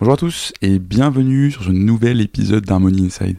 Bonjour 0.00 0.14
à 0.14 0.16
tous 0.16 0.52
et 0.60 0.80
bienvenue 0.80 1.52
sur 1.52 1.62
ce 1.62 1.70
nouvel 1.70 2.20
épisode 2.20 2.64
d'Harmonie 2.64 3.06
Inside. 3.06 3.36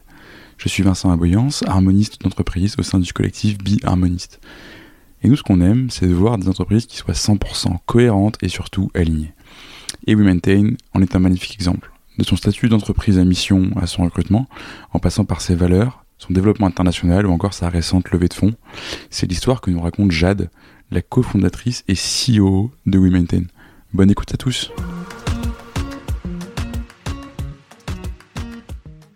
Je 0.57 0.69
suis 0.69 0.83
Vincent 0.83 1.11
Aboyance, 1.11 1.65
harmoniste 1.67 2.21
d'entreprise 2.21 2.77
au 2.79 2.81
sein 2.81 2.99
du 2.99 3.11
collectif 3.11 3.57
Be 3.57 3.83
Harmoniste. 3.83 4.39
Et 5.21 5.27
nous, 5.27 5.35
ce 5.35 5.43
qu'on 5.43 5.59
aime, 5.59 5.89
c'est 5.89 6.07
de 6.07 6.13
voir 6.13 6.37
des 6.37 6.47
entreprises 6.47 6.85
qui 6.85 6.95
soient 6.95 7.13
100% 7.13 7.75
cohérentes 7.85 8.37
et 8.41 8.47
surtout 8.47 8.89
alignées. 8.95 9.33
Et 10.07 10.15
WeMaintain 10.15 10.75
en 10.93 11.01
est 11.01 11.13
un 11.13 11.19
magnifique 11.19 11.55
exemple. 11.55 11.91
De 12.17 12.23
son 12.23 12.37
statut 12.37 12.69
d'entreprise 12.69 13.19
à 13.19 13.25
mission 13.25 13.71
à 13.75 13.85
son 13.85 14.03
recrutement, 14.03 14.47
en 14.93 14.99
passant 14.99 15.25
par 15.25 15.41
ses 15.41 15.55
valeurs, 15.55 16.05
son 16.19 16.31
développement 16.31 16.67
international 16.67 17.27
ou 17.27 17.31
encore 17.31 17.53
sa 17.53 17.67
récente 17.67 18.11
levée 18.11 18.29
de 18.29 18.33
fonds, 18.33 18.53
c'est 19.09 19.27
l'histoire 19.27 19.59
que 19.59 19.71
nous 19.71 19.81
raconte 19.81 20.11
Jade, 20.11 20.49
la 20.89 21.01
cofondatrice 21.01 21.83
et 21.89 21.95
CEO 21.95 22.71
de 22.85 22.97
WeMaintain. 22.97 23.43
Bonne 23.93 24.09
écoute 24.09 24.33
à 24.33 24.37
tous. 24.37 24.71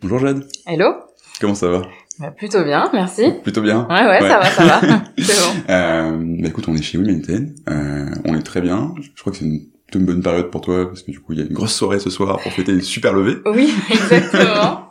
Bonjour 0.10 0.28
Jade. 0.28 0.48
Hello. 0.66 0.96
Comment 1.40 1.54
ça 1.54 1.68
va? 1.68 1.84
Bah, 2.18 2.32
Plutôt 2.32 2.64
bien, 2.64 2.90
merci. 2.94 3.32
Plutôt 3.44 3.62
bien 3.62 3.86
Ouais, 3.88 4.08
ouais, 4.08 4.22
ça 4.22 4.40
va, 4.40 4.46
ça 4.46 4.66
va. 4.66 4.82
c'est 5.20 5.40
bon. 5.40 5.72
Euh, 5.72 6.18
bah 6.42 6.48
écoute, 6.48 6.68
on 6.68 6.76
est 6.76 6.82
chez 6.82 6.98
WeMaintain. 6.98 7.50
Euh, 7.70 8.10
on 8.26 8.36
est 8.36 8.42
très 8.42 8.60
bien. 8.62 8.96
Je 9.00 9.22
crois 9.22 9.32
que 9.32 9.38
c'est 9.38 9.46
une, 9.46 9.68
une 9.94 10.06
bonne 10.08 10.24
période 10.24 10.50
pour 10.50 10.62
toi 10.62 10.88
parce 10.88 11.04
que 11.04 11.12
du 11.12 11.20
coup, 11.20 11.34
il 11.34 11.40
y 11.40 11.42
a 11.44 11.46
une 11.46 11.54
grosse 11.54 11.76
soirée 11.76 12.00
ce 12.00 12.10
soir 12.10 12.40
pour 12.40 12.52
fêter 12.52 12.72
une 12.72 12.82
super 12.82 13.14
levée. 13.14 13.38
Oui, 13.46 13.72
exactement. 13.92 14.90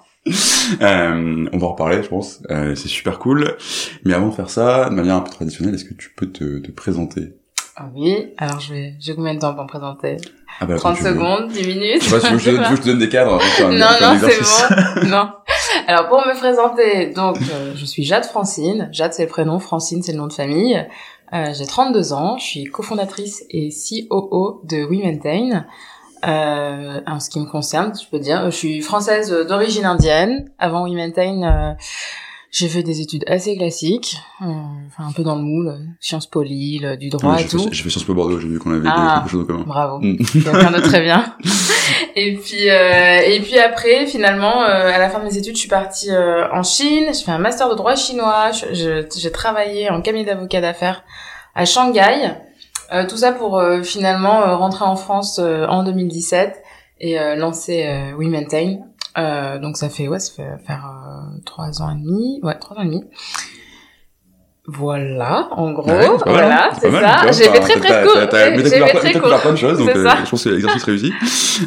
Euh, 0.82 1.48
on 1.52 1.58
va 1.58 1.66
en 1.66 1.72
reparler, 1.72 2.00
je 2.00 2.08
pense. 2.08 2.40
Euh, 2.52 2.76
c'est 2.76 2.86
super 2.86 3.18
cool. 3.18 3.56
Mais 4.04 4.14
avant 4.14 4.28
de 4.28 4.34
faire 4.34 4.50
ça, 4.50 4.88
de 4.88 4.94
manière 4.94 5.16
un 5.16 5.22
peu 5.22 5.32
traditionnelle, 5.32 5.74
est-ce 5.74 5.84
que 5.84 5.94
tu 5.94 6.12
peux 6.16 6.30
te, 6.30 6.60
te 6.60 6.70
présenter? 6.70 7.32
Ah 7.80 7.84
Oui, 7.94 8.32
alors 8.38 8.58
je 8.58 8.74
vais, 8.74 8.94
j'ai 8.98 9.14
combien 9.14 9.34
de 9.34 9.38
temps 9.38 9.54
pour 9.54 9.62
me 9.62 9.68
présenter? 9.68 10.16
Ah 10.60 10.66
bah, 10.66 10.74
30 10.76 10.82
quand 10.82 10.98
tu 10.98 11.04
veux. 11.04 11.10
secondes, 11.14 11.48
10 11.52 11.66
minutes? 11.68 12.02
Je 12.02 12.08
sais 12.08 12.18
pas 12.18 12.26
si 12.26 12.38
je 12.38 12.50
je 12.50 12.80
te 12.80 12.86
donne 12.88 12.98
des 12.98 13.08
cadres. 13.08 13.38
un- 13.60 13.70
Non, 13.70 13.86
non, 14.00 14.18
c'est 14.18 14.40
bon. 15.04 15.06
non. 15.08 15.28
Alors 15.86 16.08
pour 16.08 16.18
me 16.26 16.36
présenter, 16.36 17.10
donc 17.12 17.36
euh, 17.36 17.72
je 17.76 17.84
suis 17.84 18.02
Jade 18.02 18.24
Francine. 18.24 18.88
Jade 18.90 19.12
c'est 19.12 19.22
le 19.22 19.28
prénom, 19.28 19.60
Francine 19.60 20.02
c'est 20.02 20.10
le 20.12 20.18
nom 20.18 20.26
de 20.26 20.32
famille. 20.32 20.84
Euh, 21.32 21.52
j'ai 21.56 21.66
32 21.66 22.12
ans, 22.12 22.36
je 22.38 22.44
suis 22.44 22.64
cofondatrice 22.64 23.44
et 23.50 23.68
COO 23.70 24.60
de 24.64 24.78
WeMaintain. 24.84 25.66
Euh, 26.26 27.00
en 27.06 27.20
ce 27.20 27.30
qui 27.30 27.38
me 27.38 27.46
concerne, 27.46 27.92
je 27.96 28.08
peux 28.10 28.18
dire, 28.18 28.46
je 28.50 28.56
suis 28.56 28.80
française 28.80 29.30
d'origine 29.46 29.84
indienne. 29.84 30.50
Avant 30.58 30.84
WeMaintain, 30.88 31.42
euh, 31.44 31.72
j'ai 32.50 32.68
fait 32.68 32.82
des 32.82 33.00
études 33.00 33.24
assez 33.28 33.56
classiques, 33.56 34.16
euh, 34.42 34.46
enfin 34.86 35.08
un 35.08 35.12
peu 35.12 35.22
dans 35.22 35.36
le 35.36 35.42
moule, 35.42 35.68
euh, 35.68 35.78
sciences 36.00 36.26
po 36.26 36.42
Lille, 36.42 36.96
du 36.98 37.08
droit 37.10 37.34
Ouais, 37.34 37.42
et 37.42 37.46
tout. 37.46 37.68
j'ai 37.70 37.82
fait 37.82 37.90
Sciences 37.90 38.04
Po 38.04 38.14
Bordeaux, 38.14 38.38
j'ai 38.40 38.48
vu 38.48 38.58
qu'on 38.58 38.72
avait 38.72 38.88
Ah. 38.90 39.20
quelque 39.22 39.30
chose 39.32 39.42
en 39.44 39.46
commun. 39.46 39.64
Bravo. 39.66 39.98
Mm. 40.00 40.16
quelqu'un 40.44 40.70
de 40.70 40.80
très 40.80 41.02
bien. 41.02 41.34
Et 42.16 42.34
puis 42.34 42.68
euh, 42.68 43.20
et 43.24 43.40
puis 43.40 43.58
après 43.58 44.06
finalement 44.06 44.62
euh, 44.62 44.90
à 44.92 44.98
la 44.98 45.08
fin 45.08 45.20
de 45.20 45.24
mes 45.24 45.36
études 45.36 45.54
je 45.54 45.60
suis 45.60 45.68
partie 45.68 46.10
euh, 46.10 46.50
en 46.52 46.62
Chine, 46.64 47.04
j'ai 47.14 47.24
fait 47.24 47.30
un 47.30 47.38
master 47.38 47.70
de 47.70 47.74
droit 47.76 47.94
chinois, 47.94 48.50
j'ai 48.72 49.30
travaillé 49.32 49.88
en 49.90 50.02
cabinet 50.02 50.24
d'avocat 50.24 50.60
d'affaires 50.60 51.04
à 51.54 51.64
Shanghai. 51.64 52.32
Euh, 52.92 53.06
tout 53.06 53.16
ça 53.18 53.32
pour 53.32 53.58
euh, 53.58 53.82
finalement 53.82 54.42
euh, 54.42 54.56
rentrer 54.56 54.84
en 54.84 54.96
France 54.96 55.38
euh, 55.42 55.66
en 55.66 55.84
2017 55.84 56.56
et 57.00 57.20
euh, 57.20 57.36
lancer 57.36 57.84
euh, 57.86 58.16
WeMaintain. 58.16 58.78
Euh, 59.16 59.58
donc 59.58 59.76
ça 59.76 59.88
fait 59.88 60.06
ouais 60.06 60.18
ça 60.18 60.32
fait 60.36 60.64
faire 60.66 60.84
euh, 60.86 61.38
trois 61.46 61.80
ans 61.82 61.90
et 61.90 62.00
demi, 62.00 62.40
ouais 62.42 62.56
trois 62.58 62.76
ans 62.76 62.82
et 62.82 62.86
demi. 62.86 63.04
Voilà, 64.70 65.48
en 65.52 65.72
gros, 65.72 65.90
Ouais, 65.90 66.02
c'est 66.02 66.24
pas 66.24 66.30
mal, 66.30 66.40
voilà, 66.44 66.64
hein, 66.66 66.70
c'est 66.74 66.90
pas 66.90 67.00
mal, 67.00 67.04
ça. 67.10 67.22
vois, 67.22 67.32
J'ai 67.32 67.44
fait 67.44 67.60
très 67.60 67.80
très 67.80 67.88
t'as- 67.88 68.02
court. 68.02 68.12
t'as- 68.16 68.26
t'as- 68.26 68.54
J'ai 68.54 68.68
fait 68.68 68.92
très 68.98 69.12
court. 69.18 69.40
plein 69.40 69.52
de 69.52 69.56
choses, 69.56 69.78
donc 69.78 69.88
C'est 69.90 69.96
euh, 69.96 70.10
je 70.26 70.30
pense 70.30 70.44
que 70.44 70.48
l'exercice 70.50 70.82
réussi. 70.84 71.12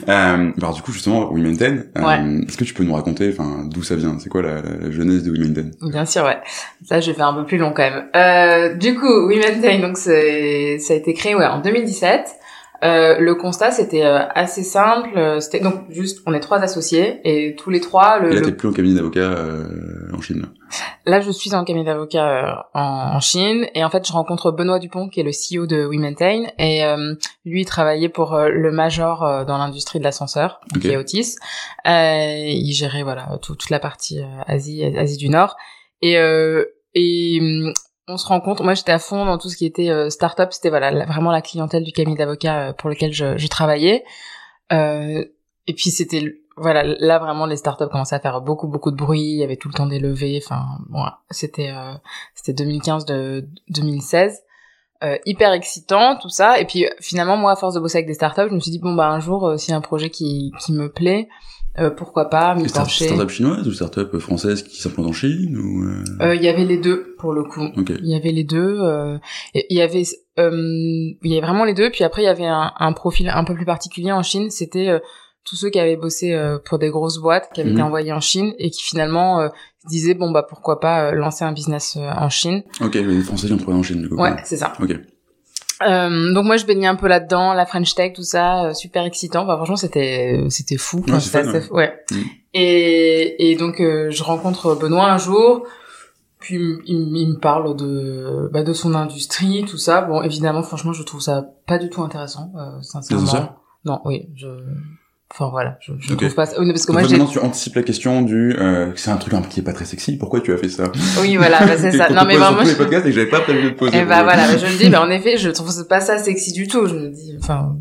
Euh, 0.08 0.52
alors 0.56 0.74
du 0.76 0.84
coup, 0.84 0.92
justement, 0.92 1.32
WeMaintain, 1.34 1.78
euh, 1.98 2.02
Ouais. 2.04 2.44
est-ce 2.48 2.58
que 2.58 2.64
tu 2.64 2.76
peux 2.76 2.84
nous 2.84 2.94
raconter 2.94 3.34
enfin, 3.36 3.64
d'où 3.66 3.82
ça 3.82 3.96
vient? 3.96 4.18
C'est 4.20 4.30
quoi 4.30 4.44
la, 4.44 4.62
la 4.62 4.92
genèse 4.92 5.24
de 5.24 5.32
WeMaintain 5.32 5.72
Bien 5.82 6.06
sûr, 6.06 6.24
ouais. 6.26 6.38
Ça, 6.86 7.00
je 7.00 7.10
vais 7.10 7.18
faire 7.18 7.26
un 7.26 7.34
peu 7.34 7.44
plus 7.46 7.58
long 7.58 7.74
quand 7.76 7.82
même. 7.90 8.06
Euh, 8.16 8.76
du 8.76 8.94
coup, 8.94 9.28
WeMaintain, 9.30 9.80
donc 9.80 9.98
c'est, 9.98 10.78
ça 10.78 10.94
a 10.94 10.98
été 10.98 11.16
créé 11.16 11.34
ouais 11.34 11.48
en 11.48 11.60
2017. 11.60 12.36
Euh, 12.84 13.20
le 13.20 13.36
constat 13.36 13.70
c'était 13.72 14.04
euh, 14.04 14.20
assez 14.34 14.64
simple. 14.64 15.12
euh, 15.18 15.40
C'était 15.40 15.60
donc 15.60 15.76
juste, 15.90 16.22
on 16.26 16.34
est 16.34 16.40
trois 16.40 16.60
associés 16.60 17.22
et 17.24 17.56
tous 17.56 17.70
les 17.70 17.80
trois. 17.80 18.20
Le, 18.20 18.32
Et 18.32 18.34
là, 18.36 18.40
le- 18.40 18.46
t'es 18.48 18.52
plus 18.54 18.68
en 18.68 18.74
cabinet 18.74 18.96
d'avocat 18.96 19.20
euh, 19.32 19.66
en 20.14 20.20
Chine. 20.22 20.48
là. 21.06 21.22
Je 21.22 21.30
suis 21.32 21.54
en 21.54 21.64
cabinet 21.64 21.86
d'avocat 21.86 22.28
euh, 22.28 22.52
en, 22.74 23.16
en 23.16 23.20
Chine 23.20 23.68
et 23.76 23.84
en 23.84 23.90
fait, 23.90 24.08
je 24.08 24.12
rencontre 24.14 24.52
Benoît 24.52 24.80
Dupont 24.80 25.10
qui 25.10 25.20
est 25.20 25.24
le 25.24 25.32
CEO 25.32 25.68
de 25.68 25.86
WeMaintain 25.86 26.46
et 26.58 26.84
euh, 26.84 27.14
lui 27.46 27.62
il 27.62 27.66
travaillait 27.66 28.10
pour 28.10 28.36
le 28.38 28.72
major 28.72 29.24
euh, 29.24 29.46
dans 29.46 29.58
l'industrie 29.60 30.00
de 30.00 30.04
l'ascenseur, 30.04 30.60
qui 30.82 30.88
est 30.90 30.98
Otis. 30.98 31.36
Euh, 31.88 32.36
il 32.48 32.74
gérait 32.74 33.04
voilà 33.04 33.28
tout- 33.42 33.56
toute 33.56 33.70
la 33.70 33.80
partie 33.80 34.20
euh, 34.20 34.26
Asie, 34.48 34.84
Asie 34.84 35.18
du 35.18 35.30
Nord 35.30 35.56
et 36.02 36.18
euh, 36.18 36.66
et 36.96 37.38
hum, 37.42 37.74
on 38.12 38.18
se 38.18 38.28
rend 38.28 38.42
compte, 38.42 38.62
moi 38.62 38.74
j'étais 38.74 38.92
à 38.92 39.00
fond 39.00 39.26
dans 39.26 39.38
tout 39.38 39.50
ce 39.50 39.56
qui 39.58 39.66
était 39.66 39.90
euh, 39.90 40.10
start-up, 40.10 40.50
c'était 40.52 40.70
voilà 40.70 41.06
vraiment 41.06 41.32
la 41.32 41.42
clientèle 41.42 41.84
du 41.84 41.92
cabinet 41.92 42.18
d'avocat 42.18 42.60
euh, 42.60 42.74
pour 42.74 42.90
lequel 42.90 43.14
je, 43.14 43.48
travaillais. 43.48 44.04
Euh, 44.72 45.26
et 45.68 45.74
puis 45.74 45.92
c'était 45.92 46.36
voilà 46.58 46.84
là 46.84 47.20
vraiment 47.20 47.46
les 47.46 47.56
startups 47.56 47.88
commençaient 47.92 48.16
à 48.16 48.20
faire 48.20 48.42
beaucoup 48.42 48.68
beaucoup 48.68 48.92
de 48.92 48.98
bruit, 48.98 49.22
il 49.22 49.38
y 49.38 49.44
avait 49.44 49.56
tout 49.56 49.70
le 49.70 49.74
temps 49.74 49.88
des 49.88 50.00
levées, 50.00 50.40
enfin 50.44 50.66
bon 50.90 51.04
c'était 51.30 51.72
euh, 51.72 51.94
c'était 52.36 52.54
2015 52.54 53.06
de 53.06 53.48
2016. 53.70 54.42
Euh, 55.04 55.18
hyper 55.26 55.52
excitant 55.52 56.16
tout 56.16 56.30
ça 56.30 56.60
et 56.60 56.66
puis 56.66 56.86
finalement 57.00 57.36
moi 57.36 57.54
à 57.54 57.56
force 57.56 57.74
de 57.74 57.80
bosser 57.80 57.98
avec 57.98 58.08
des 58.08 58.14
startups 58.14 58.50
je 58.50 58.54
me 58.54 58.60
suis 58.60 58.70
dit 58.70 58.78
bon 58.78 58.94
bah 58.94 59.10
un 59.10 59.20
jour 59.20 59.50
a 59.50 59.74
un 59.74 59.82
projet 59.82 60.12
qui 60.12 60.52
qui 60.60 60.74
me 60.74 60.92
plaît 60.92 61.28
euh, 61.80 61.90
pourquoi 61.90 62.30
pas 62.30 62.54
m'y 62.56 62.68
pencher 62.68 63.06
Start-up 63.06 63.30
chinoise 63.30 63.68
ou 63.68 63.72
start-up 63.74 64.18
française 64.18 64.64
qui 64.64 64.82
s'implantent 64.82 65.08
en 65.08 65.14
Chine 65.14 65.58
ou 65.58 65.84
euh... 65.84 66.04
Euh, 66.22 66.36
il 66.36 66.44
y 66.44 66.50
avait 66.50 66.66
les 66.66 66.78
deux 66.78 67.16
pour 67.18 67.32
le 67.34 67.44
coup 67.44 67.64
il 67.76 68.08
y 68.08 68.16
avait 68.16 68.32
les 68.32 68.44
deux 68.44 68.78
euh, 68.82 69.18
il 69.54 69.78
y 69.78 69.82
avait 69.82 70.04
euh, 70.40 70.52
il 70.52 71.32
y 71.32 71.38
avait 71.38 71.46
vraiment 71.46 71.64
les 71.66 71.74
deux 71.74 71.90
puis 71.90 72.04
après 72.04 72.24
il 72.24 72.26
y 72.26 72.30
avait 72.30 72.46
un, 72.46 72.72
un 72.78 72.94
profil 72.94 73.30
un 73.30 73.44
peu 73.44 73.54
plus 73.56 73.66
particulier 73.66 74.12
en 74.12 74.24
Chine 74.24 74.50
c'était 74.50 74.90
euh, 74.90 75.00
tous 75.44 75.56
ceux 75.56 75.70
qui 75.70 75.80
avaient 75.80 75.96
bossé 75.98 76.34
euh, 76.34 76.60
pour 76.64 76.78
des 76.78 76.90
grosses 76.90 77.18
boîtes 77.20 77.50
qui 77.54 77.62
avaient 77.62 77.70
Mhm. 77.72 77.76
été 77.78 77.84
envoyés 77.84 78.14
en 78.14 78.20
Chine 78.22 78.54
et 78.60 78.70
qui 78.70 78.84
finalement 78.84 79.40
euh, 79.40 79.48
se 79.84 79.88
disaient 79.88 80.14
bon 80.14 80.30
bah 80.32 80.46
pourquoi 80.48 80.80
pas 80.80 81.12
lancer 81.14 81.46
un 81.46 81.52
business 81.54 81.98
en 81.98 82.30
Chine 82.30 82.64
Ok, 82.82 82.96
les 82.96 83.22
Français 83.22 83.48
qui 83.48 83.54
ont 83.54 83.58
trouvé 83.58 83.78
en 83.78 83.82
Chine 83.84 84.02
du 84.02 84.10
coup. 84.10 84.18
ouais 84.18 84.36
c'est 84.44 84.58
ça 84.58 84.74
Ok. 84.82 84.92
Euh, 85.88 86.34
donc 86.34 86.46
moi 86.46 86.58
je 86.58 86.66
baignais 86.66 86.88
un 86.88 86.96
peu 86.96 87.08
là-dedans, 87.08 87.54
la 87.54 87.66
French 87.66 87.96
Tech, 87.96 88.14
tout 88.14 88.24
ça, 88.24 88.66
euh, 88.66 88.74
super 88.74 89.06
excitant. 89.06 89.44
Enfin 89.44 89.56
franchement 89.56 89.76
c'était 89.76 90.46
c'était 90.50 90.78
fou. 90.78 91.04
Ouais, 91.08 91.20
fun, 91.20 91.40
assez-. 91.40 91.70
Mm. 91.70 92.16
Et 92.54 93.52
et 93.52 93.56
donc 93.56 93.80
euh, 93.80 94.10
je 94.12 94.24
rencontre 94.24 94.76
Benoît 94.76 95.12
un 95.12 95.18
jour, 95.18 95.66
puis 96.40 96.60
il, 96.86 97.28
me 97.30 97.40
parle 97.40 97.76
de 97.76 98.50
bah, 98.52 98.64
de 98.64 98.74
son 98.74 98.94
industrie, 98.94 99.66
tout 99.68 99.78
ça. 99.78 100.02
Bon 100.02 100.22
évidemment 100.22 100.64
franchement 100.64 100.94
je 100.94 101.04
trouve 101.04 101.22
ça 101.22 101.46
pas 101.68 101.78
du 101.78 101.90
tout 101.90 102.02
intéressant, 102.02 102.52
euh, 102.58 102.82
sincèrement. 102.82 103.56
Non 103.86 104.00
oui 104.06 104.30
je 104.36 104.48
Enfin 105.34 105.50
voilà, 105.50 105.78
je, 105.80 105.94
je 105.98 106.14
Ok. 106.14 106.20
trouve 106.20 106.36
pas 106.36 106.46
ça. 106.46 106.60
Oui, 106.60 106.68
parce 106.72 106.86
que 106.86 106.92
Donc 106.92 107.02
moi 107.02 107.10
maintenant, 107.10 107.26
tu 107.26 107.40
anticipes 107.40 107.76
la 107.76 107.84
question 107.84 108.22
du... 108.22 108.54
Euh, 108.60 108.92
c'est 108.96 109.12
un 109.12 109.18
truc 109.18 109.34
un- 109.34 109.42
qui 109.42 109.62
est 109.62 109.64
pas 109.64 109.72
très 109.74 109.86
sexy, 109.86 110.18
pourquoi 110.18 110.42
tu 110.42 110.54
as 110.54 110.58
fait 110.58 110.68
ça? 110.70 110.92
Oui 111.22 111.38
voilà, 111.38 111.66
bah, 111.66 111.78
c'est 111.78 111.92
ça. 111.98 112.10
Non 112.10 112.26
mais 112.26 112.36
vraiment. 112.38 112.62
les 112.62 112.72
je- 112.72 112.76
podcasts 112.76 113.06
et 113.06 113.10
que 113.10 113.16
j'avais 113.16 113.30
pas 113.30 113.40
prévu 113.40 113.72
de 113.72 113.76
poser. 113.76 113.96
Et 113.98 114.02
pour 114.02 114.10
bah 114.10 114.24
voilà, 114.24 114.46
bah, 114.48 114.58
je 114.58 114.66
me 114.66 114.78
dis, 114.78 114.90
bah 114.90 115.02
en 115.02 115.10
effet, 115.10 115.38
je 115.38 115.50
trouve 115.50 115.72
pas 115.88 116.02
ça 116.02 116.18
sexy 116.18 116.52
du 116.52 116.68
tout. 116.68 116.86
Je 116.86 116.96
me 116.96 117.10
dis, 117.10 117.38
enfin, 117.42 117.78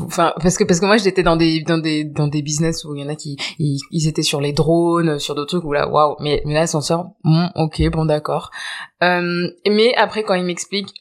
enfin 0.00 0.32
parce 0.40 0.56
que 0.56 0.62
parce 0.64 0.78
que 0.78 0.86
moi 0.86 0.96
j'étais 0.98 1.24
dans 1.24 1.34
des 1.36 1.62
dans 1.62 1.78
des 1.78 2.04
dans 2.04 2.28
des 2.28 2.42
business 2.42 2.84
où 2.84 2.94
il 2.94 3.02
y 3.02 3.04
en 3.04 3.08
a 3.08 3.16
qui 3.16 3.36
ils, 3.58 3.80
ils 3.90 4.06
étaient 4.06 4.22
sur 4.22 4.40
les 4.40 4.52
drones, 4.52 5.18
sur 5.18 5.34
d'autres 5.34 5.56
trucs 5.58 5.64
où 5.64 5.72
là, 5.72 5.88
waouh. 5.88 6.14
Mais 6.20 6.42
mais 6.46 6.54
là 6.54 6.60
l'ascenseur, 6.60 7.06
ok, 7.56 7.82
bon 7.90 8.04
d'accord. 8.04 8.50
Euh, 9.02 9.48
mais 9.68 9.94
après 9.96 10.22
quand 10.22 10.34
il 10.34 10.44
m'explique 10.44 10.94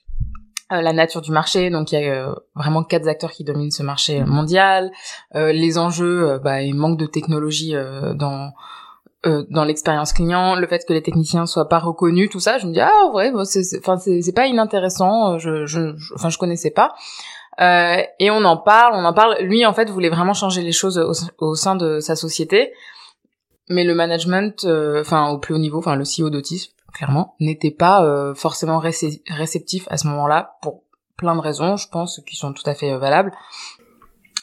euh, 0.72 0.82
la 0.82 0.92
nature 0.94 1.22
du 1.22 1.32
marché, 1.32 1.70
donc 1.70 1.92
il 1.92 2.00
y 2.00 2.06
a 2.06 2.28
euh, 2.28 2.36
vraiment 2.56 2.84
quatre 2.84 3.08
acteurs 3.08 3.32
qui 3.32 3.44
dominent 3.44 3.72
ce 3.72 3.84
marché 3.84 4.24
mondial. 4.26 4.92
Euh, 5.36 5.52
les 5.54 5.78
enjeux, 5.78 6.30
euh, 6.32 6.40
bah, 6.40 6.62
il 6.62 6.76
manque 6.76 6.98
de 6.98 7.06
technologie 7.06 7.76
euh, 7.76 8.14
dans 8.14 8.52
euh, 9.26 9.44
dans 9.50 9.64
l'expérience 9.64 10.14
client, 10.14 10.56
le 10.56 10.68
fait 10.68 10.86
que 10.88 10.94
les 10.94 11.02
techniciens 11.02 11.46
soient 11.48 11.70
pas 11.70 11.80
reconnus, 11.80 12.30
tout 12.30 12.40
ça, 12.40 12.58
je 12.60 12.68
me 12.68 12.74
dis 12.74 12.80
ah 12.82 13.06
ouais, 13.14 13.32
bon, 13.32 13.46
c'est 13.46 13.64
c'est- 13.64 13.80
enfin 13.80 13.98
c'est 13.98 14.34
pas 14.36 14.46
inintéressant, 14.48 15.40
je 15.40 15.66
je 15.66 15.96
enfin 16.16 16.30
je 16.30 16.38
connaissais 16.38 16.72
pas. 16.72 16.94
Et 17.60 18.30
on 18.30 18.44
en 18.46 18.58
parle, 18.58 18.94
on 18.96 19.04
en 19.06 19.14
parle. 19.14 19.38
Lui 19.42 19.66
en 19.66 19.74
fait 19.74 19.90
voulait 19.90 20.10
vraiment 20.10 20.34
changer 20.36 20.62
les 20.62 20.72
choses 20.72 21.00
au, 21.00 21.14
au 21.44 21.56
sein 21.56 21.76
de 21.76 22.00
sa 22.00 22.16
société, 22.16 22.72
mais 23.70 23.84
le 23.84 23.96
management, 23.96 24.66
enfin 25.02 25.30
au 25.30 25.40
plus 25.40 25.56
haut 25.56 25.60
niveau, 25.60 25.80
enfin 25.80 25.96
le 25.96 26.04
CEO 26.06 26.30
d'Otis 26.30 26.70
clairement 26.98 27.36
n'était 27.40 27.72
pas 27.72 28.04
euh, 28.04 28.34
forcément 28.34 28.80
récé- 28.80 29.22
réceptif 29.30 29.88
à 29.90 29.98
ce 29.98 30.08
moment-là 30.08 30.58
pour 30.62 30.82
plein 31.16 31.36
de 31.36 31.42
raisons, 31.42 31.78
je 31.78 31.88
pense, 31.88 32.22
qui 32.28 32.36
sont 32.36 32.54
tout 32.54 32.68
à 32.68 32.74
fait 32.74 32.92
euh, 32.92 32.98
valables. 32.98 33.32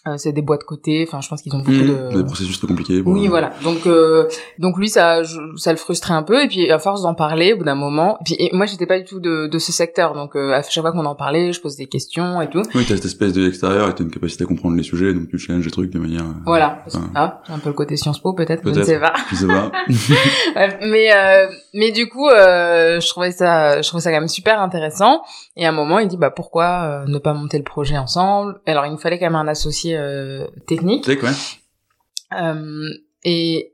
Euh, 0.06 0.18
c'est 0.18 0.32
des 0.32 0.42
boîtes 0.42 0.64
cotées. 0.64 1.06
Enfin, 1.08 1.22
je 1.22 1.28
pense 1.30 1.40
qu'ils 1.40 1.54
ont 1.54 1.60
beaucoup 1.60 1.70
Mmh, 1.70 2.10
de 2.12 2.16
Des 2.18 2.24
processus 2.24 2.58
très 2.58 2.66
compliqués. 2.66 3.00
bon, 3.00 3.12
oui, 3.14 3.26
euh, 3.26 3.30
voilà. 3.30 3.52
Donc, 3.62 3.86
euh, 3.86 4.28
donc 4.58 4.76
lui, 4.76 4.90
ça, 4.90 5.22
je- 5.22 5.38
ça 5.56 5.70
le 5.70 5.78
frustrait 5.78 6.12
un 6.12 6.22
peu. 6.22 6.42
Et 6.44 6.46
puis, 6.48 6.70
à 6.70 6.78
force 6.78 7.00
d'en 7.02 7.14
parler, 7.14 7.54
au 7.54 7.56
bout 7.56 7.64
d'un 7.64 7.74
moment, 7.74 8.18
et 8.20 8.24
puis 8.24 8.36
et 8.38 8.50
moi, 8.52 8.66
j'étais 8.66 8.84
pas 8.84 8.98
du 8.98 9.04
tout 9.06 9.18
de, 9.18 9.46
de 9.46 9.58
ce 9.58 9.72
secteur. 9.72 10.12
Donc, 10.12 10.36
euh, 10.36 10.52
à 10.52 10.62
chaque 10.62 10.82
fois 10.82 10.92
qu'on 10.92 11.06
en 11.06 11.14
parlait, 11.14 11.52
je 11.54 11.60
pose 11.62 11.76
des 11.76 11.86
questions 11.86 12.42
et 12.42 12.50
tout. 12.50 12.62
Oui, 12.74 12.84
t'as 12.86 12.96
cette 12.96 13.06
espèce 13.06 13.32
de 13.32 13.44
l'extérieur 13.44 13.88
et 13.88 13.94
t'as 13.94 14.04
une 14.04 14.10
capacité 14.10 14.44
à 14.44 14.46
comprendre 14.46 14.76
les 14.76 14.82
sujets, 14.82 15.14
donc 15.14 15.28
tu 15.30 15.38
challenges 15.38 15.64
les 15.64 15.70
trucs 15.70 15.90
de 15.90 15.98
manière. 15.98 16.20
euh, 16.22 16.32
Voilà. 16.44 16.80
Enfin, 16.86 17.10
Ah, 17.14 17.40
un 17.48 17.58
peu 17.58 17.70
le 17.70 17.74
côté 17.74 17.96
Sciences 17.96 18.18
Po, 18.20 18.34
peut-être. 18.34 18.60
Je 18.62 18.68
ne 18.68 18.74
Peut-être. 18.74 18.86
sais 18.86 19.00
pas. 19.00 19.14
Je 19.30 19.36
sais 19.36 19.46
pas. 19.46 19.72
Mais 20.82 21.10
euh, 21.14 21.46
mais 21.72 21.90
du 21.92 22.08
coup, 22.08 22.28
euh, 22.28 23.00
je 23.00 23.08
trouvais 23.08 23.32
ça, 23.32 23.80
je 23.82 23.88
trouvais 23.88 24.02
ça 24.02 24.10
quand 24.10 24.20
même 24.20 24.28
super 24.28 24.60
intéressant. 24.60 25.22
Et 25.56 25.64
à 25.66 25.70
un 25.70 25.72
moment, 25.72 25.98
il 25.98 26.08
dit 26.08 26.16
bah 26.16 26.30
pourquoi 26.30 27.04
ne 27.06 27.18
pas 27.18 27.32
monter 27.32 27.56
le 27.58 27.64
projet 27.64 27.96
ensemble? 27.96 28.60
Alors, 28.66 28.86
il 28.86 28.92
nous 28.92 28.98
fallait 28.98 29.18
quand 29.18 29.26
même 29.26 29.34
un 29.34 29.48
associé 29.48 29.93
euh, 29.96 30.46
technique. 30.66 31.04
Euh, 32.32 32.88
et 33.24 33.72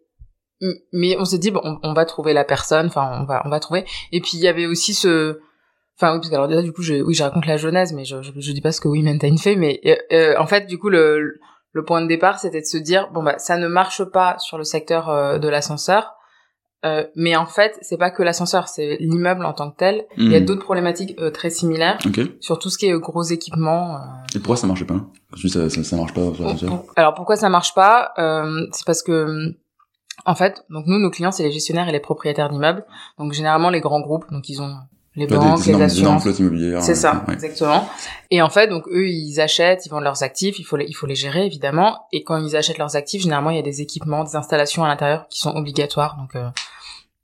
mais 0.93 1.17
on 1.19 1.25
s'est 1.25 1.39
dit 1.39 1.51
bon, 1.51 1.61
on, 1.65 1.79
on 1.83 1.93
va 1.95 2.05
trouver 2.05 2.33
la 2.33 2.45
personne. 2.45 2.87
Enfin, 2.87 3.19
on 3.21 3.25
va 3.25 3.43
on 3.45 3.49
va 3.49 3.61
trouver. 3.61 3.85
Et 4.13 4.21
puis 4.21 4.33
il 4.35 4.41
y 4.41 4.49
avait 4.49 4.67
aussi 4.67 4.95
ce 4.95 5.41
Enfin 6.01 6.15
oui, 6.15 6.21
parce 6.21 6.31
que 6.31 6.35
alors 6.35 6.49
déjà 6.49 6.63
du 6.63 6.73
coup, 6.73 6.81
je, 6.81 6.95
oui, 6.95 7.13
je 7.13 7.23
raconte 7.23 7.45
la 7.45 7.59
genèse, 7.59 7.93
mais 7.93 8.07
je, 8.07 8.23
je, 8.23 8.33
je 8.35 8.53
dis 8.53 8.63
pas 8.63 8.73
ce 8.73 8.81
que 8.81 8.89
Women 8.89 9.19
Time 9.19 9.37
fait, 9.37 9.55
mais 9.55 9.81
euh, 9.85 9.97
euh, 10.13 10.35
en 10.39 10.47
fait, 10.47 10.67
du 10.67 10.79
coup, 10.79 10.89
le, 10.89 11.39
le 11.73 11.85
point 11.85 12.01
de 12.01 12.07
départ, 12.07 12.39
c'était 12.39 12.63
de 12.63 12.67
se 12.67 12.79
dire 12.79 13.11
bon 13.13 13.23
bah 13.23 13.37
ça 13.37 13.59
ne 13.59 13.69
marche 13.69 14.03
pas 14.05 14.39
sur 14.39 14.57
le 14.57 14.65
secteur 14.65 15.11
euh, 15.11 15.39
de 15.39 15.47
l'ascenseur, 15.47 16.15
euh, 16.87 17.05
mais 17.15 17.37
en 17.37 17.47
fait, 17.47 17.77
c'est 17.83 17.97
pas 17.99 18.11
que 18.11 18.23
l'ascenseur, 18.23 18.69
c'est 18.69 18.97
l'immeuble 19.01 19.45
en 19.45 19.53
tant 19.53 19.71
que 19.71 19.77
tel. 19.77 20.07
Il 20.17 20.31
y 20.31 20.35
a 20.35 20.41
Hmm. 20.41 20.45
d'autres 20.45 20.63
problématiques 20.65 21.15
euh, 21.21 21.31
très 21.31 21.51
similaires 21.51 21.99
Ok. 22.07 22.19
Et 22.19 22.37
sur 22.41 22.59
tout 22.59 22.71
ce 22.71 22.79
qui 22.79 22.87
est 22.87 22.93
euh, 22.95 22.99
gros 22.99 23.23
équipements. 23.23 23.97
euh, 23.97 23.99
pourquoi 24.39 24.57
ça 24.57 24.67
marchait 24.67 24.85
pas? 24.87 25.01
Ça, 25.49 25.69
ça, 25.71 25.85
ça 25.85 25.97
marche 25.97 26.15
pas 26.15 26.23
pour- 26.31 26.85
alors 26.97 27.15
pourquoi 27.15 27.37
ça 27.37 27.49
marche 27.49 27.75
pas? 27.75 28.13
Euh, 28.19 28.67
C'est 28.73 28.87
parce 28.87 29.03
que 29.03 29.55
en 30.27 30.35
fait, 30.35 30.65
donc 30.71 30.87
nous, 30.87 30.99
nos 30.99 31.11
clients, 31.11 31.33
c'est 31.33 31.43
les 31.45 31.53
gestionnaires 31.53 31.89
et 31.89 31.93
les 31.93 32.01
propriétaires 32.01 32.49
d'immeubles. 32.51 32.85
Donc 33.19 33.33
généralement 33.33 33.71
les 33.71 33.81
grands 33.81 34.01
groupes, 34.01 34.25
donc 34.31 34.49
ils 34.49 34.61
ont 34.61 34.75
les 35.21 35.37
banques, 35.37 35.63
des, 35.65 35.73
les 35.73 35.79
des 35.79 35.85
assurances. 35.85 36.23
C'est 36.25 36.43
euh, 36.43 36.95
ça, 36.95 37.25
ouais. 37.27 37.35
exactement. 37.35 37.89
Et 38.31 38.43
en 38.43 38.51
fait, 38.51 38.69
donc 38.69 38.87
eux, 38.89 39.09
ils 39.09 39.41
achètent, 39.41 39.87
ils 39.87 39.89
vendent 39.89 40.05
leurs 40.05 40.23
actifs, 40.23 40.59
il 40.59 40.65
faut 40.65 40.77
les, 40.77 40.87
il 40.87 40.95
faut 40.95 41.07
les 41.07 41.15
gérer 41.15 41.47
évidemment. 41.47 42.07
Et 42.13 42.23
quand 42.25 42.37
ils 42.37 42.57
achètent 42.57 42.79
leurs 42.79 42.97
actifs, 42.97 43.23
généralement, 43.23 43.51
il 43.51 43.57
y 43.57 43.61
a 43.61 43.63
des 43.63 43.81
équipements, 43.81 44.25
des 44.25 44.37
installations 44.37 44.85
à 44.85 44.89
l'intérieur 44.89 45.27
qui 45.29 45.41
sont 45.41 45.51
obligatoires. 45.51 46.17
Donc 46.17 46.35
euh, 46.35 46.49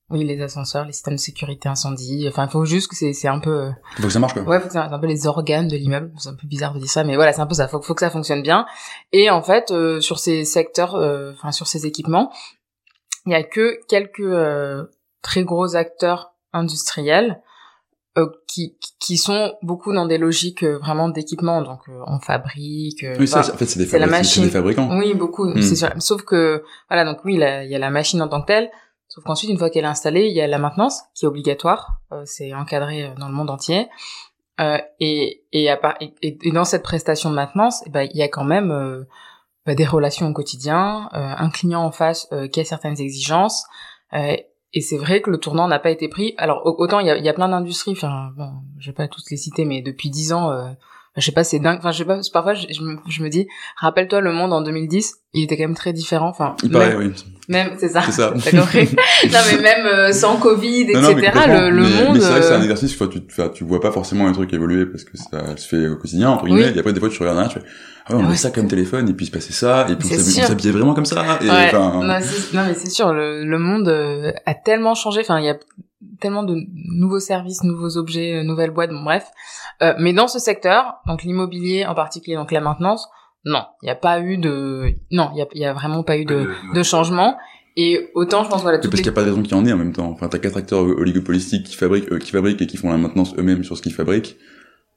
oui, 0.08 0.24
les 0.24 0.40
ascenseurs, 0.40 0.84
les 0.84 0.92
systèmes 0.92 1.14
de 1.14 1.20
sécurité 1.20 1.68
incendie. 1.68 2.26
Enfin, 2.28 2.44
il 2.46 2.50
faut 2.50 2.64
juste 2.64 2.88
que 2.88 2.94
c'est, 2.94 3.12
c'est 3.12 3.26
un 3.26 3.40
peu, 3.40 3.50
euh, 3.50 3.70
Faut 3.96 4.04
que 4.04 4.10
ça 4.10 4.20
marche 4.20 4.34
quoi. 4.34 4.42
ouais, 4.44 4.60
faut 4.60 4.68
que 4.68 4.72
c'est 4.72 4.78
un 4.78 4.98
peu 4.98 5.06
les 5.06 5.26
organes 5.26 5.66
de 5.66 5.76
l'immeuble. 5.76 6.12
C'est 6.18 6.28
un 6.28 6.34
peu 6.34 6.46
bizarre 6.46 6.74
de 6.74 6.78
dire 6.78 6.88
ça, 6.88 7.02
mais 7.02 7.16
voilà, 7.16 7.32
c'est 7.32 7.40
un 7.40 7.46
peu 7.46 7.54
ça. 7.54 7.66
Faut, 7.66 7.82
faut 7.82 7.94
que 7.94 8.00
ça 8.00 8.10
fonctionne 8.10 8.42
bien. 8.42 8.66
Et 9.12 9.30
en 9.30 9.42
fait, 9.42 9.72
euh, 9.72 10.00
sur 10.00 10.20
ces 10.20 10.44
secteurs, 10.44 10.94
euh, 10.94 11.32
enfin 11.32 11.50
sur 11.50 11.66
ces 11.66 11.86
équipements, 11.86 12.30
il 13.26 13.32
y 13.32 13.34
a 13.34 13.42
que 13.42 13.80
quelques 13.88 14.20
euh, 14.20 14.84
très 15.22 15.42
gros 15.42 15.74
acteurs 15.74 16.34
industriels 16.52 17.42
euh, 18.16 18.26
qui 18.46 18.76
qui 18.98 19.16
sont 19.18 19.54
beaucoup 19.62 19.92
dans 19.92 20.06
des 20.06 20.18
logiques 20.18 20.62
euh, 20.64 20.78
vraiment 20.78 21.08
d'équipement. 21.08 21.62
Donc 21.62 21.80
euh, 21.88 22.00
on 22.06 22.18
fabrique. 22.18 23.04
euh, 23.04 23.16
Oui, 23.18 23.28
ça, 23.28 23.40
enfin, 23.40 23.52
en 23.52 23.56
fait, 23.56 23.66
c'est 23.66 23.78
des, 23.78 23.86
c'est 23.86 23.98
la 23.98 24.06
fabri- 24.06 24.24
c'est 24.24 24.40
des 24.40 24.46
machine. 24.46 24.50
fabricants. 24.50 24.98
oui, 24.98 25.14
beaucoup. 25.14 25.46
Hmm. 25.48 25.60
Sûr. 25.62 25.90
Sauf 25.98 26.22
que 26.22 26.64
voilà, 26.88 27.04
donc 27.04 27.18
oui, 27.24 27.34
il 27.34 27.40
y 27.70 27.74
a 27.74 27.78
la 27.78 27.90
machine 27.90 28.20
en 28.22 28.28
tant 28.28 28.40
que 28.40 28.46
telle. 28.46 28.70
Sauf 29.08 29.24
qu'ensuite, 29.24 29.50
une 29.50 29.58
fois 29.58 29.70
qu'elle 29.70 29.84
est 29.84 29.88
installée, 29.88 30.26
il 30.26 30.34
y 30.36 30.40
a 30.40 30.46
la 30.46 30.58
maintenance 30.58 31.00
qui 31.14 31.24
est 31.24 31.28
obligatoire. 31.28 32.00
Euh, 32.12 32.22
c'est 32.26 32.52
encadré 32.54 33.12
dans 33.18 33.28
le 33.28 33.34
monde 33.34 33.50
entier. 33.50 33.88
Euh, 34.60 34.78
et, 35.00 35.44
et, 35.52 35.68
à 35.70 35.76
part- 35.76 35.96
et, 36.00 36.14
et 36.22 36.50
dans 36.52 36.64
cette 36.64 36.82
prestation 36.82 37.30
de 37.30 37.34
maintenance, 37.34 37.82
eh 37.86 37.90
ben, 37.90 38.08
il 38.12 38.16
y 38.16 38.22
a 38.22 38.28
quand 38.28 38.44
même 38.44 38.70
euh, 38.70 39.04
bah, 39.66 39.74
des 39.74 39.84
relations 39.86 40.26
au 40.28 40.32
quotidien, 40.32 41.08
euh, 41.14 41.18
un 41.36 41.50
client 41.50 41.82
en 41.82 41.92
face 41.92 42.26
euh, 42.32 42.48
qui 42.48 42.60
a 42.60 42.64
certaines 42.64 42.98
exigences. 43.00 43.64
Et 44.76 44.80
c'est 44.82 44.98
vrai 44.98 45.22
que 45.22 45.30
le 45.30 45.38
tournant 45.38 45.66
n'a 45.68 45.78
pas 45.78 45.90
été 45.90 46.06
pris. 46.06 46.34
Alors 46.36 46.64
au- 46.66 46.76
autant 46.78 47.00
il 47.00 47.06
y 47.06 47.10
a, 47.10 47.16
il 47.16 47.24
y 47.24 47.28
a 47.28 47.32
plein 47.32 47.48
d'industries, 47.48 47.92
enfin 47.92 48.30
bon, 48.36 48.50
je 48.78 48.90
vais 48.90 48.94
pas 48.94 49.08
toutes 49.08 49.30
les 49.30 49.36
citer, 49.38 49.64
mais 49.64 49.80
depuis 49.80 50.10
dix 50.10 50.32
ans, 50.32 50.50
euh, 50.52 50.68
je 51.16 51.24
sais 51.24 51.32
pas, 51.32 51.44
c'est 51.44 51.58
dingue. 51.58 51.78
Enfin 51.78 51.92
je 51.92 51.98
sais 51.98 52.04
pas, 52.04 52.18
parfois 52.32 52.54
je, 52.54 52.66
je 52.72 52.82
me, 52.82 52.96
je 53.08 53.22
me 53.22 53.28
dis, 53.28 53.46
rappelle-toi 53.80 54.20
le 54.20 54.32
monde 54.32 54.52
en 54.52 54.60
2010, 54.62 55.14
il 55.34 55.44
était 55.44 55.56
quand 55.56 55.64
même 55.64 55.74
très 55.74 55.92
différent. 55.92 56.28
Enfin 56.28 56.54
Il 56.62 56.70
paraît, 56.70 56.96
même, 56.96 56.98
oui. 56.98 57.24
même 57.48 57.70
c'est 57.78 57.88
ça. 57.88 58.02
C'est 58.02 58.12
ça. 58.12 58.32
Compris? 58.50 58.88
Non 59.32 59.38
mais 59.50 59.60
même 59.62 59.86
euh, 59.86 60.12
sans 60.12 60.36
Covid, 60.36 60.86
Non, 60.92 61.00
non, 61.00 61.14
mais 61.14 61.22
etc. 61.26 61.40
le, 61.48 61.70
le 61.70 61.82
mais, 61.82 61.88
monde. 62.04 62.14
Mais 62.14 62.20
c'est 62.20 62.30
vrai 62.30 62.40
que 62.40 62.46
c'est 62.46 62.52
un 62.52 62.58
euh, 62.60 62.62
exercice, 62.62 62.94
enfin, 63.00 63.08
tu, 63.08 63.20
tu 63.54 63.64
vois 63.64 63.80
pas 63.80 63.92
forcément 63.92 64.26
un 64.26 64.32
truc 64.32 64.52
évoluer 64.52 64.86
parce 64.86 65.04
que 65.04 65.16
ça 65.16 65.56
se 65.56 65.66
fait 65.68 65.88
au 65.88 65.96
quotidien, 65.96 66.30
entre 66.30 66.44
guillemets, 66.46 66.66
Oui. 66.68 66.72
et 66.76 66.78
après, 66.78 66.92
des 66.92 67.00
fois, 67.00 67.08
tu 67.08 67.18
regardes 67.20 67.38
rien, 67.38 67.48
tu 67.48 67.58
fais, 67.60 67.64
ah 68.08 68.12
ouais, 68.12 68.16
on 68.16 68.20
Ah 68.20 68.22
avait 68.24 68.30
ouais, 68.32 68.36
ça 68.36 68.50
comme 68.50 68.68
téléphone, 68.68 69.08
et 69.08 69.14
puis 69.14 69.24
il 69.26 69.28
se 69.28 69.32
passait 69.32 69.52
ça, 69.52 69.86
et 69.88 69.96
puis 69.96 70.08
on 70.12 70.18
s'habillait- 70.18 70.70
vraiment 70.70 70.94
comme 70.94 71.06
ça, 71.06 71.38
et 71.40 71.48
Ouais. 71.50 71.72
non, 71.72 72.02
non, 72.04 72.18
mais 72.66 72.74
c'est 72.74 72.90
sûr, 72.90 73.12
le, 73.12 73.44
le 73.44 73.58
monde 73.58 73.88
euh, 73.88 74.30
a 74.46 74.54
tellement 74.54 74.94
changé. 74.94 75.20
Enfin, 75.22 75.38
il 75.40 75.46
y 75.46 75.50
a 75.50 75.56
tellement 76.20 76.42
de 76.42 76.56
nouveaux 76.74 77.20
services, 77.20 77.62
nouveaux 77.64 77.96
objets, 77.96 78.36
euh, 78.36 78.42
nouvelles 78.42 78.70
boîtes, 78.70 78.90
bon, 78.90 79.02
bref. 79.02 79.26
Euh, 79.82 79.94
mais 79.98 80.12
dans 80.12 80.28
ce 80.28 80.38
secteur, 80.38 80.96
donc 81.06 81.22
l'immobilier 81.22 81.86
en 81.86 81.94
particulier, 81.94 82.36
donc 82.36 82.52
la 82.52 82.60
maintenance, 82.60 83.08
non, 83.44 83.64
il 83.82 83.86
n'y 83.86 83.90
a 83.90 83.96
pas 83.96 84.20
eu 84.20 84.38
de, 84.38 84.94
non, 85.10 85.30
il 85.34 85.38
y 85.38 85.42
a, 85.42 85.46
il 85.52 85.60
y 85.60 85.64
a 85.64 85.72
vraiment 85.72 86.02
pas 86.02 86.18
eu 86.18 86.24
de, 86.24 86.48
de 86.74 86.82
changement. 86.82 87.36
Et 87.76 88.10
autant, 88.14 88.42
je 88.42 88.48
pense, 88.48 88.62
voilà, 88.62 88.78
parce 88.78 88.90
les... 88.90 88.96
qu'il 88.96 89.04
n'y 89.04 89.10
a 89.10 89.12
pas 89.12 89.22
de 89.22 89.28
raison 89.28 89.42
qu'il 89.42 89.52
y 89.52 89.60
en 89.60 89.64
ait 89.66 89.72
en 89.72 89.76
même 89.76 89.92
temps. 89.92 90.08
Enfin, 90.08 90.28
t'as 90.28 90.38
quatre 90.38 90.56
acteurs 90.56 90.80
oligopolistiques 90.80 91.64
qui 91.64 91.76
fabriquent, 91.76 92.10
euh, 92.10 92.18
qui 92.18 92.30
fabriquent 92.30 92.62
et 92.62 92.66
qui 92.66 92.78
font 92.78 92.90
la 92.90 92.96
maintenance 92.96 93.34
eux-mêmes 93.36 93.64
sur 93.64 93.76
ce 93.76 93.82
qu'ils 93.82 93.92
fabriquent. 93.92 94.36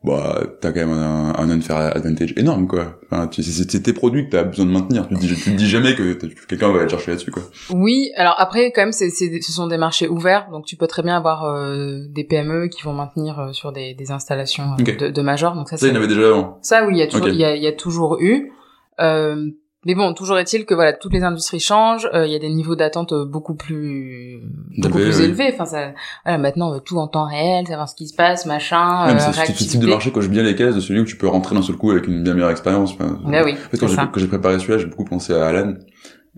Bah, 0.02 0.42
t'as 0.62 0.72
quand 0.72 0.80
même 0.80 0.94
un, 0.98 1.34
un 1.38 1.50
unfair 1.50 1.76
advantage 1.76 2.34
énorme, 2.38 2.68
quoi. 2.68 3.00
Enfin, 3.12 3.28
tu- 3.28 3.44
c'est 3.44 3.82
tes 3.84 3.92
produits 3.92 4.26
que 4.26 4.32
t'as 4.32 4.44
besoin 4.44 4.66
de 4.66 4.72
maintenir. 4.72 5.10
Tu 5.10 5.16
te 5.16 5.20
dis, 5.20 5.28
tu 5.36 5.52
te 5.52 5.56
dis 5.58 5.68
jamais 5.68 5.94
que 5.94 6.14
quelqu'un 6.48 6.72
va 6.72 6.80
aller 6.80 6.90
chercher 6.90 7.12
là-dessus, 7.12 7.32
quoi. 7.32 7.44
Oui, 7.70 8.10
alors 8.16 8.36
après, 8.38 8.72
quand 8.72 8.82
même, 8.82 8.94
c'est, 8.94 9.10
c'est, 9.10 9.42
ce 9.42 9.52
sont 9.52 9.68
des 9.68 9.78
marchés 9.78 10.08
ouverts, 10.08 10.48
donc 10.52 10.66
tu 10.66 10.78
peux 10.78 10.88
très 10.88 11.04
bien 11.04 11.18
avoir 11.18 11.44
euh, 11.44 12.00
des 12.10 12.24
PME 12.24 12.68
qui 12.70 12.82
vont 12.84 12.94
maintenir 12.94 13.40
euh, 13.40 13.52
sur 13.52 13.74
des, 13.74 13.94
des 13.94 14.12
installations 14.12 14.72
euh, 14.80 14.84
de, 14.84 15.10
de. 15.10 15.22
Donc 15.56 15.68
ça, 15.70 15.76
Ça, 15.76 15.88
il 15.88 15.90
y 15.90 15.94
en 15.94 15.96
avait 15.98 16.08
déjà 16.08 16.30
avant. 16.30 16.60
Ça, 16.62 16.86
oui, 16.86 16.94
il 16.96 17.00
y 17.00 17.02
a 17.02 17.08
toujours, 17.08 17.28
Ok. 17.28 17.34
il 17.34 17.40
y 17.40 17.44
a, 17.44 17.56
il 17.58 17.62
y 17.62 17.68
a 17.68 17.74
toujours 17.74 18.20
eu. 18.22 18.54
Euh, 19.02 19.50
mais 19.86 19.96
bon, 19.96 20.14
toujours 20.14 20.38
est-il 20.38 20.66
que 20.66 20.74
voilà, 20.74 20.94
toutes 20.94 21.14
les 21.14 21.24
industries 21.24 21.60
changent. 21.60 22.10
euh, 22.14 22.26
Il 22.28 22.32
y 22.32 22.36
a 22.36 22.40
des 22.40 22.50
niveaux 22.50 22.76
d'attente 22.76 23.14
euh, 23.14 23.26
beaucoup 23.26 23.56
plus, 23.56 24.42
beaucoup 24.78 24.98
plus 24.98 25.18
oui. 25.20 25.24
élevés. 25.26 25.52
Enfin, 25.54 25.66
ça, 25.66 25.94
voilà, 26.26 26.38
maintenant 26.38 26.70
on 26.70 26.74
veut 26.74 26.82
tout 26.82 26.98
en 26.98 27.08
temps 27.08 27.26
réel, 27.28 27.66
savoir 27.68 27.88
ce 27.88 27.96
qui 27.96 28.08
se 28.08 28.16
passe, 28.16 28.46
machin, 28.46 29.08
Même 29.08 29.18
euh, 29.18 29.20
c'est 29.20 29.54
ce 29.54 29.64
type- 29.64 29.80
de 29.82 29.88
marché 29.88 30.12
coche 30.12 30.28
bien 30.30 30.44
les 30.44 30.56
cases 30.56 30.76
de 30.76 30.82
celui 30.82 31.00
où 31.00 31.06
tu 31.06 31.16
peux 31.16 31.28
rentrer 31.28 31.56
d'un 31.56 31.62
seul 31.62 31.78
coup 31.78 31.92
avec 31.92 32.08
une 32.08 32.24
bien 32.24 32.34
meilleure 32.34 32.52
expérience. 32.52 32.92
Enfin, 32.94 33.20
Bah 33.26 33.44
oui, 33.46 33.54
En 33.54 33.70
fait, 33.70 33.78
quand 33.78 33.88
j'ai, 34.18 34.28
préparé 34.28 34.60
celui-là, 34.60 34.80
j'ai 34.80 34.86
beaucoup 34.88 35.06
pensé 35.06 35.34
à 35.34 35.46
Alan, 35.48 35.76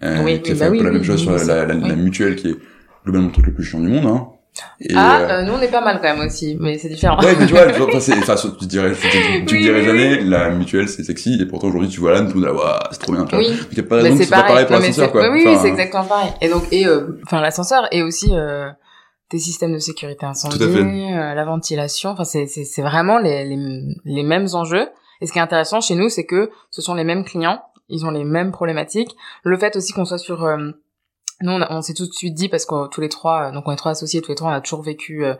euh, 0.03 0.23
Oui, 0.23 0.41
qui 0.41 0.51
a 0.51 0.55
fait 0.55 0.59
bah 0.61 0.67
un 0.67 0.77
peu 0.77 0.83
la 0.83 0.91
même 0.91 1.03
chose 1.03 1.21
sur 1.21 1.31
la, 1.31 1.65
la, 1.65 1.95
mutuelle 1.95 2.35
qui 2.35 2.49
est 2.49 2.55
globalement 3.03 3.27
le 3.27 3.33
truc 3.33 3.47
le 3.47 3.53
plus 3.53 3.63
chiant 3.63 3.79
du 3.79 3.87
monde. 3.87 4.05
Hein. 4.05 4.27
Et, 4.79 4.93
Ah, 4.95 5.19
euh, 5.19 5.29
euh, 5.29 5.41
nous 5.43 5.53
on 5.53 5.61
est 5.61 5.69
pas 5.71 5.81
mal 5.81 5.99
quand 6.01 6.15
même 6.15 6.25
aussi, 6.25 6.57
mais 6.59 6.77
c'est 6.77 6.89
différent. 6.89 7.19
Ouais, 7.21 7.35
mais 7.39 7.45
tu 7.45 7.53
vois, 7.53 7.67
enfin, 7.67 7.99
c'est, 7.99 8.17
enfin, 8.17 8.35
tu 8.59 8.65
dirais, 8.65 8.91
tu, 8.93 9.07
tu, 9.09 9.45
tu 9.45 9.55
Oui, 9.55 9.61
dirais 9.61 9.79
oui, 9.79 9.85
jamais, 9.85 10.21
la 10.21 10.49
mutuelle 10.49 10.87
c'est 10.89 11.03
sexy, 11.03 11.37
et 11.41 11.45
pourtant 11.45 11.67
aujourd'hui 11.67 11.89
tu 11.89 11.99
vois 11.99 12.17
Alan, 12.17 12.29
tout 12.29 12.39
là, 12.39 12.53
Ouah, 12.53 12.79
c'est 12.91 12.99
trop 12.99 13.13
bien, 13.13 13.25
tu 13.25 13.35
vois. 13.35 13.43
Oui, 13.43 13.49
Donc 13.57 13.77
y 13.77 13.79
a 13.79 13.83
pas 13.83 13.95
raison 13.97 14.09
que 14.09 14.17
c'est 14.17 14.23
ce 14.23 14.29
soit 14.29 14.43
pareil 14.43 14.65
pour 14.65 14.75
l'ascenseur, 14.77 15.11
quoi. 15.11 15.29
Oui, 15.29 15.41
oui, 15.43 15.43
Enfin, 15.47 15.61
c'est 15.61 15.67
exactement 15.69 16.05
pareil. 16.05 16.31
Et 16.41 16.49
donc, 16.49 16.63
et 16.71 16.85
euh, 16.87 17.19
enfin 17.25 17.41
l'ascenseur 17.41 17.87
et 17.91 18.03
aussi 18.03 18.29
euh, 18.35 18.69
des 19.31 19.39
systèmes 19.39 19.73
de 19.73 19.79
sécurité 19.79 20.25
incendie, 20.25 20.61
euh, 20.61 21.33
la 21.33 21.45
ventilation. 21.45 22.09
Enfin, 22.11 22.23
c'est 22.25 22.47
c'est 22.47 22.65
c'est 22.65 22.81
vraiment 22.81 23.17
les, 23.19 23.45
les 23.45 23.57
les 24.05 24.23
mêmes 24.23 24.47
enjeux. 24.53 24.87
Et 25.21 25.27
ce 25.27 25.31
qui 25.31 25.37
est 25.39 25.41
intéressant 25.41 25.81
chez 25.81 25.95
nous, 25.95 26.09
c'est 26.09 26.25
que 26.25 26.49
ce 26.71 26.81
sont 26.81 26.95
les 26.95 27.03
mêmes 27.03 27.23
clients, 27.23 27.61
ils 27.89 28.05
ont 28.05 28.11
les 28.11 28.23
mêmes 28.23 28.51
problématiques. 28.51 29.15
Le 29.43 29.55
fait 29.57 29.75
aussi 29.75 29.93
qu'on 29.93 30.03
soit 30.05 30.17
sur 30.17 30.43
euh, 30.43 30.71
nous, 31.41 31.51
on, 31.69 31.81
s'est 31.81 31.93
tout 31.93 32.05
de 32.07 32.13
suite 32.13 32.33
dit 32.33 32.49
parce 32.49 32.65
que 32.65 32.87
tous 32.89 33.01
les 33.01 33.09
trois, 33.09 33.49
euh, 33.49 33.51
donc 33.51 33.67
on 33.67 33.71
est 33.71 33.75
trois 33.75 33.91
associés, 33.91 34.21
tous 34.21 34.29
les 34.31 34.35
trois, 34.35 34.49
on 34.51 34.53
a 34.53 34.61
toujours 34.61 34.81
vécu, 34.81 35.25
euh, 35.25 35.35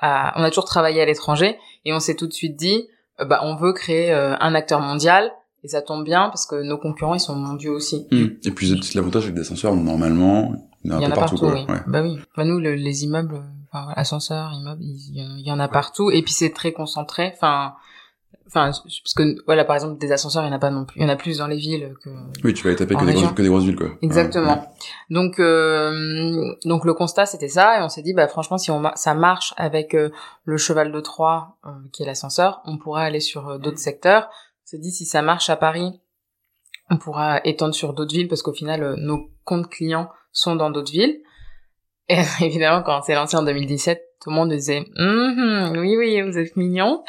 à, 0.00 0.32
on 0.40 0.42
a 0.42 0.48
toujours 0.48 0.64
travaillé 0.64 1.00
à 1.00 1.04
l'étranger, 1.04 1.58
et 1.84 1.92
on 1.92 2.00
s'est 2.00 2.14
tout 2.14 2.26
de 2.26 2.32
suite 2.32 2.56
dit, 2.56 2.88
euh, 3.20 3.24
bah, 3.24 3.40
on 3.42 3.56
veut 3.56 3.72
créer 3.72 4.12
un 4.12 4.54
acteur 4.54 4.80
mondial, 4.80 5.30
et 5.62 5.68
ça 5.68 5.82
tombe 5.82 6.04
bien 6.04 6.28
parce 6.30 6.46
que 6.46 6.62
nos 6.62 6.78
concurrents, 6.78 7.14
ils 7.14 7.20
sont 7.20 7.34
mondiaux 7.36 7.74
aussi. 7.74 8.06
hum. 8.12 8.30
Et 8.44 8.50
puis 8.50 8.68
c'est 8.82 8.94
l'avantage 8.94 9.24
avec 9.24 9.34
des 9.34 9.42
ascenseurs, 9.42 9.74
normalement, 9.76 10.54
il 10.84 10.90
y 10.92 10.94
en 10.94 11.02
a 11.02 11.08
partout, 11.14 11.36
partout, 11.36 11.38
quoi. 11.38 11.52
oui. 11.52 11.64
Ouais. 11.68 11.80
Bah 11.86 12.02
oui. 12.02 12.18
Bah 12.36 12.44
nous, 12.44 12.58
le- 12.58 12.74
les 12.74 13.04
immeubles, 13.04 13.42
enfin, 13.70 13.92
ascenseurs, 13.96 14.52
immeubles, 14.54 14.82
il 14.82 15.18
y, 15.18 15.22
en- 15.22 15.36
il 15.36 15.46
y 15.46 15.52
en 15.52 15.60
a 15.60 15.68
partout, 15.68 16.10
et 16.10 16.22
puis 16.22 16.32
c'est 16.32 16.50
très 16.54 16.72
concentré. 16.72 17.32
Enfin, 17.34 17.74
enfin, 18.50 18.70
parce 18.84 19.14
que 19.14 19.36
voilà, 19.46 19.64
par 19.64 19.76
exemple, 19.76 19.98
des 19.98 20.10
ascenseurs, 20.12 20.42
il 20.42 20.48
y 20.48 20.50
en 20.50 20.54
a 20.54 20.58
pas 20.58 20.70
non 20.70 20.84
plus. 20.84 21.00
Il 21.00 21.02
y 21.02 21.06
en 21.06 21.08
a 21.08 21.16
plus 21.16 21.38
dans 21.38 21.46
les 21.46 21.56
villes 21.56 21.94
que 22.02 22.10
Oui, 22.44 22.52
tu 22.52 22.64
vas 22.64 22.70
aller 22.70 22.76
taper 22.76 22.96
que 22.96 23.04
des, 23.04 23.12
grosses, 23.12 23.32
que 23.32 23.42
des 23.42 23.48
grosses 23.48 23.64
villes, 23.64 23.76
quoi. 23.76 23.90
Exactement. 24.02 24.54
Ouais. 24.54 24.68
Donc, 25.10 25.38
euh, 25.38 26.54
donc 26.64 26.84
le 26.84 26.94
constat 26.94 27.26
c'était 27.26 27.48
ça, 27.48 27.78
et 27.78 27.82
on 27.82 27.88
s'est 27.88 28.02
dit, 28.02 28.12
bah 28.12 28.28
franchement, 28.28 28.58
si 28.58 28.70
on 28.70 28.82
ça 28.96 29.14
marche 29.14 29.54
avec 29.56 29.94
euh, 29.94 30.10
le 30.44 30.56
cheval 30.56 30.90
de 30.90 31.00
Troie, 31.00 31.58
euh, 31.64 31.70
qui 31.92 32.02
est 32.02 32.06
l'ascenseur, 32.06 32.60
on 32.64 32.76
pourra 32.76 33.02
aller 33.02 33.20
sur 33.20 33.48
euh, 33.48 33.58
d'autres 33.58 33.78
secteurs. 33.78 34.28
On 34.30 34.66
s'est 34.66 34.78
dit, 34.78 34.90
si 34.90 35.06
ça 35.06 35.22
marche 35.22 35.48
à 35.48 35.56
Paris, 35.56 36.00
on 36.90 36.96
pourra 36.96 37.40
étendre 37.44 37.74
sur 37.74 37.92
d'autres 37.92 38.14
villes, 38.14 38.28
parce 38.28 38.42
qu'au 38.42 38.52
final, 38.52 38.96
nos 38.98 39.30
comptes 39.44 39.68
clients 39.68 40.10
sont 40.32 40.56
dans 40.56 40.70
d'autres 40.70 40.92
villes. 40.92 41.20
Et 42.08 42.20
évidemment, 42.44 42.82
quand 42.82 42.98
on 42.98 43.02
s'est 43.02 43.14
lancé 43.14 43.36
en 43.36 43.44
2017, 43.44 44.02
tout 44.20 44.30
le 44.30 44.36
monde 44.36 44.50
disait, 44.50 44.84
Mhm, 44.96 45.76
oui, 45.78 45.96
oui, 45.96 46.20
vous 46.22 46.36
êtes 46.36 46.56
mignon. 46.56 47.02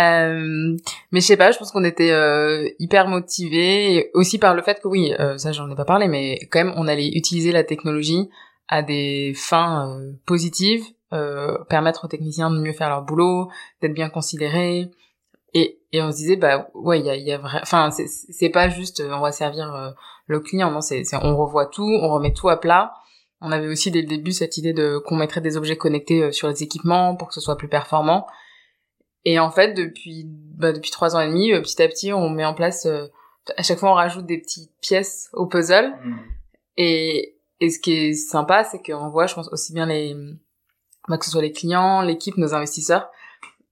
Euh, 0.00 0.76
mais 1.10 1.20
je 1.20 1.26
sais 1.26 1.36
pas, 1.36 1.50
je 1.50 1.58
pense 1.58 1.72
qu'on 1.72 1.84
était 1.84 2.12
euh, 2.12 2.68
hyper 2.78 3.06
motivés, 3.06 4.10
aussi 4.14 4.38
par 4.38 4.54
le 4.54 4.62
fait 4.62 4.80
que 4.80 4.88
oui, 4.88 5.12
euh, 5.20 5.36
ça 5.36 5.52
j'en 5.52 5.70
ai 5.70 5.74
pas 5.74 5.84
parlé, 5.84 6.08
mais 6.08 6.38
quand 6.50 6.64
même 6.64 6.72
on 6.76 6.88
allait 6.88 7.08
utiliser 7.08 7.52
la 7.52 7.64
technologie 7.64 8.30
à 8.68 8.82
des 8.82 9.32
fins 9.36 9.90
euh, 9.90 10.12
positives, 10.26 10.84
permettre 11.68 12.04
aux 12.04 12.08
techniciens 12.08 12.50
de 12.52 12.60
mieux 12.60 12.72
faire 12.72 12.88
leur 12.88 13.02
boulot, 13.02 13.50
d'être 13.82 13.94
bien 13.94 14.08
considérés, 14.08 14.90
et, 15.54 15.80
et 15.92 16.00
on 16.02 16.12
se 16.12 16.16
disait 16.16 16.36
bah 16.36 16.68
ouais 16.74 17.00
il 17.00 17.06
y 17.06 17.10
a, 17.10 17.16
y 17.16 17.32
a 17.32 17.40
enfin 17.60 17.90
c'est 17.90 18.50
pas 18.50 18.68
juste 18.68 19.02
on 19.04 19.18
va 19.18 19.32
servir 19.32 19.94
le 20.26 20.38
client, 20.38 20.70
non 20.70 20.80
c'est 20.80 21.02
on 21.20 21.36
revoit 21.36 21.66
tout, 21.66 21.98
on 22.00 22.08
remet 22.08 22.32
tout 22.32 22.48
à 22.48 22.60
plat. 22.60 22.92
On 23.40 23.50
avait 23.50 23.66
aussi 23.66 23.90
dès 23.90 24.02
le 24.02 24.06
début 24.06 24.32
cette 24.32 24.56
idée 24.56 24.72
de 24.72 24.98
qu'on 24.98 25.16
mettrait 25.16 25.40
des 25.40 25.56
objets 25.56 25.76
connectés 25.76 26.30
sur 26.30 26.46
les 26.46 26.62
équipements 26.62 27.16
pour 27.16 27.28
que 27.28 27.34
ce 27.34 27.40
soit 27.40 27.56
plus 27.56 27.68
performant. 27.68 28.26
Et 29.24 29.38
en 29.38 29.50
fait, 29.50 29.74
depuis 29.74 30.24
bah, 30.26 30.72
depuis 30.72 30.90
trois 30.90 31.16
ans 31.16 31.20
et 31.20 31.28
demi, 31.28 31.52
euh, 31.52 31.60
petit 31.60 31.82
à 31.82 31.88
petit, 31.88 32.12
on 32.12 32.30
met 32.30 32.44
en 32.44 32.54
place. 32.54 32.86
Euh, 32.86 33.06
à 33.56 33.62
chaque 33.62 33.78
fois, 33.78 33.90
on 33.90 33.94
rajoute 33.94 34.26
des 34.26 34.38
petites 34.38 34.70
pièces 34.80 35.28
au 35.32 35.46
puzzle. 35.46 35.94
Mm. 36.04 36.18
Et 36.76 37.36
et 37.60 37.70
ce 37.70 37.78
qui 37.78 37.92
est 37.92 38.12
sympa, 38.14 38.64
c'est 38.64 38.80
qu'on 38.82 39.08
voit, 39.08 39.26
je 39.26 39.34
pense, 39.34 39.52
aussi 39.52 39.72
bien 39.74 39.86
les 39.86 40.16
bah, 41.08 41.18
que 41.18 41.24
ce 41.24 41.30
soit 41.30 41.42
les 41.42 41.52
clients, 41.52 42.02
l'équipe, 42.02 42.36
nos 42.36 42.54
investisseurs. 42.54 43.10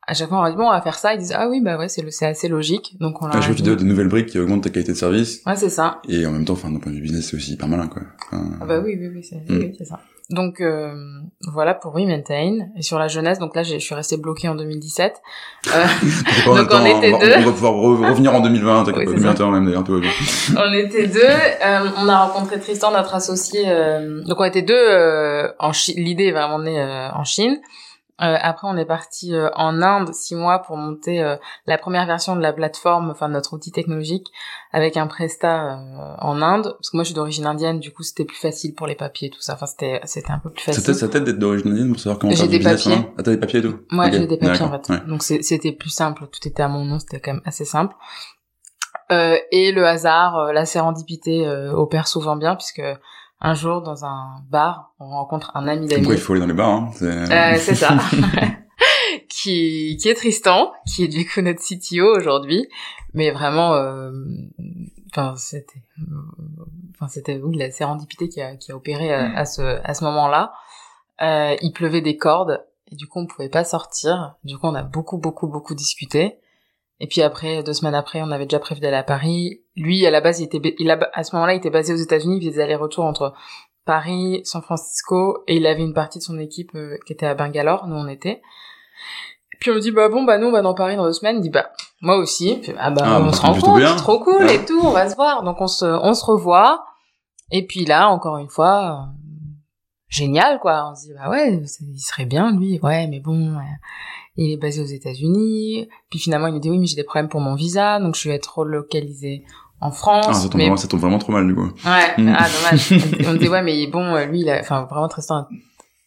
À 0.08 0.14
chaque 0.14 0.28
fois, 0.28 0.38
on 0.38 0.42
va 0.42 0.48
dire 0.48 0.58
bon, 0.58 0.66
on 0.66 0.72
va 0.72 0.80
faire 0.80 0.98
ça. 0.98 1.12
Ils 1.12 1.18
disent 1.18 1.34
ah 1.36 1.48
oui, 1.48 1.60
bah 1.60 1.76
ouais, 1.76 1.88
c'est 1.88 2.02
c'est 2.10 2.26
assez 2.26 2.48
logique. 2.48 2.96
Donc 2.98 3.20
on 3.22 3.26
a. 3.26 3.36
Ah, 3.36 3.40
je 3.42 3.48
veux 3.48 3.54
dire, 3.54 3.76
de 3.76 3.84
nouvelles 3.84 4.08
briques 4.08 4.26
qui 4.26 4.38
augmentent 4.38 4.64
ta 4.64 4.70
qualité 4.70 4.92
de 4.92 4.96
service. 4.96 5.42
Ouais, 5.46 5.56
c'est 5.56 5.68
ça. 5.68 6.00
Et 6.08 6.26
en 6.26 6.32
même 6.32 6.44
temps, 6.44 6.54
enfin, 6.54 6.70
d'un 6.70 6.78
point 6.78 6.90
de 6.90 6.96
vue 6.96 7.02
business, 7.02 7.28
c'est 7.28 7.36
aussi 7.36 7.52
hyper 7.52 7.68
malin, 7.68 7.88
quoi. 7.88 8.02
Ah 8.32 8.64
bah 8.66 8.80
oui, 8.82 8.96
oui, 8.98 9.08
oui, 9.14 9.22
c'est 9.22 9.36
mm. 9.36 9.58
oui, 9.58 9.86
ça. 9.86 10.00
Donc 10.30 10.60
euh, 10.60 10.92
voilà 11.52 11.72
pour 11.72 11.94
WeMaintain. 11.94 12.68
Et 12.76 12.82
sur 12.82 12.98
la 12.98 13.08
jeunesse, 13.08 13.38
donc 13.38 13.56
là 13.56 13.62
je 13.62 13.78
suis 13.78 13.94
restée 13.94 14.18
bloquée 14.18 14.48
en 14.48 14.54
2017. 14.56 15.14
Euh, 15.68 15.84
donc 16.46 16.68
on, 16.70 16.84
était 16.84 17.12
deux. 17.12 17.34
On 17.38 17.44
va 17.44 17.52
pouvoir 17.52 17.74
revenir 17.74 18.34
en 18.34 18.40
2020, 18.40 18.84
oui, 18.88 18.92
pas, 19.22 19.50
même 19.50 19.74
un 19.74 19.82
peu. 19.82 20.02
on 20.56 20.72
était 20.74 21.06
deux. 21.06 21.20
Euh, 21.22 21.88
on 21.96 22.08
a 22.08 22.26
rencontré 22.26 22.60
Tristan, 22.60 22.92
notre 22.92 23.14
associé. 23.14 23.64
Euh, 23.66 24.22
donc 24.24 24.38
on 24.38 24.44
était 24.44 24.60
deux 24.60 24.74
euh, 24.74 25.48
en 25.58 25.72
Chine. 25.72 25.94
L'idée 25.96 26.30
vraiment 26.30 26.58
née 26.58 26.78
en 26.78 27.24
Chine. 27.24 27.58
Euh, 28.20 28.36
après, 28.40 28.66
on 28.66 28.76
est 28.76 28.84
parti 28.84 29.32
euh, 29.32 29.48
en 29.54 29.80
Inde 29.80 30.12
six 30.12 30.34
mois 30.34 30.58
pour 30.58 30.76
monter 30.76 31.22
euh, 31.22 31.36
la 31.66 31.78
première 31.78 32.04
version 32.04 32.34
de 32.34 32.40
la 32.40 32.52
plateforme, 32.52 33.10
enfin 33.10 33.28
notre 33.28 33.54
outil 33.54 33.70
technologique, 33.70 34.32
avec 34.72 34.96
un 34.96 35.06
Presta 35.06 35.78
en 36.18 36.42
Inde. 36.42 36.74
Parce 36.78 36.90
que 36.90 36.96
moi, 36.96 37.04
je 37.04 37.08
suis 37.08 37.14
d'origine 37.14 37.46
indienne, 37.46 37.78
du 37.78 37.92
coup, 37.92 38.02
c'était 38.02 38.24
plus 38.24 38.36
facile 38.36 38.74
pour 38.74 38.88
les 38.88 38.96
papiers, 38.96 39.30
tout 39.30 39.40
ça. 39.40 39.54
Enfin, 39.54 39.66
c'était 39.66 40.00
c'était 40.04 40.32
un 40.32 40.40
peu 40.40 40.50
plus 40.50 40.64
facile. 40.64 40.82
C'était 40.82 41.08
tête 41.08 41.24
d'être 41.24 41.38
d'origine 41.38 41.70
indienne 41.70 41.92
pour 41.92 42.00
savoir 42.00 42.18
comment 42.18 42.34
faire 42.34 42.48
du 42.48 42.58
business. 42.58 42.84
Papiers. 42.84 43.08
Ah, 43.16 43.22
t'as 43.22 43.30
des 43.30 43.36
papiers 43.38 43.60
et 43.60 43.62
tout. 43.62 43.78
Moi, 43.90 44.10
j'ai 44.10 44.26
des 44.26 44.36
papiers 44.36 44.62
en 44.62 44.72
fait. 44.72 45.06
Donc 45.06 45.22
c'était 45.22 45.72
plus 45.72 45.90
simple. 45.90 46.26
Tout 46.26 46.48
était 46.48 46.62
à 46.62 46.68
mon 46.68 46.84
nom. 46.84 46.98
C'était 46.98 47.20
quand 47.20 47.34
même 47.34 47.42
assez 47.44 47.64
simple. 47.64 47.94
et 49.10 49.70
le 49.70 49.86
hasard, 49.86 50.52
la 50.52 50.66
sérendipité 50.66 51.48
opère 51.72 52.08
souvent 52.08 52.34
bien 52.34 52.56
puisque 52.56 52.82
un 53.40 53.54
jour 53.54 53.82
dans 53.82 54.04
un 54.04 54.42
bar, 54.50 54.94
on 54.98 55.08
rencontre 55.08 55.52
un 55.54 55.68
ami 55.68 55.86
d'amis. 55.86 56.02
Pourquoi 56.02 56.14
il 56.14 56.20
faut 56.20 56.32
aller 56.32 56.40
dans 56.40 56.46
les 56.46 56.54
bars 56.54 56.68
hein 56.68 56.90
C'est 56.94 57.06
euh, 57.06 57.74
ça. 57.74 57.96
qui 59.28 59.96
qui 60.00 60.08
est 60.08 60.14
Tristan, 60.14 60.72
qui 60.86 61.04
est 61.04 61.08
du 61.08 61.26
coup 61.26 61.40
notre 61.40 61.60
CTO 61.60 62.16
aujourd'hui, 62.16 62.68
mais 63.14 63.30
vraiment, 63.30 63.74
euh, 63.74 64.10
enfin 65.10 65.34
c'était, 65.36 65.82
enfin 66.94 67.08
c'était 67.08 67.38
oui 67.38 67.56
la 67.56 67.70
sérendipité 67.70 68.28
qui 68.28 68.40
a 68.40 68.56
qui 68.56 68.72
a 68.72 68.76
opéré 68.76 69.12
à, 69.12 69.36
à 69.36 69.44
ce 69.44 69.62
à 69.62 69.94
ce 69.94 70.04
moment-là. 70.04 70.52
Euh, 71.20 71.56
il 71.62 71.72
pleuvait 71.72 72.00
des 72.00 72.16
cordes 72.16 72.64
et 72.90 72.96
du 72.96 73.06
coup 73.06 73.20
on 73.20 73.26
pouvait 73.26 73.48
pas 73.48 73.64
sortir. 73.64 74.34
Du 74.44 74.58
coup 74.58 74.66
on 74.66 74.74
a 74.74 74.82
beaucoup 74.82 75.18
beaucoup 75.18 75.46
beaucoup 75.46 75.74
discuté. 75.74 76.38
Et 77.00 77.06
puis 77.06 77.22
après, 77.22 77.62
deux 77.62 77.74
semaines 77.74 77.94
après, 77.94 78.22
on 78.22 78.30
avait 78.32 78.46
déjà 78.46 78.58
prévu 78.58 78.80
d'aller 78.80 78.96
à 78.96 79.04
Paris. 79.04 79.60
Lui, 79.78 80.04
à 80.06 80.10
la 80.10 80.20
base, 80.20 80.40
il 80.40 80.44
était, 80.44 80.74
il 80.78 80.90
a, 80.90 80.98
à 81.14 81.22
ce 81.22 81.34
moment-là, 81.36 81.54
il 81.54 81.58
était 81.58 81.70
basé 81.70 81.92
aux 81.92 81.96
États-Unis, 81.96 82.38
il 82.38 82.40
faisait 82.40 82.56
des 82.56 82.60
allers-retours 82.60 83.04
entre 83.04 83.32
Paris, 83.88 84.42
San 84.44 84.60
Francisco, 84.60 85.44
et 85.46 85.56
il 85.56 85.66
avait 85.66 85.82
une 85.82 85.94
partie 85.94 86.18
de 86.18 86.22
son 86.22 86.38
équipe 86.38 86.72
euh, 86.74 86.98
qui 87.06 87.14
était 87.14 87.24
à 87.24 87.34
Bangalore, 87.34 87.86
nous 87.86 87.96
on 87.96 88.06
était. 88.06 88.42
puis 89.60 89.70
on 89.70 89.76
me 89.76 89.80
dit 89.80 89.92
bah 89.92 90.10
bon 90.10 90.24
bah 90.24 90.36
nous 90.36 90.48
on 90.48 90.52
va 90.52 90.60
dans 90.60 90.74
Paris 90.74 90.96
dans 90.96 91.06
deux 91.06 91.14
semaines. 91.14 91.36
Il 91.36 91.42
dit 91.42 91.48
bah 91.48 91.70
moi 92.02 92.16
aussi. 92.16 92.60
ah 92.78 92.90
bah 92.90 93.02
ah, 93.06 93.20
on 93.22 93.32
se 93.32 93.40
rencontre, 93.40 93.80
c'est 93.80 93.96
trop 93.96 94.18
cool 94.18 94.50
et 94.50 94.62
tout, 94.66 94.78
on 94.82 94.90
va 94.90 95.08
se 95.08 95.16
voir. 95.16 95.42
Donc 95.42 95.62
on 95.62 95.68
se 95.68 95.86
on 95.86 96.12
se 96.12 96.22
revoit. 96.22 96.84
Et 97.50 97.66
puis 97.66 97.86
là 97.86 98.10
encore 98.10 98.36
une 98.36 98.50
fois, 98.50 99.08
euh, 99.08 99.20
génial 100.08 100.60
quoi. 100.60 100.90
On 100.90 100.94
se 100.94 101.06
dit 101.06 101.14
bah 101.14 101.30
ouais, 101.30 101.54
il 101.80 101.98
serait 101.98 102.26
bien 102.26 102.54
lui. 102.54 102.78
Ouais 102.82 103.06
mais 103.06 103.20
bon, 103.20 103.56
il 104.36 104.52
est 104.52 104.56
basé 104.58 104.82
aux 104.82 104.86
États-Unis. 104.86 105.88
Puis 106.10 106.18
finalement, 106.18 106.48
il 106.48 106.54
me 106.54 106.60
dit 106.60 106.68
oui, 106.68 106.78
mais 106.78 106.86
j'ai 106.86 106.96
des 106.96 107.04
problèmes 107.04 107.30
pour 107.30 107.40
mon 107.40 107.54
visa, 107.54 107.98
donc 108.00 108.16
je 108.16 108.28
vais 108.28 108.34
être 108.34 108.58
relocalisé 108.58 109.44
en 109.80 109.90
France. 109.90 110.26
Ah, 110.28 110.34
ça 110.34 110.48
tombe, 110.48 110.60
vraiment, 110.60 110.76
ça 110.76 110.88
tombe 110.88 111.00
vraiment 111.00 111.18
trop 111.18 111.32
mal, 111.32 111.46
du 111.46 111.54
coup. 111.54 111.70
Ouais, 111.84 112.14
mm. 112.16 112.36
ah, 112.36 112.46
dommage. 112.48 112.92
on 113.26 113.32
me 113.32 113.38
dit 113.38 113.48
ouais, 113.48 113.62
mais 113.62 113.86
bon, 113.86 114.16
lui, 114.26 114.40
il 114.40 114.50
a, 114.50 114.60
enfin, 114.60 114.86
vraiment 114.90 115.08
Tristan, 115.08 115.46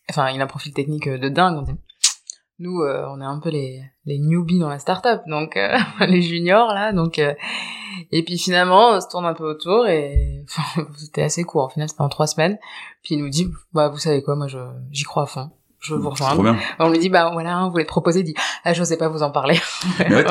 enfin, 0.09 0.29
il 0.29 0.41
a 0.41 0.43
un 0.43 0.47
profil 0.47 0.73
technique 0.73 1.07
de 1.07 1.29
dingue. 1.29 1.57
On 1.57 1.61
dit, 1.61 1.77
nous, 2.61 2.81
euh, 2.81 3.07
on 3.09 3.19
est 3.19 3.25
un 3.25 3.39
peu 3.39 3.49
les, 3.49 3.81
les 4.05 4.19
newbies 4.19 4.59
dans 4.59 4.69
la 4.69 4.77
startup, 4.77 5.21
donc 5.25 5.57
euh, 5.57 5.77
les 6.07 6.21
juniors 6.21 6.73
là, 6.73 6.93
donc. 6.93 7.19
Euh, 7.19 7.33
et 8.11 8.23
puis 8.23 8.37
finalement, 8.37 8.91
on 8.91 9.01
se 9.01 9.07
tourne 9.07 9.25
un 9.25 9.33
peu 9.33 9.43
autour 9.43 9.87
et 9.87 10.45
c'était 10.97 11.23
assez 11.23 11.43
court. 11.43 11.65
Au 11.65 11.69
final, 11.69 11.89
c'était 11.89 12.01
en 12.01 12.09
trois 12.09 12.27
semaines. 12.27 12.57
Puis 13.03 13.15
il 13.15 13.23
nous 13.23 13.29
dit, 13.29 13.47
bah 13.73 13.89
vous 13.89 13.97
savez 13.97 14.21
quoi, 14.21 14.35
moi 14.35 14.47
je 14.47 14.59
j'y 14.91 15.03
crois 15.03 15.23
à 15.23 15.25
fond 15.25 15.49
je 15.81 15.95
vous 15.95 16.09
rejoins. 16.09 16.57
On 16.79 16.89
lui 16.89 16.99
dit 16.99 17.09
bah 17.09 17.31
voilà, 17.33 17.63
vous 17.65 17.71
voulez 17.71 17.83
te 17.83 17.89
proposer, 17.89 18.19
il 18.19 18.25
dit 18.25 18.35
ah 18.63 18.73
je 18.73 18.83
sais 18.83 18.97
pas 18.97 19.09
vous 19.09 19.23
en 19.23 19.31
parler. 19.31 19.59
Mais 19.99 20.15
ouais, 20.15 20.23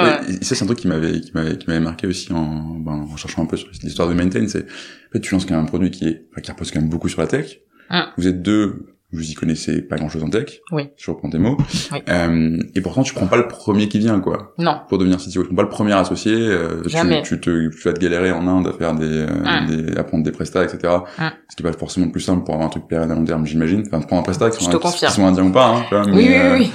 ça 0.43 0.55
c'est 0.55 0.63
un 0.63 0.67
truc 0.67 0.79
qui 0.79 0.89
m'avait 0.89 1.21
qui 1.21 1.33
m'avait 1.35 1.59
qui 1.59 1.67
m'avait 1.67 1.81
marqué 1.81 2.07
aussi 2.07 2.33
en, 2.33 2.77
ben, 2.79 3.07
en 3.13 3.17
cherchant 3.17 3.43
un 3.43 3.47
peu 3.47 3.57
sur 3.57 3.69
l'histoire 3.83 4.09
de 4.09 4.15
Maintain, 4.15 4.47
c'est 4.49 4.63
en 4.65 5.13
fait 5.13 5.21
tu 5.21 5.35
lances 5.35 5.45
quand 5.45 5.55
même 5.55 5.65
un 5.65 5.69
produit 5.69 5.91
qui 5.91 6.07
est 6.07 6.29
qui 6.43 6.51
repose 6.51 6.71
quand 6.71 6.81
même 6.81 6.89
beaucoup 6.89 7.09
sur 7.09 7.21
la 7.21 7.27
tech. 7.27 7.59
Hum. 7.91 8.07
Vous 8.17 8.29
êtes 8.29 8.41
deux 8.41 8.95
vous 9.13 9.31
y 9.31 9.35
connaissez 9.35 9.83
pas 9.83 9.97
grand 9.97 10.09
chose 10.09 10.23
en 10.23 10.31
tech. 10.31 10.61
Oui. 10.71 10.91
Je 10.97 11.11
reprends 11.11 11.31
tes 11.31 11.39
mots. 11.39 11.57
Oui. 11.93 11.99
Euh, 12.09 12.59
et 12.75 12.81
pourtant, 12.81 13.03
tu 13.03 13.15
prends 13.15 13.27
pas 13.27 13.37
le 13.37 13.49
premier 13.49 13.89
qui 13.89 13.99
vient, 13.99 14.21
quoi. 14.21 14.55
Non. 14.59 14.81
Pour 14.89 14.99
devenir 14.99 15.19
CTO. 15.19 15.43
Tu 15.43 15.47
prends 15.47 15.57
pas 15.57 15.63
le 15.63 15.69
premier 15.69 15.93
associé. 15.93 16.33
Euh, 16.33 16.83
Jamais. 16.87 17.23
Tu, 17.23 17.41
tu, 17.41 17.41
te, 17.41 17.69
tu 17.71 17.83
vas 17.89 17.93
te 17.93 18.01
galérer 18.01 18.31
en 18.31 18.47
Inde 18.47 18.69
à 18.69 18.73
faire 18.73 18.95
des, 18.95 19.07
euh, 19.07 19.27
hum. 19.27 19.67
des 19.67 19.97
à 19.97 20.05
prendre 20.05 20.23
des 20.23 20.31
prestats, 20.31 20.65
etc. 20.65 20.93
Hum. 21.19 21.31
Ce 21.49 21.57
qui 21.57 21.63
est 21.63 21.71
pas 21.71 21.77
forcément 21.77 22.07
le 22.07 22.13
plus 22.13 22.21
simple 22.21 22.45
pour 22.45 22.55
avoir 22.55 22.69
un 22.69 22.71
truc 22.71 22.87
pérenne 22.87 23.11
à 23.11 23.15
long 23.15 23.25
terme, 23.25 23.47
j'imagine. 23.47 23.83
Enfin, 23.87 24.01
prendre 24.01 24.21
un 24.21 24.25
prestat 24.25 24.51
qui 24.51 24.65
sont, 24.65 25.27
indiens 25.27 25.45
ou 25.45 25.51
pas, 25.51 25.67
hein, 25.67 25.85
tu 25.89 25.95
vois, 25.95 26.07
mais, 26.07 26.13
oui, 26.13 26.29
oui, 26.29 26.35
euh, 26.35 26.59
oui. 26.59 26.71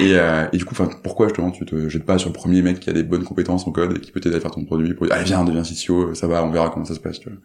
Et, 0.00 0.14
euh, 0.14 0.46
et 0.52 0.56
du 0.56 0.64
coup, 0.64 0.74
enfin, 0.78 0.88
pourquoi 1.02 1.28
justement 1.28 1.50
tu 1.50 1.64
te 1.64 1.88
jettes 1.88 2.04
pas 2.04 2.18
sur 2.18 2.30
le 2.30 2.34
premier 2.34 2.62
mec 2.62 2.80
qui 2.80 2.90
a 2.90 2.92
des 2.92 3.02
bonnes 3.02 3.24
compétences 3.24 3.66
en 3.66 3.72
code 3.72 3.96
et 3.96 4.00
qui 4.00 4.12
peut 4.12 4.20
t'aider 4.20 4.36
à 4.36 4.40
faire 4.40 4.50
ton 4.50 4.64
produit 4.64 4.94
pour 4.94 5.06
dire, 5.06 5.16
allez, 5.16 5.24
viens, 5.24 5.44
deviens 5.44 5.62
CTO, 5.62 6.14
ça 6.14 6.26
va, 6.26 6.44
on 6.44 6.50
verra 6.50 6.70
comment 6.70 6.84
ça 6.84 6.94
se 6.94 7.00
passe, 7.00 7.18
tu 7.18 7.28
vois. 7.28 7.38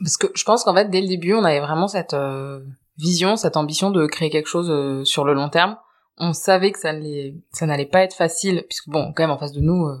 Parce 0.00 0.16
que 0.16 0.26
je 0.34 0.44
pense 0.44 0.64
qu'en 0.64 0.74
fait, 0.74 0.90
dès 0.90 1.00
le 1.00 1.08
début, 1.08 1.34
on 1.34 1.44
avait 1.44 1.60
vraiment 1.60 1.88
cette, 1.88 2.14
euh, 2.14 2.60
vision, 2.98 3.36
cette 3.36 3.56
ambition 3.56 3.90
de 3.90 4.06
créer 4.06 4.30
quelque 4.30 4.48
chose 4.48 4.70
euh, 4.70 5.04
sur 5.04 5.24
le 5.24 5.34
long 5.34 5.48
terme. 5.48 5.76
On 6.18 6.32
savait 6.32 6.72
que 6.72 6.78
ça 6.78 6.92
n'allait, 6.92 7.86
pas 7.86 8.02
être 8.02 8.14
facile, 8.14 8.64
puisque 8.68 8.88
bon, 8.88 9.12
quand 9.14 9.22
même 9.22 9.30
en 9.30 9.38
face 9.38 9.52
de 9.52 9.60
nous, 9.60 9.86
euh, 9.86 9.98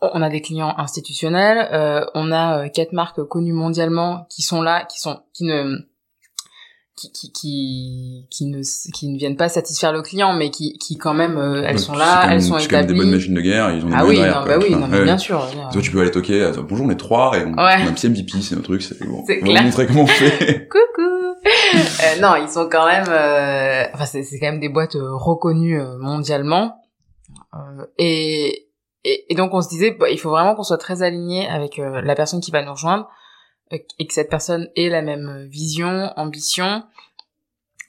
on 0.00 0.22
a 0.22 0.28
des 0.28 0.42
clients 0.42 0.74
institutionnels, 0.76 1.68
euh, 1.72 2.04
on 2.14 2.30
a 2.30 2.68
quatre 2.68 2.92
marques 2.92 3.22
connues 3.24 3.52
mondialement 3.52 4.26
qui 4.30 4.42
sont 4.42 4.62
là, 4.62 4.84
qui 4.84 5.00
sont, 5.00 5.20
qui 5.32 5.44
ne, 5.44 5.78
qui, 6.98 7.12
qui, 7.12 7.32
qui, 7.32 8.26
qui 8.30 8.46
ne, 8.46 8.60
qui 8.92 9.08
ne 9.08 9.16
viennent 9.16 9.36
pas 9.36 9.48
satisfaire 9.48 9.92
le 9.92 10.02
client, 10.02 10.32
mais 10.34 10.50
qui, 10.50 10.76
qui 10.78 10.96
quand 10.96 11.14
même, 11.14 11.38
elles 11.66 11.78
sont 11.78 11.94
là, 11.94 12.28
elles 12.30 12.42
sont 12.42 12.58
établies. 12.58 12.66
C'est 12.68 12.76
même 12.76 12.86
des 12.86 12.94
bonnes 12.94 13.10
machines 13.10 13.34
de 13.34 13.40
guerre, 13.40 13.70
ils 13.70 13.84
ont 13.84 13.88
des 13.88 13.94
Ah 13.96 14.04
oui, 14.04 14.20
non, 14.20 14.44
bah 14.44 14.58
oui, 14.60 14.74
non, 14.74 14.86
mais 14.88 15.04
bien 15.04 15.18
sûr. 15.18 15.46
Toi, 15.72 15.80
tu 15.80 15.90
peux 15.90 16.00
aller 16.00 16.10
toquer, 16.10 16.50
bonjour, 16.68 16.86
on 16.86 16.90
est 16.90 16.96
trois, 16.96 17.36
et 17.36 17.44
on, 17.44 17.50
ouais. 17.50 17.54
on 17.56 17.86
a 17.86 17.88
un 17.88 17.92
petit 17.92 18.08
MVP, 18.08 18.40
c'est 18.42 18.56
un 18.56 18.60
truc, 18.60 18.82
c'est 18.82 18.98
bon. 19.06 19.22
C'est 19.26 19.40
on 19.42 19.52
va 19.52 19.62
montrer 19.62 19.86
comment 19.86 20.02
on 20.02 20.06
fait. 20.06 20.68
Coucou! 20.70 21.18
Euh, 21.74 22.20
non, 22.20 22.36
ils 22.36 22.48
sont 22.48 22.68
quand 22.68 22.86
même, 22.86 23.06
euh, 23.08 23.84
enfin 23.94 24.06
c'est 24.06 24.22
quand 24.38 24.46
même 24.46 24.60
des 24.60 24.68
boîtes 24.68 24.96
euh, 24.96 25.14
reconnues 25.14 25.80
mondialement. 26.00 26.82
Et, 27.98 28.68
et, 29.04 29.34
donc 29.34 29.52
on 29.54 29.60
se 29.60 29.68
disait, 29.68 29.92
bah, 29.92 30.08
il 30.10 30.18
faut 30.18 30.30
vraiment 30.30 30.54
qu'on 30.54 30.62
soit 30.62 30.78
très 30.78 31.02
aligné 31.02 31.48
avec 31.48 31.78
la 31.78 32.14
personne 32.14 32.40
qui 32.40 32.50
va 32.50 32.62
nous 32.62 32.72
rejoindre 32.72 33.08
et 33.70 34.06
que 34.06 34.14
cette 34.14 34.30
personne 34.30 34.68
ait 34.76 34.88
la 34.88 35.02
même 35.02 35.46
vision, 35.50 36.12
ambition. 36.16 36.84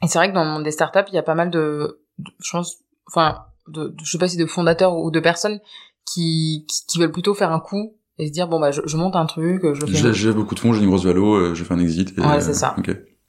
Et 0.04 0.08
c'est 0.08 0.18
vrai 0.18 0.30
que 0.30 0.34
dans 0.34 0.44
le 0.44 0.50
monde 0.50 0.64
des 0.64 0.72
startups, 0.72 1.08
il 1.10 1.16
y 1.16 1.18
a 1.18 1.24
pas 1.24 1.36
mal 1.36 1.50
de, 1.50 2.02
de 2.18 2.32
je 2.40 2.52
pense, 2.52 2.80
enfin, 3.08 3.46
de, 3.68 3.96
je 4.04 4.12
sais 4.12 4.18
pas 4.18 4.28
si 4.28 4.38
de 4.38 4.46
fondateurs 4.46 4.98
ou 4.98 5.12
de 5.12 5.20
personnes 5.20 5.60
qui, 6.06 6.66
qui, 6.88 7.00
veulent 7.00 7.12
plutôt 7.12 7.34
faire 7.34 7.52
un 7.52 7.60
coup 7.60 7.94
et 8.18 8.28
se 8.28 8.32
dire 8.32 8.48
bon 8.48 8.60
bah 8.60 8.72
je, 8.72 8.82
je 8.86 8.98
monte 8.98 9.16
un 9.16 9.26
truc, 9.26 9.62
je 9.74 9.86
fais. 9.86 10.14
J'ai 10.14 10.32
beaucoup 10.32 10.56
de 10.56 10.60
fonds, 10.60 10.74
j'ai 10.74 10.82
une 10.82 10.90
grosse 10.90 11.06
valo, 11.06 11.54
je 11.54 11.64
fais 11.64 11.74
un 11.74 11.80
exit. 11.80 12.18
Et, 12.18 12.22
ouais, 12.22 12.42
c'est 12.42 12.54
ça. 12.54 12.76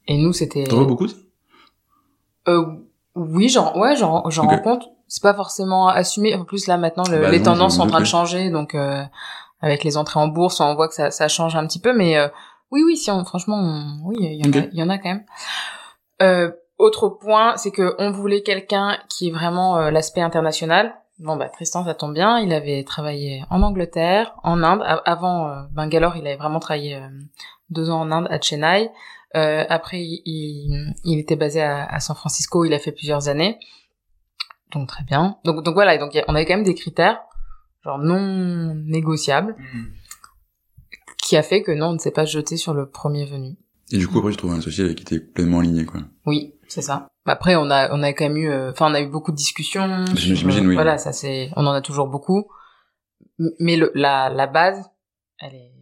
Et 0.06 0.18
nous, 0.18 0.32
c'était. 0.32 0.64
T'en 0.64 0.76
vois 0.76 0.86
beaucoup 0.86 1.06
euh, 2.48 2.64
Oui, 3.14 3.48
genre, 3.48 3.76
ouais, 3.76 3.96
j'en, 3.96 4.28
j'en 4.30 4.44
okay. 4.44 4.56
rencontre. 4.56 4.88
C'est 5.06 5.22
pas 5.22 5.34
forcément 5.34 5.88
assumé. 5.88 6.34
En 6.34 6.44
plus, 6.44 6.66
là, 6.66 6.76
maintenant, 6.76 7.04
le, 7.10 7.20
bah 7.20 7.30
les 7.30 7.42
tendances 7.42 7.76
sont 7.76 7.82
en 7.82 7.86
train 7.86 8.00
de 8.00 8.06
changer, 8.06 8.50
donc 8.50 8.74
euh, 8.74 9.02
avec 9.60 9.84
les 9.84 9.96
entrées 9.96 10.20
en 10.20 10.28
bourse, 10.28 10.60
on 10.60 10.74
voit 10.74 10.88
que 10.88 10.94
ça, 10.94 11.10
ça 11.10 11.28
change 11.28 11.56
un 11.56 11.66
petit 11.66 11.80
peu. 11.80 11.92
Mais 11.92 12.16
euh, 12.16 12.28
oui, 12.70 12.82
oui, 12.84 12.96
si 12.96 13.10
on, 13.10 13.24
franchement, 13.24 13.98
oui, 14.04 14.16
il 14.20 14.46
y, 14.46 14.48
en 14.48 14.52
a, 14.52 14.66
il 14.72 14.78
y 14.78 14.82
en 14.82 14.88
a 14.88 14.98
quand 14.98 15.08
même. 15.08 15.24
Euh, 16.22 16.50
autre 16.78 17.08
point, 17.08 17.56
c'est 17.56 17.70
que 17.70 17.94
on 17.98 18.10
voulait 18.10 18.42
quelqu'un 18.42 18.96
qui 19.08 19.28
est 19.28 19.32
vraiment 19.32 19.78
euh, 19.78 19.90
l'aspect 19.90 20.22
international. 20.22 20.94
Bon 21.18 21.36
bah 21.36 21.50
Tristan, 21.50 21.84
ça 21.84 21.92
tombe 21.92 22.14
bien. 22.14 22.38
Il 22.38 22.52
avait 22.54 22.82
travaillé 22.84 23.44
en 23.50 23.62
Angleterre, 23.62 24.34
en 24.42 24.62
Inde. 24.62 24.82
avant 25.04 25.48
euh, 25.48 25.62
Bangalore, 25.72 26.16
il 26.16 26.26
avait 26.26 26.36
vraiment 26.36 26.60
travaillé 26.60 26.96
euh, 26.96 27.08
deux 27.68 27.90
ans 27.90 28.00
en 28.00 28.10
Inde, 28.10 28.28
à 28.30 28.40
Chennai. 28.40 28.90
Euh, 29.36 29.64
après, 29.68 30.00
il, 30.00 30.94
il, 31.04 31.18
était 31.18 31.36
basé 31.36 31.60
à, 31.60 31.84
à, 31.84 32.00
San 32.00 32.16
Francisco. 32.16 32.64
Il 32.64 32.72
a 32.72 32.78
fait 32.78 32.92
plusieurs 32.92 33.28
années. 33.28 33.58
Donc 34.72 34.88
très 34.88 35.04
bien. 35.04 35.36
Donc 35.44 35.62
donc 35.62 35.74
voilà. 35.74 35.98
Donc 35.98 36.18
on 36.26 36.34
avait 36.34 36.46
quand 36.46 36.56
même 36.56 36.64
des 36.64 36.74
critères 36.74 37.20
genre 37.84 37.98
non 37.98 38.74
négociables, 38.74 39.56
mm. 39.58 39.84
qui 41.22 41.36
a 41.36 41.42
fait 41.42 41.62
que 41.62 41.72
non, 41.72 41.88
on 41.88 41.92
ne 41.94 41.98
s'est 41.98 42.10
pas 42.10 42.24
jeté 42.24 42.56
sur 42.56 42.74
le 42.74 42.88
premier 42.88 43.26
venu. 43.26 43.56
Et 43.92 43.98
du 43.98 44.06
coup, 44.06 44.18
après, 44.18 44.32
je 44.32 44.38
trouve 44.38 44.52
un 44.52 44.58
associé 44.58 44.94
qui 44.94 45.02
était 45.02 45.20
pleinement 45.20 45.60
aligné, 45.60 45.84
quoi. 45.84 46.00
Oui, 46.26 46.54
c'est 46.68 46.82
ça. 46.82 47.08
Après, 47.26 47.56
on 47.56 47.70
a, 47.70 47.92
on 47.92 48.02
a 48.02 48.12
quand 48.12 48.24
même 48.24 48.36
eu, 48.36 48.48
euh, 48.48 48.70
enfin, 48.70 48.90
on 48.90 48.94
a 48.94 49.00
eu 49.00 49.08
beaucoup 49.08 49.32
de 49.32 49.36
discussions. 49.36 50.04
J'imagine, 50.14 50.66
oui. 50.66 50.74
Voilà, 50.74 50.96
ça 50.96 51.12
c'est, 51.12 51.50
on 51.56 51.66
en 51.66 51.72
a 51.72 51.80
toujours 51.80 52.06
beaucoup. 52.06 52.46
Mais 53.58 53.76
le, 53.76 53.90
la, 53.94 54.28
la 54.30 54.46
base, 54.46 54.84
elle 55.38 55.54
est, 55.54 55.72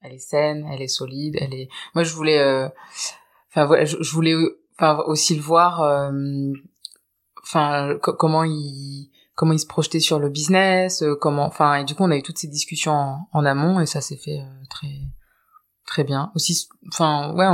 elle 0.00 0.12
est 0.12 0.18
saine, 0.18 0.68
elle 0.72 0.82
est 0.82 0.88
solide, 0.88 1.36
elle 1.40 1.54
est. 1.54 1.68
Moi, 1.94 2.04
je 2.04 2.14
voulais, 2.14 2.38
euh, 2.38 2.68
enfin 3.50 3.64
voilà, 3.66 3.84
je, 3.84 3.96
voulais, 4.10 4.34
enfin 4.78 5.02
aussi 5.06 5.34
le 5.34 5.42
voir, 5.42 5.82
euh, 5.82 6.10
enfin 7.42 7.96
comment 8.00 8.44
il, 8.44 9.10
comment 9.34 9.52
il 9.52 9.58
se 9.58 9.66
projetait 9.66 10.00
sur 10.00 10.18
le 10.18 10.28
business, 10.28 11.02
comment, 11.20 11.46
enfin 11.46 11.76
et 11.76 11.84
du 11.84 11.94
coup 11.94 12.04
on 12.04 12.10
a 12.10 12.16
eu 12.16 12.22
toutes 12.22 12.38
ces 12.38 12.48
discussions 12.48 12.92
en, 12.92 13.28
en 13.32 13.44
amont 13.44 13.80
et 13.80 13.86
ça 13.86 14.00
s'est 14.00 14.16
fait 14.16 14.40
très 14.70 14.88
très 15.86 16.04
bien. 16.04 16.30
Aussi, 16.34 16.68
enfin, 16.88 17.32
ouais, 17.34 17.46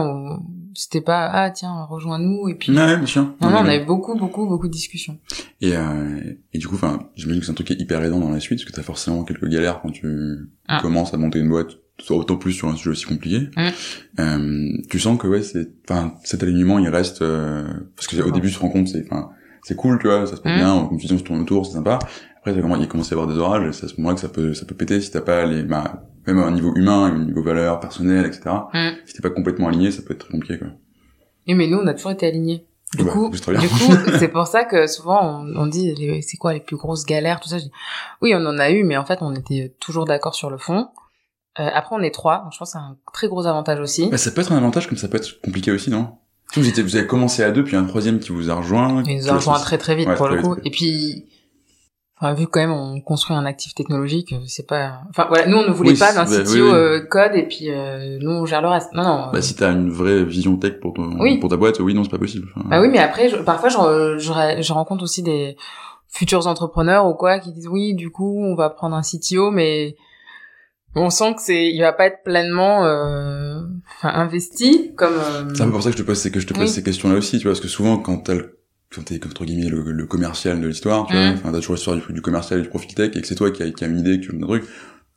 c'était 0.74 1.00
pas 1.00 1.28
ah 1.32 1.50
tiens 1.50 1.84
rejoins-nous 1.84 2.48
et 2.48 2.54
puis. 2.54 2.72
Ouais, 2.76 2.96
bien 2.96 3.06
sûr. 3.06 3.22
Non, 3.40 3.50
non, 3.50 3.58
on 3.58 3.66
avait 3.66 3.84
beaucoup, 3.84 4.16
beaucoup, 4.16 4.46
beaucoup 4.46 4.68
de 4.68 4.72
discussions. 4.72 5.18
Et 5.60 5.76
euh, 5.76 6.20
et 6.52 6.58
du 6.58 6.68
coup, 6.68 6.76
enfin, 6.76 7.10
j'imagine 7.16 7.40
que 7.40 7.46
c'est 7.46 7.52
un 7.52 7.54
truc 7.54 7.66
qui 7.66 7.72
est 7.74 7.80
hyper 7.80 8.02
aidant 8.02 8.20
dans 8.20 8.30
la 8.30 8.40
suite 8.40 8.60
parce 8.60 8.70
que 8.70 8.74
t'as 8.74 8.82
forcément 8.82 9.24
quelques 9.24 9.48
galères 9.48 9.80
quand 9.82 9.90
tu 9.90 10.38
ah. 10.68 10.80
commences 10.80 11.12
à 11.12 11.16
monter 11.16 11.40
une 11.40 11.48
boîte, 11.48 11.78
autant 12.08 12.36
plus 12.36 12.52
sur 12.52 12.68
un 12.68 12.76
sujet 12.76 12.90
aussi 12.90 13.06
compliqué. 13.06 13.50
Mm. 13.56 14.20
Euh, 14.20 14.68
tu 14.88 14.98
sens 15.00 15.18
que 15.18 15.26
ouais, 15.26 15.42
c'est, 15.42 15.68
enfin, 15.88 16.14
cet 16.24 16.42
alignement, 16.42 16.78
il 16.78 16.88
reste 16.88 17.22
euh, 17.22 17.66
parce 17.96 18.06
que 18.06 18.20
au 18.22 18.30
début, 18.30 18.48
tu 18.48 18.54
te 18.54 18.60
rends 18.60 18.70
compte, 18.70 18.88
c'est, 18.88 19.04
enfin, 19.04 19.30
c'est 19.62 19.76
cool, 19.76 19.98
tu 19.98 20.06
vois, 20.06 20.26
ça 20.26 20.36
se 20.36 20.40
passe 20.40 20.54
bien, 20.54 20.86
comme 20.88 20.98
tu 20.98 21.06
dis, 21.06 21.12
on 21.12 21.18
se 21.18 21.24
tourne 21.24 21.40
autour, 21.40 21.66
c'est 21.66 21.72
sympa. 21.72 21.98
Après, 22.38 22.54
il 22.54 22.88
commence 22.88 23.12
à 23.12 23.16
y 23.16 23.18
avoir 23.18 23.26
des 23.26 23.38
orages, 23.38 23.68
et 23.68 23.72
c'est 23.72 23.86
à 23.86 23.88
ce 23.88 23.96
moment-là 23.98 24.14
que 24.14 24.20
ça 24.20 24.28
peut, 24.28 24.54
ça 24.54 24.64
peut 24.64 24.74
péter 24.74 25.00
si 25.00 25.10
t'as 25.10 25.20
pas 25.20 25.44
les, 25.44 25.62
bah, 25.62 26.04
même 26.26 26.38
à 26.38 26.46
un 26.46 26.50
niveau 26.50 26.74
humain, 26.74 27.04
un 27.04 27.24
niveau 27.24 27.42
valeur, 27.42 27.80
personnel, 27.80 28.26
etc. 28.26 28.50
Mm. 28.72 28.90
Si 29.04 29.14
t'es 29.14 29.22
pas 29.22 29.30
complètement 29.30 29.68
aligné, 29.68 29.90
ça 29.90 30.02
peut 30.02 30.14
être 30.14 30.20
très 30.26 30.32
compliqué, 30.32 30.58
quoi. 30.58 30.68
Oui, 31.46 31.54
mais 31.54 31.66
nous, 31.66 31.78
on 31.78 31.86
a 31.86 31.94
toujours 31.94 32.12
été 32.12 32.26
alignés. 32.26 32.66
Du 32.96 33.04
coup, 33.04 33.30
du 33.30 33.68
coup, 33.68 33.92
c'est 34.18 34.28
pour 34.28 34.48
ça 34.48 34.64
que 34.64 34.88
souvent 34.88 35.44
on, 35.44 35.62
on 35.62 35.66
dit 35.68 35.94
c'est 36.22 36.36
quoi 36.36 36.52
les 36.52 36.60
plus 36.60 36.76
grosses 36.76 37.06
galères, 37.06 37.38
tout 37.38 37.48
ça. 37.48 37.58
oui, 38.20 38.32
on 38.34 38.44
en 38.44 38.58
a 38.58 38.72
eu, 38.72 38.82
mais 38.82 38.96
en 38.96 39.04
fait, 39.04 39.18
on 39.20 39.32
était 39.32 39.76
toujours 39.78 40.06
d'accord 40.06 40.34
sur 40.34 40.50
le 40.50 40.58
fond. 40.58 40.88
Euh, 41.60 41.68
après, 41.72 41.94
on 41.94 42.00
est 42.00 42.12
trois, 42.12 42.42
donc 42.42 42.52
je 42.52 42.58
pense 42.58 42.72
que 42.72 42.78
c'est 42.78 42.84
un 42.84 42.96
très 43.12 43.28
gros 43.28 43.46
avantage 43.46 43.78
aussi. 43.78 44.08
Bah, 44.08 44.18
ça 44.18 44.32
peut 44.32 44.40
être 44.40 44.50
un 44.50 44.56
avantage, 44.56 44.88
comme 44.88 44.98
ça 44.98 45.06
peut 45.06 45.18
être 45.18 45.40
compliqué 45.40 45.70
aussi, 45.70 45.90
non? 45.90 46.16
Vous, 46.56 46.68
étiez, 46.68 46.82
vous 46.82 46.96
avez 46.96 47.06
commencé 47.06 47.42
à 47.42 47.50
deux, 47.50 47.62
puis 47.62 47.76
un 47.76 47.84
troisième 47.84 48.18
qui 48.18 48.32
vous 48.32 48.50
a 48.50 48.54
rejoint. 48.54 49.02
Il 49.06 49.18
nous 49.18 49.28
a 49.28 49.34
rejoint 49.34 49.58
très 49.58 49.78
très 49.78 49.94
vite 49.94 50.12
pour 50.14 50.28
le 50.28 50.42
coup. 50.42 50.56
Et 50.64 50.70
puis 50.70 51.26
Enfin, 52.22 52.34
vu 52.34 52.46
quand 52.46 52.60
même 52.60 52.72
on 52.72 53.00
construit 53.00 53.34
un 53.34 53.46
actif 53.46 53.74
technologique, 53.74 54.34
c'est 54.46 54.66
pas. 54.66 55.00
Enfin 55.08 55.24
voilà, 55.28 55.46
nous 55.46 55.56
on 55.56 55.66
ne 55.66 55.72
voulait 55.72 55.94
pas 55.94 56.12
d'un 56.12 56.24
bah, 56.24 56.44
CTO 56.44 56.74
euh, 56.74 57.00
code 57.00 57.34
et 57.34 57.44
puis 57.44 57.70
euh, 57.70 58.18
nous 58.20 58.30
on 58.30 58.44
gère 58.44 58.60
le 58.60 58.68
reste. 58.68 58.92
Non 58.92 59.04
non. 59.04 59.30
Bah 59.32 59.40
si 59.40 59.56
t'as 59.56 59.72
une 59.72 59.88
vraie 59.88 60.22
vision 60.22 60.56
tech 60.56 60.80
pour 60.80 60.92
ton 60.92 61.16
pour 61.40 61.48
ta 61.48 61.56
boîte, 61.56 61.80
oui 61.80 61.94
non 61.94 62.04
c'est 62.04 62.10
pas 62.10 62.18
possible. 62.18 62.48
Bah 62.66 62.78
oui 62.82 62.88
mais 62.90 62.98
après 62.98 63.30
je, 63.30 63.36
parfois 63.36 63.70
je, 63.70 64.18
je, 64.18 64.62
je 64.62 64.72
rencontre 64.74 65.02
aussi 65.02 65.22
des 65.22 65.56
futurs 66.08 66.46
entrepreneurs 66.46 67.06
ou 67.06 67.14
quoi 67.14 67.38
qui 67.38 67.52
disent 67.52 67.68
oui 67.68 67.94
du 67.94 68.10
coup 68.10 68.44
on 68.44 68.54
va 68.54 68.68
prendre 68.68 68.96
un 68.96 69.02
CTO 69.02 69.50
mais 69.50 69.96
on 70.94 71.10
sent 71.10 71.34
que 71.34 71.42
c'est 71.42 71.70
il 71.70 71.80
va 71.80 71.92
pas 71.92 72.06
être 72.06 72.22
pleinement 72.24 72.84
euh, 72.84 73.60
investi 74.02 74.92
comme. 74.96 75.14
Euh... 75.14 75.54
C'est 75.54 75.62
un 75.62 75.66
peu 75.66 75.72
pour 75.72 75.82
ça 75.82 75.90
que 75.90 75.96
je 75.96 76.02
te 76.02 76.06
pose 76.06 76.18
c'est 76.18 76.30
que 76.30 76.40
je 76.40 76.46
te 76.46 76.54
pose 76.54 76.70
ces 76.70 76.82
questions 76.82 77.08
là 77.08 77.16
aussi 77.16 77.38
tu 77.38 77.44
vois 77.44 77.52
parce 77.52 77.60
que 77.60 77.68
souvent 77.68 77.98
quand 77.98 78.18
t'as 78.18 78.34
le 78.34 78.60
quand 78.94 79.04
t'es 79.04 79.24
entre 79.24 79.44
guillemets 79.44 79.68
le, 79.68 79.92
le 79.92 80.06
commercial 80.06 80.60
de 80.60 80.66
l'histoire, 80.66 81.06
tu 81.06 81.14
vois, 81.14 81.30
mm. 81.30 81.34
enfin 81.34 81.52
t'as 81.52 81.58
toujours 81.58 81.76
l'histoire 81.76 81.96
du, 81.96 82.12
du, 82.12 82.20
commercial 82.22 82.58
et 82.58 82.62
du 82.62 82.68
profil 82.68 82.92
tech 82.94 83.12
et 83.14 83.20
que 83.20 83.26
c'est 83.26 83.36
toi 83.36 83.52
qui 83.52 83.62
a, 83.62 83.70
qui 83.70 83.84
a 83.84 83.86
une 83.86 84.00
idée, 84.00 84.18
que 84.18 84.26
tu 84.26 84.32
veux 84.32 84.42
un 84.42 84.46
truc, 84.46 84.64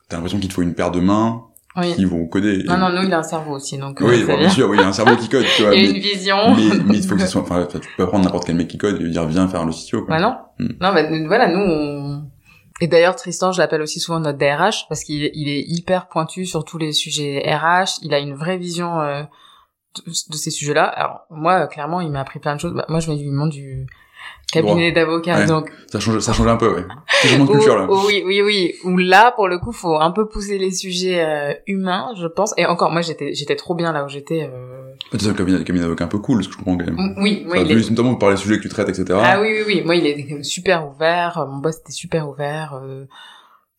t'as 0.08 0.16
l'impression 0.16 0.38
qu'il 0.38 0.48
te 0.48 0.54
faut 0.54 0.62
une 0.62 0.74
paire 0.74 0.92
de 0.92 1.00
mains 1.00 1.42
qui 1.82 2.04
vont 2.04 2.26
coder. 2.26 2.62
Non, 2.64 2.78
non, 2.78 2.90
nous, 2.90 3.02
il 3.06 3.12
a 3.12 3.18
un 3.18 3.22
cerveau 3.22 3.56
aussi, 3.56 3.78
donc. 3.78 3.98
Oui, 4.00 4.22
euh, 4.22 4.36
bien 4.36 4.48
sûr, 4.48 4.68
oui, 4.68 4.76
il 4.78 4.84
a 4.84 4.88
un 4.88 4.92
cerveau 4.92 5.16
qui 5.16 5.28
code, 5.28 5.44
tu 5.56 5.62
vois. 5.62 5.74
Il 5.74 5.86
a 5.86 5.90
une 5.90 5.98
vision. 5.98 6.36
Mais, 6.54 6.78
mais, 6.86 6.98
il 6.98 7.06
faut 7.06 7.16
que 7.16 7.22
ce 7.22 7.26
soit, 7.32 7.42
enfin, 7.42 7.66
tu 7.66 7.88
peux 7.96 8.06
prendre 8.06 8.24
n'importe 8.24 8.46
quel 8.46 8.54
mec 8.54 8.68
qui 8.68 8.78
code 8.78 9.00
et 9.00 9.02
lui 9.02 9.10
dire, 9.10 9.26
viens 9.26 9.48
faire 9.48 9.64
le 9.64 9.72
CTO, 9.72 10.04
quoi. 10.04 10.16
Bah 10.16 10.22
non. 10.22 10.36
Mm. 10.58 10.72
Non, 10.80 10.94
bah, 10.94 11.26
voilà, 11.26 11.48
nous, 11.48 11.58
on... 11.58 12.13
Et 12.84 12.86
d'ailleurs, 12.86 13.16
Tristan, 13.16 13.50
je 13.50 13.62
l'appelle 13.62 13.80
aussi 13.80 13.98
souvent 13.98 14.20
notre 14.20 14.36
DRH 14.36 14.86
parce 14.90 15.04
qu'il 15.04 15.30
il 15.32 15.48
est 15.48 15.62
hyper 15.62 16.06
pointu 16.06 16.44
sur 16.44 16.66
tous 16.66 16.76
les 16.76 16.92
sujets 16.92 17.40
RH. 17.46 18.00
Il 18.02 18.12
a 18.12 18.18
une 18.18 18.34
vraie 18.34 18.58
vision 18.58 19.00
euh, 19.00 19.22
de, 19.96 20.10
de, 20.10 20.36
ces 20.36 20.50
sujets-là. 20.50 20.84
Alors 20.84 21.22
moi, 21.30 21.66
clairement, 21.66 22.02
il 22.02 22.10
m'a 22.10 22.20
appris 22.20 22.40
plein 22.40 22.56
de 22.56 22.60
choses. 22.60 22.74
Bah, 22.74 22.84
moi, 22.90 23.00
je 23.00 23.10
mets 23.10 23.16
du 23.16 23.30
monde 23.30 23.48
du 23.48 23.86
cabinet 24.62 24.92
d'avocat 24.92 25.46
donc. 25.46 25.70
Ça 25.90 26.00
change 26.00 26.18
ça 26.20 26.32
change 26.32 26.46
un 26.46 26.56
peu 26.56 26.74
ouais. 26.74 26.84
De 27.24 27.46
culture 27.46 27.76
là. 27.76 27.86
oui 27.88 28.22
oui 28.24 28.42
oui. 28.42 28.74
Où 28.84 28.96
là 28.96 29.32
pour 29.32 29.48
le 29.48 29.58
coup 29.58 29.72
faut 29.72 29.96
un 29.96 30.10
peu 30.10 30.28
pousser 30.28 30.58
les 30.58 30.70
sujets 30.70 31.24
euh, 31.24 31.54
humains 31.66 32.12
je 32.18 32.26
pense. 32.26 32.54
Et 32.56 32.66
encore 32.66 32.90
moi 32.90 33.02
j'étais 33.02 33.34
j'étais 33.34 33.56
trop 33.56 33.74
bien 33.74 33.92
là 33.92 34.04
où 34.04 34.08
j'étais 34.08 34.50
euh... 34.52 34.92
c'est 35.18 35.28
un 35.28 35.34
cabinet, 35.34 35.62
cabinet 35.64 35.84
d'avocat 35.84 36.04
un 36.04 36.08
peu 36.08 36.18
cool 36.18 36.42
ce 36.42 36.48
que 36.48 36.54
je 36.54 36.58
comprends 36.58 36.76
quand 36.76 36.86
même. 36.86 36.94
Mm, 36.96 37.22
oui 37.22 37.46
oui 37.48 37.60
enfin, 37.60 37.68
est... 37.68 37.90
notamment 37.90 38.14
par 38.16 38.30
les 38.30 38.36
sujets 38.36 38.56
que 38.56 38.62
tu 38.62 38.68
traites 38.68 38.88
etc 38.88 39.18
ah 39.22 39.40
oui 39.40 39.48
oui 39.56 39.64
oui. 39.66 39.82
Moi 39.84 39.96
il 39.96 40.06
est 40.06 40.42
super 40.42 40.88
ouvert. 40.88 41.46
Mon 41.48 41.58
boss 41.58 41.78
était 41.78 41.92
super 41.92 42.28
ouvert 42.28 42.80
euh... 42.82 43.04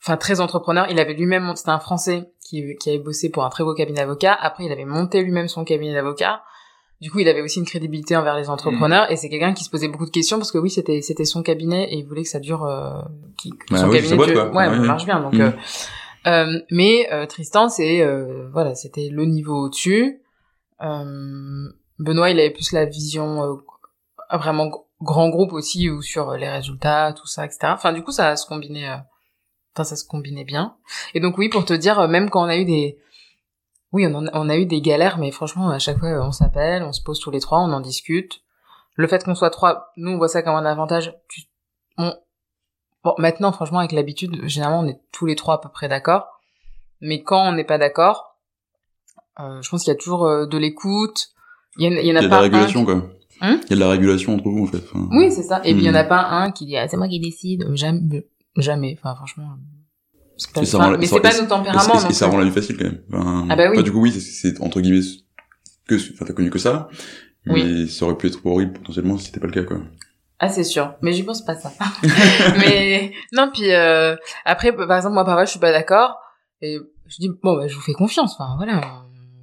enfin 0.01 0.17
très 0.17 0.39
entrepreneur. 0.41 0.87
Il 0.89 0.99
avait 0.99 1.13
lui-même 1.13 1.53
c'était 1.55 1.69
un 1.69 1.79
français 1.79 2.29
qui 2.41 2.75
qui 2.79 2.89
avait 2.89 2.99
bossé 2.99 3.29
pour 3.29 3.43
un 3.45 3.49
très 3.49 3.63
beau 3.63 3.73
cabinet 3.73 4.01
d'avocat 4.01 4.33
après 4.33 4.65
il 4.65 4.71
avait 4.71 4.85
monté 4.85 5.21
lui-même 5.21 5.47
son 5.47 5.63
cabinet 5.63 5.93
d'avocat 5.93 6.41
du 7.01 7.11
coup, 7.11 7.19
il 7.19 7.27
avait 7.27 7.41
aussi 7.41 7.59
une 7.59 7.65
crédibilité 7.65 8.15
envers 8.15 8.37
les 8.37 8.49
entrepreneurs 8.49 9.11
et 9.11 9.17
c'est 9.17 9.29
quelqu'un 9.29 9.53
qui 9.53 9.63
se 9.63 9.69
posait 9.69 9.89
beaucoup 9.89 10.05
de 10.05 10.11
questions 10.11 10.37
parce 10.37 10.51
que 10.51 10.57
oui, 10.57 10.69
c'était 10.69 11.01
c'était 11.01 11.25
son 11.25 11.43
cabinet 11.43 11.91
et 11.91 11.97
il 11.97 12.05
voulait 12.05 12.23
que 12.23 12.29
ça 12.29 12.39
dure 12.39 12.63
euh, 12.63 13.01
qui, 13.37 13.49
que 13.49 13.73
bah 13.73 13.77
son 13.77 13.89
cabinet 13.89 14.15
dure, 14.15 14.53
ouais, 14.53 14.67
ouais, 14.67 14.79
marche 14.79 15.05
bien 15.05 15.19
donc 15.19 15.33
mm. 15.33 15.41
euh, 15.41 15.51
euh, 16.27 16.59
mais 16.71 17.07
euh, 17.11 17.25
Tristan 17.25 17.67
c'est 17.67 18.01
euh, 18.01 18.47
voilà, 18.51 18.75
c'était 18.75 19.09
le 19.09 19.25
niveau 19.25 19.65
au-dessus. 19.65 20.21
Benoît, 20.79 22.29
il 22.29 22.39
avait 22.39 22.51
plus 22.51 22.71
la 22.71 22.85
vision 22.85 23.59
vraiment 24.31 24.71
grand 25.01 25.29
groupe 25.29 25.53
aussi 25.53 25.89
ou 25.89 26.01
sur 26.01 26.31
les 26.33 26.49
résultats, 26.49 27.13
tout 27.13 27.27
ça 27.27 27.45
etc. 27.45 27.59
Enfin 27.73 27.91
du 27.91 28.03
coup, 28.03 28.11
ça 28.11 28.35
se 28.37 28.47
combinait 28.47 28.87
enfin 29.73 29.83
ça 29.83 29.97
se 29.97 30.05
combinait 30.05 30.45
bien. 30.45 30.77
Et 31.13 31.19
donc 31.19 31.37
oui, 31.37 31.49
pour 31.49 31.65
te 31.65 31.73
dire 31.73 32.07
même 32.07 32.29
quand 32.29 32.45
on 32.45 32.49
a 32.49 32.57
eu 32.57 32.65
des 32.65 32.97
oui, 33.95 34.05
on, 34.05 34.27
on, 34.33 34.49
a 34.49 34.57
eu 34.57 34.65
des 34.65 34.81
galères, 34.81 35.17
mais 35.17 35.31
franchement, 35.31 35.69
à 35.69 35.79
chaque 35.79 35.99
fois, 35.99 36.09
on 36.21 36.33
s'appelle, 36.33 36.83
on 36.83 36.91
se 36.91 37.01
pose 37.01 37.17
tous 37.17 37.31
les 37.31 37.39
trois, 37.39 37.59
on 37.59 37.71
en 37.71 37.79
discute. 37.79 38.41
Le 38.95 39.07
fait 39.07 39.23
qu'on 39.23 39.35
soit 39.35 39.51
trois, 39.51 39.93
nous, 39.95 40.11
on 40.11 40.17
voit 40.17 40.27
ça 40.27 40.41
comme 40.41 40.55
un 40.55 40.65
avantage. 40.65 41.15
Bon, 41.97 43.13
maintenant, 43.17 43.53
franchement, 43.53 43.79
avec 43.79 43.93
l'habitude, 43.93 44.45
généralement, 44.49 44.81
on 44.81 44.87
est 44.87 44.99
tous 45.13 45.25
les 45.25 45.37
trois 45.37 45.53
à 45.53 45.57
peu 45.59 45.69
près 45.69 45.87
d'accord. 45.87 46.41
Mais 46.99 47.23
quand 47.23 47.47
on 47.47 47.53
n'est 47.53 47.63
pas 47.63 47.77
d'accord, 47.77 48.37
euh, 49.39 49.61
je 49.61 49.69
pense 49.69 49.85
qu'il 49.85 49.93
y 49.93 49.95
a 49.95 49.99
toujours 49.99 50.25
euh, 50.25 50.45
de 50.45 50.57
l'écoute. 50.57 51.29
Il 51.77 51.85
y, 51.85 51.87
en 51.87 51.97
a, 51.97 52.01
il 52.01 52.07
y 52.07 52.11
en 52.11 52.17
a, 52.17 52.19
il 52.19 52.23
y 52.23 52.25
a 52.25 52.29
pas 52.29 52.35
de 52.35 52.41
la 52.41 52.41
régulation, 52.41 52.83
quoi. 52.83 53.01
Hein 53.39 53.61
il 53.63 53.69
y 53.69 53.73
a 53.73 53.75
de 53.75 53.79
la 53.79 53.89
régulation 53.91 54.33
entre 54.35 54.49
vous, 54.49 54.63
en 54.63 54.67
fait. 54.67 54.83
oui, 55.11 55.31
c'est 55.31 55.43
ça. 55.43 55.61
Et 55.63 55.73
puis, 55.73 55.83
il 55.83 55.87
y 55.87 55.89
en 55.89 55.95
a 55.95 56.03
hmm. 56.03 56.09
pas 56.09 56.21
un 56.31 56.51
qui 56.51 56.65
dit, 56.65 56.75
ah, 56.75 56.89
c'est 56.89 56.97
moi 56.97 57.07
qui 57.07 57.21
décide. 57.21 57.65
Jamais. 57.75 58.27
Jamais. 58.57 58.97
Enfin, 58.99 59.15
franchement 59.15 59.55
mais 60.59 61.05
c'est 61.05 61.19
pas 61.19 61.41
nos 61.41 61.47
tempéraments. 61.47 62.09
Et, 62.09 62.13
ça 62.13 62.27
rend 62.27 62.37
la 62.37 62.45
vie 62.45 62.51
facile 62.51 62.77
quand 62.77 62.85
même. 62.85 63.47
ah 63.49 63.55
bah 63.55 63.69
oui. 63.71 63.83
du 63.83 63.91
coup 63.91 64.01
oui, 64.01 64.11
c'est 64.11 64.59
entre 64.61 64.81
guillemets 64.81 65.05
que, 65.87 65.95
enfin 65.95 66.25
t'as 66.25 66.33
connu 66.33 66.49
que 66.49 66.59
ça, 66.59 66.89
mais 67.45 67.87
ça 67.87 68.05
aurait 68.05 68.17
pu 68.17 68.27
être 68.27 68.45
horrible 68.45 68.73
potentiellement 68.73 69.17
si 69.17 69.27
c'était 69.27 69.39
pas 69.39 69.47
le 69.47 69.53
cas 69.53 69.63
quoi. 69.63 69.77
Ah 70.39 70.49
c'est 70.49 70.65
sûr, 70.65 70.93
mais 71.01 71.13
j'y 71.13 71.23
pense 71.23 71.43
pas 71.43 71.55
ça. 71.55 71.71
mais 72.59 73.13
non 73.31 73.49
puis 73.53 73.71
euh, 73.71 74.15
après 74.43 74.75
par 74.75 74.97
exemple 74.97 75.13
moi 75.13 75.23
pareil 75.23 75.45
je 75.45 75.51
suis 75.51 75.59
pas 75.59 75.71
d'accord 75.71 76.17
et 76.61 76.77
je 77.07 77.17
dis 77.17 77.29
bon 77.41 77.55
bah 77.55 77.67
je 77.67 77.75
vous 77.75 77.81
fais 77.81 77.93
confiance. 77.93 78.33
Enfin 78.37 78.55
voilà, 78.57 78.81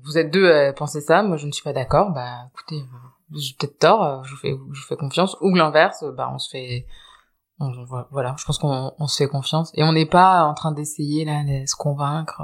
vous 0.04 0.18
êtes 0.18 0.30
deux 0.30 0.50
à 0.50 0.72
penser 0.74 1.00
ça, 1.00 1.22
moi 1.22 1.38
je 1.38 1.46
ne 1.46 1.52
suis 1.52 1.62
pas 1.62 1.72
d'accord. 1.72 2.10
Bah 2.12 2.48
écoutez, 2.52 2.84
j'ai 3.34 3.54
peut-être 3.58 3.78
tort, 3.78 4.22
je 4.24 4.32
vous 4.32 4.36
fais 4.36 4.50
je 4.50 4.80
vous 4.80 4.86
fais 4.86 4.96
confiance 4.96 5.36
ou 5.40 5.54
l'inverse, 5.54 6.04
bah 6.14 6.30
on 6.34 6.38
se 6.38 6.50
fait 6.50 6.86
voilà, 8.10 8.34
je 8.38 8.44
pense 8.44 8.58
qu'on 8.58 8.92
on 8.98 9.06
se 9.06 9.16
fait 9.16 9.28
confiance 9.28 9.70
et 9.74 9.82
on 9.82 9.92
n'est 9.92 10.06
pas 10.06 10.44
en 10.44 10.54
train 10.54 10.72
d'essayer 10.72 11.24
là 11.24 11.42
de 11.44 11.66
se 11.66 11.76
convaincre, 11.76 12.42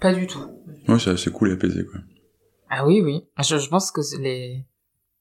pas 0.00 0.12
du 0.12 0.26
tout. 0.26 0.44
Ouais, 0.88 0.98
c'est 0.98 1.32
cool 1.32 1.50
et 1.50 1.52
apaisé 1.54 1.84
quoi. 1.84 2.00
Ah 2.68 2.84
oui, 2.86 3.00
oui. 3.02 3.24
Je, 3.38 3.58
je 3.58 3.68
pense 3.68 3.90
que 3.92 4.00
les, 4.20 4.66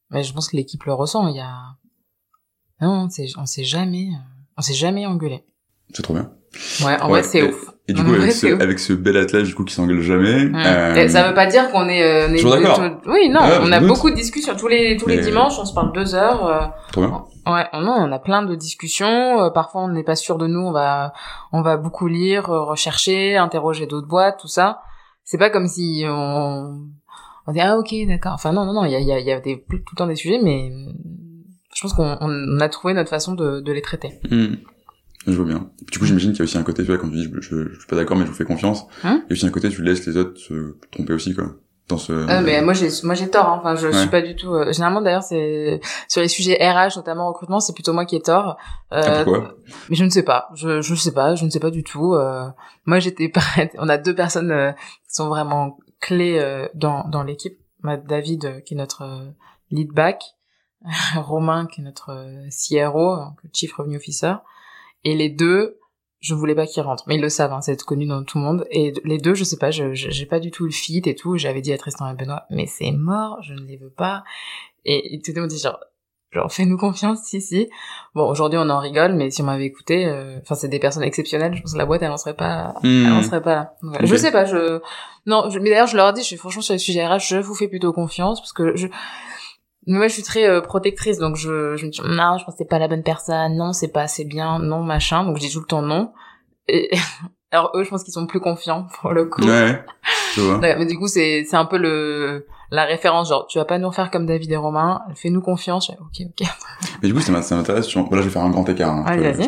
mais 0.10 0.23
je 0.23 0.34
pense 0.34 0.49
que 0.49 0.56
l'équipe 0.56 0.84
le 0.84 0.93
ressent. 0.93 1.28
Il 1.28 1.36
y 1.36 1.39
a, 1.39 1.78
non, 2.82 3.06
on 3.06 3.10
s'est, 3.10 3.28
on 3.38 3.45
s'est 3.45 3.63
jamais, 3.63 4.10
on 4.58 4.62
s'est 4.62 4.73
jamais 4.73 5.06
engueulé. 5.06 5.45
C'est 5.93 6.01
trop 6.01 6.13
bien. 6.13 6.32
Ouais, 6.84 6.99
en 7.01 7.10
vrai, 7.10 7.23
c'est 7.23 7.43
ouf. 7.43 7.71
Et 7.88 7.93
du 7.93 8.04
coup, 8.04 8.12
Ouais, 8.12 8.17
avec, 8.17 8.32
ce, 8.32 8.48
ouf. 8.48 8.62
avec 8.62 8.80
ce 8.80 8.93
bel 8.93 9.15
athlète, 9.15 9.43
du 9.45 9.54
coup, 9.54 9.63
qui 9.63 9.74
s'engueule 9.76 10.02
jamais. 10.02 10.45
Mm. 10.45 10.56
euh, 10.56 10.95
Et 10.95 11.08
Ça 11.10 11.28
veut 11.28 11.36
pas 11.36 11.45
dire 11.45 11.69
qu'on 11.69 11.88
est, 11.88 12.02
euh, 12.04 12.34
est 12.34 12.38
Toujours 12.38 12.56
d'accord. 12.58 12.78
tout- 12.78 13.10
Oui, 13.12 13.30
non, 13.30 13.41
Ouais, 13.41 13.58
on 13.62 13.65
je 13.65 13.71
a 13.74 13.80
doute. 13.80 13.88
beaucoup 13.89 14.10
de 14.10 14.15
discussions 14.15 14.56
tous 14.56 14.67
les 14.67 14.98
tous 14.98 15.08
les 15.08 15.19
dimanches. 15.19 15.60
On 15.60 15.65
se 15.65 15.74
parle 15.74 15.91
deux 15.93 16.15
heures. 16.15 16.45
euh, 16.48 16.65
Trop 16.91 17.02
bien. 17.02 17.24
Ouais, 17.45 17.65
non, 17.74 17.93
on 18.00 18.12
a 18.12 18.17
plein 18.17 18.41
de 18.41 18.56
discussions. 18.56 19.43
euh, 19.43 19.50
parfois, 19.52 19.82
on 19.84 19.89
n'est 19.89 20.04
pas 20.04 20.15
sûr 20.15 20.38
de 20.39 20.48
nous. 20.48 20.62
On 20.62 20.71
va, 20.71 21.13
on 21.54 21.62
va 21.62 21.78
beaucoup 21.78 22.08
lire, 22.08 22.50
euh, 22.50 22.63
rechercher, 22.63 23.38
interroger 23.38 23.86
d'autres 23.86 24.08
boîtes, 24.08 24.39
tout 24.39 24.48
ça. 24.48 24.82
C'est 25.24 25.38
pas 25.38 25.52
comme 25.52 25.67
si 25.67 26.06
on, 26.08 26.88
on 27.48 27.52
dit 27.52 27.60
ah 27.62 27.78
ok 27.78 27.93
d'accord. 28.08 28.34
Enfin 28.34 28.52
non 28.52 28.65
non 28.65 28.74
non, 28.74 28.86
il 28.86 28.91
y 28.91 28.95
a, 28.95 29.00
il 29.00 29.06
y 29.08 29.12
a, 29.12 29.19
y 29.19 29.32
a 29.32 29.39
des, 29.39 29.63
tout 29.69 29.76
le 29.93 29.95
temps 29.98 30.08
des 30.08 30.15
sujets, 30.15 30.39
mais 30.41 30.71
je 31.76 31.82
pense 31.82 31.93
qu'on 31.93 32.17
on 32.21 32.60
a 32.60 32.69
trouvé 32.69 32.93
notre 32.95 33.10
façon 33.12 33.34
de, 33.36 33.60
de 33.60 33.71
les 33.71 33.82
traiter. 33.84 34.19
Hmm. 34.32 34.56
Je 35.28 35.32
vois 35.34 35.46
bien. 35.46 35.70
Du 35.92 35.98
coup, 36.00 36.06
j'imagine 36.06 36.32
qu'il 36.32 36.40
y 36.40 36.42
a 36.42 36.46
aussi 36.46 36.58
un 36.58 36.64
côté, 36.64 36.84
tu 36.84 36.88
vois, 36.90 36.98
quand 36.98 37.10
tu 37.10 37.16
dis, 37.16 37.24
je, 37.34 37.42
je, 37.42 37.70
je 37.74 37.78
suis 37.80 37.88
pas 37.88 37.96
d'accord, 37.96 38.16
mais 38.18 38.26
je 38.26 38.30
vous 38.32 38.36
fais 38.38 38.46
confiance. 38.46 38.86
Hein 39.04 39.24
il 39.26 39.30
y 39.30 39.32
a 39.32 39.34
aussi 39.34 39.46
un 39.48 39.52
côté, 39.52 39.70
tu 39.70 39.82
laisses 39.82 40.06
les 40.06 40.18
autres 40.18 40.38
se 40.40 40.78
tromper 40.92 41.14
aussi, 41.14 41.34
quoi. 41.34 41.46
Dans 41.88 41.98
ce... 42.00 42.14
Euh, 42.14 42.42
mais 42.44 42.64
moi 42.64 42.74
j'ai 42.74 42.90
moi 43.04 43.14
j'ai 43.14 43.30
tort. 43.30 43.48
hein. 43.48 43.58
Enfin, 43.60 43.76
je 43.76 43.86
Ouais. 43.88 43.94
suis 43.94 44.10
pas 44.10 44.22
du 44.24 44.36
tout. 44.36 44.52
euh, 44.56 44.72
généralement 44.74 45.02
d'ailleurs, 45.02 45.22
c'est 45.22 45.80
sur 46.08 46.20
les 46.22 46.28
sujets 46.28 46.58
RH, 46.60 46.96
notamment 46.98 47.28
recrutement, 47.28 47.60
c'est 47.60 47.74
plutôt 47.74 47.94
moi 47.94 48.06
qui 48.06 48.16
ai 48.16 48.22
tort. 48.22 48.58
Euh, 48.92 49.02
Ah, 49.06 49.24
pourquoi? 49.24 49.54
Mais 49.90 49.96
je 49.96 50.04
ne 50.04 50.10
sais 50.10 50.24
pas. 50.24 50.50
Je 50.56 50.82
je 50.82 50.96
sais 50.96 51.12
pas. 51.12 51.36
Je 51.36 51.46
ne 51.46 51.52
sais 51.52 51.60
pas 51.60 51.70
du 51.70 51.84
tout. 51.84 52.16
Euh, 52.16 52.48
moi 52.86 52.98
j'étais 52.98 53.30
prête. 53.30 53.76
On 53.78 53.88
a 53.88 54.00
deux 54.00 54.16
personnes 54.16 54.50
euh, 54.50 54.72
qui 54.72 55.14
sont 55.14 55.28
vraiment 55.30 55.78
clés 56.02 56.40
euh, 56.40 56.68
dans 56.74 57.08
dans 57.08 57.22
l'équipe. 57.22 57.60
David 58.08 58.64
qui 58.66 58.74
est 58.74 58.78
notre 58.78 59.32
lead 59.70 59.92
back, 59.94 60.24
Romain 61.16 61.68
qui 61.68 61.82
est 61.82 61.84
notre 61.84 62.16
CRO, 62.50 63.16
donc 63.18 63.40
Chief 63.54 63.72
Revenue 63.76 63.98
Officer, 63.98 64.34
et 65.06 65.15
les 65.15 65.30
deux. 65.30 65.80
Je 66.22 66.34
voulais 66.34 66.56
pas 66.56 66.65
qu'ils 66.65 66.82
rentrent, 66.82 67.04
mais 67.06 67.15
ils 67.15 67.22
le 67.22 67.30
savent, 67.30 67.54
hein, 67.54 67.62
c'est 67.62 67.80
connu 67.84 68.08
dans 68.08 68.24
tout 68.24 68.39
le 68.39 68.44
monde. 68.44 68.65
Et 68.72 68.94
les 69.04 69.20
deux, 69.20 69.36
je 69.36 69.44
sais 69.44 69.58
pas, 69.58 69.70
je 69.70 69.94
j'ai 69.94 70.26
pas 70.26 70.39
du 70.39 70.50
tout 70.50 70.65
le 70.65 70.72
fit 70.72 71.04
et 71.06 71.13
tout. 71.13 71.38
J'avais 71.38 71.62
dit 71.62 71.72
à 71.72 71.78
Tristan 71.78 72.10
et 72.12 72.15
Benoît, 72.15 72.46
mais 72.50 72.65
c'est 72.65 72.91
mort, 72.91 73.38
je 73.44 73.54
ne 73.54 73.62
les 73.62 73.78
veux 73.78 73.91
pas. 73.91 74.24
Et 74.86 75.13
ils 75.13 75.22
tout 75.22 75.32
le 75.36 75.41
monde 75.41 75.52
dit 75.52 75.60
genre, 75.60 75.78
genre 76.32 76.52
fais-nous 76.52 76.78
confiance, 76.78 77.20
si 77.26 77.41
si. 77.41 77.70
Bon, 78.15 78.28
aujourd'hui 78.28 78.58
on 78.60 78.70
en 78.72 78.80
rigole, 78.80 79.13
mais 79.13 79.30
si 79.30 79.44
on 79.44 79.46
m'avait 79.46 79.65
écouté, 79.65 80.08
euh, 80.08 80.39
enfin 80.41 80.56
c'est 80.56 80.68
des 80.68 80.80
personnes 80.80 81.04
exceptionnelles. 81.04 81.54
Je 81.54 81.62
pense 81.62 81.74
que 81.74 81.78
la 81.78 81.86
boîte 81.86 82.02
elle 82.02 82.12
en 82.12 82.18
serait 82.18 82.36
pas, 82.36 82.74
Hmm. 82.82 83.06
elle 83.06 83.13
en 83.13 83.22
serait 83.22 83.44
pas 83.44 83.54
là. 83.56 83.76
Donc. 83.84 84.04
Je 84.04 84.15
sais 84.15 84.32
pas, 84.32 84.46
je 84.46 84.80
non, 85.28 85.52
je... 85.52 85.60
mais 85.60 85.70
d'ailleurs 85.70 85.88
je 85.88 85.96
leur 85.98 86.12
dis, 86.13 86.22
je 86.22 86.28
suis 86.28 86.38
franchement 86.38 86.63
sur 86.63 86.74
les 86.74 86.80
sujets 86.80 87.06
RH, 87.06 87.20
je 87.20 87.38
vous 87.38 87.54
fais 87.54 87.68
plutôt 87.68 87.94
confiance 87.94 88.41
parce 88.41 88.54
que 88.54 88.76
je 88.76 88.88
moi 89.88 90.08
je 90.08 90.13
suis 90.13 90.24
très 90.24 90.48
euh, 90.48 90.62
protectrice, 90.62 91.17
donc 91.17 91.36
je 91.36 91.76
je 91.76 91.86
me 91.86 91.91
dis 91.91 92.02
non, 92.02 92.38
je 92.38 92.45
pense 92.45 92.56
que 92.56 92.60
c'est 92.60 92.69
pas 92.69 92.80
la 92.80 92.88
bonne 92.88 93.04
personne, 93.04 93.56
non 93.56 93.74
c'est 93.74 93.91
pas 93.91 94.02
assez 94.02 94.26
bien, 94.26 94.60
non 94.60 94.84
machin, 94.84 95.24
donc 95.24 95.38
je 95.38 95.41
dis 95.41 95.52
tout 95.52 95.60
le 95.60 95.65
temps 95.65 95.82
non. 95.82 96.12
Et 96.67 96.89
alors 97.52 97.71
eux, 97.76 97.84
je 97.84 97.89
pense 97.89 98.04
qu'ils 98.04 98.13
sont 98.13 98.28
plus 98.28 98.39
confiants 98.39 98.88
pour 99.00 99.12
le 99.12 99.26
coup. 99.26 99.43
Ouais, 99.43 99.84
je 100.36 100.41
vois. 100.41 100.58
Ouais, 100.60 100.76
mais 100.78 100.86
du 100.86 100.98
coup, 100.98 101.08
c'est 101.08 101.43
c'est 101.45 101.58
un 101.58 101.65
peu 101.65 101.78
le 101.78 102.48
la 102.71 102.86
référence, 102.86 103.30
genre 103.30 103.47
tu 103.47 103.58
vas 103.60 103.65
pas 103.65 103.78
nous 103.78 103.88
refaire 103.88 104.12
comme 104.12 104.25
David 104.25 104.51
et 104.51 104.56
Romain, 104.58 105.01
fais-nous 105.15 105.41
confiance. 105.41 105.89
Ok, 105.91 106.25
ok. 106.25 106.47
Mais 107.01 107.08
du 107.10 107.13
coup, 107.13 107.21
ça 107.21 107.32
m'intéresse. 107.32 107.86
sur- 107.86 108.06
Voilà, 108.08 108.21
je 108.21 108.28
vais 108.28 108.34
faire 108.34 108.43
un 108.43 108.49
grand 108.49 108.67
écart. 108.67 108.91
Hein, 108.93 109.04
Allez, 109.06 109.32
vas-y. 109.32 109.47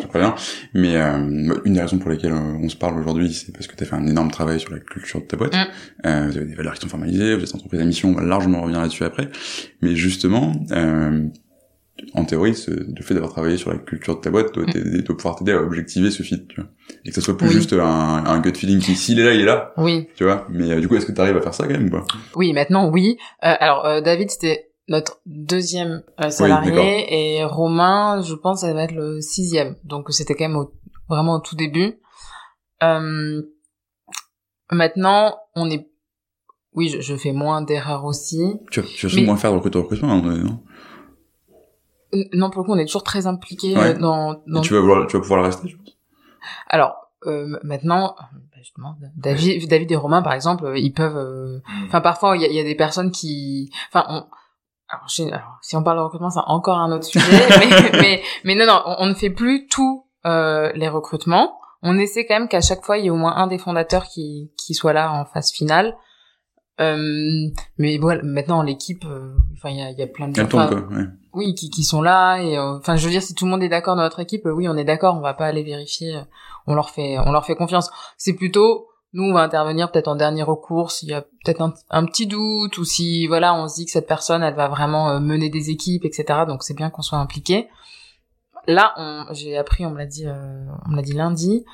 Mais 0.74 0.96
euh, 0.96 1.60
une 1.64 1.72
des 1.74 1.80
raisons 1.80 1.98
pour 1.98 2.10
lesquelles 2.10 2.32
euh, 2.32 2.58
on 2.62 2.68
se 2.68 2.76
parle 2.76 2.98
aujourd'hui, 3.00 3.32
c'est 3.32 3.52
parce 3.52 3.66
que 3.66 3.74
tu 3.76 3.82
as 3.82 3.86
fait 3.86 3.96
un 3.96 4.06
énorme 4.06 4.30
travail 4.30 4.60
sur 4.60 4.70
la 4.72 4.78
culture 4.80 5.20
de 5.20 5.26
ta 5.26 5.36
boîte. 5.36 5.54
Mm. 5.54 6.06
Euh, 6.06 6.26
vous 6.30 6.36
avez 6.36 6.46
des 6.46 6.54
valeurs 6.54 6.74
qui 6.74 6.80
sont 6.82 6.88
formalisées, 6.88 7.34
vous 7.34 7.42
êtes 7.42 7.54
entreprise 7.54 7.80
à 7.80 7.84
mission, 7.84 8.10
on 8.10 8.14
va 8.14 8.22
largement 8.22 8.60
revenir 8.62 8.80
là-dessus 8.80 9.04
après. 9.04 9.28
Mais 9.82 9.94
justement, 9.96 10.52
euh, 10.72 11.26
en 12.14 12.24
théorie, 12.24 12.54
ce- 12.54 12.70
le 12.70 13.02
fait 13.02 13.14
d'avoir 13.14 13.32
travaillé 13.32 13.56
sur 13.56 13.70
la 13.72 13.78
culture 13.78 14.16
de 14.16 14.20
ta 14.20 14.30
boîte 14.30 14.54
doit, 14.54 14.64
Mm. 14.64 14.70
t'aider- 14.72 15.02
doit 15.02 15.16
pouvoir 15.16 15.36
t'aider 15.36 15.52
à 15.52 15.62
objectiver 15.62 16.10
ce 16.10 16.22
fit, 16.22 16.46
tu 16.46 16.60
vois. 16.60 16.70
Et 17.04 17.08
que 17.10 17.14
ça 17.14 17.20
soit 17.20 17.36
plus 17.36 17.48
Oui. 17.48 17.52
juste 17.54 17.72
un, 17.72 17.78
un 17.80 18.38
gut 18.40 18.54
feeling 18.54 18.78
qui, 18.80 18.94
s'il 18.96 19.18
est 19.20 19.24
là, 19.24 19.32
il 19.34 19.40
est 19.40 19.44
là, 19.44 19.72
Oui, 19.76 20.08
tu 20.16 20.24
vois. 20.24 20.46
Mais 20.50 20.70
euh, 20.70 20.80
du 20.80 20.88
coup, 20.88 20.96
est-ce 20.96 21.06
que 21.06 21.12
tu 21.12 21.20
arrives 21.20 21.36
à 21.36 21.40
faire 21.42 21.54
ça 21.54 21.64
quand 21.66 21.72
même 21.72 21.86
ou 21.88 21.90
pas? 21.90 22.04
Oui, 22.36 22.52
maintenant 22.52 22.88
oui. 22.90 23.16
Euh, 23.44 23.54
alors 23.60 23.84
euh, 23.86 24.00
David 24.00 24.30
c'était 24.30 24.70
notre 24.88 25.20
deuxième 25.26 26.02
euh, 26.24 26.30
salarié 26.30 27.36
et 27.38 27.44
Romain, 27.44 28.22
je 28.22 28.34
pense, 28.34 28.60
ça 28.62 28.72
va 28.72 28.84
être 28.84 28.94
le 28.94 29.20
sixième. 29.20 29.74
Donc 29.84 30.06
c'était 30.10 30.34
quand 30.34 30.48
même 30.48 30.56
au- 30.56 30.72
vraiment 31.08 31.34
au 31.36 31.40
tout 31.40 31.56
début. 31.56 31.94
Euh, 32.82 33.42
maintenant, 34.70 35.36
on 35.56 35.70
est, 35.70 35.88
oui, 36.74 36.88
je, 36.88 37.00
je 37.00 37.16
fais 37.16 37.32
moins 37.32 37.62
d'erreurs 37.62 38.04
aussi. 38.04 38.40
Tu 38.70 38.80
vas, 38.80 38.86
tu 38.86 39.06
vas 39.06 39.12
Mais- 39.14 39.20
sûrement 39.22 39.36
faire 39.36 39.50
de 39.52 39.56
recrutement, 39.56 39.82
recrutement, 39.82 40.12
hein, 40.14 40.38
non? 40.38 40.60
Non, 42.32 42.50
pour 42.50 42.62
le 42.62 42.66
coup, 42.66 42.72
on 42.72 42.78
est 42.78 42.86
toujours 42.86 43.04
très 43.04 43.26
impliqués 43.26 43.76
Ouais. 43.76 43.94
euh, 43.94 43.98
dans, 43.98 44.40
dans 44.46 44.62
Et 44.62 44.64
tu 44.64 44.74
vas, 44.74 44.80
vouloir, 44.80 45.06
tu 45.06 45.16
vas 45.16 45.20
pouvoir 45.22 45.40
le 45.40 45.46
rester, 45.46 45.68
je 45.68 45.76
pense. 45.76 45.96
Alors 46.68 46.94
euh, 47.26 47.58
maintenant, 47.62 48.14
bah, 48.18 48.58
justement, 48.58 48.96
David, 49.16 49.68
David 49.68 49.90
et 49.92 49.96
Romain, 49.96 50.22
par 50.22 50.32
exemple, 50.32 50.64
euh, 50.66 50.78
ils 50.78 50.92
peuvent. 50.92 51.16
euh, 51.16 51.60
Enfin, 51.86 52.00
parfois, 52.00 52.36
il 52.36 52.42
y 52.42 52.54
y 52.54 52.60
a 52.60 52.64
des 52.64 52.74
personnes 52.76 53.10
qui. 53.10 53.70
Enfin, 53.92 54.06
on... 54.08 54.24
alors, 55.26 55.58
si 55.60 55.76
on 55.76 55.82
parle 55.82 55.98
de 55.98 56.02
recrutement, 56.02 56.30
c'est 56.30 56.40
encore 56.46 56.78
un 56.78 56.92
autre 56.92 57.04
sujet. 57.04 57.26
mais, 57.60 57.90
mais, 58.00 58.22
mais 58.44 58.54
non, 58.54 58.66
non, 58.66 58.80
on, 58.86 58.96
on 59.00 59.06
ne 59.06 59.14
fait 59.14 59.30
plus 59.30 59.66
tous 59.66 60.06
euh, 60.26 60.72
les 60.74 60.88
recrutements. 60.88 61.58
On 61.82 61.98
essaie 61.98 62.24
quand 62.26 62.38
même 62.38 62.48
qu'à 62.48 62.60
chaque 62.60 62.84
fois, 62.84 62.98
il 62.98 63.04
y 63.04 63.06
ait 63.08 63.10
au 63.10 63.16
moins 63.16 63.36
un 63.36 63.46
des 63.48 63.58
fondateurs 63.58 64.04
qui, 64.06 64.50
qui 64.56 64.74
soit 64.74 64.92
là 64.92 65.12
en 65.12 65.24
phase 65.24 65.52
finale. 65.52 65.94
Euh, 66.80 67.48
mais 67.76 67.98
voilà, 67.98 68.22
maintenant 68.22 68.62
l'équipe, 68.62 69.04
euh, 69.04 69.34
enfin 69.56 69.70
il 69.70 69.78
y 69.78 69.82
a, 69.82 69.90
il 69.90 69.98
y 69.98 70.02
a 70.02 70.06
plein 70.06 70.28
de 70.28 70.40
Elle 70.40 70.48
quoi. 70.48 70.70
Ouais. 70.72 71.04
Oui 71.32 71.54
qui, 71.54 71.70
qui 71.70 71.84
sont 71.84 72.02
là 72.02 72.38
et 72.38 72.56
euh, 72.56 72.78
enfin 72.78 72.96
je 72.96 73.04
veux 73.04 73.10
dire 73.10 73.22
si 73.22 73.34
tout 73.34 73.44
le 73.44 73.50
monde 73.50 73.62
est 73.62 73.68
d'accord 73.68 73.96
dans 73.96 74.02
notre 74.02 74.20
équipe 74.20 74.46
euh, 74.46 74.52
oui 74.52 74.68
on 74.68 74.76
est 74.76 74.84
d'accord 74.84 75.16
on 75.16 75.20
va 75.20 75.34
pas 75.34 75.46
aller 75.46 75.62
vérifier 75.62 76.16
euh, 76.16 76.22
on 76.66 76.74
leur 76.74 76.90
fait 76.90 77.18
on 77.18 77.32
leur 77.32 77.44
fait 77.44 77.56
confiance. 77.56 77.90
C'est 78.16 78.34
plutôt 78.34 78.88
nous 79.12 79.24
on 79.24 79.32
va 79.32 79.40
intervenir 79.40 79.90
peut-être 79.90 80.08
en 80.08 80.16
dernier 80.16 80.42
recours 80.42 80.90
s'il 80.90 81.08
y 81.08 81.14
a 81.14 81.22
peut-être 81.22 81.72
un, 81.90 82.04
petit 82.04 82.26
doute 82.26 82.78
ou 82.78 82.84
si 82.84 83.26
voilà 83.26 83.54
on 83.54 83.68
se 83.68 83.76
dit 83.76 83.86
que 83.86 83.90
cette 83.90 84.06
personne 84.06 84.42
elle 84.42 84.54
va 84.54 84.68
vraiment 84.68 85.18
mener 85.20 85.48
des 85.48 85.70
équipes 85.70 86.04
etc 86.04 86.40
donc 86.46 86.62
c'est 86.62 86.74
bien 86.74 86.90
qu'on 86.90 87.02
soit 87.02 87.18
impliqué. 87.18 87.68
Là 88.66 88.94
j'ai 89.32 89.56
appris 89.56 89.86
on 89.86 89.90
me 89.90 89.98
l'a 89.98 90.06
dit 90.06 90.26
euh, 90.26 90.66
on 90.86 90.90
me 90.90 90.96
l'a 90.96 91.02
dit 91.02 91.14
lundi 91.14 91.64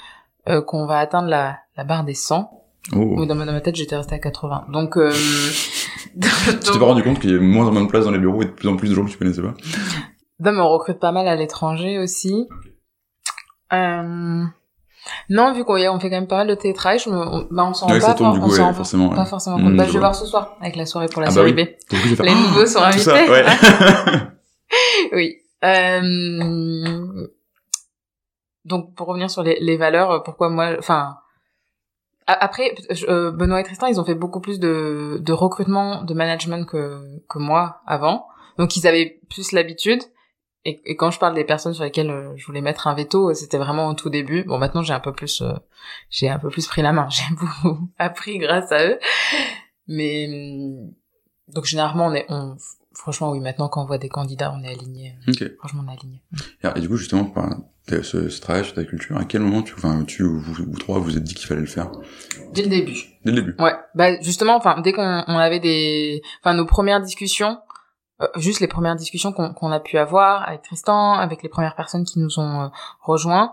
euh, 0.49 0.62
qu'on 0.62 0.87
va 0.87 0.99
atteindre 0.99 1.29
la, 1.29 1.59
la 1.77 1.85
barre 1.85 2.05
des 2.05 2.14
100 2.14 2.63
Oh. 2.92 2.97
Ou 2.99 3.25
dans 3.27 3.35
ma, 3.35 3.47
dans 3.47 3.53
ma 3.53 3.61
tête 3.62 3.77
j'étais 3.77 3.97
restée 3.97 4.16
à 4.16 4.18
80 4.18 4.66
donc 4.70 4.99
euh, 4.99 5.11
Tu 6.20 6.70
t'es 6.73 6.79
pas 6.79 6.85
rendu 6.85 7.03
compte 7.03 7.18
qu'il 7.18 7.31
y 7.31 7.35
a 7.35 7.38
de 7.38 7.42
moins 7.42 7.66
en 7.66 7.73
moins 7.73 7.83
de 7.83 7.88
place 7.88 8.05
dans 8.05 8.11
les 8.11 8.18
bureaux 8.18 8.42
et 8.42 8.44
de 8.44 8.51
plus 8.51 8.68
en 8.68 8.77
plus 8.77 8.90
de 8.90 8.94
gens 8.94 9.05
que 9.05 9.11
tu 9.11 9.16
connaissais 9.18 9.42
pas 9.42 9.55
Non, 10.40 10.53
mais 10.53 10.61
on 10.61 10.68
recrute 10.68 10.99
pas 11.01 11.11
mal 11.12 11.27
à 11.27 11.35
l'étranger 11.35 11.99
aussi. 11.99 12.47
Euh... 13.73 14.44
Non, 15.29 15.53
vu 15.53 15.64
qu'on 15.64 15.75
on 15.77 15.99
fait 16.01 16.09
quand 16.11 16.16
même 16.16 16.29
pas 16.29 16.37
mal 16.37 16.47
de 16.47 16.55
télétravail, 16.55 16.99
je 16.99 17.11
me... 17.11 17.16
on, 17.16 17.49
bah, 17.51 17.66
on 17.68 17.75
s'en 17.75 17.88
Ouais, 17.88 17.99
rend 17.99 18.14
pas, 18.14 18.23
on 18.25 18.49
s'en 18.49 18.68
ouais, 18.68 18.75
forcément. 18.75 19.09
pas 19.11 19.23
ouais. 19.23 19.27
forcément 19.27 19.59
Mmh. 19.59 19.77
Bah, 19.77 19.85
je 19.87 19.92
vais 19.92 19.99
voir 19.99 20.14
ce 20.14 20.27
soir 20.27 20.57
avec 20.61 20.77
la 20.77 20.87
soirée 20.87 21.09
pour 21.09 21.20
la 21.23 21.29
Ah 21.29 21.31
bah 21.31 21.35
série 21.37 21.53
oui. 21.53 21.64
B. 21.64 21.68
Les 22.23 22.31
ah, 22.31 22.35
nouveaux 22.35 22.66
sont 22.66 22.81
invités. 22.83 23.03
ça, 23.03 23.14
oui. 25.12 25.37
Euh... 25.64 27.27
Donc 28.64 28.94
pour 28.94 29.09
revenir 29.09 29.31
sur 29.31 29.42
les, 29.42 29.59
les 29.61 29.77
valeurs, 29.77 30.23
pourquoi 30.23 30.49
moi, 30.49 30.77
enfin 30.79 31.16
après 32.27 32.75
euh, 33.09 33.31
Benoît 33.33 33.61
et 33.61 33.65
Tristan, 33.65 33.87
ils 33.87 34.01
ont 34.01 34.05
fait 34.05 34.15
beaucoup 34.15 34.41
plus 34.41 34.59
de, 34.59 35.19
de 35.21 35.33
recrutement, 35.33 36.03
de 36.03 36.15
management 36.15 36.65
que 36.67 37.03
que 37.29 37.39
moi 37.39 37.83
avant, 37.87 38.27
donc 38.59 38.77
ils 38.77 38.87
avaient 38.87 39.21
plus 39.29 39.53
l'habitude. 39.53 40.03
Et, 40.67 40.81
et 40.87 40.97
quand 40.97 41.11
je 41.11 41.19
parle 41.19 41.35
des 41.35 41.45
personnes 41.45 41.75
sur 41.75 41.85
lesquelles 41.85 42.11
euh, 42.11 42.33
je 42.37 42.47
voulais 42.47 42.63
mettre 42.63 42.87
un 42.87 42.95
veto, 42.95 43.35
c'était 43.35 43.59
vraiment 43.59 43.89
au 43.89 43.95
tout 43.95 44.09
début. 44.09 44.45
Bon, 44.45 44.57
maintenant 44.57 44.83
j'ai 44.83 44.95
un 44.95 45.01
peu 45.01 45.13
plus, 45.13 45.43
euh, 45.43 45.53
j'ai 46.09 46.31
un 46.31 46.39
peu 46.39 46.49
plus 46.49 46.67
pris 46.67 46.81
la 46.81 46.93
main. 46.93 47.07
J'ai 47.11 47.25
beaucoup 47.35 47.89
appris 47.99 48.39
grâce 48.39 48.73
à 48.73 48.87
eux. 48.87 48.99
Mais 49.87 50.27
hum, 50.27 50.91
donc 51.49 51.67
généralement 51.67 52.07
on 52.07 52.15
est, 52.15 52.25
on, 52.31 52.57
franchement 52.95 53.31
oui, 53.33 53.41
maintenant 53.41 53.69
quand 53.69 53.83
on 53.83 53.87
voit 53.87 53.99
des 53.99 54.09
candidats, 54.09 54.55
on 54.57 54.63
est 54.63 54.71
aligné. 54.71 55.17
Franchement, 55.59 55.83
on 55.87 55.91
est 55.91 55.97
aligné. 55.99 56.23
Et, 56.63 56.79
et 56.79 56.81
du 56.81 56.89
coup, 56.89 56.97
justement, 56.97 57.27
par- 57.27 57.59
ce, 57.88 58.29
ce 58.29 58.40
travail 58.40 58.64
sur 58.64 58.75
ta 58.75 58.85
culture, 58.85 59.16
à 59.16 59.25
quel 59.25 59.42
moment 59.42 59.62
tu, 59.62 59.75
enfin, 59.75 60.05
tu 60.05 60.23
ou 60.23 60.40
vous, 60.40 60.55
vous 60.55 60.79
trois, 60.79 60.99
vous 60.99 61.16
êtes 61.16 61.23
dit 61.23 61.35
qu'il 61.35 61.47
fallait 61.47 61.61
le 61.61 61.66
faire? 61.66 61.90
Dès 62.53 62.62
le 62.62 62.68
début. 62.68 62.99
Dès 63.25 63.33
le 63.33 63.42
début. 63.42 63.55
Ouais. 63.59 63.75
Bah 63.94 64.20
justement, 64.23 64.57
enfin 64.57 64.81
dès 64.81 64.92
qu'on 64.92 65.25
on 65.27 65.38
avait 65.38 65.61
des, 65.61 66.23
enfin 66.40 66.55
nos 66.55 66.66
premières 66.66 67.01
discussions, 67.01 67.59
euh, 68.23 68.27
juste 68.37 68.61
les 68.61 68.68
premières 68.68 68.97
discussions 68.97 69.33
qu'on 69.33 69.53
qu'on 69.53 69.70
a 69.70 69.81
pu 69.81 69.99
avoir 69.99 70.49
avec 70.49 70.62
Tristan, 70.62 71.14
avec 71.14 71.42
les 71.42 71.49
premières 71.49 71.77
personnes 71.77 72.05
qui 72.05 72.18
nous 72.18 72.38
ont 72.38 72.62
euh, 72.62 72.68
rejoints. 73.01 73.53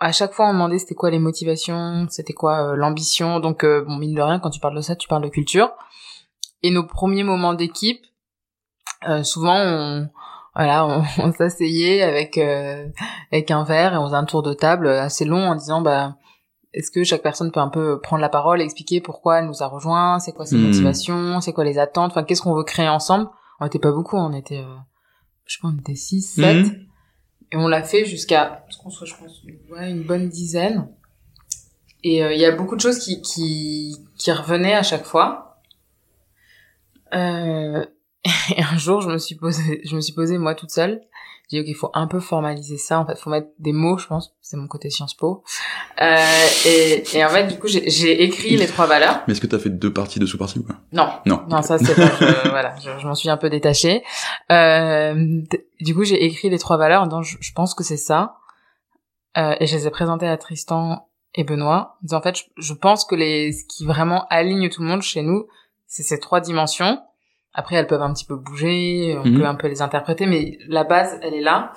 À 0.00 0.12
chaque 0.12 0.34
fois, 0.34 0.50
on 0.50 0.52
demandait 0.52 0.78
c'était 0.78 0.94
quoi 0.94 1.10
les 1.10 1.18
motivations, 1.18 2.06
c'était 2.10 2.34
quoi 2.34 2.72
euh, 2.72 2.76
l'ambition. 2.76 3.40
Donc, 3.40 3.64
euh, 3.64 3.82
bon, 3.82 3.96
mine 3.96 4.14
de 4.14 4.20
rien, 4.20 4.38
quand 4.38 4.50
tu 4.50 4.60
parles 4.60 4.76
de 4.76 4.82
ça, 4.82 4.96
tu 4.96 5.08
parles 5.08 5.22
de 5.22 5.30
culture. 5.30 5.70
Et 6.62 6.70
nos 6.70 6.86
premiers 6.86 7.22
moments 7.22 7.54
d'équipe, 7.54 8.04
euh, 9.08 9.22
souvent, 9.22 9.56
on, 9.56 10.10
voilà, 10.54 10.86
on, 10.86 11.02
on 11.18 11.32
s'asseyait 11.32 12.02
avec 12.02 12.38
euh, 12.38 12.88
avec 13.30 13.50
un 13.50 13.64
verre 13.64 13.94
et 13.94 13.96
on 13.98 14.06
faisait 14.06 14.16
un 14.16 14.24
tour 14.24 14.42
de 14.42 14.52
table 14.54 14.88
assez 14.88 15.24
long 15.24 15.48
en 15.48 15.54
disant, 15.54 15.80
bah, 15.80 16.16
est-ce 16.74 16.90
que 16.90 17.04
chaque 17.04 17.22
personne 17.22 17.50
peut 17.52 17.60
un 17.60 17.68
peu 17.68 18.00
prendre 18.00 18.22
la 18.22 18.28
parole 18.28 18.60
et 18.60 18.64
expliquer 18.64 19.00
pourquoi 19.00 19.38
elle 19.40 19.46
nous 19.46 19.62
a 19.62 19.66
rejoint, 19.66 20.18
c'est 20.20 20.32
quoi 20.32 20.46
ses 20.46 20.56
Hmm. 20.56 20.66
motivations, 20.68 21.40
c'est 21.40 21.52
quoi 21.52 21.64
les 21.64 21.78
attentes, 21.78 22.10
enfin 22.12 22.22
qu'est-ce 22.24 22.42
qu'on 22.42 22.54
veut 22.54 22.64
créer 22.64 22.88
ensemble. 22.88 23.28
On 23.60 23.66
était 23.66 23.78
pas 23.78 23.92
beaucoup, 23.92 24.16
on 24.16 24.32
était, 24.32 24.58
euh, 24.60 24.76
je 25.46 25.58
pas, 25.60 25.68
on 25.68 25.78
était 25.78 25.94
6, 25.94 26.22
7. 26.36 26.56
Mhm. 26.56 26.86
Et 27.52 27.56
on 27.56 27.68
l'a 27.68 27.82
fait 27.82 28.04
jusqu'à, 28.06 28.64
je 28.70 28.78
pense, 28.78 28.98
ouais, 29.70 29.90
une 29.90 30.02
bonne 30.02 30.28
dizaine. 30.30 30.88
et 32.02 32.18
il 32.20 32.38
y 32.40 32.44
a 32.46 32.50
beaucoup 32.52 32.74
de 32.76 32.80
choses 32.80 32.98
qui 32.98 33.20
qui 33.22 33.94
qui 34.18 34.32
revenaient 34.32 34.74
à 34.74 34.82
chaque 34.82 35.04
fois. 35.04 35.58
Euh, 37.14 37.84
et 38.56 38.62
un 38.62 38.78
jour, 38.78 39.00
je 39.00 39.08
me 39.08 39.18
suis 39.18 39.34
posé, 39.34 39.80
je 39.84 39.96
me 39.96 40.00
suis 40.00 40.12
posé 40.12 40.38
moi 40.38 40.54
toute 40.54 40.70
seule. 40.70 41.00
J'ai 41.50 41.58
dit, 41.58 41.64
ok, 41.64 41.68
il 41.68 41.74
faut 41.74 41.90
un 41.92 42.06
peu 42.06 42.20
formaliser 42.20 42.78
ça. 42.78 42.98
En 42.98 43.04
fait, 43.04 43.18
faut 43.18 43.28
mettre 43.28 43.48
des 43.58 43.72
mots, 43.72 43.98
je 43.98 44.06
pense. 44.06 44.34
C'est 44.40 44.56
mon 44.56 44.68
côté 44.68 44.90
Sciences 44.90 45.14
Po. 45.14 45.42
Euh, 46.00 46.24
et, 46.66 47.04
et 47.14 47.24
en 47.24 47.28
fait, 47.28 47.46
du 47.48 47.58
coup, 47.58 47.66
j'ai 47.68 48.22
écrit 48.22 48.56
les 48.56 48.66
trois 48.66 48.86
valeurs. 48.86 49.22
Mais 49.26 49.32
est-ce 49.32 49.40
que 49.40 49.46
tu 49.46 49.56
as 49.56 49.58
fait 49.58 49.68
deux 49.68 49.92
parties, 49.92 50.18
deux 50.18 50.26
sous-parties 50.26 50.60
ou 50.60 50.62
pas? 50.62 50.76
Non. 50.92 51.10
Non. 51.26 51.42
Non, 51.48 51.60
ça, 51.60 51.78
c'est 51.78 51.94
pas, 51.94 52.10
je, 52.20 52.48
voilà, 52.48 52.74
je, 52.76 52.90
je 52.98 53.06
m'en 53.06 53.14
suis 53.14 53.28
un 53.28 53.36
peu 53.36 53.50
détachée. 53.50 54.02
Euh, 54.50 55.42
du 55.80 55.94
coup, 55.94 56.04
j'ai 56.04 56.24
écrit 56.24 56.48
les 56.48 56.58
trois 56.58 56.76
valeurs. 56.76 57.08
Donc, 57.08 57.24
je, 57.24 57.36
je 57.40 57.52
pense 57.52 57.74
que 57.74 57.84
c'est 57.84 57.96
ça. 57.98 58.36
Euh, 59.36 59.54
et 59.60 59.66
je 59.66 59.76
les 59.76 59.86
ai 59.86 59.90
présentées 59.90 60.28
à 60.28 60.36
Tristan 60.38 61.08
et 61.34 61.44
Benoît. 61.44 61.98
En, 62.10 62.16
en 62.16 62.22
fait, 62.22 62.38
je, 62.38 62.44
je 62.56 62.72
pense 62.72 63.04
que 63.04 63.14
les, 63.14 63.52
ce 63.52 63.64
qui 63.64 63.84
vraiment 63.84 64.26
aligne 64.30 64.70
tout 64.70 64.80
le 64.80 64.88
monde 64.88 65.02
chez 65.02 65.22
nous, 65.22 65.46
c'est 65.86 66.02
ces 66.02 66.18
trois 66.18 66.40
dimensions 66.40 66.98
après, 67.54 67.76
elles 67.76 67.86
peuvent 67.86 68.02
un 68.02 68.12
petit 68.12 68.24
peu 68.24 68.36
bouger, 68.36 69.18
on 69.22 69.28
Mhm. 69.28 69.38
peut 69.38 69.46
un 69.46 69.54
peu 69.54 69.68
les 69.68 69.82
interpréter, 69.82 70.26
mais 70.26 70.58
la 70.68 70.84
base, 70.84 71.18
elle 71.22 71.34
est 71.34 71.40
là. 71.42 71.72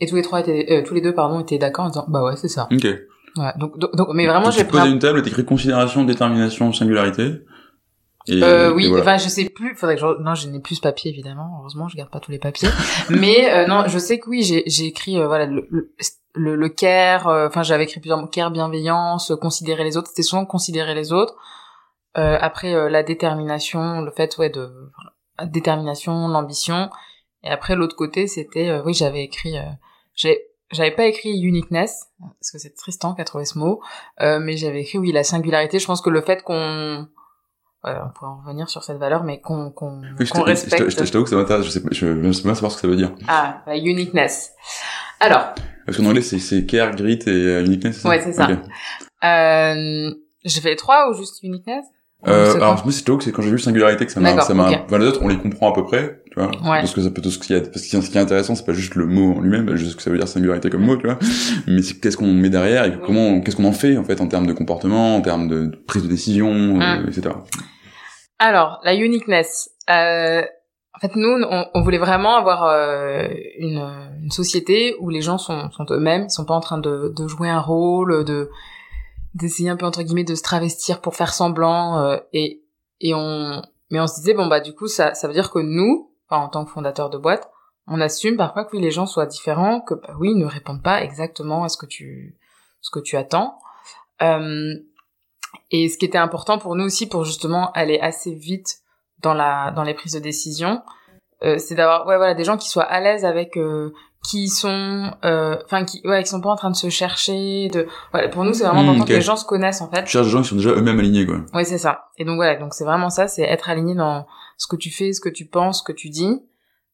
Et 0.00 0.06
tous 0.06 0.16
les 0.16 0.22
trois 0.22 0.40
étaient, 0.40 0.66
euh, 0.70 0.82
tous 0.86 0.94
les 0.94 1.00
deux, 1.00 1.14
pardon, 1.14 1.40
étaient 1.40 1.58
d'accord 1.58 1.84
en 1.86 1.88
disant, 1.88 2.04
bah 2.08 2.22
ouais, 2.24 2.36
c'est 2.36 2.48
ça. 2.48 2.68
Ok. 2.72 2.84
Ouais, 2.84 3.52
donc, 3.56 3.78
donc, 3.78 3.94
donc- 3.96 4.08
mais 4.14 4.26
vraiment, 4.26 4.50
j'ai 4.50 4.60
à 4.60 4.82
un... 4.82 4.86
une 4.90 4.98
table, 4.98 5.22
t'écris 5.22 5.44
considération, 5.44 6.04
détermination, 6.04 6.72
singularité. 6.72 7.40
Et, 8.28 8.42
Euh, 8.42 8.70
et 8.70 8.72
oui, 8.72 8.86
voilà. 8.88 9.02
enfin, 9.02 9.16
je 9.18 9.28
sais 9.28 9.48
plus, 9.48 9.74
faudrait 9.74 9.96
que 9.96 10.00
je, 10.02 10.22
non, 10.22 10.34
je 10.34 10.48
n'ai 10.48 10.60
plus 10.60 10.76
ce 10.76 10.80
papier, 10.80 11.10
évidemment. 11.10 11.58
Heureusement, 11.60 11.88
je 11.88 11.96
garde 11.96 12.10
pas 12.10 12.20
tous 12.20 12.30
les 12.30 12.38
papiers. 12.38 12.68
mais, 13.10 13.52
euh, 13.52 13.66
non, 13.66 13.84
je 13.88 13.98
sais 13.98 14.18
que 14.20 14.28
oui, 14.28 14.42
j'ai, 14.42 14.62
j'ai 14.66 14.86
écrit, 14.86 15.18
euh, 15.18 15.26
voilà, 15.26 15.46
le, 15.46 15.66
le, 16.34 16.54
le, 16.56 16.68
care, 16.68 17.26
euh, 17.28 17.48
enfin, 17.48 17.62
j'avais 17.62 17.84
écrit 17.84 18.00
plusieurs 18.00 18.18
mots, 18.18 18.26
care, 18.28 18.50
bienveillance, 18.50 19.32
considérer 19.40 19.82
les 19.84 19.96
autres. 19.96 20.08
C'était 20.08 20.22
souvent 20.22 20.44
considérer 20.46 20.94
les 20.94 21.12
autres. 21.12 21.34
Euh, 22.18 22.36
après, 22.40 22.74
euh, 22.74 22.88
la 22.88 23.02
détermination, 23.02 24.00
le 24.02 24.10
fait, 24.10 24.36
ouais, 24.38 24.50
de, 24.50 24.70
la 25.38 25.46
détermination, 25.46 26.28
l'ambition. 26.28 26.90
Et 27.42 27.48
après, 27.50 27.74
l'autre 27.74 27.96
côté, 27.96 28.26
c'était, 28.26 28.68
euh, 28.68 28.82
oui, 28.84 28.94
j'avais 28.94 29.22
écrit, 29.22 29.56
euh, 29.58 29.62
j'ai, 30.14 30.42
j'avais 30.70 30.90
pas 30.90 31.06
écrit 31.06 31.30
uniqueness, 31.40 32.06
parce 32.20 32.50
que 32.52 32.58
c'est 32.58 32.74
Tristan 32.76 33.14
qui 33.14 33.20
a 33.22 33.24
trouvé 33.24 33.44
ce 33.44 33.58
mot, 33.58 33.80
euh, 34.20 34.38
mais 34.40 34.56
j'avais 34.56 34.82
écrit, 34.82 34.98
oui, 34.98 35.10
la 35.12 35.24
singularité. 35.24 35.78
Je 35.78 35.86
pense 35.86 36.00
que 36.02 36.10
le 36.10 36.20
fait 36.22 36.42
qu'on, 36.42 37.08
Ouais, 37.84 37.94
on 38.00 38.10
pourrait 38.10 38.30
en 38.30 38.38
revenir 38.42 38.68
sur 38.70 38.84
cette 38.84 38.98
valeur, 38.98 39.24
mais 39.24 39.40
qu'on 39.40 39.72
qu'on 39.72 40.02
Oui, 40.02 40.06
je 40.20 40.24
je 40.26 40.32
t'ai- 40.32 40.42
respecte. 40.44 40.90
je 40.90 41.04
je 41.04 41.10
t'avoue 41.10 41.24
que 41.24 41.30
ça 41.30 41.34
m'intéresse, 41.34 41.64
je 41.64 41.70
sais 41.70 41.82
pas, 41.82 41.88
je 41.90 42.06
veux 42.06 42.14
bien 42.14 42.32
savoir 42.32 42.70
ce 42.70 42.76
que 42.76 42.82
ça 42.82 42.86
veut 42.86 42.94
dire. 42.94 43.12
Ah, 43.26 43.60
la 43.66 43.76
uniqueness. 43.76 44.52
Alors, 45.18 45.52
Parce 45.84 45.98
qu'en 45.98 46.04
anglais, 46.06 46.22
c'est, 46.22 46.38
c'est 46.38 46.64
care, 46.64 46.94
grit 46.94 47.18
et 47.26 47.28
euh, 47.28 47.64
uniqueness? 47.64 48.04
Ouais, 48.04 48.20
c'est 48.20 48.34
ça. 48.34 48.48
Ok. 48.48 48.56
euh, 49.24 50.14
j'ai 50.44 50.60
fait 50.60 50.70
les 50.70 50.76
trois 50.76 51.10
ou 51.10 51.14
juste 51.14 51.42
uniqueness? 51.42 51.84
Euh, 52.28 52.54
alors, 52.54 52.82
moi, 52.84 52.92
c'est 52.92 53.04
que 53.04 53.20
c'est 53.24 53.32
quand 53.32 53.42
j'ai 53.42 53.50
vu 53.50 53.58
singularité 53.58 54.06
que 54.06 54.12
ça 54.12 54.20
m'a, 54.20 54.40
ça 54.40 54.54
m'a, 54.54 54.70
ok. 54.70 54.80
enfin, 54.86 54.98
les 54.98 55.06
autres, 55.06 55.20
on 55.22 55.28
les 55.28 55.38
comprend 55.38 55.72
à 55.72 55.74
peu 55.74 55.82
près, 55.82 56.22
tu 56.30 56.38
vois. 56.38 56.50
Ouais. 56.50 56.80
Parce 56.80 56.94
que 56.94 57.00
ça 57.00 57.10
peut 57.10 57.20
tout 57.20 57.30
ce 57.32 57.38
qu'il 57.40 57.56
y 57.56 57.58
a, 57.58 57.62
parce 57.62 57.84
que 57.84 58.00
ce 58.00 58.10
qui 58.10 58.16
est 58.16 58.20
intéressant, 58.20 58.54
c'est 58.54 58.64
pas 58.64 58.72
juste 58.72 58.94
le 58.94 59.06
mot 59.06 59.34
en 59.38 59.40
lui-même, 59.40 59.74
juste 59.74 59.92
ce 59.92 59.96
que 59.96 60.02
ça 60.02 60.10
veut 60.10 60.18
dire 60.18 60.28
singularité 60.28 60.70
comme 60.70 60.82
mot, 60.84 60.96
tu 60.96 61.06
vois. 61.06 61.18
Mais 61.66 61.82
c'est 61.82 61.94
qu'est-ce 62.00 62.16
qu'on 62.16 62.32
met 62.32 62.48
derrière 62.50 62.84
et 62.84 62.94
comment, 63.04 63.40
qu'est-ce 63.40 63.56
qu'on 63.56 63.64
en 63.64 63.72
fait, 63.72 63.96
en 63.96 64.04
fait, 64.04 64.20
en 64.20 64.28
termes 64.28 64.46
de 64.46 64.52
comportement, 64.52 65.16
en 65.16 65.20
termes 65.20 65.48
de 65.48 65.72
prise 65.88 66.04
de 66.04 66.08
décision, 66.08 66.48
euh, 66.80 66.98
Hum. 66.98 67.06
etc. 67.08 67.34
Alors, 68.38 68.80
la 68.84 68.94
uniqueness. 68.94 69.70
Euh, 69.90 70.42
en 70.94 70.98
fait, 71.00 71.16
nous, 71.16 71.28
on, 71.50 71.66
on 71.74 71.82
voulait 71.82 71.98
vraiment 71.98 72.36
avoir 72.36 72.64
euh, 72.64 73.26
une, 73.58 73.82
une 74.22 74.30
société 74.30 74.94
où 75.00 75.10
les 75.10 75.22
gens 75.22 75.38
sont, 75.38 75.70
sont 75.72 75.86
eux-mêmes, 75.90 76.26
ils 76.28 76.30
sont 76.30 76.44
pas 76.44 76.54
en 76.54 76.60
train 76.60 76.78
de, 76.78 77.12
de 77.16 77.26
jouer 77.26 77.48
un 77.48 77.60
rôle, 77.60 78.24
de 78.24 78.48
d'essayer 79.34 79.70
un 79.70 79.76
peu 79.76 79.86
entre 79.86 80.02
guillemets 80.02 80.24
de 80.24 80.34
se 80.34 80.42
travestir 80.42 81.00
pour 81.00 81.14
faire 81.14 81.32
semblant. 81.34 81.98
euh, 81.98 82.18
et 82.32 82.62
et 83.00 83.14
on, 83.14 83.62
mais 83.90 84.00
on 84.00 84.06
se 84.06 84.16
disait 84.16 84.34
bon 84.34 84.46
bah 84.46 84.60
du 84.60 84.74
coup 84.74 84.88
ça 84.88 85.14
ça 85.14 85.26
veut 85.28 85.34
dire 85.34 85.50
que 85.50 85.58
nous, 85.58 86.10
enfin, 86.28 86.42
en 86.42 86.48
tant 86.48 86.64
que 86.64 86.70
fondateur 86.70 87.10
de 87.10 87.18
boîte, 87.18 87.50
on 87.86 88.00
assume 88.00 88.36
parfois 88.36 88.64
que 88.64 88.76
oui 88.76 88.82
les 88.82 88.90
gens 88.90 89.06
soient 89.06 89.26
différents, 89.26 89.80
que 89.80 89.94
bah, 89.94 90.14
oui 90.18 90.30
ils 90.32 90.38
ne 90.38 90.46
répondent 90.46 90.82
pas 90.82 91.02
exactement 91.02 91.64
à 91.64 91.68
ce 91.68 91.76
que 91.76 91.86
tu 91.86 92.38
ce 92.80 92.90
que 92.90 93.00
tu 93.00 93.16
attends. 93.16 93.58
Euh, 94.22 94.74
et 95.70 95.88
ce 95.88 95.98
qui 95.98 96.04
était 96.04 96.18
important 96.18 96.58
pour 96.58 96.76
nous 96.76 96.84
aussi, 96.84 97.08
pour 97.08 97.24
justement 97.24 97.72
aller 97.72 97.98
assez 97.98 98.34
vite 98.34 98.78
dans 99.18 99.34
la 99.34 99.72
dans 99.72 99.82
les 99.82 99.94
prises 99.94 100.12
de 100.12 100.20
décision, 100.20 100.82
euh, 101.42 101.58
c'est 101.58 101.74
d'avoir 101.74 102.06
ouais 102.06 102.16
voilà 102.16 102.34
des 102.34 102.44
gens 102.44 102.56
qui 102.56 102.68
soient 102.68 102.84
à 102.84 103.00
l'aise 103.00 103.24
avec 103.24 103.56
euh, 103.56 103.92
qui 104.22 104.48
sont, 104.48 105.10
euh, 105.24 105.56
enfin 105.64 105.84
qui 105.84 106.00
ouais 106.04 106.22
qui 106.22 106.28
sont 106.30 106.40
pas 106.40 106.50
en 106.50 106.56
train 106.56 106.70
de 106.70 106.76
se 106.76 106.88
chercher. 106.90 107.68
De 107.68 107.88
voilà, 108.12 108.28
pour 108.28 108.44
nous 108.44 108.52
c'est 108.54 108.64
vraiment 108.64 108.82
Mmh, 108.82 108.86
important 108.88 109.02
ok. 109.02 109.08
que 109.08 109.14
les 109.14 109.20
gens 109.20 109.36
se 109.36 109.44
connaissent 109.44 109.80
en 109.80 109.90
fait. 109.90 110.04
Tu 110.04 110.10
cherches 110.12 110.26
des 110.26 110.32
gens 110.32 110.42
qui 110.42 110.48
sont 110.48 110.56
déjà 110.56 110.70
eux-mêmes 110.70 110.98
alignés, 111.00 111.26
quoi. 111.26 111.38
Oui 111.54 111.64
c'est 111.64 111.78
ça. 111.78 112.06
Et 112.18 112.24
donc 112.24 112.36
voilà 112.36 112.56
donc 112.56 112.72
c'est 112.74 112.84
vraiment 112.84 113.10
ça, 113.10 113.26
c'est 113.28 113.42
être 113.42 113.68
aligné 113.68 113.94
dans 113.94 114.26
ce 114.58 114.66
que 114.68 114.76
tu 114.76 114.90
fais, 114.90 115.12
ce 115.12 115.20
que 115.20 115.28
tu 115.28 115.46
penses, 115.46 115.78
ce 115.80 115.82
que 115.84 115.92
tu 115.92 116.08
dis. 116.08 116.40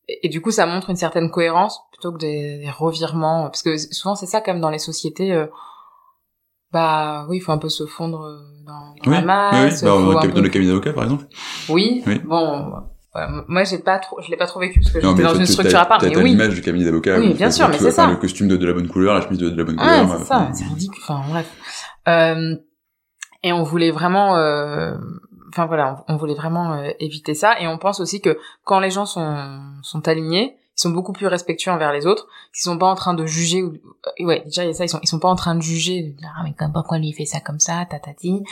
Et, 0.09 0.27
et 0.27 0.29
du 0.31 0.41
coup 0.41 0.51
ça 0.51 0.65
montre 0.67 0.89
une 0.91 0.97
certaine 0.97 1.31
cohérence 1.31 1.81
plutôt 1.93 2.13
que 2.13 2.19
des, 2.19 2.59
des 2.61 2.71
revirements 2.71 3.43
parce 3.45 3.63
que 3.63 3.77
souvent 3.77 4.15
c'est 4.15 4.27
ça 4.27 4.41
comme 4.41 4.61
dans 4.61 4.71
les 4.71 4.79
sociétés. 4.79 5.33
euh, 5.33 5.47
bah 6.73 7.27
oui, 7.31 7.39
il 7.39 7.41
faut 7.41 7.53
un 7.53 7.59
peu 7.59 7.69
se 7.71 7.87
fondre 7.87 8.23
euh, 8.25 8.39
dans, 8.67 8.95
dans 9.03 9.11
Oui, 9.11 9.15
la 9.15 9.21
oui, 9.21 9.25
masse. 9.27 9.83
oui. 9.83 9.89
Bah, 9.89 9.89
dans, 9.89 9.99
le, 10.27 10.33
dans 10.33 10.41
le 10.43 10.49
cabinet 10.51 10.71
d'avocat, 10.71 10.93
par 10.93 11.05
exemple. 11.05 11.25
Oui, 11.71 12.03
Oui. 12.07 12.21
bon, 12.27 12.73
ouais, 13.27 13.43
moi 13.49 13.65
j'ai 13.65 13.79
pas 13.79 13.99
trop, 13.99 14.21
je 14.23 14.31
l'ai 14.31 14.37
pas 14.37 14.47
trop 14.47 14.61
vécu 14.61 14.81
parce 14.81 14.93
que 14.93 15.01
j'étais 15.01 15.23
dans 15.23 15.35
une 15.35 15.47
structure 15.47 15.79
à 15.79 15.87
part, 15.87 16.01
mais 16.03 16.17
oui. 16.17 16.31
l'image 16.31 16.55
du 16.55 16.61
cabinet 16.63 16.85
d'avocat. 16.85 17.19
Oui, 17.19 17.35
bien 17.35 17.51
sûr, 17.51 17.69
mais 17.69 17.79
c'est 17.79 17.91
ça. 17.91 18.07
Le 18.09 18.17
costume 18.17 18.49
de, 18.49 18.57
de 18.57 18.67
la 18.67 18.73
bonne 18.73 18.89
couleur, 18.89 19.15
la 19.15 19.21
chemise 19.21 19.39
de, 19.39 19.51
de 19.51 19.57
la 19.57 19.65
bonne 19.65 19.79
Ouais, 19.79 19.85
couleur. 20.05 20.09
c'est 20.17 20.23
euh, 20.23 20.25
ça, 20.25 20.51
c'est 20.53 20.65
ridicule. 20.65 21.03
Enfin 21.03 21.23
bref. 21.29 21.47
Euh, 22.09 22.57
et 23.43 23.53
on 23.53 23.63
voulait 23.63 23.91
vraiment, 23.91 24.37
euh, 24.37 24.95
enfin 25.51 25.67
voilà, 25.67 26.05
on, 26.09 26.15
on 26.15 26.17
voulait 26.17 26.35
vraiment 26.35 26.75
euh, 26.75 26.91
éviter 27.01 27.35
ça. 27.35 27.61
Et 27.61 27.67
on 27.69 27.79
pense 27.79 28.01
aussi 28.01 28.21
que 28.21 28.39
quand 28.65 28.81
les 28.81 28.91
gens 28.91 29.07
sont 29.07 29.61
sont 29.83 30.07
alignés, 30.09 30.57
ils 30.79 30.81
sont 30.81 30.91
beaucoup 30.91 31.13
plus 31.13 31.27
respectueux 31.27 31.73
envers 31.73 31.93
les 31.93 32.07
autres. 32.07 32.29
Ils 32.57 32.61
sont 32.63 32.79
pas 32.79 32.87
en 32.87 32.95
train 32.95 33.13
de 33.15 33.27
juger. 33.27 33.63
Ou, 33.65 33.73
euh, 34.21 34.25
ouais, 34.25 34.43
déjà 34.45 34.63
il 34.63 34.69
y 34.69 34.71
a 34.71 34.75
ça. 34.75 34.85
Ils 34.85 34.89
sont 34.89 35.01
ils 35.03 35.09
sont 35.09 35.19
pas 35.19 35.29
en 35.29 35.35
train 35.35 35.57
de 35.57 35.61
juger, 35.61 36.03
de 36.03 36.17
dire 36.17 36.33
ah 36.39 36.43
mais 36.45 36.53
comme- 36.55 36.73
pourquoi 36.73 36.99
lui 36.99 37.09
il 37.09 37.13
fait 37.15 37.25
ça 37.27 37.41
comme 37.41 37.59
ça, 37.59 37.85
tatati. 37.91 38.45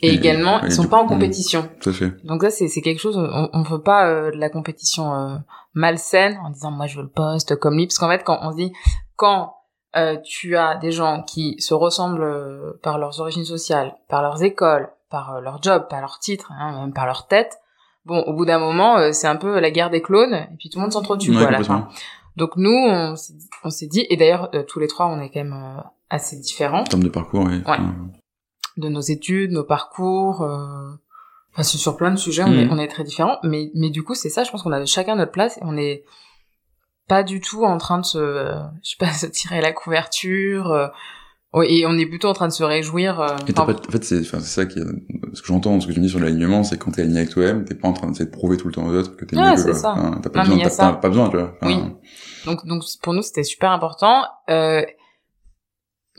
Et, 0.00 0.08
Et- 0.08 0.14
également, 0.14 0.62
et 0.62 0.66
ils 0.66 0.72
sont 0.72 0.88
pas 0.88 0.96
en 0.96 1.06
compétition. 1.06 1.68
Tout 1.80 1.90
à 1.90 1.92
fait. 1.92 2.24
Donc 2.24 2.42
ça 2.42 2.50
c'est 2.50 2.68
c'est 2.68 2.80
quelque 2.80 3.00
chose 3.00 3.18
on, 3.18 3.50
on 3.52 3.62
veut 3.62 3.82
pas 3.82 4.06
euh, 4.08 4.30
de 4.30 4.36
la 4.36 4.48
compétition 4.48 5.14
euh, 5.14 5.36
malsaine 5.74 6.38
en 6.42 6.50
disant 6.50 6.70
moi 6.70 6.86
je 6.86 6.96
veux 6.96 7.02
le 7.02 7.10
poste 7.10 7.56
comme 7.56 7.74
lui 7.76 7.86
parce 7.86 7.98
qu'en 7.98 8.08
fait 8.08 8.24
quand 8.24 8.38
on 8.42 8.50
se 8.52 8.56
dit 8.56 8.72
quand 9.16 9.54
euh, 9.96 10.16
tu 10.24 10.56
as 10.56 10.76
des 10.76 10.90
gens 10.90 11.22
qui 11.22 11.54
se 11.60 11.74
ressemblent 11.74 12.78
par 12.82 12.98
leurs 12.98 13.20
origines 13.20 13.44
sociales, 13.44 13.94
par 14.08 14.22
leurs 14.22 14.42
écoles, 14.42 14.88
par 15.10 15.40
leur 15.40 15.62
job, 15.62 15.86
par 15.88 16.00
leur 16.00 16.18
titre, 16.18 16.50
hein, 16.58 16.80
même 16.80 16.92
par 16.92 17.06
leur 17.06 17.26
tête. 17.28 17.58
Bon, 18.06 18.20
au 18.22 18.32
bout 18.34 18.44
d'un 18.44 18.58
moment, 18.58 18.98
euh, 18.98 19.12
c'est 19.12 19.26
un 19.26 19.36
peu 19.36 19.58
la 19.60 19.70
guerre 19.70 19.90
des 19.90 20.02
clones, 20.02 20.34
et 20.34 20.56
puis 20.58 20.68
tout 20.68 20.78
le 20.78 20.82
monde 20.82 20.92
s'entretue 20.92 21.30
Ouais, 21.30 21.36
quoi, 21.38 21.46
à 21.48 21.50
la 21.50 21.58
complètement. 21.58 21.88
fin. 21.90 21.94
Donc 22.36 22.56
nous, 22.56 22.70
on 22.70 23.16
s'est 23.16 23.32
dit- 23.34 23.48
on 23.62 23.70
s'est 23.70 23.86
dit, 23.86 24.06
et 24.10 24.16
d'ailleurs 24.16 24.50
euh, 24.54 24.62
tous 24.62 24.78
les 24.80 24.88
trois, 24.88 25.06
on 25.06 25.20
est 25.20 25.30
quand 25.30 25.40
même 25.42 25.52
euh, 25.54 25.80
assez 26.10 26.36
différents 26.36 26.80
En 26.80 26.84
termes 26.84 27.02
de 27.04 27.08
parcours, 27.08 27.44
oui. 27.44 27.62
Ouais. 27.66 27.78
de 28.76 28.88
nos 28.88 29.00
études, 29.00 29.52
nos 29.52 29.64
parcours. 29.64 30.42
Euh... 30.42 30.90
Enfin, 31.52 31.62
sur 31.62 31.96
plein 31.96 32.10
de 32.10 32.16
sujets, 32.16 32.42
on, 32.42 32.52
est, 32.52 32.64
Mhm. 32.66 32.72
on 32.72 32.78
est 32.78 32.88
très 32.88 33.04
différents. 33.04 33.38
Mais, 33.44 33.70
mais 33.76 33.88
du 33.90 34.02
coup, 34.02 34.14
c'est 34.16 34.28
ça, 34.28 34.42
je 34.42 34.50
pense 34.50 34.64
qu'on 34.64 34.72
a 34.72 34.84
chacun 34.86 35.14
notre 35.14 35.30
place 35.30 35.56
et 35.58 35.60
on 35.62 35.76
est 35.76 36.04
pas 37.08 37.22
du 37.22 37.40
tout 37.40 37.64
en 37.64 37.78
train 37.78 37.98
de 37.98 38.04
se, 38.04 38.18
je 38.82 38.90
sais 38.90 38.96
pas, 38.98 39.06
se 39.12 39.26
tirer 39.26 39.60
la 39.60 39.72
couverture. 39.72 40.90
Euh, 41.54 41.58
ouais, 41.58 41.72
et 41.72 41.86
on 41.86 41.96
est 41.98 42.06
plutôt 42.06 42.28
en 42.28 42.32
train 42.32 42.48
de 42.48 42.52
se 42.52 42.62
réjouir. 42.64 43.20
euh, 43.20 43.36
pas, 43.54 43.62
en 43.62 43.90
fait, 43.90 44.04
c'est, 44.04 44.24
ça 44.24 44.66
qui, 44.66 44.80
ce 45.32 45.40
que 45.42 45.46
j'entends, 45.48 45.80
ce 45.80 45.86
que 45.86 45.92
tu 45.92 46.00
me 46.00 46.04
dis 46.04 46.10
sur 46.10 46.20
l'alignement, 46.20 46.62
c'est 46.64 46.78
quand 46.78 46.90
t'es 46.92 47.02
aligné 47.02 47.18
avec 47.20 47.30
toi-même, 47.30 47.64
t'es 47.64 47.74
pas 47.74 47.88
en 47.88 47.92
train 47.92 48.08
d'essayer 48.08 48.26
de 48.26 48.30
prouver 48.30 48.56
tout 48.56 48.66
le 48.68 48.74
temps 48.74 48.86
aux 48.86 48.94
autres 48.94 49.16
que 49.16 49.24
t'es 49.24 49.36
Ouais, 49.36 49.52
mieux 49.52 49.56
c'est 49.56 49.74
ça. 49.74 49.92
Enfin, 49.92 50.20
t'as 50.22 50.30
pas 50.30 50.44
Non, 50.44 50.56
besoin, 50.56 50.68
t'as 50.70 50.92
pas, 50.94 51.08
besoin, 51.08 51.28
tu 51.30 51.36
vois. 51.36 51.54
Enfin, 51.62 51.66
Oui. 51.66 51.92
donc, 52.46 52.66
donc 52.66 52.82
pour 53.02 53.12
nous, 53.14 53.22
c'était 53.22 53.44
super 53.44 53.70
important. 53.70 54.24
Euh, 54.50 54.82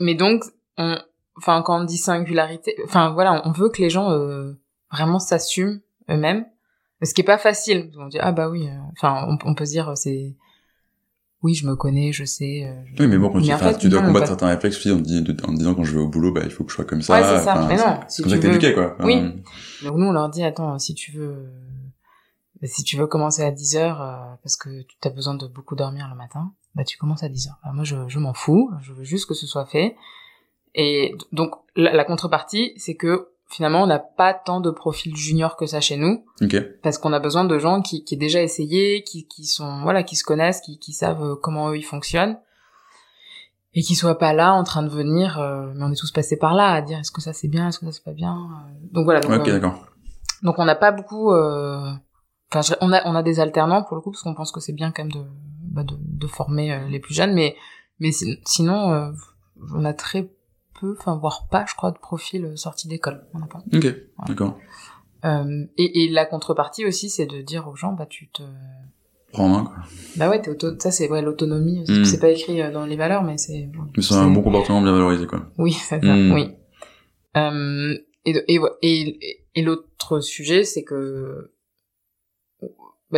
mais 0.00 0.14
donc, 0.14 0.42
on, 0.78 0.98
enfin, 1.38 1.62
quand 1.62 1.80
on 1.80 1.84
dit 1.84 1.98
singularité, 1.98 2.74
enfin 2.84 3.10
voilà, 3.12 3.42
on 3.46 3.52
veut 3.52 3.68
que 3.70 3.80
les 3.82 3.90
gens 3.90 4.10
euh, 4.10 4.52
vraiment 4.92 5.18
s'assument 5.18 5.80
eux-mêmes. 6.10 6.44
Ce 7.02 7.12
qui 7.12 7.20
est 7.20 7.24
pas 7.24 7.38
facile. 7.38 7.90
On 7.98 8.06
dit 8.08 8.18
ah 8.20 8.32
bah 8.32 8.48
oui. 8.48 8.66
euh, 8.68 8.72
Enfin, 8.92 9.26
on, 9.28 9.36
on 9.50 9.54
peut 9.54 9.66
se 9.66 9.72
dire 9.72 9.90
euh, 9.90 9.94
c'est 9.94 10.34
oui, 11.42 11.54
je 11.54 11.66
me 11.66 11.76
connais, 11.76 12.12
je 12.12 12.24
sais. 12.24 12.64
euh, 12.64 12.74
je- 12.94 13.02
Oui, 13.02 13.08
mais 13.08 13.18
bon, 13.18 13.30
quand 13.30 13.40
tu, 13.40 13.52
fait, 13.52 13.78
tu 13.78 13.88
dois 13.88 14.00
non, 14.00 14.08
combattre 14.08 14.26
certains 14.28 14.48
réflexes 14.48 14.76
aussi 14.78 14.90
en, 14.90 14.96
en 15.48 15.52
disant 15.52 15.74
quand 15.74 15.84
je 15.84 15.94
vais 15.94 16.00
au 16.00 16.08
boulot, 16.08 16.32
bah, 16.32 16.40
il 16.44 16.50
faut 16.50 16.64
que 16.64 16.70
je 16.70 16.76
sois 16.76 16.84
comme 16.84 17.02
ça. 17.02 17.14
Ouais, 17.14 17.22
c'est 17.22 17.44
ça. 17.44 17.52
Enfin, 17.58 17.68
Mais 17.68 17.76
non, 17.76 18.00
C'est 18.08 18.16
si 18.16 18.22
comme 18.22 18.30
ça 18.30 18.36
tu 18.36 18.42
que 18.42 18.46
t'es 18.46 18.52
veux- 18.52 18.56
éduqué, 18.56 18.74
quoi. 18.74 18.96
Oui. 19.04 19.20
Donc 19.84 19.96
nous, 19.96 20.06
on 20.06 20.12
leur 20.12 20.28
dit, 20.30 20.42
attends, 20.42 20.78
si 20.78 20.94
tu 20.94 21.12
veux, 21.12 21.28
euh, 22.62 22.66
si 22.66 22.82
tu 22.84 22.96
veux 22.96 23.06
commencer 23.06 23.42
à 23.42 23.50
10 23.50 23.76
heures, 23.76 24.00
euh, 24.02 24.34
parce 24.42 24.56
que 24.56 24.82
tu 24.82 24.96
as 25.08 25.10
besoin 25.10 25.34
de 25.34 25.46
beaucoup 25.46 25.76
dormir 25.76 26.08
le 26.10 26.16
matin, 26.16 26.52
bah 26.74 26.84
tu 26.84 26.96
commences 26.98 27.22
à 27.22 27.28
10 27.28 27.48
heures. 27.48 27.58
Bah, 27.64 27.70
moi, 27.74 27.84
je, 27.84 27.96
je 28.08 28.18
m'en 28.18 28.32
fous, 28.34 28.70
je 28.82 28.92
veux 28.92 29.04
juste 29.04 29.26
que 29.28 29.34
ce 29.34 29.46
soit 29.46 29.66
fait. 29.66 29.94
Et 30.74 31.14
donc, 31.32 31.52
la, 31.74 31.92
la 31.94 32.04
contrepartie, 32.04 32.72
c'est 32.76 32.94
que 32.96 33.28
finalement, 33.48 33.82
on 33.82 33.86
n'a 33.86 33.98
pas 33.98 34.34
tant 34.34 34.60
de 34.60 34.70
profils 34.70 35.16
juniors 35.16 35.56
que 35.56 35.66
ça 35.66 35.80
chez 35.80 35.96
nous, 35.96 36.24
Ok. 36.42 36.56
parce 36.82 36.98
qu'on 36.98 37.12
a 37.12 37.20
besoin 37.20 37.44
de 37.44 37.58
gens 37.58 37.80
qui, 37.82 38.04
qui 38.04 38.14
aient 38.14 38.18
déjà 38.18 38.42
essayé, 38.42 39.02
qui, 39.04 39.26
qui 39.28 39.44
sont, 39.44 39.82
voilà, 39.82 40.02
qui 40.02 40.16
se 40.16 40.24
connaissent, 40.24 40.60
qui, 40.60 40.78
qui 40.78 40.92
savent 40.92 41.22
euh, 41.22 41.34
comment 41.40 41.70
eux 41.70 41.76
ils 41.76 41.84
fonctionnent. 41.84 42.38
et 43.74 43.82
qu'ils 43.82 43.96
soient 43.96 44.18
pas 44.18 44.32
là 44.32 44.54
en 44.54 44.64
train 44.64 44.82
de 44.82 44.88
venir 44.88 45.38
euh, 45.38 45.70
mais 45.74 45.84
on 45.84 45.92
est 45.92 45.96
tous 46.00 46.10
passés 46.10 46.38
par 46.38 46.54
là 46.54 46.72
à 46.72 46.80
dire 46.80 46.98
est-ce 46.98 47.10
que 47.12 47.20
ça 47.20 47.32
c'est 47.34 47.48
bien 47.48 47.68
est-ce 47.68 47.78
que 47.78 47.84
ça 47.86 47.92
c'est 47.92 48.04
pas 48.04 48.14
bien 48.14 48.34
euh. 48.34 48.72
donc 48.92 49.04
voilà 49.04 49.20
donc, 49.20 49.30
Ok, 49.32 49.48
euh, 49.48 49.52
d'accord. 49.52 49.86
donc 50.42 50.58
on 50.58 50.64
n'a 50.64 50.74
pas 50.74 50.92
beaucoup 50.92 51.30
euh, 51.30 51.92
enfin 52.50 52.74
on 52.80 52.90
a 52.92 53.06
on 53.06 53.14
a 53.14 53.22
des 53.22 53.38
alternants 53.38 53.82
pour 53.82 53.96
le 53.96 54.00
coup 54.02 54.10
parce 54.12 54.22
qu'on 54.22 54.34
pense 54.34 54.50
que 54.50 54.60
c'est 54.60 54.72
bien 54.72 54.92
quand 54.92 55.02
même 55.04 55.12
de 55.12 55.22
bah, 55.74 55.82
de, 55.84 55.94
de 56.00 56.26
former 56.26 56.88
les 56.88 57.00
plus 57.00 57.12
jeunes 57.14 57.34
mais 57.34 57.54
mais 58.00 58.12
si- 58.12 58.38
sinon 58.46 58.92
euh, 58.94 59.10
on 59.74 59.84
a 59.84 59.92
très 59.92 60.30
peu 60.78 60.94
enfin 60.98 61.16
voire 61.16 61.46
pas 61.50 61.64
je 61.68 61.74
crois 61.74 61.90
de 61.90 61.98
profils 61.98 62.44
euh, 62.44 62.56
sortis 62.56 62.88
d'école 62.88 63.24
on 63.34 63.38
n'a 63.38 63.46
pas 63.46 63.62
Ok, 63.74 63.86
d'accord. 64.28 64.58
euh, 65.24 65.64
et, 65.76 66.04
et 66.04 66.08
la 66.08 66.26
contrepartie 66.26 66.84
aussi 66.84 67.10
c'est 67.10 67.26
de 67.26 67.40
dire 67.42 67.66
aux 67.68 67.76
gens 67.76 67.92
bah 67.92 68.06
tu 68.06 68.28
te 68.28 68.42
Prends 69.32 69.46
en 69.46 69.48
main, 69.48 69.64
quoi. 69.64 69.74
bah 70.16 70.28
ouais 70.30 70.40
t'es 70.40 70.50
auto 70.50 70.78
ça 70.78 70.90
c'est 70.90 71.10
ouais 71.10 71.20
l'autonomie 71.20 71.82
c'est 71.86 72.00
Mm. 72.00 72.04
c'est 72.04 72.20
pas 72.20 72.30
écrit 72.30 72.62
euh, 72.62 72.70
dans 72.72 72.86
les 72.86 72.96
valeurs 72.96 73.22
mais 73.24 73.36
c'est 73.38 73.68
Mais 73.96 74.02
c'est 74.02 74.14
un 74.14 74.30
bon 74.30 74.42
comportement 74.42 74.80
bien 74.80 74.92
valorisé, 74.92 75.26
quoi. 75.26 75.46
Oui, 75.58 75.72
c'est 75.88 76.00
ça, 76.00 76.14
Mm. 76.14 76.32
oui. 76.32 76.48
Euh, 77.36 77.94
et, 78.24 78.60
et, 78.82 79.40
et 79.54 79.62
l'autre 79.62 80.20
sujet, 80.20 80.64
c'est 80.64 80.82
que 80.84 81.52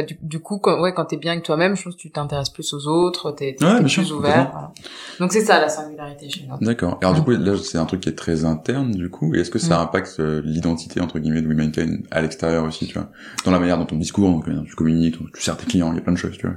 bah, 0.00 0.02
du, 0.06 0.16
du 0.22 0.38
coup, 0.40 0.58
quand, 0.58 0.80
ouais, 0.80 0.92
quand 0.94 1.04
t'es 1.06 1.16
bien 1.16 1.32
avec 1.32 1.44
toi-même, 1.44 1.74
je 1.76 1.82
pense 1.84 1.94
que 1.96 2.00
tu 2.00 2.10
t'intéresses 2.10 2.50
plus 2.50 2.72
aux 2.74 2.86
autres, 2.86 3.32
t'es 3.32 3.56
Ouais, 3.62 3.80
plus 3.80 3.88
sûr, 3.88 4.02
ouvert. 4.16 4.50
voilà. 4.52 4.72
Donc 5.18 5.32
c'est 5.32 5.40
ça 5.40 5.60
la 5.60 5.68
singularité 5.68 6.28
chez 6.30 6.46
nous. 6.48 6.64
D'accord. 6.64 6.98
Alors 7.02 7.14
du 7.14 7.22
coup, 7.22 7.30
là, 7.32 7.56
c'est 7.62 7.78
un 7.78 7.84
truc 7.86 8.00
qui 8.00 8.08
est 8.08 8.14
très 8.14 8.44
interne, 8.44 8.92
du 8.92 9.10
coup. 9.10 9.34
Et 9.34 9.40
est-ce 9.40 9.50
que 9.50 9.58
ça 9.58 9.80
impacte 9.80 10.20
euh, 10.20 10.40
l'identité, 10.44 11.00
entre 11.00 11.18
guillemets, 11.18 11.42
de 11.42 11.48
Womenkind 11.48 12.06
à 12.10 12.22
l'extérieur 12.22 12.64
aussi, 12.64 12.86
tu 12.86 12.94
vois? 12.94 13.08
Dans 13.44 13.50
la 13.50 13.58
manière 13.58 13.78
dont 13.78 13.86
ton 13.86 13.96
discours, 13.96 14.30
donc, 14.30 14.48
euh, 14.48 14.62
tu 14.66 14.74
communiques, 14.76 15.16
tu 15.34 15.42
sers 15.42 15.56
tes 15.56 15.66
clients, 15.66 15.90
il 15.92 15.96
y 15.96 15.98
a 15.98 16.02
plein 16.02 16.12
de 16.12 16.18
choses, 16.18 16.36
tu 16.38 16.46
vois. 16.46 16.56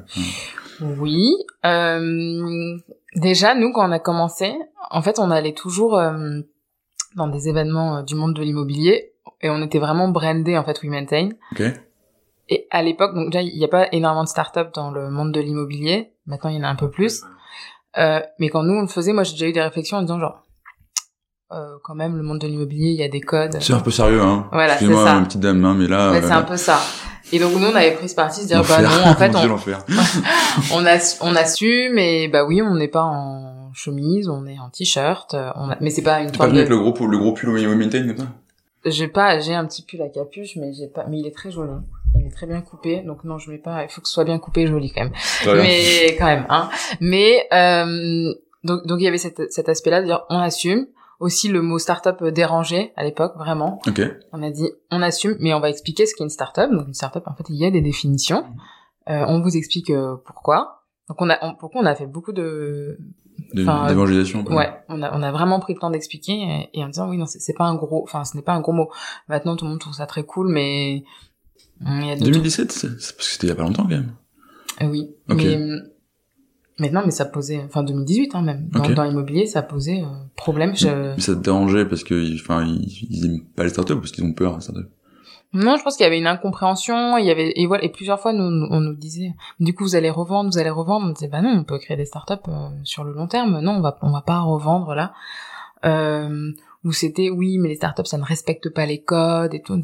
Oui. 1.00 1.32
Euh, 1.66 2.78
déjà, 3.16 3.56
nous, 3.56 3.72
quand 3.72 3.88
on 3.88 3.92
a 3.92 4.00
commencé, 4.00 4.52
en 4.90 5.02
fait, 5.02 5.20
on 5.20 5.30
allait 5.32 5.54
toujours 5.54 5.98
euh, 5.98 6.40
dans 7.16 7.28
des 7.28 7.50
événements 7.50 8.04
du 8.04 8.16
monde 8.16 8.34
de 8.36 8.42
l'immobilier 8.42 9.12
et 9.42 9.50
on 9.50 9.62
était 9.62 9.80
vraiment 9.80 10.08
brandé 10.08 10.58
en 10.58 10.64
fait 10.64 10.82
We 10.84 10.90
Maintain. 10.92 11.30
Et 12.54 12.68
à 12.70 12.84
l'époque, 12.84 13.16
donc 13.16 13.32
déjà, 13.32 13.42
il 13.42 13.58
n'y 13.58 13.64
a 13.64 13.70
pas 13.70 13.88
énormément 13.94 14.24
de 14.26 14.30
startups 14.30 14.72
dans 14.74 14.92
le 14.92 15.10
monde 15.10 15.32
de 15.32 15.40
l'immobilier. 15.40 16.12
Maintenant, 16.28 16.50
il 16.50 16.58
y 16.58 16.60
en 16.60 16.64
a 16.64 16.68
un 16.68 16.76
peu 16.76 16.90
plus. 16.92 17.24
Euh, 17.98 18.20
mais 18.40 18.50
quand 18.50 18.62
nous, 18.64 18.74
on 18.74 18.82
le 18.82 18.88
faisait, 18.88 19.14
moi, 19.14 19.24
j'ai 19.24 19.32
déjà 19.34 19.48
eu 19.48 19.54
des 19.54 19.62
réflexions 19.62 19.98
en 19.98 20.02
disant 20.02 20.20
genre, 20.20 20.44
euh, 21.54 21.78
quand 21.84 21.96
même, 21.96 22.18
le 22.18 22.24
monde 22.24 22.40
de 22.40 22.48
l'immobilier, 22.48 22.90
il 22.90 22.98
y 23.00 23.04
a 23.04 23.08
des 23.08 23.22
codes. 23.22 23.58
C'est 23.62 23.74
un 23.74 23.80
peu 23.80 23.90
sérieux, 23.92 24.22
hein. 24.22 24.50
Voilà, 24.52 24.78
c'est 24.78 24.86
ça. 24.94 25.20
ma 25.20 25.26
petite 25.26 25.40
dame, 25.40 25.64
hein, 25.64 25.76
mais 25.78 25.88
là... 25.88 26.12
Ouais, 26.12 26.18
euh, 26.18 26.22
c'est 26.28 26.34
un 26.34 26.44
peu 26.44 26.58
ça. 26.58 26.80
Et 27.32 27.40
donc, 27.40 27.54
nous, 27.54 27.66
on 27.68 27.76
avait 27.76 27.94
pris 27.94 28.10
ce 28.10 28.16
parti 28.16 28.42
de 28.42 28.48
dire, 28.48 28.62
bah 28.68 28.82
non, 28.82 28.90
en 29.12 29.16
fait, 29.16 29.34
on, 29.36 30.76
on, 30.76 30.86
ass- 30.86 31.20
on 31.22 31.34
assume, 31.36 31.98
et 31.98 32.28
bah 32.28 32.44
oui, 32.46 32.62
on 32.62 32.76
n'est 32.76 32.90
pas 32.90 33.04
en 33.04 33.72
chemise, 33.74 34.28
on 34.28 34.46
est 34.46 34.60
en 34.60 34.70
t-shirt, 34.70 35.34
euh, 35.36 35.52
on 35.56 35.70
a... 35.70 35.78
mais 35.80 35.90
c'est 35.90 36.02
pas 36.02 36.20
une 36.20 36.32
pas 36.32 36.48
venu 36.48 36.56
de... 36.56 36.60
avec 36.60 36.70
le 36.70 36.80
gros, 36.80 36.92
pull- 36.92 37.10
le 37.10 37.18
gros 37.18 37.32
pull 37.32 37.50
We 37.50 37.64
Maintain, 37.66 38.06
comme 38.08 38.18
ça? 38.18 38.28
J'ai 38.86 39.08
pas, 39.08 39.40
j'ai 39.40 39.54
un 39.54 39.66
petit 39.66 39.84
pull 39.84 40.02
à 40.02 40.10
capuche, 40.10 40.56
mais 40.58 40.74
j'ai 40.74 40.88
pas, 40.88 41.06
mais 41.08 41.20
il 41.20 41.28
est 41.28 41.36
très 41.36 41.52
joli. 41.52 41.72
Il 42.16 42.28
est 42.28 42.32
très 42.32 42.48
bien 42.48 42.62
coupé, 42.62 43.02
donc 43.02 43.24
non, 43.24 43.38
je 43.38 43.50
mets 43.52 43.58
pas, 43.58 43.84
il 43.84 43.90
faut 43.90 44.02
que 44.02 44.08
ce 44.08 44.14
soit 44.14 44.26
bien 44.26 44.40
coupé 44.40 44.68
joli 44.68 44.92
quand 44.92 45.04
même. 45.04 45.14
Mais 45.58 46.16
quand 46.18 46.26
même 46.26 46.46
hein. 46.50 46.70
Mais 47.00 47.48
euh, 47.54 48.34
donc 48.64 48.86
donc 48.86 49.00
il 49.00 49.04
y 49.04 49.08
avait 49.08 49.18
cet, 49.18 49.52
cet 49.52 49.70
aspect 49.70 49.90
là 49.92 50.02
de 50.02 50.06
dire 50.08 50.24
on 50.30 50.38
assume. 50.40 50.88
Aussi 51.20 51.50
le 51.50 51.62
mot 51.62 51.78
startup 51.78 52.24
dérangé 52.30 52.94
à 52.96 53.04
l'époque 53.04 53.34
vraiment. 53.38 53.80
Ok. 53.88 54.02
on 54.34 54.42
a 54.42 54.50
dit 54.50 54.68
on 54.90 55.04
assume 55.04 55.36
mais 55.40 55.54
on 55.54 55.60
va 55.60 55.70
expliquer 55.70 56.08
ce 56.08 56.16
qu'est 56.16 56.24
une 56.24 56.32
startup. 56.32 56.72
Donc 56.72 56.88
une 56.88 56.96
startup 56.96 57.22
en 57.28 57.36
fait 57.36 57.44
il 57.50 57.58
y 57.58 57.66
a 57.66 57.70
des 57.70 57.82
définitions. 57.82 58.44
Euh, 59.08 59.24
on 59.28 59.40
vous 59.40 59.56
explique 59.56 59.92
euh, 59.92 60.16
pourquoi. 60.26 60.82
Donc 61.10 61.22
on 61.22 61.30
a 61.30 61.38
on, 61.44 61.54
pourquoi 61.54 61.82
on 61.82 61.86
a 61.86 61.94
fait 61.94 62.08
beaucoup 62.08 62.32
de 62.32 62.98
D'évangélisation, 63.54 64.44
quoi. 64.44 64.56
ouais 64.56 64.74
on 64.90 65.04
a 65.04 65.16
on 65.16 65.22
a 65.22 65.32
vraiment 65.32 65.60
pris 65.60 65.76
le 65.76 65.80
temps 65.80 65.92
d'expliquer 65.92 66.34
et, 66.34 66.70
et 66.80 66.84
en 66.84 66.88
disant 66.88 67.08
oui 67.08 67.18
non 67.18 67.28
c'est 67.28 67.54
pas 67.54 67.66
un 67.66 67.76
gros 67.76 68.02
enfin 68.02 68.24
ce 68.26 68.36
n'est 68.36 68.42
pas 68.44 68.54
un 68.54 68.62
gros 68.62 68.72
mot. 68.74 68.90
Maintenant 69.28 69.56
tout 69.56 69.66
le 69.66 69.70
monde 69.72 69.80
trouve 69.80 69.94
ça 69.94 70.08
très 70.08 70.24
cool 70.24 70.48
mais 70.48 71.04
2017, 71.86 72.72
c'est 72.72 72.88
c'est 73.00 73.16
parce 73.16 73.28
que 73.28 73.34
c'était 73.34 73.48
il 73.48 73.50
y 73.50 73.54
a 73.54 73.56
pas 73.56 73.64
longtemps, 73.64 73.84
quand 73.84 73.90
même. 73.90 74.14
Euh, 74.82 74.88
oui. 74.88 75.10
Ok. 75.30 75.38
Mais 75.38 75.56
euh, 75.58 75.80
maintenant, 76.80 77.02
mais 77.06 77.12
ça 77.12 77.26
posait, 77.26 77.62
enfin 77.66 77.84
2018 77.84 78.36
hein, 78.36 78.42
même. 78.42 78.68
Dans, 78.70 78.80
Ok. 78.84 78.94
dans 78.94 79.04
l'immobilier, 79.04 79.46
ça 79.46 79.62
posait 79.62 80.02
euh, 80.02 80.08
problème. 80.36 80.76
Je... 80.76 80.88
Mais 81.16 81.20
ça 81.22 81.36
te 81.36 81.40
dérangeait 81.42 81.86
parce 81.86 82.04
que, 82.04 82.36
enfin, 82.36 82.66
ils, 82.66 83.08
ils 83.10 83.26
aiment 83.26 83.44
pas 83.56 83.64
les 83.64 83.70
startups 83.70 83.96
parce 83.96 84.12
qu'ils 84.12 84.24
ont 84.24 84.34
peur, 84.34 84.56
les 84.56 84.62
startups? 84.62 84.90
Non, 85.54 85.76
je 85.76 85.84
pense 85.84 85.98
qu'il 85.98 86.06
y 86.06 86.08
avait 86.08 86.18
une 86.18 86.28
incompréhension. 86.28 87.18
Il 87.18 87.26
y 87.26 87.30
avait 87.30 87.52
et 87.56 87.68
voilà. 87.68 87.84
Et 87.84 87.90
plusieurs 87.90 88.22
fois, 88.22 88.32
nous, 88.32 88.50
nous- 88.50 88.68
on 88.72 88.80
nous 88.80 88.94
disait, 88.96 89.34
du 89.60 89.74
coup, 89.74 89.84
vous 89.84 89.96
allez 89.98 90.10
revendre, 90.10 90.50
vous 90.50 90.58
allez 90.58 90.70
revendre. 90.70 91.08
On 91.08 91.12
disait, 91.12 91.28
bah 91.28 91.42
non, 91.42 91.50
on 91.50 91.64
peut 91.66 91.78
créer 91.78 91.98
des 91.98 92.06
startups 92.06 92.34
euh, 92.48 92.70
sur 92.86 93.04
le 93.04 93.12
long 93.12 93.28
terme. 93.28 93.60
Non, 93.60 93.74
on 93.74 93.82
va, 93.82 93.98
on 94.02 94.12
va 94.12 94.22
pas 94.22 94.40
revendre 94.40 94.96
là. 94.96 95.14
Euh, 95.84 96.52
où 96.86 96.94
c'était, 96.94 97.30
oui, 97.30 97.58
mais 97.58 97.68
les 97.70 97.76
startups, 97.76 98.06
ça 98.06 98.18
ne 98.18 98.24
respecte 98.24 98.70
pas 98.74 98.86
les 98.86 99.02
codes 99.04 99.54
et 99.54 99.62
tout. 99.62 99.82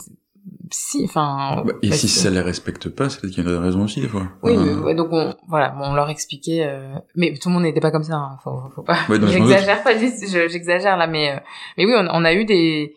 Si, 0.71 1.03
enfin. 1.05 1.63
Bah, 1.65 1.73
et 1.81 1.91
si 1.91 2.07
ça 2.09 2.29
les 2.29 2.41
respecte 2.41 2.89
pas, 2.89 3.09
c'est 3.09 3.21
peut-être 3.21 3.33
qu'il 3.33 3.43
y 3.45 3.47
a 3.47 3.51
une 3.51 3.57
raison 3.63 3.83
aussi, 3.83 4.01
des 4.01 4.07
fois. 4.07 4.23
Oui, 4.43 4.53
ouais, 4.57 4.95
donc 4.95 5.09
on, 5.11 5.35
voilà, 5.47 5.75
on 5.81 5.93
leur 5.93 6.09
expliquait, 6.09 6.65
euh, 6.65 6.95
mais 7.15 7.33
tout 7.37 7.47
le 7.49 7.53
monde 7.53 7.63
n'était 7.63 7.79
pas 7.79 7.91
comme 7.91 8.03
ça, 8.03 8.15
hein, 8.15 8.37
faut, 8.43 8.69
faut 8.75 8.83
pas. 8.83 8.97
Ouais, 9.09 9.17
j'exagère 9.27 9.81
pas, 9.83 9.97
j'exagère 9.97 10.97
là, 10.97 11.07
mais 11.07 11.31
euh, 11.35 11.39
mais 11.77 11.85
oui, 11.85 11.93
on, 11.95 12.07
on 12.11 12.25
a 12.25 12.33
eu 12.33 12.43
des, 12.45 12.95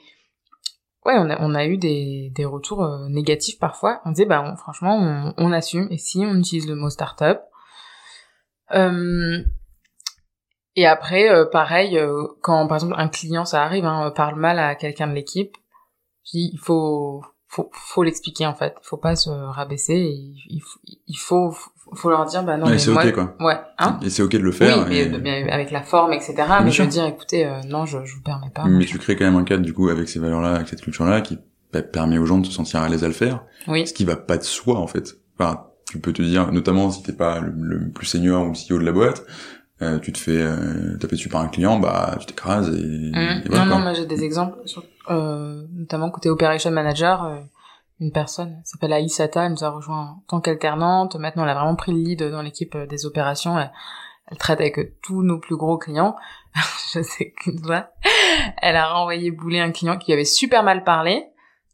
ouais, 1.06 1.14
on 1.16 1.30
a 1.30 1.40
on 1.40 1.54
a 1.54 1.64
eu 1.66 1.76
des 1.76 2.32
des 2.34 2.44
retours 2.44 2.82
euh, 2.82 3.08
négatifs 3.08 3.58
parfois. 3.58 4.00
On 4.04 4.10
disait, 4.10 4.26
bah, 4.26 4.42
on- 4.44 4.56
franchement, 4.56 4.96
on, 4.98 5.34
on 5.36 5.52
assume. 5.52 5.86
Et 5.90 5.98
si 5.98 6.18
on 6.26 6.34
utilise 6.34 6.68
le 6.68 6.74
mot 6.74 6.90
startup, 6.90 7.40
et 10.76 10.86
après, 10.86 11.28
pareil, 11.50 12.00
quand 12.42 12.66
par 12.68 12.76
exemple 12.76 12.94
un 12.96 13.08
client, 13.08 13.44
ça 13.44 13.62
arrive, 13.64 13.84
hein, 13.84 14.12
parle 14.14 14.36
mal 14.38 14.58
à 14.58 14.74
quelqu'un 14.74 15.06
de 15.08 15.14
l'équipe, 15.14 15.56
il 16.32 16.58
faut 16.58 17.22
faut 17.52 17.68
faut 17.74 18.02
l'expliquer 18.04 18.46
en 18.46 18.54
fait, 18.54 18.74
faut 18.82 18.96
pas 18.96 19.16
se 19.16 19.28
rabaisser, 19.28 19.94
et 19.94 20.32
il, 20.48 20.60
faut 20.60 20.78
il 21.08 21.18
faut 21.18 21.54
faut 21.94 22.08
leur 22.08 22.24
dire 22.24 22.44
bah 22.44 22.56
non 22.56 22.66
Ouais, 22.66 22.72
mais 22.72 22.78
c'est 22.78 22.92
moi 22.92 23.04
ok, 23.04 23.12
quoi. 23.12 23.34
ouais 23.40 23.58
hein 23.78 23.98
Et 24.04 24.08
c'est 24.10 24.22
ok 24.22 24.30
de 24.32 24.38
le 24.38 24.52
faire. 24.52 24.78
oui, 24.78 24.84
mais 24.88 24.98
et- 25.00 25.06
de- 25.08 25.18
bien 25.18 25.48
avec 25.48 25.70
la 25.72 25.82
forme, 25.82 26.12
etc. 26.12 26.34
mais 26.62 26.70
je 26.70 26.82
veux 26.82 26.88
dire, 26.88 27.04
écoutez, 27.06 27.44
euh, 27.46 27.60
non, 27.66 27.84
je, 27.86 28.04
je 28.04 28.14
vous 28.14 28.22
permets 28.22 28.50
pas. 28.54 28.64
Mais 28.66 28.84
tu 28.84 28.98
crées 28.98 29.16
quand 29.16 29.24
même 29.24 29.36
un 29.36 29.42
cadre, 29.44 29.64
du 29.64 29.74
coup, 29.74 29.88
avec 29.88 30.08
ces 30.08 30.20
valeurs-là, 30.20 30.54
avec 30.54 30.68
cette 30.68 30.80
culture-là, 30.82 31.20
qui 31.22 31.38
bah, 31.72 31.82
permet 31.82 32.18
aux 32.18 32.26
gens 32.26 32.38
de 32.38 32.46
se 32.46 32.52
sentir 32.52 32.80
à 32.82 32.88
l'aise 32.88 33.02
à 33.02 33.08
le 33.08 33.12
faire. 33.12 33.42
Oui, 33.66 33.84
Ce 33.86 33.92
qui 33.92 34.04
va 34.04 34.14
pas 34.16 34.38
de 34.38 34.44
soi, 34.44 34.78
en 34.78 34.86
fait. 34.86 35.16
Enfin, 35.38 35.66
tu 35.90 35.98
peux 35.98 36.12
te 36.12 36.22
dire, 36.22 36.52
notamment 36.52 36.90
si 36.92 37.02
t'es 37.02 37.12
pas 37.12 37.40
le, 37.40 37.52
le 37.56 37.90
plus 37.90 38.06
senior 38.06 38.46
ou 38.46 38.50
le 38.50 38.54
CEO 38.54 38.78
de 38.78 38.84
la 38.84 38.92
boîte, 38.92 39.24
euh, 39.82 39.98
tu 39.98 40.12
te 40.12 40.18
fais 40.18 40.36
euh, 40.36 40.96
taper 40.98 41.16
dessus 41.16 41.28
par 41.30 41.40
un 41.40 41.48
client, 41.48 41.78
bah, 41.80 42.14
tu 42.20 42.26
t'écrases 42.26 42.68
et, 42.68 42.80
Mmh. 43.10 43.42
et 43.44 43.48
voilà, 43.48 43.64
non, 43.64 43.76
non, 43.76 43.82
moi 43.82 43.92
j'ai 43.94 44.06
des 44.06 44.22
exemples, 44.22 44.58
sur- 44.66 44.84
euh, 45.08 45.66
notamment 45.72 46.10
côté 46.10 46.28
operation 46.28 46.70
manager, 46.70 47.24
euh, 47.24 47.40
une 48.00 48.12
personne 48.12 48.56
elle 48.58 48.66
s'appelle 48.66 48.92
Aïsata, 48.92 49.44
elle 49.44 49.52
nous 49.52 49.64
a 49.64 49.70
rejoint 49.70 50.00
en 50.00 50.22
tant 50.26 50.40
qu'alternante. 50.40 51.16
Maintenant, 51.16 51.44
elle 51.44 51.50
a 51.50 51.54
vraiment 51.54 51.76
pris 51.76 51.92
le 51.92 51.98
lead 51.98 52.22
dans 52.22 52.42
l'équipe 52.42 52.74
euh, 52.74 52.86
des 52.86 53.06
opérations. 53.06 53.58
Elle, 53.58 53.72
elle 54.30 54.38
traite 54.38 54.60
avec 54.60 55.00
tous 55.02 55.22
nos 55.22 55.38
plus 55.38 55.56
gros 55.56 55.78
clients. 55.78 56.16
Je 56.94 57.02
sais 57.02 57.32
qu'une 57.32 57.62
fois, 57.62 57.90
elle 58.62 58.76
a 58.76 58.92
renvoyé 58.92 59.30
bouler 59.30 59.60
un 59.60 59.70
client 59.70 59.98
qui 59.98 60.12
avait 60.12 60.24
super 60.24 60.62
mal 60.62 60.84
parlé. 60.84 61.26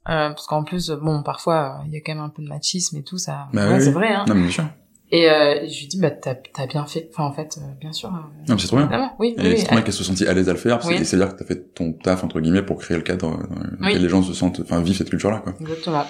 Euh, 0.08 0.30
parce 0.30 0.46
qu'en 0.46 0.62
plus, 0.62 0.90
bon, 0.90 1.24
parfois, 1.24 1.80
il 1.86 1.92
y 1.92 1.96
a 1.96 2.00
quand 2.00 2.14
même 2.14 2.22
un 2.22 2.28
peu 2.28 2.42
de 2.42 2.48
machisme 2.48 2.96
et 2.96 3.02
tout, 3.02 3.18
ça. 3.18 3.48
Bah 3.52 3.66
ouais, 3.66 3.74
oui, 3.74 3.82
c'est 3.82 3.90
vrai, 3.90 4.12
hein. 4.12 4.24
Non, 4.28 4.34
mais 4.34 4.42
bien 4.42 4.50
sûr. 4.50 4.64
Et 5.12 5.30
euh, 5.30 5.66
je 5.68 5.80
lui 5.80 5.86
dis, 5.86 6.00
bah, 6.00 6.10
t'as, 6.10 6.34
t'as 6.34 6.66
bien 6.66 6.84
fait. 6.86 7.08
Enfin, 7.12 7.24
en 7.24 7.32
fait, 7.32 7.58
euh, 7.58 7.66
bien 7.80 7.92
sûr. 7.92 8.08
euh, 8.08 8.18
Non, 8.48 8.58
c'est 8.58 8.66
trop 8.66 8.76
bien. 8.78 8.86
évidemment, 8.86 9.12
oui, 9.20 9.34
Et 9.38 9.40
oui, 9.40 9.44
c'est 9.50 9.56
oui. 9.58 9.64
trop 9.64 9.74
bien 9.76 9.82
qu'elle 9.82 9.92
se 9.94 10.02
sentit 10.04 10.26
à 10.26 10.32
l'aise 10.34 10.48
à 10.48 10.52
le 10.52 10.58
faire, 10.58 10.80
Oui. 10.84 11.04
c'est-à-dire 11.04 11.32
que 11.34 11.38
t'as 11.38 11.44
fait 11.44 11.72
ton 11.74 11.92
taf, 11.92 12.24
entre 12.24 12.40
guillemets, 12.40 12.62
pour 12.62 12.78
créer 12.78 12.96
le 12.96 13.02
cadre 13.04 13.28
euh, 13.28 13.36
dans 13.36 13.86
Oui. 13.86 13.88
lequel 13.88 14.02
les 14.02 14.08
gens 14.08 14.22
se 14.22 14.34
sentent, 14.34 14.60
enfin, 14.60 14.80
vivent 14.80 14.96
cette 14.96 15.10
culture-là, 15.10 15.38
quoi. 15.38 15.54
Exactement. 15.60 16.04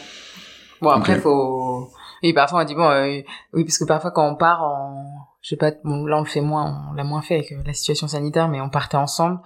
Bon, 0.80 0.88
après, 0.90 1.16
Ok. 1.16 1.20
faut... 1.20 1.90
Et 2.22 2.32
parfois, 2.32 2.62
on 2.62 2.64
dit, 2.64 2.74
bon, 2.74 2.88
euh, 2.88 3.20
oui, 3.52 3.64
parce 3.64 3.76
que 3.78 3.85
parfois, 3.85 4.11
quand 4.12 4.26
on 4.26 4.35
part 4.37 4.62
en... 4.62 5.04
Je 5.42 5.50
sais 5.50 5.56
pas, 5.56 5.72
bon, 5.85 6.06
là, 6.06 6.16
on 6.16 6.20
le 6.20 6.26
fait 6.26 6.40
moins, 6.40 6.87
on 6.90 6.94
l'a 6.94 7.04
moins 7.04 7.20
fait 7.22 7.35
avec 7.35 7.52
euh, 7.52 7.56
la 7.66 7.74
situation 7.74 8.09
sanitaire, 8.09 8.48
mais 8.48 8.61
on 8.62 8.70
partait 8.70 8.96
ensemble. 8.96 9.40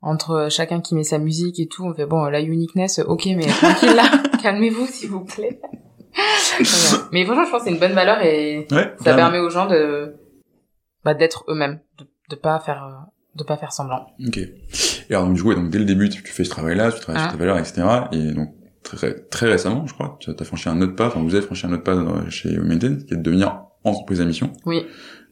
Entre 0.00 0.48
chacun 0.50 0.80
qui 0.80 0.94
met 0.96 1.04
sa 1.04 1.18
musique 1.18 1.60
et 1.60 1.68
tout, 1.68 1.84
on 1.84 1.94
fait, 1.94 2.06
bon, 2.06 2.24
la 2.24 2.40
uniqueness, 2.40 2.98
ok, 3.06 3.26
mais 3.36 3.46
tranquille, 3.46 3.94
là, 3.94 4.02
calmez-vous, 4.42 4.86
s'il 4.86 5.10
vous 5.10 5.24
plaît. 5.24 5.60
Mais 7.12 7.24
franchement, 7.24 7.44
je 7.44 7.50
pense 7.50 7.60
que 7.62 7.68
c'est 7.68 7.74
une 7.74 7.80
bonne 7.80 7.92
valeur 7.92 8.20
et 8.22 8.66
Ouais, 8.70 8.94
ça 9.02 9.14
permet 9.14 9.38
aux 9.38 9.50
gens 9.50 9.66
de... 9.66 10.14
Bah, 11.04 11.14
d'être 11.14 11.44
eux-mêmes, 11.48 11.80
de, 11.98 12.04
de 12.30 12.36
pas 12.36 12.58
faire... 12.60 12.84
euh, 12.84 13.10
de 13.34 13.44
pas 13.44 13.56
faire 13.56 13.72
semblant. 13.72 14.06
Ok. 14.26 14.36
Et 14.38 14.50
alors, 15.10 15.24
donc, 15.26 15.34
du 15.34 15.42
coup, 15.42 15.54
donc, 15.54 15.70
dès 15.70 15.78
le 15.78 15.84
début, 15.86 16.08
tu 16.10 16.22
tu 16.22 16.32
fais 16.32 16.44
ce 16.44 16.50
travail-là, 16.50 16.92
tu 16.92 17.00
travailles 17.00 17.22
Hein. 17.22 17.28
sur 17.28 17.32
tes 17.32 17.38
valeurs, 17.38 17.58
etc. 17.58 17.82
Et 18.12 18.32
donc, 18.32 18.50
très, 18.82 19.14
très 19.30 19.46
récemment, 19.46 19.86
je 19.86 19.94
crois, 19.94 20.16
tu 20.20 20.30
as 20.38 20.44
franchi 20.44 20.68
un 20.68 20.80
autre 20.82 20.94
pas, 20.94 21.06
enfin, 21.06 21.20
vous 21.22 21.34
avez 21.34 21.44
franchi 21.44 21.66
un 21.66 21.72
autre 21.72 21.82
pas 21.82 21.94
dans- 21.94 22.28
chez 22.30 22.56
Maintain, 22.58 22.96
qui 22.96 23.14
est 23.14 23.16
de 23.16 23.22
devenir 23.22 23.62
entreprise 23.84 24.20
à 24.20 24.24
mission. 24.26 24.52
Oui. 24.66 24.84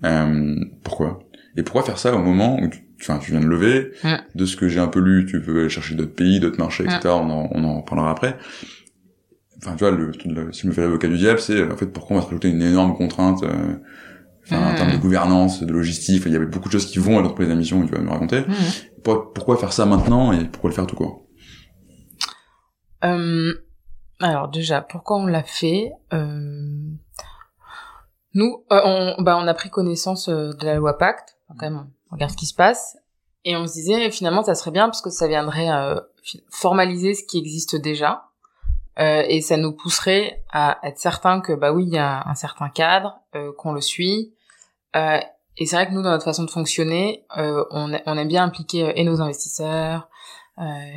Euh, 0.04 0.57
pourquoi? 0.82 1.18
Et 1.57 1.62
pourquoi 1.62 1.82
faire 1.82 1.98
ça 1.98 2.14
au 2.14 2.18
moment 2.20 2.59
où 2.61 2.68
tu, 2.68 2.82
enfin, 3.02 3.18
tu 3.18 3.32
viens 3.32 3.40
de 3.40 3.46
lever, 3.46 3.92
Mm. 4.02 4.14
de 4.34 4.44
ce 4.46 4.57
que 4.57 4.66
j'ai 4.68 4.80
un 4.80 4.88
peu 4.88 5.00
lu, 5.00 5.26
tu 5.26 5.38
veux 5.38 5.61
aller 5.61 5.68
chercher 5.68 5.94
d'autres 5.94 6.14
pays, 6.14 6.40
d'autres 6.40 6.59
marchés, 6.59 6.84
etc. 6.84 7.00
Mm. 7.04 7.09
On, 7.09 7.30
en, 7.30 7.48
on 7.52 7.64
en 7.64 7.82
parlera 7.82 8.11
après. 8.11 8.36
Enfin, 9.62 9.76
tu 9.76 9.84
vois, 9.84 9.90
le, 9.90 10.12
le- 10.24 10.52
si 10.52 10.62
je 10.62 10.66
me 10.68 10.72
fais 10.72 10.80
l'avocat 10.80 11.08
du 11.08 11.16
diable, 11.18 11.38
c'est 11.40 11.70
en 11.70 11.76
fait 11.76 11.86
pourquoi 11.86 12.16
on 12.16 12.18
va 12.18 12.22
se 12.24 12.28
rajouter 12.30 12.48
une 12.48 12.62
énorme 12.62 12.96
contrainte 12.96 13.42
euh, 13.42 13.76
Enfin, 14.46 14.66
en 14.66 14.70
Mhm. 14.70 14.76
termes 14.76 14.92
de 14.92 14.96
gouvernance, 14.96 15.62
de 15.62 15.70
logistique, 15.72 16.22
il 16.26 16.32
y 16.32 16.36
avait 16.36 16.46
beaucoup 16.46 16.68
de 16.68 16.72
choses 16.72 16.86
qui 16.86 16.98
vont 16.98 17.18
à 17.18 17.20
l'entreprise 17.20 17.48
la 17.48 17.54
mission, 17.54 17.86
tu 17.86 17.92
vas 17.92 18.00
me 18.00 18.11
raconter. 18.11 18.40
Mhm. 18.40 18.54
Pour- 19.04 19.32
pourquoi 19.32 19.56
faire 19.58 19.72
ça 19.72 19.84
maintenant 19.86 20.32
et 20.32 20.44
pourquoi 20.46 20.70
le 20.70 20.74
faire 20.74 20.86
tout 20.86 20.96
court? 20.96 21.26
Euh, 23.04 23.52
alors 24.18 24.48
déjà, 24.48 24.80
pourquoi 24.80 25.18
on 25.18 25.26
l'a 25.26 25.42
fait 25.42 25.92
euh, 26.12 26.90
Nous, 28.34 28.64
euh, 28.72 28.80
on, 28.84 29.22
bah, 29.22 29.36
on 29.40 29.46
a 29.46 29.54
pris 29.54 29.70
connaissance 29.70 30.28
euh, 30.28 30.52
de 30.54 30.64
la 30.66 30.74
loi 30.76 30.98
Pacte. 30.98 31.36
Enfin, 31.48 31.56
quand 31.61 31.70
même, 31.70 31.86
on 32.11 32.14
regarde 32.14 32.32
ce 32.32 32.36
qui 32.36 32.46
se 32.46 32.54
passe. 32.54 32.96
Et 33.44 33.56
on 33.56 33.66
se 33.66 33.72
disait, 33.74 34.11
finalement, 34.11 34.42
ça 34.42 34.54
serait 34.54 34.70
bien 34.70 34.86
parce 34.86 35.02
que 35.02 35.11
ça 35.11 35.28
viendrait 35.28 35.70
euh, 35.70 36.00
formaliser 36.50 37.14
ce 37.14 37.24
qui 37.24 37.38
existe 37.38 37.76
déjà. 37.76 38.24
Euh, 38.99 39.22
et 39.28 39.41
ça 39.41 39.57
nous 39.57 39.72
pousserait 39.72 40.43
à 40.53 40.78
être 40.82 40.99
certain 40.99 41.41
que, 41.41 41.53
bah 41.53 41.72
oui, 41.72 41.84
il 41.86 41.95
y 41.95 41.99
a 41.99 42.28
un 42.28 42.34
certain 42.34 42.68
cadre, 42.68 43.18
euh, 43.34 43.53
qu'on 43.57 43.72
le 43.72 43.80
suit. 43.80 44.34
Euh, 44.97 45.18
et 45.57 45.66
c'est 45.66 45.76
vrai 45.76 45.86
que 45.88 45.93
nous, 45.93 46.03
dans 46.03 46.11
notre 46.11 46.24
façon 46.24 46.45
de 46.45 46.51
fonctionner, 46.51 47.24
on, 47.36 47.93
on 48.07 48.16
aime 48.18 48.28
bien 48.28 48.45
impliquer 48.45 48.93
et 48.99 49.05
nos 49.05 49.20
investisseurs, 49.20 50.09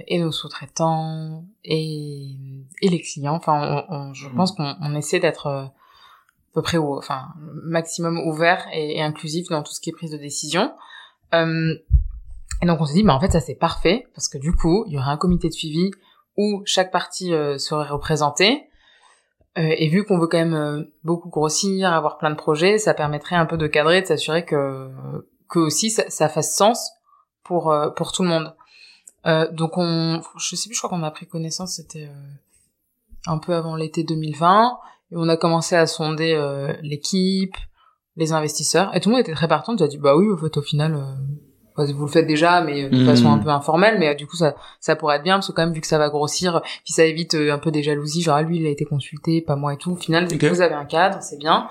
et 0.07 0.19
nos 0.19 0.31
sous-traitants 0.31 1.45
et, 1.63 2.35
et 2.81 2.89
les 2.89 2.99
clients. 3.01 3.35
Enfin, 3.35 3.85
on, 3.89 3.95
on- 3.95 4.13
je 4.13 4.27
Mhm. 4.27 4.35
pense 4.35 4.51
qu'on 4.53 4.75
on 4.81 4.95
essaie 4.95 5.19
d'être 5.19 5.47
à 5.47 5.73
peu 6.53 6.61
près, 6.61 6.77
au, 6.77 6.97
enfin, 6.97 7.27
maximum 7.63 8.19
ouvert 8.27 8.65
et, 8.73 8.97
et 8.97 9.01
inclusif 9.01 9.47
dans 9.49 9.63
tout 9.63 9.71
ce 9.73 9.79
qui 9.79 9.89
est 9.89 9.93
prise 9.93 10.11
de 10.11 10.17
décision. 10.17 10.73
Et 12.61 12.65
donc 12.65 12.79
on 12.79 12.85
s'est 12.85 12.93
dit, 12.93 13.03
bah 13.03 13.13
en 13.15 13.19
fait 13.19 13.31
ça 13.31 13.39
c'est 13.41 13.55
parfait 13.55 14.05
parce 14.15 14.27
que 14.27 14.37
du 14.37 14.53
coup 14.53 14.85
il 14.87 14.93
y 14.93 14.97
aurait 14.97 15.09
un 15.11 15.17
comité 15.17 15.47
de 15.49 15.53
suivi 15.53 15.91
où 16.37 16.61
chaque 16.65 16.91
partie 16.91 17.33
euh, 17.33 17.57
serait 17.57 17.89
représentée. 17.89 18.63
Euh, 19.57 19.75
et 19.77 19.87
vu 19.87 20.03
qu'on 20.03 20.17
veut 20.17 20.27
quand 20.27 20.39
même 20.39 20.55
euh, 20.55 20.83
beaucoup 21.03 21.29
grossir, 21.29 21.93
avoir 21.93 22.17
plein 22.17 22.31
de 22.31 22.35
projets, 22.35 22.79
ça 22.79 22.93
permettrait 22.93 23.35
un 23.35 23.45
peu 23.45 23.57
de 23.57 23.67
cadrer, 23.67 24.01
de 24.01 24.07
s'assurer 24.07 24.45
que 24.45 24.89
que 25.47 25.59
aussi 25.59 25.91
ça, 25.91 26.09
ça 26.09 26.27
fasse 26.27 26.55
sens 26.55 26.91
pour 27.43 27.71
euh, 27.71 27.89
pour 27.91 28.11
tout 28.11 28.23
le 28.23 28.29
monde. 28.29 28.55
Euh, 29.25 29.49
donc 29.51 29.77
on, 29.77 30.21
je 30.37 30.55
sais 30.55 30.67
plus, 30.67 30.75
je 30.75 30.81
crois 30.81 30.89
qu'on 30.89 31.03
a 31.03 31.11
pris 31.11 31.27
connaissance, 31.27 31.75
c'était 31.75 32.07
euh, 32.07 32.31
un 33.27 33.37
peu 33.37 33.53
avant 33.53 33.75
l'été 33.75 34.03
2020, 34.03 34.79
et 35.11 35.15
on 35.15 35.29
a 35.29 35.37
commencé 35.37 35.75
à 35.75 35.85
sonder 35.85 36.35
l'équipe, 36.81 37.55
les 38.15 38.33
investisseurs, 38.33 38.93
et 38.95 38.99
tout 38.99 39.09
le 39.09 39.15
monde 39.15 39.21
était 39.21 39.33
très 39.33 39.47
partant. 39.47 39.75
Tu 39.75 39.83
as 39.83 39.87
dit 39.87 39.97
bah 39.97 40.15
oui, 40.17 40.25
en 40.33 40.37
fait 40.37 40.57
au 40.57 40.61
final, 40.61 40.99
vous 41.75 42.05
le 42.05 42.11
faites 42.11 42.27
déjà, 42.27 42.61
mais 42.61 42.89
de 42.89 42.95
Mhm. 42.97 43.05
façon 43.05 43.31
un 43.31 43.37
peu 43.39 43.49
informelle, 43.49 43.97
mais 43.99 44.09
euh, 44.09 44.13
du 44.13 44.27
coup 44.27 44.35
ça 44.35 44.55
ça 44.79 44.95
pourrait 44.95 45.17
être 45.17 45.23
bien 45.23 45.35
parce 45.35 45.47
que 45.47 45.51
quand 45.53 45.63
même 45.65 45.73
vu 45.73 45.81
que 45.81 45.87
ça 45.87 45.97
va 45.97 46.09
grossir, 46.09 46.61
puis 46.83 46.93
ça 46.93 47.05
évite 47.05 47.33
euh, 47.35 47.53
un 47.53 47.57
peu 47.59 47.71
des 47.71 47.83
jalousies, 47.83 48.21
genre 48.21 48.35
ah, 48.35 48.41
lui 48.43 48.57
il 48.57 48.65
a 48.65 48.69
été 48.69 48.85
consulté, 48.85 49.41
pas 49.41 49.55
moi 49.55 49.73
et 49.73 49.77
tout. 49.77 49.91
Au 49.93 49.95
final, 49.95 50.27
dès 50.27 50.37
que 50.37 50.45
Ok. 50.47 50.51
vous 50.53 50.61
avez 50.61 50.75
un 50.75 50.85
cadre, 50.85 51.17
c'est 51.21 51.37
bien. 51.37 51.67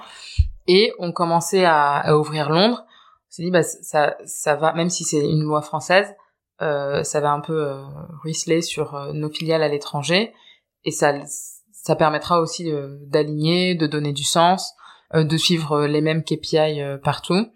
Et 0.67 0.93
on 0.99 1.13
commençait 1.13 1.65
à, 1.65 1.97
à 1.97 2.17
ouvrir 2.17 2.51
Londres. 2.51 2.85
On 2.89 3.31
s'est 3.31 3.43
dit 3.43 3.51
bah 3.51 3.63
ça 3.63 4.17
ça 4.25 4.57
va, 4.57 4.73
même 4.75 4.91
si 4.91 5.05
c'est 5.05 5.21
une 5.21 5.43
loi 5.43 5.63
française 5.63 6.15
euh, 6.61 7.03
ça 7.03 7.21
va 7.21 7.33
un 7.33 7.41
peu 7.41 7.55
euh, 7.71 7.83
ruisseler 8.23 8.63
sur 8.63 8.95
euh, 8.95 9.13
nos 9.13 9.31
filiales 9.31 9.63
à 9.63 9.69
l'étranger 9.69 10.33
et 10.85 10.91
ça 10.93 11.15
ça 11.73 11.97
permettra 11.97 12.41
aussi 12.41 12.71
d'aligner, 13.07 13.75
de 13.75 13.87
donner 13.89 14.13
du 14.13 14.23
sens, 14.23 14.73
euh, 15.15 15.25
de 15.25 15.37
suivre 15.37 15.87
les 15.87 16.01
mêmes 16.01 16.23
KPI 16.23 16.81
partout. 17.03 17.47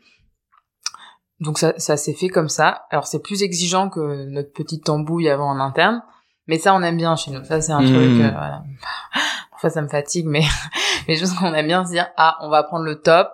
Donc 1.41 1.59
ça, 1.59 1.75
ça 1.79 1.97
s'est 1.97 2.15
fait 2.15 2.29
comme 2.29 2.49
ça. 2.49 2.85
Alors 2.91 3.07
c'est 3.07 3.23
plus 3.23 3.43
exigeant 3.43 3.89
que 3.91 4.25
notre 4.31 4.53
petite 4.53 4.85
tambouille 4.85 5.29
avant 5.29 5.51
en 5.51 5.61
interne, 5.61 6.03
mais 6.47 6.59
ça 6.59 6.75
on 6.75 6.83
aime 6.83 6.97
bien 6.97 7.15
chez 7.17 7.31
nous. 7.31 7.45
Ça 7.45 7.61
c'est 7.61 7.73
un 7.73 7.81
Mhm. 7.83 7.87
truc, 7.93 8.21
euh, 8.25 8.31
voilà. 8.31 8.63
Parfois 9.51 9.71
ça 9.71 9.83
me 9.83 9.89
fatigue, 9.89 10.27
mais 10.27 10.43
mais 11.09 11.17
juste 11.17 11.37
qu'on 11.39 11.53
aime 11.55 11.67
bien 11.67 11.85
se 11.85 11.91
dire 11.91 12.07
ah 12.17 12.37
on 12.41 12.49
va 12.49 12.63
prendre 12.63 12.85
le 12.85 13.01
top. 13.03 13.29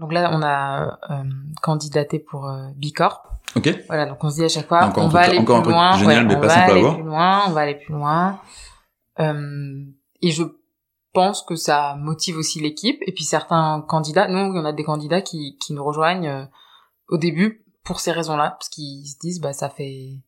Donc 0.00 0.12
là 0.12 0.30
on 0.32 0.42
a 0.42 0.98
euh, 1.10 1.22
candidaté 1.62 2.18
pour 2.18 2.48
euh, 2.48 2.66
Bicorp. 2.74 3.22
Ok. 3.56 3.68
Voilà, 3.86 4.06
donc 4.06 4.22
on 4.24 4.30
se 4.30 4.34
dit 4.36 4.44
à 4.44 4.48
chaque 4.48 4.66
fois, 4.66 4.84
Encore 4.86 5.04
on 5.04 5.08
va 5.08 5.20
aller 5.20 5.36
plus 5.36 5.44
loin, 5.62 5.96
génial, 5.96 6.26
on 6.26 6.40
va 6.40 6.52
aller 6.52 6.72
avoir. 6.80 6.94
plus 6.96 7.04
loin, 7.04 7.42
on 7.46 7.50
va 7.52 7.60
aller 7.60 7.76
plus 7.76 7.92
loin. 7.94 8.40
Euh, 9.20 9.84
et 10.22 10.30
je 10.32 10.42
pense 11.12 11.42
que 11.42 11.54
ça 11.54 11.94
motive 12.00 12.36
aussi 12.36 12.58
l'équipe. 12.60 12.98
Et 13.06 13.12
puis 13.12 13.22
certains 13.22 13.84
candidats, 13.86 14.26
nous, 14.26 14.52
il 14.52 14.56
y 14.56 14.58
en 14.60 14.64
a 14.64 14.72
des 14.72 14.82
candidats 14.82 15.20
qui, 15.20 15.56
qui 15.60 15.72
nous 15.72 15.84
rejoignent 15.84 16.26
euh, 16.28 16.44
au 17.08 17.18
début 17.18 17.64
pour 17.84 18.00
ces 18.00 18.12
raisons-là, 18.12 18.50
parce 18.58 18.68
qu'ils 18.68 19.06
se 19.06 19.16
disent, 19.20 19.40
bah 19.40 19.52
ça 19.52 19.68
fait... 19.68 20.20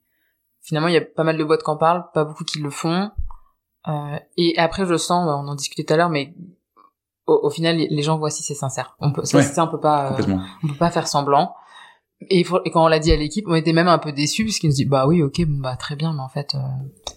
Finalement, 0.62 0.88
il 0.88 0.94
y 0.94 0.98
a 0.98 1.00
pas 1.02 1.22
mal 1.24 1.36
de 1.38 1.44
boîtes 1.44 1.62
qui 1.62 1.70
en 1.70 1.76
parlent, 1.76 2.04
pas 2.12 2.24
beaucoup 2.24 2.44
qui 2.44 2.58
le 2.58 2.70
font. 2.70 3.10
Euh, 3.88 4.18
et 4.36 4.58
après, 4.58 4.84
je 4.84 4.96
sens, 4.96 5.24
bah, 5.26 5.36
on 5.36 5.46
en 5.48 5.54
discutait 5.54 5.84
tout 5.84 5.94
à 5.94 5.96
l'heure, 5.96 6.10
mais 6.10 6.34
au, 7.26 7.38
au 7.44 7.50
final, 7.50 7.76
les 7.76 8.02
gens 8.02 8.18
voient 8.18 8.30
si 8.30 8.42
c'est 8.42 8.54
sincère. 8.54 8.96
On 9.00 9.12
peut, 9.12 9.24
ça, 9.24 9.38
Ouais. 9.38 9.44
ça, 9.44 9.64
on 9.64 9.68
peut 9.68 9.80
pas... 9.80 10.12
euh, 10.18 10.36
on 10.64 10.68
peut 10.68 10.74
pas 10.74 10.90
faire 10.90 11.06
semblant. 11.06 11.54
Et, 12.30 12.40
il 12.40 12.44
faut- 12.46 12.60
et 12.64 12.70
quand 12.70 12.82
on 12.84 12.88
l'a 12.88 12.98
dit 12.98 13.12
à 13.12 13.16
l'équipe, 13.16 13.44
on 13.46 13.54
était 13.54 13.72
même 13.74 13.88
un 13.88 13.98
peu 13.98 14.10
déçus 14.10 14.44
puisqu'ils 14.44 14.68
nous 14.68 14.72
disent 14.76 14.88
bah 14.88 15.06
oui 15.06 15.22
ok 15.22 15.42
bon 15.44 15.60
bah 15.60 15.76
très 15.76 15.96
bien 15.96 16.14
mais 16.14 16.22
en 16.22 16.30
fait 16.30 16.54
euh, 16.54 16.58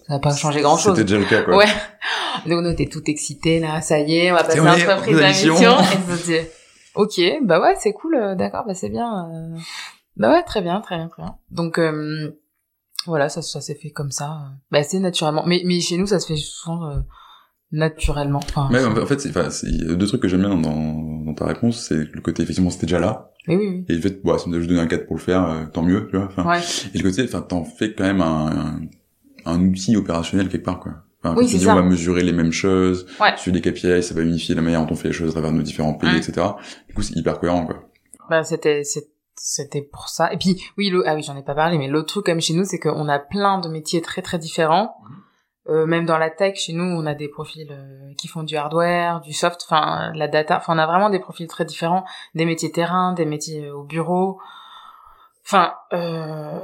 ça 0.06 0.12
va 0.12 0.18
pas 0.18 0.34
changer 0.36 0.60
grand 0.60 0.76
chose. 0.76 0.94
C'était 0.94 1.04
déjà 1.04 1.18
le 1.18 1.24
cas, 1.24 1.42
quoi. 1.42 1.56
Ouais. 1.56 1.64
Donc 2.46 2.58
on 2.62 2.70
était 2.70 2.84
tout 2.84 3.02
excités 3.06 3.60
là, 3.60 3.80
ça 3.80 3.98
y 3.98 4.16
est, 4.18 4.30
on 4.30 4.34
va 4.34 4.44
passer 4.44 4.58
l'entreprise 4.58 5.16
en 5.16 5.22
à 5.22 5.28
mission. 5.28 5.54
Et 5.80 6.50
ok 6.94 7.20
bah 7.42 7.60
ouais 7.60 7.74
c'est 7.78 7.92
cool, 7.92 8.14
euh, 8.16 8.34
d'accord 8.34 8.64
bah 8.66 8.74
c'est 8.74 8.88
bien, 8.90 9.28
euh, 9.30 9.58
bah 10.16 10.30
ouais 10.32 10.42
très 10.42 10.60
bien 10.62 10.80
très 10.80 10.96
bien 10.96 11.08
très 11.08 11.22
bien. 11.22 11.36
Donc 11.50 11.78
euh, 11.78 12.30
voilà 13.06 13.28
ça 13.28 13.42
ça 13.42 13.60
s'est 13.60 13.74
fait 13.74 13.90
comme 13.90 14.10
ça, 14.10 14.30
euh, 14.32 14.54
bah 14.70 14.82
c'est 14.82 14.98
naturellement. 14.98 15.44
Mais 15.46 15.62
mais 15.64 15.80
chez 15.80 15.96
nous 15.96 16.06
ça 16.06 16.18
se 16.20 16.26
fait 16.26 16.36
souvent 16.36 16.90
euh, 16.90 17.00
naturellement. 17.72 18.40
Enfin, 18.42 18.68
Ouais, 18.72 18.84
en 18.84 19.06
fait, 19.06 19.20
c'est, 19.20 19.30
enfin, 19.30 19.48
c'est- 19.50 19.68
il 19.68 19.86
y 19.88 19.90
a 19.92 19.94
deux 19.94 20.06
trucs 20.06 20.20
que 20.22 20.26
j'aime 20.28 20.40
bien 20.40 20.56
dans, 20.56 21.22
dans 21.24 21.34
ta 21.34 21.46
réponse, 21.46 21.86
c'est 21.86 21.94
le 22.12 22.20
côté, 22.20 22.42
effectivement, 22.42 22.70
c'était 22.70 22.86
déjà 22.86 22.98
là. 22.98 23.30
mais 23.46 23.54
oui 23.56 23.68
oui. 23.68 23.84
Et 23.88 23.94
le 23.94 24.00
fait, 24.00 24.20
bah, 24.24 24.38
ça 24.38 24.46
nous 24.48 24.54
a 24.56 24.58
juste 24.58 24.68
donné 24.68 24.80
un 24.82 24.88
cadre 24.88 25.06
pour 25.06 25.14
le 25.16 25.20
faire, 25.22 25.44
euh, 25.48 25.66
tant 25.72 25.82
mieux, 25.84 26.08
tu 26.10 26.16
vois. 26.16 26.28
Ouais. 26.50 26.60
Et 26.94 26.98
le 26.98 27.04
côté, 27.08 27.22
enfin, 27.22 27.42
t'en 27.42 27.62
fais 27.64 27.94
quand 27.94 28.02
même 28.02 28.20
un, 28.22 28.80
un, 29.44 29.52
un 29.54 29.60
outil 29.68 29.96
opérationnel 29.96 30.48
quelque 30.48 30.64
part, 30.64 30.80
quoi. 30.80 30.94
Enfin, 31.22 31.34
Oui, 31.36 31.66
on 31.68 31.74
va 31.74 31.82
mesurer 31.82 32.22
les 32.22 32.32
mêmes 32.32 32.52
choses, 32.52 33.06
Ouais. 33.20 33.36
suivre 33.36 33.58
des 33.58 33.72
KPI, 33.72 34.02
ça 34.02 34.14
va 34.14 34.22
unifier 34.22 34.54
la 34.54 34.62
manière 34.62 34.84
dont 34.86 34.92
on 34.92 34.96
fait 34.96 35.08
les 35.08 35.14
choses 35.14 35.28
à 35.28 35.32
travers 35.32 35.52
nos 35.52 35.62
différents 35.62 35.92
pays, 35.94 36.10
Ouais. 36.10 36.16
etc. 36.18 36.46
Du 36.88 36.94
coup, 36.94 37.02
c'est 37.02 37.14
hyper 37.16 37.38
cohérent, 37.38 37.66
quoi. 37.66 37.76
Bah, 38.30 38.42
c'était, 38.42 38.82
c'était 39.36 39.82
pour 39.82 40.08
ça. 40.08 40.32
Et 40.32 40.38
puis, 40.38 40.62
oui, 40.78 40.88
le, 40.88 41.06
ah 41.06 41.14
oui, 41.14 41.22
j'en 41.22 41.36
ai 41.36 41.42
pas 41.42 41.54
parlé, 41.54 41.76
mais 41.76 41.88
l'autre 41.88 42.08
truc, 42.08 42.26
comme 42.26 42.40
chez 42.40 42.54
nous, 42.54 42.64
c'est 42.64 42.78
qu'on 42.78 43.08
a 43.08 43.18
plein 43.18 43.58
de 43.58 43.68
métiers 43.68 44.00
très, 44.00 44.22
très 44.22 44.38
différents. 44.38 44.96
Euh, 45.68 45.84
même 45.86 46.06
dans 46.06 46.16
la 46.18 46.30
tech, 46.30 46.56
chez 46.56 46.72
nous, 46.72 46.84
on 46.84 47.04
a 47.06 47.14
des 47.14 47.28
profils 47.28 47.68
euh, 47.70 48.12
qui 48.16 48.26
font 48.26 48.42
du 48.42 48.56
hardware, 48.56 49.20
du 49.20 49.32
soft, 49.34 49.60
enfin, 49.66 50.10
la 50.14 50.26
data. 50.26 50.56
Enfin, 50.56 50.74
on 50.74 50.78
a 50.78 50.86
vraiment 50.86 51.10
des 51.10 51.18
profils 51.20 51.46
très 51.46 51.64
différents. 51.66 52.04
Des 52.34 52.46
métiers 52.46 52.72
terrain, 52.72 53.12
des 53.12 53.26
métiers 53.26 53.66
euh, 53.66 53.74
au 53.76 53.84
bureau. 53.84 54.40
Enfin, 55.44 55.74
euh, 55.92 56.58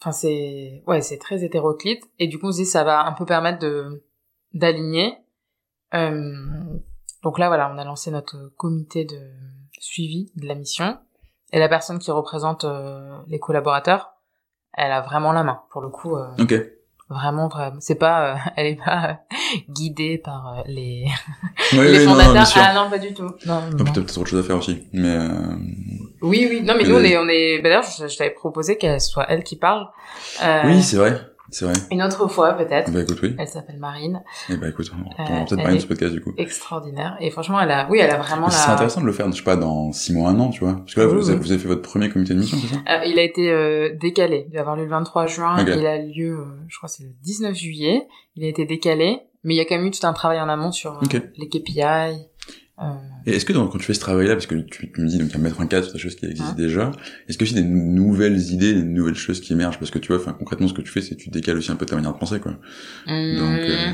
enfin, 0.00 0.12
c'est, 0.12 0.82
ouais, 0.86 1.00
c'est 1.02 1.18
très 1.18 1.44
hétéroclite. 1.44 2.02
Et 2.18 2.26
du 2.26 2.38
coup, 2.38 2.48
on 2.48 2.52
se 2.52 2.58
dit, 2.58 2.66
ça 2.66 2.84
va 2.84 3.04
un 3.06 3.12
peu 3.12 3.24
permettre 3.24 3.58
de, 3.60 4.04
d'aligner. 4.54 5.14
Euh, 5.94 6.34
donc 7.22 7.38
là, 7.38 7.48
voilà, 7.48 7.70
on 7.74 7.78
a 7.78 7.84
lancé 7.84 8.10
notre 8.10 8.52
comité 8.56 9.04
de 9.04 9.20
suivi 9.78 10.30
de 10.36 10.46
la 10.46 10.54
mission. 10.54 10.98
Et 11.52 11.58
la 11.58 11.68
personne 11.68 11.98
qui 11.98 12.10
représente 12.10 12.64
euh, 12.64 13.18
les 13.26 13.38
collaborateurs, 13.38 14.12
elle 14.72 14.92
a 14.92 15.00
vraiment 15.00 15.32
la 15.32 15.42
main. 15.42 15.60
Pour 15.70 15.80
le 15.82 15.88
coup, 15.88 16.16
euh, 16.16 16.28
Ok. 16.38 16.54
vraiment, 17.08 17.48
vraiment. 17.48 17.80
C'est 17.80 17.96
pas, 17.96 18.34
euh, 18.34 18.38
elle 18.56 18.66
est 18.66 18.76
pas 18.84 19.10
euh, 19.10 19.14
guidée 19.68 20.16
par 20.18 20.62
les, 20.66 21.06
les 21.72 21.78
oui, 21.78 21.98
non, 22.04 22.04
non, 22.04 22.10
fondateurs. 22.12 22.32
bien 22.32 22.44
sûr. 22.44 22.62
ah 22.64 22.74
non, 22.74 22.88
pas 22.88 22.98
du 22.98 23.12
tout. 23.12 23.24
Non, 23.24 23.60
non, 23.62 23.70
Non, 23.70 23.84
non. 23.84 23.92
peut-être 23.92 24.16
autre 24.18 24.26
chose 24.30 24.38
à 24.44 24.46
faire 24.46 24.58
aussi. 24.58 24.86
Mais, 24.92 25.08
euh... 25.16 25.56
Oui, 26.22 26.46
oui. 26.50 26.62
Non, 26.62 26.74
mais 26.76 26.84
nous, 26.84 26.96
on 26.96 26.98
le- 26.98 27.06
est, 27.06 27.16
on 27.18 27.28
est. 27.28 27.58
bah, 27.62 27.68
D'ailleurs, 27.70 27.84
je, 27.84 28.06
je 28.08 28.16
t'avais 28.16 28.30
proposé 28.30 28.76
qu'elle 28.76 29.00
soit 29.00 29.26
elle 29.28 29.42
qui 29.44 29.56
parle. 29.56 29.86
Euh, 30.42 30.62
oui, 30.66 30.82
c'est 30.82 30.96
vrai. 30.96 31.20
C'est 31.52 31.64
vrai. 31.64 31.74
Une 31.90 32.00
autre 32.00 32.28
fois, 32.28 32.52
peut-être. 32.52 32.92
Bah, 32.92 33.00
écoute, 33.00 33.18
oui. 33.24 33.34
Elle 33.36 33.48
s'appelle 33.48 33.78
Marine. 33.78 34.22
Eh 34.50 34.56
bah, 34.56 34.68
écoute, 34.68 34.88
on 34.94 34.98
on 35.00 35.10
Euh, 35.24 35.38
va 35.40 35.44
peut-être 35.44 35.56
parler 35.62 35.76
de 35.78 35.80
ce 35.82 35.86
podcast, 35.88 36.12
du 36.12 36.20
coup. 36.20 36.32
Extraordinaire. 36.38 37.16
Et 37.20 37.30
franchement, 37.30 37.60
elle 37.60 37.72
a, 37.72 37.88
oui, 37.90 37.98
elle 37.98 38.10
a 38.10 38.18
vraiment 38.18 38.46
la. 38.46 38.72
intéressant 38.72 39.00
de 39.00 39.06
le 39.06 39.12
faire, 39.12 39.26
je 39.32 39.36
sais 39.36 39.42
pas, 39.42 39.56
dans 39.56 39.90
six 39.90 40.12
mois, 40.12 40.30
un 40.30 40.38
an, 40.38 40.50
tu 40.50 40.62
vois. 40.62 40.74
Parce 40.76 40.94
que 40.94 41.00
là, 41.00 41.06
Oui, 41.08 41.14
vous, 41.14 41.28
avez, 41.28 41.38
oui. 41.38 41.44
vous 41.44 41.50
avez 41.50 41.60
fait 41.60 41.66
votre 41.68 41.82
premier 41.82 42.08
comité 42.08 42.34
de 42.34 42.38
mission, 42.38 42.56
c'est 42.60 42.74
ça? 42.74 42.80
Euh, 42.88 43.04
il 43.04 43.18
a 43.18 43.22
été 43.22 43.50
euh, 43.50 43.90
décalé. 44.00 44.46
Il 44.48 44.54
va 44.54 44.60
avoir 44.60 44.76
lieu 44.76 44.84
le 44.84 44.90
23 44.90 45.26
juin. 45.26 45.56
Il 45.66 45.86
a 45.86 45.98
lieu, 45.98 46.38
euh, 46.38 46.44
je 46.68 46.76
crois, 46.76 46.88
c'est 46.88 47.02
le 47.02 47.10
19 47.24 47.54
juillet. 47.56 48.06
Il 48.36 48.44
a 48.44 48.48
été 48.48 48.64
décalé, 48.64 49.18
mais 49.42 49.54
il 49.54 49.56
y 49.56 49.60
a 49.60 49.64
quand 49.64 49.76
même 49.76 49.86
eu 49.86 49.90
tout 49.90 50.06
un 50.06 50.12
travail 50.12 50.40
en 50.40 50.48
amont 50.48 50.70
sur 50.70 50.92
euh, 51.02 51.18
les 51.36 51.48
KPI. 51.48 52.28
Euh, 52.80 52.84
Et 53.26 53.32
est-ce 53.32 53.44
que 53.44 53.52
donc, 53.52 53.72
quand 53.72 53.78
tu 53.78 53.84
fais 53.84 53.94
ce 53.94 54.00
travail-là, 54.00 54.34
parce 54.34 54.46
que 54.46 54.54
tu, 54.54 54.90
tu 54.90 55.00
me 55.00 55.06
dis 55.06 55.18
donc 55.18 55.34
à 55.34 55.38
mettre 55.38 55.60
un 55.60 55.66
cadre 55.66 55.84
sur 55.84 55.92
des 55.92 55.98
choses 55.98 56.16
qui 56.16 56.26
existent 56.26 56.54
déjà, 56.54 56.90
est-ce 57.28 57.36
que 57.36 57.44
aussi 57.44 57.54
des 57.54 57.62
nouvelles 57.62 58.40
idées, 58.52 58.74
des 58.74 58.82
nouvelles 58.82 59.14
choses 59.16 59.40
qui 59.40 59.52
émergent? 59.52 59.78
Parce 59.78 59.90
que 59.90 59.98
tu 59.98 60.08
vois, 60.08 60.16
enfin 60.16 60.32
concrètement, 60.32 60.66
ce 60.68 60.74
que 60.74 60.82
tu 60.82 60.90
fais, 60.90 61.02
c'est 61.02 61.14
que 61.16 61.20
tu 61.20 61.30
décales 61.30 61.58
aussi 61.58 61.70
un 61.70 61.76
peu 61.76 61.86
ta 61.86 61.96
manière 61.96 62.14
de 62.14 62.18
penser, 62.18 62.40
quoi. 62.40 62.52
Donc, 62.52 62.60
hum, 63.06 63.12
euh, 63.12 63.92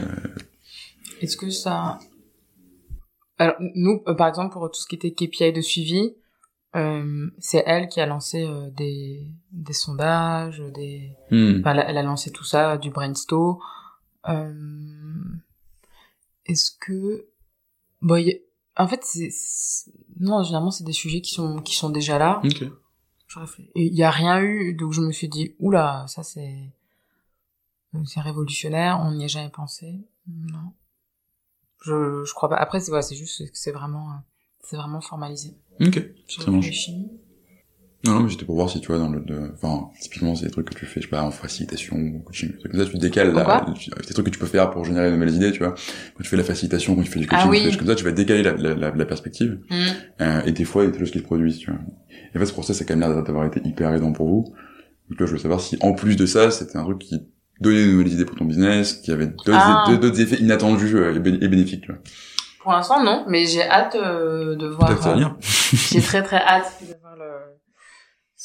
Est-ce 1.21 1.37
que 1.37 1.51
ça... 1.51 1.99
Alors, 3.39 3.57
nous, 3.75 4.03
euh, 4.07 4.15
par 4.15 4.29
exemple, 4.29 4.53
pour 4.53 4.71
tout 4.71 4.81
ce 4.81 4.87
qui 4.87 4.95
était 4.95 5.11
KPI 5.11 5.53
de 5.53 5.61
suivi, 5.61 6.15
euh, 6.77 7.29
c'est 7.39 7.63
elle 7.67 7.89
qui 7.89 8.01
a 8.01 8.07
lancé 8.07 8.45
euh, 8.45 8.71
des, 8.71 9.27
des 9.51 9.73
sondages, 9.73 10.63
des... 10.75 11.11
hmm. 11.31 11.61
Enfin, 11.61 11.77
elle, 11.77 11.99
a, 11.99 12.03
lancé 12.03 12.31
tout 12.31 12.45
ça, 12.45 12.77
du 12.79 12.91
brainstorm. 12.91 13.59
Euh, 14.29 14.53
Est-ce 16.47 16.71
que... 16.79 17.27
Bon, 18.03 18.17
y 18.17 18.43
En 18.77 18.89
fait, 18.89 19.05
c'est 19.05 19.31
non, 20.21 20.43
généralement 20.43 20.71
c'est 20.71 20.85
des 20.85 20.93
sujets 20.93 21.21
qui 21.21 21.33
sont 21.33 21.61
qui 21.61 21.77
sont 21.77 21.91
déjà 21.91 22.19
là. 22.19 22.41
Ok. 22.45 22.65
Il 23.75 23.95
y 23.95 24.03
a 24.03 24.11
rien 24.11 24.41
eu, 24.41 24.75
donc 24.75 24.93
je 24.93 25.01
me 25.01 25.13
suis 25.13 25.29
dit 25.29 25.55
oula, 25.59 26.05
ça 26.09 26.23
c'est 26.23 26.73
c'est 28.05 28.21
révolutionnaire, 28.21 29.01
on 29.03 29.13
n'y 29.13 29.25
a 29.25 29.29
jamais 29.29 29.51
pensé. 29.51 30.01
Non. 30.27 30.73
Je 31.83 32.25
je 32.25 32.35
crois 32.35 32.49
pas. 32.49 32.57
Après 32.57 32.81
c'est 32.81 32.91
voilà, 32.91 33.03
c'est 33.03 33.17
juste 33.17 33.51
que 33.51 33.59
c'est 33.59 33.73
vraiment 33.73 34.21
c'est 34.61 34.77
vraiment 34.77 35.01
formalisé. 35.01 35.55
Ok. 35.81 36.03
Ça 36.29 36.51
marche. 36.51 36.91
Non, 38.07 38.21
mais 38.21 38.31
c'était 38.31 38.45
pour 38.45 38.55
voir 38.55 38.71
si 38.71 38.81
tu 38.81 38.89
vois 38.89 38.99
dans 38.99 39.09
le, 39.09 39.23
enfin, 39.55 39.91
typiquement 40.01 40.35
c'est 40.35 40.47
des 40.47 40.51
trucs 40.51 40.71
que 40.71 40.79
tu 40.79 40.87
fais, 40.87 41.01
je 41.01 41.07
sais 41.07 41.11
pas, 41.11 41.23
en 41.23 41.31
facilitation, 41.31 42.21
coaching, 42.25 42.53
des 42.53 42.59
trucs 42.59 42.73
comme 42.73 42.81
ça, 42.81 42.91
tu 42.91 42.99
décales 42.99 43.33
la, 43.33 43.67
des 44.07 44.15
trucs 44.15 44.27
que 44.27 44.31
tu 44.31 44.39
peux 44.39 44.47
faire 44.47 44.71
pour 44.71 44.85
générer 44.85 45.11
de 45.11 45.17
nouvelles 45.17 45.35
idées, 45.35 45.53
tu 45.53 45.59
vois. 45.59 45.75
Quand 46.17 46.23
tu 46.23 46.29
fais 46.29 46.37
la 46.37 46.45
facilitation, 46.45 46.95
quand 46.95 47.03
tu 47.03 47.11
fais 47.11 47.21
du 47.21 47.27
coaching, 47.27 47.71
ah 47.73 47.77
comme 47.77 47.87
ça, 47.87 47.95
tu 47.95 48.05
vas 48.05 48.13
décaler 48.13 48.43
la, 48.43 48.53
la, 48.55 48.91
la, 48.91 49.07
perspective. 49.07 49.59
Mm. 49.71 49.75
Euh, 50.21 50.41
et 50.47 50.53
des 50.53 50.65
fois, 50.65 50.83
il 50.83 50.87
y 50.87 50.89
a 50.89 50.93
des 50.93 50.99
choses 50.99 51.11
qui 51.11 51.19
se 51.19 51.25
produisent, 51.25 51.59
tu 51.59 51.71
vois. 51.71 51.81
Et 52.35 52.37
en 52.37 52.41
fait, 52.41 52.47
ce 52.47 52.53
process, 52.53 52.79
ça 52.79 52.85
a 52.85 52.87
quand 52.87 52.97
même 52.97 53.09
l'air 53.09 53.23
d'avoir 53.23 53.47
été 53.47 53.61
hyper 53.65 53.93
aidant 53.95 54.13
pour 54.13 54.29
vous. 54.29 54.55
Donc 55.11 55.21
là, 55.21 55.27
je 55.27 55.33
veux 55.33 55.39
savoir 55.39 55.61
si, 55.61 55.77
en 55.81 55.93
plus 55.93 56.17
de 56.17 56.27
ça, 56.27 56.51
c'était 56.51 56.77
un 56.77 56.85
truc 56.85 56.99
qui 56.99 57.23
donnait 57.61 57.85
de 57.87 57.93
nouvelles 57.93 58.13
idées 58.13 58.25
pour 58.25 58.37
ton 58.37 58.45
business, 58.45 58.95
qui 58.95 59.13
avait 59.13 59.27
d'autres 59.27 59.53
ah. 59.53 59.87
effets 60.19 60.37
inattendus 60.37 60.97
euh, 60.97 61.15
et 61.15 61.49
bénéfiques, 61.49 61.83
tu 61.83 61.93
vois. 61.93 62.01
Pour 62.67 62.73
l'instant, 62.73 63.03
non, 63.05 63.25
mais 63.29 63.47
j'ai 63.47 63.63
hâte 63.63 63.95
euh, 63.95 64.57
de 64.57 64.67
voir. 64.67 64.91
j'ai 65.71 66.01
très 66.01 66.23
très 66.25 66.39
hâte 66.39 66.73
de 66.81 66.95
voir 67.01 67.15
le 67.17 67.36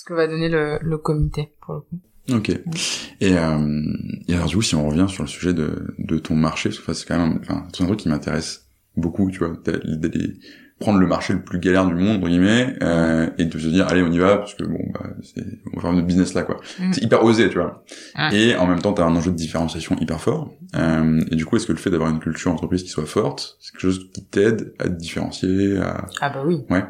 ce 0.02 0.06
que 0.06 0.14
va 0.16 0.26
donner 0.26 0.50
le, 0.50 0.80
le 0.82 0.98
comité 0.98 1.52
pour 1.62 1.76
le 1.76 1.82
coup. 1.82 2.00
Ok. 2.32 2.50
Et, 2.50 3.38
euh, 3.38 3.94
et 4.28 4.34
alors 4.34 4.48
du 4.48 4.56
coup, 4.56 4.62
si 4.64 4.74
on 4.74 4.88
revient 4.88 5.06
sur 5.08 5.22
le 5.22 5.30
sujet 5.30 5.54
de, 5.54 5.94
de 6.00 6.18
ton 6.18 6.34
marché, 6.36 6.70
parce 6.70 6.80
que 6.80 6.94
c'est 6.94 7.08
quand 7.08 7.20
même, 7.20 7.40
enfin, 7.42 7.68
c'est 7.72 7.84
un 7.84 7.88
truc 7.88 8.00
qui 8.00 8.10
m'intéresse 8.10 8.68
beaucoup, 8.98 9.30
tu 9.30 9.38
vois, 9.38 9.54
d'aller 9.64 10.40
prendre 10.80 10.98
le 10.98 11.06
marché 11.06 11.34
le 11.34 11.44
plus 11.44 11.60
galère 11.60 11.86
du 11.86 11.94
monde, 11.94 12.18
entre 12.18 12.30
guillemets, 12.30 12.76
euh, 12.82 13.30
et 13.38 13.46
de 13.46 13.60
se 13.60 13.68
dire, 13.68 13.88
allez, 13.90 14.02
on 14.02 14.12
y 14.12 14.18
va, 14.18 14.38
parce 14.38 14.56
que 14.56 14.64
bon, 14.64 14.80
bah, 14.92 15.12
c'est, 15.22 15.46
on 15.72 15.76
va 15.76 15.82
faire 15.84 15.94
notre 15.94 16.08
business 16.08 16.34
là, 16.34 16.42
quoi. 16.42 16.60
Mm. 16.80 16.94
C'est 16.94 17.04
hyper 17.04 17.24
osé, 17.24 17.50
tu 17.50 17.60
vois. 17.60 17.84
Et 18.32 18.56
en 18.56 18.66
même 18.66 18.80
temps, 18.80 18.94
t'as 18.94 19.06
un 19.06 19.16
enjeu 19.16 19.30
de 19.30 19.36
différenciation 19.36 19.96
hyper 20.00 20.20
fort. 20.20 20.52
Euh, 20.76 21.22
et 21.30 21.36
du 21.36 21.46
coup, 21.46 21.58
est-ce 21.58 21.68
que 21.68 21.74
le 21.74 21.78
fait 21.78 21.92
d'avoir 21.92 22.10
une 22.10 22.20
culture 22.20 22.52
entreprise 22.52 22.82
qui 22.82 22.90
soit 22.90 23.06
forte, 23.06 23.58
c'est 23.60 23.74
quelque 23.74 23.82
chose 23.82 24.10
qui 24.12 24.26
t'aide 24.26 24.74
à 24.80 24.86
te 24.86 24.96
différencier, 24.96 25.78
à... 25.78 26.08
Ah 26.22 26.32
bah 26.32 26.44
oui. 26.44 26.64
Ouais. 26.72 26.84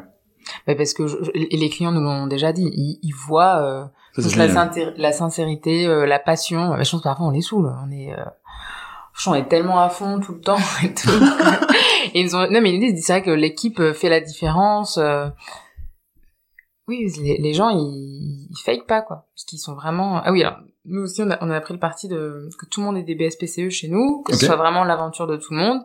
Mais 0.66 0.76
parce 0.76 0.94
que 0.94 1.02
les 1.34 1.68
clients 1.68 1.92
nous 1.92 2.00
l'ont 2.00 2.26
déjà 2.26 2.52
dit, 2.52 2.70
ils, 2.72 2.98
ils 3.02 3.14
voient 3.14 3.62
euh, 3.62 3.84
la, 4.36 4.70
la, 4.96 5.12
sincérité, 5.12 5.86
euh, 5.86 6.06
la 6.06 6.18
passion. 6.18 6.72
Je 6.72 6.90
pense 6.90 7.00
que 7.00 7.04
parfois 7.04 7.26
on 7.26 7.30
les 7.30 7.40
saoule, 7.40 7.72
on 7.84 7.90
est, 7.90 8.12
euh, 8.12 8.24
on 9.26 9.34
est 9.34 9.48
tellement 9.48 9.80
à 9.80 9.88
fond 9.88 10.20
tout 10.20 10.34
le 10.34 10.40
temps 10.40 10.58
et 10.82 10.94
tout. 10.94 11.10
et 12.14 12.20
ils 12.20 12.36
ont, 12.36 12.48
non 12.50 12.60
mais 12.60 12.96
c'est 12.96 13.12
vrai 13.12 13.22
que 13.22 13.30
l'équipe 13.30 13.80
euh, 13.80 13.92
fait 13.92 14.08
la 14.08 14.20
différence. 14.20 14.98
Euh. 14.98 15.28
oui, 16.88 17.06
les, 17.20 17.38
les, 17.38 17.54
gens 17.54 17.70
ils, 17.70 18.48
ils 18.50 18.62
fake 18.64 18.86
pas 18.86 19.02
quoi, 19.02 19.26
parce 19.34 19.44
qu'ils 19.44 19.58
sont 19.58 19.74
vraiment. 19.74 20.20
Ah 20.24 20.32
oui, 20.32 20.42
alors 20.42 20.58
nous 20.84 21.02
aussi 21.02 21.22
on 21.22 21.30
a, 21.30 21.38
on 21.40 21.50
a 21.50 21.60
pris 21.60 21.74
le 21.74 21.80
parti 21.80 22.08
de 22.08 22.48
que 22.58 22.66
tout 22.66 22.80
le 22.80 22.86
monde 22.86 22.96
ait 22.96 23.02
des 23.02 23.14
BSPCE 23.14 23.68
chez 23.70 23.88
nous, 23.88 24.22
que 24.22 24.34
ce 24.34 24.46
soit 24.46 24.56
vraiment 24.56 24.84
l'aventure 24.84 25.26
de 25.26 25.36
tout 25.36 25.52
le 25.52 25.60
monde. 25.60 25.82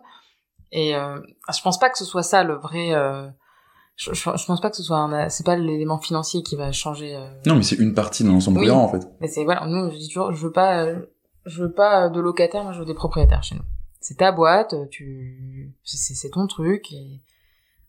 Et 0.71 0.95
euh, 0.95 1.19
je 1.53 1.61
pense 1.61 1.79
pas 1.79 1.89
que 1.89 1.97
ce 1.97 2.05
soit 2.05 2.23
ça 2.23 2.43
le 2.43 2.55
vrai 2.55 2.93
je, 3.97 4.13
je, 4.13 4.45
pense 4.45 4.61
pas 4.61 4.69
que 4.69 4.77
ce 4.77 4.83
soit 4.83 5.09
c'est 5.29 5.45
pas 5.45 5.55
l'élément 5.55 5.97
financier 5.97 6.43
qui 6.43 6.55
va 6.55 6.71
changer 6.71 7.15
euh... 7.15 7.27
non 7.47 7.55
mais 7.55 7.63
c'est 7.63 7.77
une 7.77 7.95
partie 7.95 8.23
de 8.23 8.29
l'ensemble 8.29 8.59
oui. 8.59 8.69
en 8.69 8.87
fait. 8.87 9.07
Mais 9.19 9.27
c'est 9.27 9.43
voilà 9.43 9.65
nous 9.65 9.89
je 9.89 9.97
dis 9.97 10.07
toujours 10.07 10.31
je 10.31 10.45
veux 10.45 10.51
pas 10.51 10.93
je 11.45 11.63
veux 11.63 11.71
pas 11.71 12.07
de 12.07 12.19
locataires 12.19 12.63
moi 12.63 12.73
je 12.73 12.79
veux 12.79 12.85
des 12.85 12.93
propriétaires 12.93 13.41
chez 13.41 13.55
nous. 13.55 13.63
C'est 13.99 14.19
ta 14.19 14.31
boîte 14.31 14.75
tu 14.91 15.73
c'est 15.83 16.29
ton 16.29 16.45
truc 16.45 16.91
et 16.91 17.21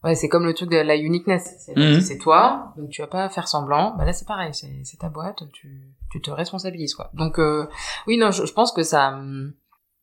ouais 0.03 0.15
c'est 0.15 0.31
comme 0.31 0.47
le 0.47 0.55
truc 0.55 0.71
de 0.71 0.79
la 0.79 0.97
uniqueness. 0.97 1.57
C'est 1.59 1.77
mmh. 1.77 2.19
toi 2.19 2.73
donc 2.79 2.89
tu 2.89 3.03
vas 3.03 3.07
pas 3.07 3.29
faire 3.29 3.47
semblant. 3.47 3.95
Bah 3.99 4.07
là 4.07 4.15
c'est 4.15 4.27
pareil 4.27 4.55
c'est 4.55 4.99
ta 4.99 5.11
boîte 5.11 5.43
tu 5.53 5.95
tu 6.11 6.23
te 6.23 6.31
responsabilises 6.31 6.95
quoi. 6.95 7.11
Donc 7.13 7.39
euh, 7.39 7.67
oui 8.07 8.17
non 8.17 8.31
je, 8.31 8.47
je, 8.47 8.53
pense 8.55 8.73
que 8.73 8.83
ça 8.83 9.21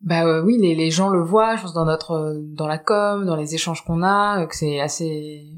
bah 0.02 0.24
euh, 0.28 0.44
oui 0.44 0.60
les, 0.60 0.76
les 0.76 0.92
gens 0.92 1.10
le 1.10 1.24
voient 1.24 1.56
je 1.56 1.64
pense 1.64 1.74
dans 1.74 1.86
notre 1.86 2.36
dans 2.54 2.68
la 2.68 2.78
com 2.78 3.26
dans 3.26 3.36
les 3.36 3.56
échanges 3.56 3.84
qu'on 3.84 4.04
a 4.04 4.46
que 4.46 4.56
c'est 4.56 4.80
assez 4.80 5.50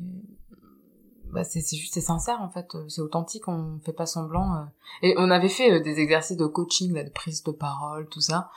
bah 1.37 1.43
c'est 1.43 1.61
juste 1.75 1.93
c'est 1.93 2.01
sincère 2.01 2.41
en 2.41 2.49
fait. 2.49 2.75
C'est 2.87 3.01
authentique 3.01 3.47
on 3.47 3.79
fait 3.85 3.93
pas 3.93 4.07
semblant 4.07 4.55
euh. 4.55 4.63
et 5.03 5.13
on 5.17 5.29
avait 5.29 5.49
fait 5.49 5.71
euh, 5.71 5.79
des 5.79 5.99
exercices 5.99 6.37
de 6.37 6.47
coaching 6.47 6.93
de 6.93 7.09
prise 7.11 7.43
de 7.43 7.51
parole 7.51 8.07
tout 8.09 8.21
ça. 8.21 8.49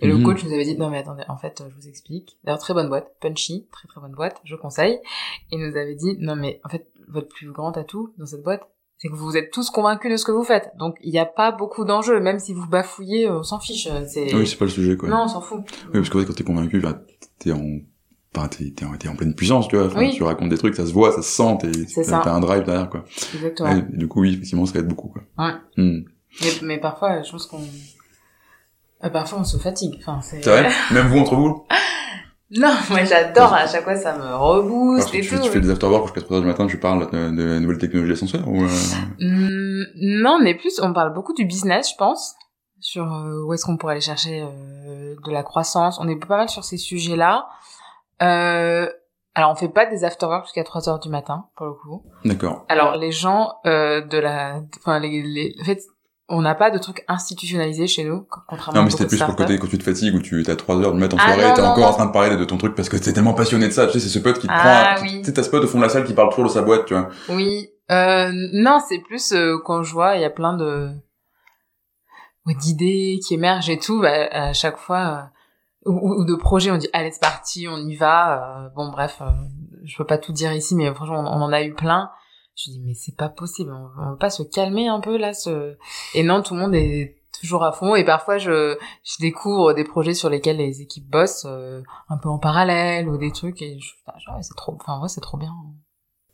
Et 0.00 0.08
le 0.08 0.16
mhm. 0.16 0.24
coach 0.24 0.44
nous 0.44 0.52
avait 0.52 0.64
dit 0.64 0.76
non 0.76 0.90
mais 0.90 0.98
attendez 0.98 1.22
en 1.28 1.36
fait 1.36 1.62
je 1.68 1.74
vous 1.74 1.88
explique. 1.88 2.38
D'ailleurs 2.42 2.58
très 2.58 2.74
bonne 2.74 2.88
boîte 2.88 3.14
punchy 3.20 3.68
très 3.70 3.86
très 3.86 4.00
bonne 4.00 4.14
boîte 4.14 4.40
je 4.44 4.56
conseille. 4.56 4.98
Et 5.52 5.56
nous 5.56 5.76
avait 5.76 5.94
dit 5.94 6.16
non 6.18 6.34
mais 6.34 6.60
en 6.64 6.68
fait 6.68 6.88
votre 7.08 7.28
plus 7.28 7.52
grand 7.52 7.76
atout 7.76 8.12
dans 8.18 8.26
cette 8.26 8.42
boîte 8.42 8.68
c'est 8.98 9.08
que 9.08 9.14
vous 9.14 9.36
êtes 9.36 9.52
tous 9.52 9.70
convaincus 9.70 10.10
de 10.10 10.16
ce 10.16 10.24
que 10.24 10.32
vous 10.32 10.42
faites. 10.42 10.72
Donc 10.78 10.96
il 11.02 11.12
n'y 11.12 11.20
a 11.20 11.26
pas 11.26 11.52
beaucoup 11.52 11.84
d'enjeux 11.84 12.18
même 12.18 12.40
si 12.40 12.54
vous 12.54 12.66
bafouillez 12.66 13.30
on 13.30 13.44
s'en 13.44 13.60
fiche 13.60 13.88
c'est 14.08 14.34
oui 14.34 14.48
c'est 14.48 14.56
pas 14.56 14.64
le 14.64 14.70
sujet 14.72 14.96
quoi. 14.96 15.08
Non 15.08 15.22
on 15.24 15.28
s'en 15.28 15.40
fout. 15.40 15.60
Oui 15.60 16.00
parce 16.00 16.10
que 16.10 16.24
quand 16.24 16.34
t'es 16.34 16.42
convaincu 16.42 16.80
bah, 16.80 17.00
t'es 17.38 17.52
en 17.52 17.78
enfin, 18.36 18.48
t'es, 18.48 19.08
en 19.08 19.16
pleine 19.16 19.34
puissance, 19.34 19.68
tu 19.68 19.76
vois. 19.76 19.88
Tu 20.10 20.22
racontes 20.22 20.48
des 20.48 20.58
trucs, 20.58 20.74
ça 20.74 20.86
se 20.86 20.92
voit, 20.92 21.12
ça 21.12 21.22
se 21.22 21.30
sent, 21.30 21.58
t'es, 21.60 22.02
t'as 22.02 22.32
un 22.32 22.40
drive 22.40 22.64
derrière, 22.64 22.90
quoi. 22.90 23.04
Exactement. 23.34 23.76
Et, 23.76 23.82
du 23.96 24.08
coup, 24.08 24.20
oui, 24.20 24.34
effectivement, 24.34 24.66
ça 24.66 24.78
aide 24.78 24.88
beaucoup, 24.88 25.08
quoi. 25.08 25.22
Ouais. 25.38 25.54
Hmm. 25.76 26.04
Mais, 26.42 26.48
mais, 26.62 26.78
parfois, 26.78 27.22
je 27.22 27.30
pense 27.30 27.46
qu'on, 27.46 27.62
euh, 29.04 29.10
parfois, 29.10 29.40
on 29.40 29.44
se 29.44 29.58
fatigue. 29.58 29.96
Enfin, 30.00 30.20
c'est. 30.22 30.42
C'est 30.42 30.50
vrai? 30.50 30.70
Même 30.92 31.08
vous, 31.08 31.18
entre 31.18 31.34
vous? 31.34 31.66
Non, 32.50 32.72
moi 32.90 33.02
j'adore, 33.04 33.52
à 33.52 33.66
chaque 33.66 33.82
fois 33.82 33.96
ça 33.96 34.16
me 34.16 34.36
rebooste 34.36 35.12
et 35.14 35.20
tu, 35.20 35.34
tout. 35.34 35.42
Tu 35.42 35.50
fais 35.50 35.60
des 35.60 35.68
afterwork 35.68 36.06
jusqu'à 36.06 36.20
3 36.20 36.36
heures 36.36 36.42
du 36.42 36.48
matin, 36.48 36.68
tu 36.68 36.78
parles 36.78 37.10
de, 37.10 37.30
de 37.30 37.58
nouvelles 37.58 37.78
technologies 37.78 38.12
ascenseurs 38.12 38.46
ou 38.46 38.62
euh... 38.62 38.68
Hmm, 39.18 39.82
Non, 39.96 40.38
mais 40.40 40.54
plus, 40.54 40.78
on 40.80 40.92
parle 40.92 41.12
beaucoup 41.12 41.34
du 41.34 41.44
business, 41.44 41.90
je 41.90 41.96
pense, 41.96 42.36
sur 42.78 43.12
euh, 43.12 43.42
où 43.44 43.52
est-ce 43.52 43.64
qu'on 43.64 43.76
pourrait 43.76 43.94
aller 43.94 44.00
chercher 44.00 44.42
euh, 44.42 45.16
de 45.26 45.32
la 45.32 45.42
croissance. 45.42 45.98
On 46.00 46.06
est 46.06 46.14
pas 46.14 46.36
mal 46.36 46.48
sur 46.48 46.62
ces 46.62 46.76
sujets-là. 46.76 47.48
Euh, 48.22 48.88
alors 49.34 49.50
on 49.50 49.54
fait 49.54 49.68
pas 49.68 49.84
des 49.84 50.04
after-work 50.04 50.46
jusqu'à 50.46 50.64
3 50.64 50.88
heures 50.88 50.98
du 50.98 51.10
matin 51.10 51.46
pour 51.56 51.66
le 51.66 51.72
coup. 51.74 52.02
D'accord. 52.24 52.64
Alors 52.68 52.96
les 52.96 53.12
gens 53.12 53.52
euh, 53.66 54.00
de 54.00 54.16
la 54.18 54.62
enfin 54.78 54.98
les, 54.98 55.22
les 55.22 55.54
en 55.60 55.64
fait 55.64 55.82
on 56.28 56.40
n'a 56.40 56.54
pas 56.54 56.70
de 56.70 56.78
trucs 56.78 57.04
institutionnalisés 57.06 57.86
chez 57.86 58.04
nous 58.04 58.26
contrairement 58.48 58.80
Non 58.80 58.84
mais 58.84 58.90
c'était 58.90 59.06
plus 59.06 59.18
pour 59.18 59.28
le 59.28 59.34
côté 59.34 59.58
quand 59.58 59.68
tu 59.68 59.78
te 59.78 59.84
fatigues 59.84 60.14
ou 60.14 60.20
tu 60.20 60.42
à 60.48 60.56
3 60.56 60.76
heures 60.80 60.92
du 60.94 60.98
matin 60.98 61.18
en 61.18 61.20
ah, 61.20 61.34
soirée, 61.34 61.54
t'es 61.54 61.60
encore 61.60 61.88
en 61.88 61.92
train 61.92 62.06
de 62.06 62.12
parler 62.12 62.36
de 62.36 62.44
ton 62.44 62.56
truc 62.56 62.74
parce 62.74 62.88
que 62.88 62.96
t'es 62.96 63.12
tellement 63.12 63.34
passionné 63.34 63.68
de 63.68 63.72
ça, 63.72 63.86
tu 63.86 63.92
sais 63.92 64.00
c'est 64.00 64.08
ce 64.08 64.18
pote 64.18 64.38
qui 64.38 64.46
te 64.46 64.52
ah, 64.54 64.94
prend 64.94 65.02
oui. 65.04 65.18
tu 65.18 65.26
sais 65.26 65.34
t'as 65.34 65.42
ce 65.42 65.50
pote 65.50 65.64
au 65.64 65.66
fond 65.66 65.78
de 65.78 65.84
la 65.84 65.90
salle 65.90 66.04
qui 66.04 66.14
parle 66.14 66.30
toujours 66.30 66.46
de 66.46 66.50
sa 66.50 66.62
boîte, 66.62 66.86
tu 66.86 66.94
vois. 66.94 67.10
Oui. 67.28 67.68
Euh, 67.90 68.30
non, 68.52 68.80
c'est 68.88 68.98
plus 68.98 69.32
euh, 69.32 69.58
quand 69.64 69.82
je 69.82 69.92
vois 69.92 70.16
il 70.16 70.22
y 70.22 70.24
a 70.24 70.30
plein 70.30 70.56
de 70.56 70.90
d'idées 72.46 73.20
qui 73.24 73.34
émergent 73.34 73.70
et 73.70 73.78
tout, 73.78 74.00
bah, 74.00 74.28
à 74.30 74.52
chaque 74.52 74.78
fois 74.78 75.30
ou, 75.86 76.24
de 76.24 76.34
projets, 76.34 76.70
on 76.70 76.76
dit 76.76 76.88
allez 76.92 77.10
c'est 77.10 77.20
parti, 77.20 77.66
on 77.68 77.78
y 77.78 77.94
va. 77.94 78.64
Euh, 78.64 78.68
bon 78.74 78.90
bref, 78.90 79.18
euh, 79.20 79.30
je 79.84 79.96
peux 79.96 80.04
pas 80.04 80.18
tout 80.18 80.32
dire 80.32 80.52
ici, 80.52 80.74
mais 80.74 80.92
franchement 80.94 81.20
on, 81.20 81.42
en 81.42 81.52
a 81.52 81.62
eu 81.62 81.74
plein. 81.74 82.10
Je 82.56 82.70
dis 82.70 82.80
mais 82.84 82.94
c'est 82.94 83.16
pas 83.16 83.28
possible, 83.28 83.72
on, 83.72 83.90
on 84.02 84.12
peut 84.12 84.18
pas 84.18 84.30
se 84.30 84.42
calmer 84.42 84.88
un 84.88 85.00
peu 85.00 85.16
là. 85.16 85.32
Ce... 85.32 85.76
Et 86.14 86.22
non, 86.22 86.42
tout 86.42 86.54
le 86.54 86.60
monde 86.60 86.74
est 86.74 87.16
toujours 87.38 87.64
à 87.64 87.72
fond 87.72 87.94
et 87.94 88.04
parfois 88.04 88.38
je, 88.38 88.76
je 89.04 89.16
découvre 89.20 89.74
des 89.74 89.84
projets 89.84 90.14
sur 90.14 90.30
lesquels 90.30 90.56
les 90.56 90.80
équipes 90.80 91.08
bossent 91.08 91.46
euh, 91.46 91.82
un 92.08 92.16
peu 92.16 92.28
en 92.28 92.38
parallèle 92.38 93.08
ou 93.08 93.18
des 93.18 93.30
trucs 93.30 93.60
et 93.62 93.78
je, 93.78 93.92
genre, 94.24 94.38
c'est 94.40 94.56
trop, 94.56 94.76
enfin 94.80 95.00
ouais 95.00 95.08
c'est 95.08 95.20
trop 95.20 95.36
bien. 95.36 95.52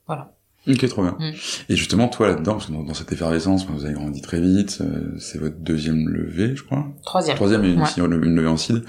Voilà. 0.07 0.33
Ok, 0.69 0.89
trop 0.89 1.03
bien. 1.03 1.17
Mm. 1.19 1.33
Et 1.71 1.77
justement, 1.77 2.07
toi 2.07 2.29
là-dedans, 2.29 2.53
parce 2.53 2.67
que 2.67 2.73
dans, 2.73 2.95
cette 2.95 3.11
effervescence, 3.11 3.67
vous 3.67 3.85
avez 3.85 3.95
grandi 3.95 4.21
très 4.23 4.41
vite, 4.41 4.81
c'est 5.19 5.39
votre 5.39 5.59
deuxième 5.59 6.09
levée, 6.09 6.55
je 6.55 6.63
crois. 6.63 6.87
Troisième. 7.05 7.35
Troisième, 7.35 7.65
une, 7.65 7.83
une 7.97 8.37
levée 8.37 8.47
en 8.47 8.57
CID. 8.57 8.85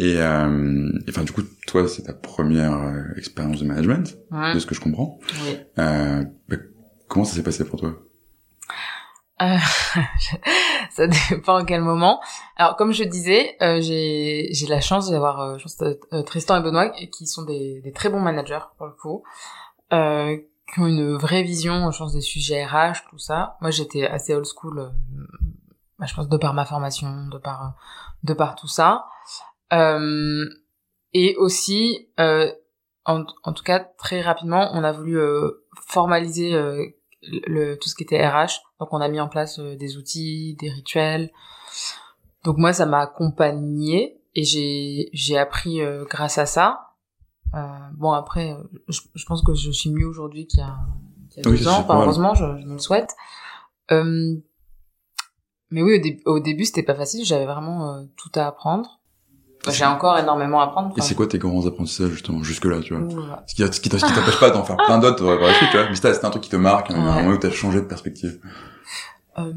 Et 0.00 0.16
euh, 0.16 0.90
enfin, 1.10 1.24
du 1.24 1.32
coup, 1.32 1.42
toi, 1.66 1.86
c'est 1.86 2.04
ta 2.04 2.14
première 2.14 2.72
euh, 2.72 3.02
expérience 3.18 3.60
de 3.60 3.66
management, 3.66 4.16
de 4.54 4.58
ce 4.58 4.64
que 4.64 4.74
je 4.74 4.80
comprends. 4.80 5.18
Oui. 5.44 5.58
Euh, 5.78 6.24
bah, 6.48 6.56
comment 7.06 7.26
ça 7.26 7.36
s'est 7.36 7.42
passé 7.42 7.66
pour 7.66 7.78
toi? 7.78 7.92
Euh, 9.42 9.58
ça 10.90 11.06
dépend 11.06 11.56
à 11.56 11.64
quel 11.66 11.82
moment. 11.82 12.22
Alors, 12.56 12.76
comme 12.76 12.92
je 12.92 13.04
disais, 13.04 13.58
euh, 13.60 13.82
j'ai 13.82 14.48
j'ai 14.52 14.66
la 14.68 14.80
chance 14.80 15.10
d'avoir 15.10 15.40
euh, 15.42 15.58
euh, 16.14 16.22
Tristan 16.22 16.56
et 16.56 16.62
Benoît 16.62 16.88
qui 17.12 17.26
sont 17.26 17.42
des, 17.42 17.82
des, 17.82 17.92
très 17.92 18.08
bons 18.08 18.20
managers 18.20 18.70
pour 18.78 18.86
le 18.86 18.92
coup, 18.92 19.22
qui 19.90 20.80
ont 20.80 20.86
une 20.86 21.14
vraie 21.16 21.42
vision, 21.42 21.90
je 21.90 21.98
pense, 21.98 22.14
des 22.14 22.22
sujets 22.22 22.64
RH, 22.64 23.04
tout 23.10 23.18
ça. 23.18 23.58
Moi, 23.60 23.70
j'étais 23.70 24.06
assez 24.06 24.34
old 24.34 24.46
school, 24.46 24.92
bah, 25.98 26.06
je 26.06 26.14
pense, 26.14 26.30
de 26.30 26.36
par 26.38 26.54
ma 26.54 26.64
formation, 26.64 27.26
de 27.26 27.36
par 27.36 27.74
de 28.22 28.32
par 28.32 28.56
tout 28.56 28.68
ça. 28.68 29.04
Euh, 29.72 30.44
et 31.12 31.36
aussi, 31.36 32.08
euh, 32.18 32.50
en, 33.04 33.24
en, 33.44 33.52
tout 33.52 33.64
cas, 33.64 33.80
très 33.98 34.20
rapidement, 34.20 34.70
on 34.72 34.84
a 34.84 34.92
voulu 34.92 35.18
euh, 35.18 35.66
formaliser 35.86 36.52
le, 37.22 37.76
tout 37.76 37.88
ce 37.88 37.94
qui 37.94 38.02
était 38.04 38.26
RH. 38.26 38.60
Donc, 38.78 38.92
on 38.92 39.00
a 39.00 39.08
mis 39.08 39.20
en 39.20 39.28
place 39.28 39.58
des 39.58 39.96
outils, 39.96 40.56
des 40.60 40.70
rituels. 40.70 41.30
Donc, 42.44 42.58
moi, 42.58 42.72
ça 42.72 42.86
m'a 42.86 43.00
accompagné 43.00 44.20
et 44.34 44.44
j'ai 44.44 45.10
j'ai 45.12 45.36
appris 45.36 45.80
grâce 46.08 46.38
à 46.38 46.46
ça. 46.46 46.86
Euh, 47.54 47.58
bon 47.94 48.12
après, 48.12 48.56
je, 48.88 49.00
je 49.14 49.24
pense 49.26 49.42
que 49.42 49.54
je 49.54 49.72
suis 49.72 49.90
mieux 49.90 50.06
aujourd'hui 50.06 50.46
qu'il 50.46 50.60
y 50.60 50.62
a, 50.62 50.78
qu'il 51.30 51.42
y 51.44 51.46
a 51.46 51.50
Oui, 51.50 51.58
deux 51.58 51.66
ans. 51.68 51.80
Enfin, 51.80 52.00
heureusement, 52.00 52.34
je, 52.34 52.44
je 52.60 52.66
me 52.66 52.74
le 52.74 52.78
souhaite. 52.78 53.16
Euh, 53.90 54.36
mais 55.70 55.82
oui, 55.82 55.96
au, 55.96 56.00
dé- 56.00 56.22
au 56.26 56.38
début, 56.40 56.64
c'était 56.64 56.84
pas 56.84 56.94
facile. 56.94 57.24
J'avais 57.24 57.46
vraiment 57.46 58.06
tout 58.16 58.30
à 58.36 58.46
apprendre. 58.46 58.99
J'ai 59.68 59.84
encore 59.84 60.16
énormément 60.18 60.60
à 60.60 60.64
apprendre. 60.64 60.94
Et 60.96 61.00
c'est 61.02 61.14
quoi 61.14 61.26
tes 61.26 61.38
grands 61.38 61.66
apprentissages, 61.66 62.10
justement, 62.10 62.42
jusque-là, 62.42 62.80
tu 62.80 62.94
vois 62.94 63.42
Ce 63.46 63.54
qui, 63.54 63.62
ce 63.90 63.98
t'empêche 64.14 64.40
pas 64.40 64.50
d'en 64.50 64.64
faire 64.64 64.76
plein 64.78 64.98
d'autres 64.98 65.24
euh, 65.24 65.36
par 65.38 65.48
la 65.48 65.54
suite, 65.54 65.68
tu 65.70 65.76
vois. 65.76 65.88
Mais 65.88 65.94
c'était 65.96 66.24
un 66.24 66.30
truc 66.30 66.42
qui 66.44 66.50
te 66.50 66.56
marque, 66.56 66.90
un 66.90 66.94
un 66.94 67.16
Ouais. 67.16 67.22
moment 67.22 67.34
où 67.34 67.38
t'as 67.38 67.50
changé 67.50 67.80
de 67.80 67.86
perspective. 67.86 68.40
euh, 69.38 69.52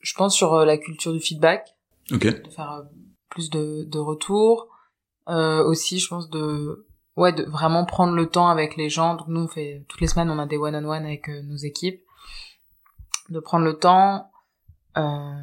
je 0.00 0.14
pense 0.14 0.34
sur 0.34 0.54
euh, 0.54 0.64
la 0.64 0.76
culture 0.78 1.12
du 1.12 1.20
feedback. 1.20 1.74
Ok. 2.12 2.20
de 2.26 2.50
faire 2.50 2.72
euh, 2.72 2.82
plus 3.30 3.50
de, 3.50 3.84
de 3.84 3.98
retours. 3.98 4.68
Euh, 5.28 5.64
aussi, 5.64 5.98
je 5.98 6.08
pense 6.08 6.28
de 6.30 6.86
ouais 7.16 7.32
de 7.32 7.44
vraiment 7.44 7.84
prendre 7.86 8.14
le 8.14 8.26
temps 8.28 8.48
avec 8.48 8.76
les 8.76 8.90
gens. 8.90 9.14
Donc 9.14 9.26
nous, 9.28 9.40
on 9.40 9.48
fait 9.48 9.84
toutes 9.88 10.00
les 10.02 10.06
semaines, 10.06 10.30
on 10.30 10.38
a 10.38 10.46
des 10.46 10.58
one 10.58 10.74
on 10.76 10.88
one 10.90 11.04
avec 11.06 11.28
euh, 11.30 11.42
nos 11.42 11.56
équipes. 11.56 12.02
De 13.30 13.40
prendre 13.40 13.64
le 13.64 13.78
temps. 13.78 14.30
Euh, 14.96 15.34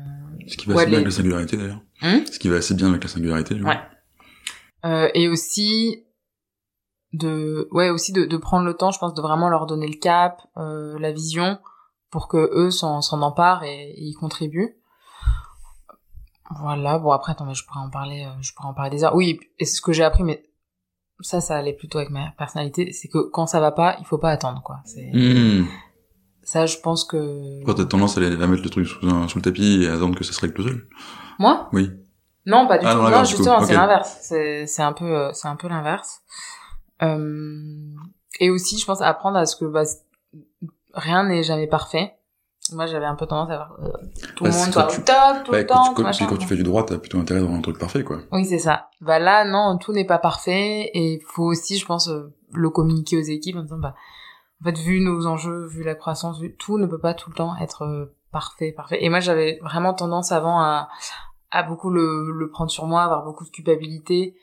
Ce 0.47 0.57
qui 0.57 0.67
va 0.67 0.75
assez 0.75 0.85
bien 0.87 0.95
avec 0.97 1.05
la 1.05 1.11
singularité, 1.11 1.57
d'ailleurs. 1.57 1.81
Hum 2.01 2.25
Ce 2.25 2.39
qui 2.39 2.49
va 2.49 2.55
assez 2.57 2.73
bien 2.73 2.89
avec 2.89 3.03
la 3.03 3.09
singularité. 3.09 3.61
Ouais. 3.61 3.79
euh, 4.85 5.09
et 5.13 5.27
aussi 5.27 6.03
de 7.13 7.67
ouais 7.71 7.89
aussi 7.89 8.13
de, 8.13 8.23
de 8.25 8.37
prendre 8.37 8.65
le 8.65 8.73
temps, 8.75 8.91
je 8.91 8.99
pense, 8.99 9.13
de 9.13 9.21
vraiment 9.21 9.49
leur 9.49 9.65
donner 9.65 9.87
le 9.87 9.97
cap, 9.99 10.41
euh, 10.57 10.97
la 10.99 11.11
vision, 11.11 11.59
pour 12.09 12.27
que 12.29 12.37
eux 12.53 12.71
s'en 12.71 13.01
s'en 13.01 13.21
emparent 13.21 13.63
et, 13.63 13.91
et 13.91 14.03
y 14.03 14.13
contribuent. 14.13 14.75
Voilà. 16.59 16.99
Bon 16.99 17.11
après, 17.11 17.31
attends, 17.33 17.45
mais 17.45 17.53
je 17.53 17.65
pourrais 17.65 17.79
en 17.79 17.89
parler, 17.89 18.27
je 18.41 18.53
pourrais 18.53 18.69
en 18.69 18.73
parler 18.73 18.91
des 18.91 19.03
heures. 19.03 19.15
Oui, 19.15 19.39
et 19.59 19.65
c'est 19.65 19.75
ce 19.75 19.81
que 19.81 19.93
j'ai 19.93 20.03
appris, 20.03 20.23
mais 20.23 20.43
ça, 21.21 21.39
ça 21.39 21.55
allait 21.57 21.73
plutôt 21.73 21.97
avec 21.99 22.09
ma 22.09 22.31
personnalité, 22.37 22.91
c'est 22.93 23.07
que 23.07 23.29
quand 23.29 23.45
ça 23.47 23.59
va 23.59 23.71
pas, 23.71 23.95
il 23.99 24.05
faut 24.05 24.17
pas 24.17 24.31
attendre, 24.31 24.61
quoi. 24.63 24.79
C'est 24.85 25.11
Mmh. 25.13 25.67
Ça, 26.51 26.65
je 26.65 26.77
pense 26.77 27.05
que 27.05 27.63
Quand 27.65 27.73
t'as 27.75 27.85
tendance 27.85 28.17
à, 28.17 28.21
aller- 28.21 28.41
à 28.41 28.47
mettre 28.47 28.63
le 28.63 28.69
truc 28.69 28.85
sous, 28.87 29.07
un- 29.07 29.27
sous 29.27 29.37
le 29.37 29.41
tapis 29.43 29.83
et 29.83 29.87
à 29.87 29.93
attendre 29.95 30.17
que 30.17 30.23
ça 30.23 30.33
se 30.33 30.39
règle 30.41 30.53
tout 30.53 30.63
seul. 30.63 30.85
moi? 31.39 31.69
Oui. 31.73 31.89
Non, 32.45 32.67
pas 32.67 32.77
du 32.77 32.85
Ah, 32.87 32.93
tout. 32.95 33.01
non, 33.01 33.23
justement, 33.23 33.61
c'est 33.63 33.73
l'inverse. 33.73 34.17
C'est 34.21 34.65
c'est 34.65 34.81
un 34.81 34.93
peu 34.93 35.05
euh, 35.05 35.31
c'est 35.33 35.47
un 35.47 35.55
peu 35.55 35.67
l'inverse. 35.69 36.21
Euh, 37.03 37.59
et 38.39 38.49
aussi, 38.49 38.77
je 38.77 38.85
pense 38.85 39.01
apprendre 39.01 39.37
à 39.37 39.45
ce 39.45 39.55
que 39.55 39.65
bah, 39.65 39.83
rien 40.93 41.23
n'est 41.23 41.43
jamais 41.43 41.67
parfait. 41.67 42.15
Moi, 42.73 42.85
j'avais 42.85 43.05
un 43.05 43.15
peu 43.15 43.25
tendance 43.25 43.49
à 43.49 43.53
avoir 43.53 43.79
euh, 43.83 43.91
tout 44.35 44.43
Bah, 44.43 44.49
le 44.51 44.55
monde 44.55 44.71
soit 44.71 44.83
tu- 44.87 45.01
au 45.01 45.03
top 45.03 45.43
tout 45.45 45.51
Bah, 45.51 45.57
le 45.59 45.63
quand, 45.65 45.75
temps. 45.75 45.83
tu, 45.89 45.93
quand, 45.95 46.03
machin. 46.03 46.25
puis 46.25 46.35
quand 46.35 46.37
tu 46.41 46.47
fais 46.47 46.55
du 46.55 46.63
droit, 46.63 46.85
t'as 46.85 46.97
plutôt 46.97 47.19
intérêt 47.19 47.39
d'avoir 47.39 47.57
un 47.57 47.61
truc 47.61 47.77
parfait, 47.79 48.03
quoi. 48.03 48.19
Oui, 48.31 48.45
c'est 48.45 48.59
ça. 48.59 48.89
Bah 49.01 49.19
là, 49.19 49.45
non, 49.45 49.77
tout 49.77 49.93
n'est 49.93 50.05
pas 50.05 50.19
parfait 50.19 50.89
et 50.93 51.21
faut 51.27 51.43
aussi, 51.43 51.77
je 51.77 51.85
pense, 51.85 52.07
euh, 52.07 52.33
le 52.53 52.69
communiquer 52.69 53.17
aux 53.17 53.21
équipes 53.21 53.55
en 53.57 53.63
disant, 53.63 53.77
bah, 53.79 53.95
en 54.61 54.65
fait, 54.65 54.77
vu 54.77 55.01
nos 55.01 55.25
enjeux, 55.25 55.65
vu 55.67 55.83
la 55.83 55.95
croissance, 55.95 56.39
vu 56.39 56.55
tout 56.55 56.77
ne 56.77 56.85
peut 56.85 56.99
pas 56.99 57.13
tout 57.13 57.29
le 57.29 57.35
temps 57.35 57.55
être 57.57 57.83
euh, 57.83 58.15
parfait, 58.31 58.71
parfait. 58.71 59.03
Et 59.03 59.09
moi, 59.09 59.19
j'avais 59.19 59.59
vraiment 59.61 59.93
tendance 59.93 60.31
avant 60.31 60.59
à, 60.59 60.89
beaucoup 61.67 61.89
le, 61.89 62.31
le 62.31 62.49
prendre 62.49 62.69
sur 62.69 62.85
moi, 62.85 63.03
avoir 63.03 63.23
beaucoup 63.23 63.43
de 63.43 63.49
culpabilité. 63.49 64.35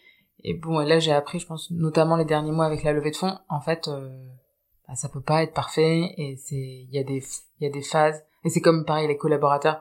Et 0.43 0.55
bon, 0.55 0.81
et 0.81 0.87
là, 0.87 0.99
j'ai 0.99 1.13
appris, 1.13 1.39
je 1.39 1.47
pense, 1.47 1.71
notamment 1.71 2.17
les 2.17 2.25
derniers 2.25 2.53
mois 2.53 2.67
avec 2.67 2.83
la 2.83 2.93
levée 2.93 3.11
de 3.11 3.17
fonds, 3.17 3.39
en 3.49 3.61
fait, 3.61 3.89
euh, 3.89 4.09
bah, 4.89 4.95
ça 4.95 5.09
peut 5.09 5.21
pas 5.21 5.43
être 5.43 5.55
parfait 5.55 6.15
et 6.17 6.37
c'est, 6.37 6.57
il 6.57 6.91
y 6.91 6.99
a 6.99 7.05
des, 7.05 7.23
il 7.61 7.65
y 7.65 7.67
a 7.67 7.73
des 7.73 7.83
phases. 7.83 8.25
Et 8.45 8.51
c'est 8.51 8.61
comme 8.61 8.85
pareil, 8.85 9.09
les 9.09 9.17
collaborateurs, 9.17 9.81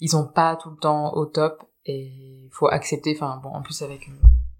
ils 0.00 0.10
sont 0.10 0.26
pas 0.26 0.56
tout 0.56 0.70
le 0.70 0.76
temps 0.76 1.14
au 1.14 1.26
top 1.26 1.64
et 1.84 2.44
il 2.44 2.50
faut 2.52 2.68
accepter, 2.68 3.14
enfin 3.16 3.40
bon, 3.42 3.50
en 3.50 3.62
plus 3.62 3.82
avec 3.82 4.08
euh, 4.08 4.12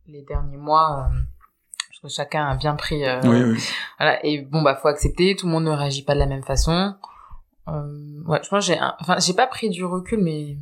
les 0.06 0.22
derniers 0.22 0.56
mois, 0.56 1.08
trouve 1.98 2.10
que 2.10 2.14
chacun 2.16 2.46
a 2.46 2.54
bien 2.56 2.74
pris, 2.74 3.04
euh, 3.04 3.20
Oui, 3.24 3.42
oui. 3.54 3.60
voilà, 3.98 4.24
et 4.24 4.40
bon 4.42 4.62
bah 4.62 4.76
faut 4.80 4.88
accepter, 4.88 5.36
tout 5.36 5.46
le 5.46 5.52
monde 5.52 5.64
ne 5.64 5.70
réagit 5.70 6.02
pas 6.02 6.14
de 6.14 6.18
la 6.20 6.26
même 6.26 6.42
façon. 6.44 6.94
Euh, 7.68 8.22
ouais, 8.26 8.40
je 8.42 8.48
pense 8.48 8.66
que 8.66 8.72
j'ai, 8.72 8.78
un- 8.78 8.94
enfin 9.00 9.16
j'ai 9.18 9.34
pas 9.34 9.46
pris 9.46 9.68
du 9.70 9.84
recul, 9.84 10.20
mais 10.22 10.56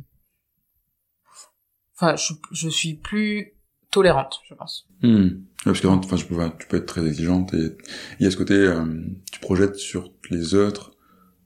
enfin 1.95 2.15
je, 2.15 2.33
je 2.51 2.69
suis 2.69 2.95
plus 2.95 3.53
tolérante, 3.91 4.39
je 4.49 4.53
pense. 4.53 4.87
Hmm. 5.01 5.25
Ouais, 5.65 5.71
parce 5.73 5.81
que 5.81 5.87
enfin, 5.87 6.17
tu, 6.17 6.25
peux, 6.27 6.49
tu 6.59 6.67
peux 6.67 6.77
être 6.77 6.85
très 6.85 7.05
exigeante 7.05 7.53
et 7.53 7.75
il 8.19 8.23
y 8.23 8.27
a 8.27 8.31
ce 8.31 8.37
côté, 8.37 8.53
euh, 8.53 8.85
tu 9.31 9.39
projettes 9.39 9.75
sur 9.75 10.11
les 10.29 10.53
autres 10.55 10.91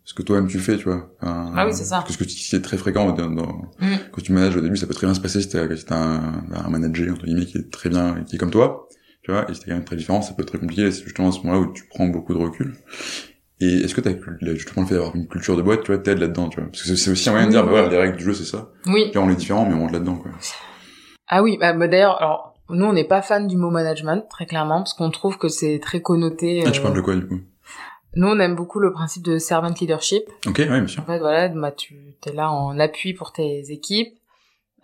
ce 0.03 0.13
que 0.13 0.23
toi-même 0.23 0.47
tu 0.47 0.59
fais, 0.59 0.77
tu 0.77 0.85
vois. 0.85 1.09
Enfin, 1.21 1.53
Ah 1.55 1.65
oui, 1.65 1.73
c'est 1.73 1.85
ça. 1.85 1.99
Parce 2.01 2.17
que 2.17 2.27
ce 2.27 2.35
qui 2.49 2.55
est 2.55 2.61
très 2.61 2.77
fréquent 2.77 3.11
dans, 3.11 3.29
dans- 3.29 3.71
Mm. 3.79 3.95
quand 4.11 4.21
tu 4.21 4.31
manages 4.33 4.55
au 4.57 4.61
début, 4.61 4.75
ça 4.75 4.87
peut 4.87 4.93
très 4.93 5.07
bien 5.07 5.13
se 5.13 5.19
passer 5.21 5.41
si 5.41 5.49
t'as 5.49 5.73
si 5.75 5.85
t'as 5.85 5.95
un, 5.97 6.43
un 6.53 6.69
manager 6.69 7.13
entre 7.13 7.25
guillemets 7.25 7.45
qui 7.45 7.57
est 7.59 7.71
très 7.71 7.89
bien, 7.89 8.23
qui 8.23 8.35
est 8.35 8.39
comme 8.39 8.51
toi, 8.51 8.89
tu 9.23 9.31
vois. 9.31 9.43
Et 9.49 9.53
t'es 9.53 9.65
quand 9.67 9.73
même 9.75 9.83
très 9.85 9.95
différent, 9.95 10.21
ça 10.21 10.33
peut 10.33 10.41
être 10.43 10.49
très 10.49 10.59
compliqué. 10.59 10.91
C'est 10.91 11.03
justement 11.03 11.29
à 11.29 11.31
ce 11.31 11.39
moment-là 11.39 11.59
où 11.59 11.73
tu 11.73 11.85
prends 11.89 12.07
beaucoup 12.07 12.33
de 12.33 12.39
recul. 12.39 12.75
Et 13.59 13.81
est-ce 13.83 13.93
que 13.93 14.01
t'as 14.01 14.11
justement 14.55 14.81
le 14.81 14.87
fait 14.87 14.95
d'avoir 14.95 15.15
une 15.15 15.27
culture 15.27 15.55
de 15.55 15.61
boîte, 15.61 15.83
tu 15.83 15.91
vois, 15.93 16.01
t'aides 16.01 16.17
là-dedans, 16.17 16.49
tu 16.49 16.59
vois? 16.59 16.69
Parce 16.69 16.81
que 16.83 16.95
c'est- 16.95 17.11
aussi 17.11 17.29
un 17.29 17.33
moyen 17.33 17.45
de 17.47 17.51
dire, 17.51 17.61
Oui. 17.61 17.65
bah 17.67 17.71
voilà, 17.73 17.89
les 17.89 17.97
règles 17.97 18.17
du 18.17 18.23
jeu, 18.23 18.33
c'est 18.33 18.45
ça. 18.45 18.69
Oui. 18.87 19.11
Là, 19.13 19.21
on 19.21 19.29
est 19.29 19.35
différent, 19.35 19.65
mais 19.67 19.75
on 19.75 19.81
rentre 19.81 19.93
là-dedans, 19.93 20.15
quoi. 20.15 20.31
Ah 21.27 21.43
oui, 21.43 21.57
bah, 21.59 21.73
bah, 21.73 21.87
d'ailleurs, 21.87 22.17
alors 22.21 22.55
nous 22.69 22.85
on 22.85 22.93
n'est 22.93 23.03
pas 23.07 23.21
fan 23.21 23.47
du 23.47 23.57
mot 23.57 23.69
management 23.69 24.27
très 24.29 24.45
clairement 24.45 24.77
parce 24.79 24.93
qu'on 24.93 25.11
trouve 25.11 25.37
que 25.37 25.47
c'est 25.49 25.79
très 25.79 26.01
connoté. 26.01 26.63
Ah, 26.65 26.71
tu 26.71 26.79
euh, 26.79 26.83
parles 26.83 26.95
de 26.95 27.01
quoi, 27.01 27.15
du 27.15 27.27
coup? 27.27 27.39
Nous 28.15 28.27
on 28.27 28.39
aime 28.39 28.55
beaucoup 28.55 28.79
le 28.79 28.91
principe 28.91 29.23
de 29.23 29.37
servant 29.37 29.73
leadership. 29.79 30.23
Ok, 30.47 30.57
ouais, 30.57 30.67
bien 30.67 30.87
sûr. 30.87 31.03
En 31.03 31.05
fait, 31.05 31.19
voilà, 31.19 31.47
bah, 31.49 31.71
tu 31.71 31.95
es 32.25 32.33
là 32.33 32.51
en 32.51 32.79
appui 32.79 33.13
pour 33.13 33.31
tes 33.31 33.71
équipes. 33.71 34.13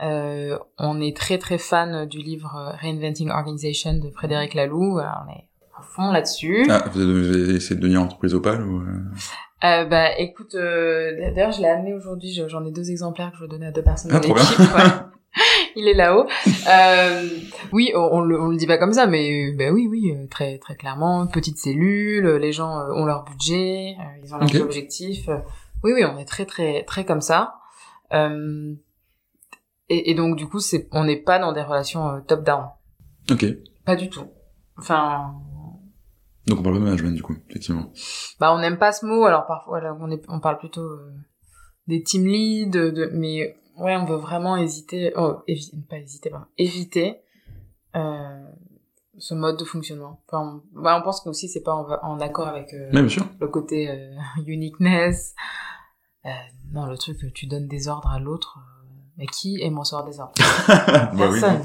Euh, 0.02 0.58
on 0.78 1.02
est 1.02 1.16
très 1.18 1.38
très 1.38 1.58
fan 1.58 2.06
du 2.06 2.20
livre 2.20 2.56
euh, 2.56 2.76
Reinventing 2.82 3.30
Organization 3.32 3.94
de 3.94 4.10
Frédéric 4.12 4.54
Laloux. 4.54 5.00
On 5.00 5.32
est 5.32 5.46
à 5.78 5.82
fond 5.82 6.12
là-dessus. 6.12 6.68
Ah, 6.70 6.86
vous 6.94 7.02
avez 7.02 7.56
essayé 7.56 7.76
de 7.76 7.82
devenir 7.82 8.02
entreprise 8.02 8.34
opale 8.36 8.62
ou... 8.66 8.80
euh, 8.82 8.86
Euh, 9.64 9.86
bah 9.86 10.16
écoute, 10.20 10.54
euh, 10.54 11.32
d'ailleurs 11.34 11.52
je 11.52 11.62
l'ai 11.62 11.68
amené 11.68 11.94
aujourd'hui. 11.96 12.32
je- 12.32 12.48
J'en 12.48 12.64
ai 12.64 12.72
deux 12.72 12.92
exemplaires 12.92 13.32
que 13.32 13.38
je 13.38 13.42
veux 13.42 13.48
donner 13.48 13.66
à 13.66 13.72
deux 13.72 13.82
personnes 13.82 14.12
Ah, 14.14 14.20
dans 14.20 14.28
l'équipe. 14.36 14.60
ouais. 14.60 14.84
Il 15.76 15.88
est 15.88 15.94
là-haut. 15.96 16.28
Euh, 16.70 17.28
oui, 17.72 17.92
on, 17.96 18.00
on 18.18 18.22
le, 18.22 18.40
on 18.42 18.48
le 18.50 18.58
dit 18.58 18.66
pas 18.68 18.78
comme 18.78 18.94
ça, 18.94 19.06
mais 19.08 19.52
ben 19.54 19.72
oui, 19.74 19.88
oui, 19.90 20.14
très 20.30 20.58
très 20.60 20.76
clairement, 20.76 21.26
petite 21.28 21.58
cellule, 21.58 22.28
les 22.38 22.52
gens 22.52 22.72
ont 22.92 23.06
leur 23.06 23.24
budget, 23.24 23.96
ils 24.24 24.34
ont 24.34 24.38
leurs 24.38 24.48
Ok. 24.50 24.62
objectifs. 24.62 25.28
oui, 25.84 25.92
oui, 25.96 26.04
on 26.06 26.18
est 26.20 26.26
très 26.26 26.46
très 26.46 26.84
très 26.84 27.04
comme 27.06 27.22
ça. 27.22 27.56
Euh, 28.14 28.74
et, 29.90 30.12
et 30.12 30.14
donc 30.16 30.36
du 30.36 30.48
coup, 30.48 30.60
c'est, 30.60 30.88
on 30.92 31.04
n'est 31.06 31.22
pas 31.22 31.40
dans 31.40 31.54
des 31.54 31.62
relations 31.64 32.08
euh, 32.10 32.20
top-down, 32.22 32.66
Ok. 33.32 33.46
pas 33.86 33.96
du 33.96 34.10
tout. 34.10 34.26
Enfin, 34.78 35.34
Donc 36.48 36.60
on 36.60 36.64
parle 36.64 36.76
de 36.76 36.82
management, 36.84 37.14
du 37.16 37.24
coup, 37.24 37.36
effectivement. 37.50 37.92
bah 38.40 38.54
on 38.54 38.60
n'aime 38.60 38.78
pas 38.78 38.92
ce 38.92 39.06
mot, 39.06 39.24
alors 39.26 39.46
parfois 39.48 39.82
là, 39.82 39.98
on, 40.00 40.10
est, 40.12 40.24
on 40.30 40.40
parle 40.40 40.58
plutôt 40.60 40.82
euh, 40.82 41.12
des 41.88 42.04
team 42.04 42.26
leads, 42.26 42.70
de, 42.72 42.90
de- 42.92 43.10
mais 43.14 43.58
ouais, 43.78 43.96
on 43.96 44.06
veut 44.06 44.18
vraiment 44.18 44.56
hésiter, 44.58 45.14
oh, 45.18 45.38
évi- 45.48 45.82
pas 45.88 45.98
hésiter, 45.98 46.30
pardon, 46.30 46.46
éviter 46.58 47.22
euh, 47.96 48.44
ce 49.18 49.34
mode 49.34 49.58
de 49.58 49.64
fonctionnement. 49.66 50.22
Enfin, 50.28 50.62
on, 50.76 50.80
bah, 50.82 50.98
on 51.00 51.04
pense 51.04 51.22
que 51.22 51.30
aussi 51.30 51.48
c'est 51.50 51.64
pas 51.64 51.74
en, 51.74 51.88
en 52.04 52.20
accord 52.20 52.48
avec 52.48 52.72
euh, 52.74 52.92
Ouais, 52.92 53.02
bien 53.02 53.10
sûr. 53.10 53.26
le 53.40 53.48
côté 53.48 53.90
uniqueness. 54.46 55.34
Non, 56.74 56.86
le 56.86 56.98
truc 56.98 57.18
que 57.20 57.28
tu 57.28 57.48
donnes 57.48 57.68
des 57.68 57.88
ordres 57.88 58.10
à 58.10 58.20
l'autre, 58.20 58.60
mais 59.18 59.26
qui 59.26 59.60
aime 59.62 59.78
recevoir 59.80 60.06
des 60.06 60.20
ordres 60.20 60.34
bah 60.68 61.10
oui. 61.32 61.40
Personne. 61.40 61.62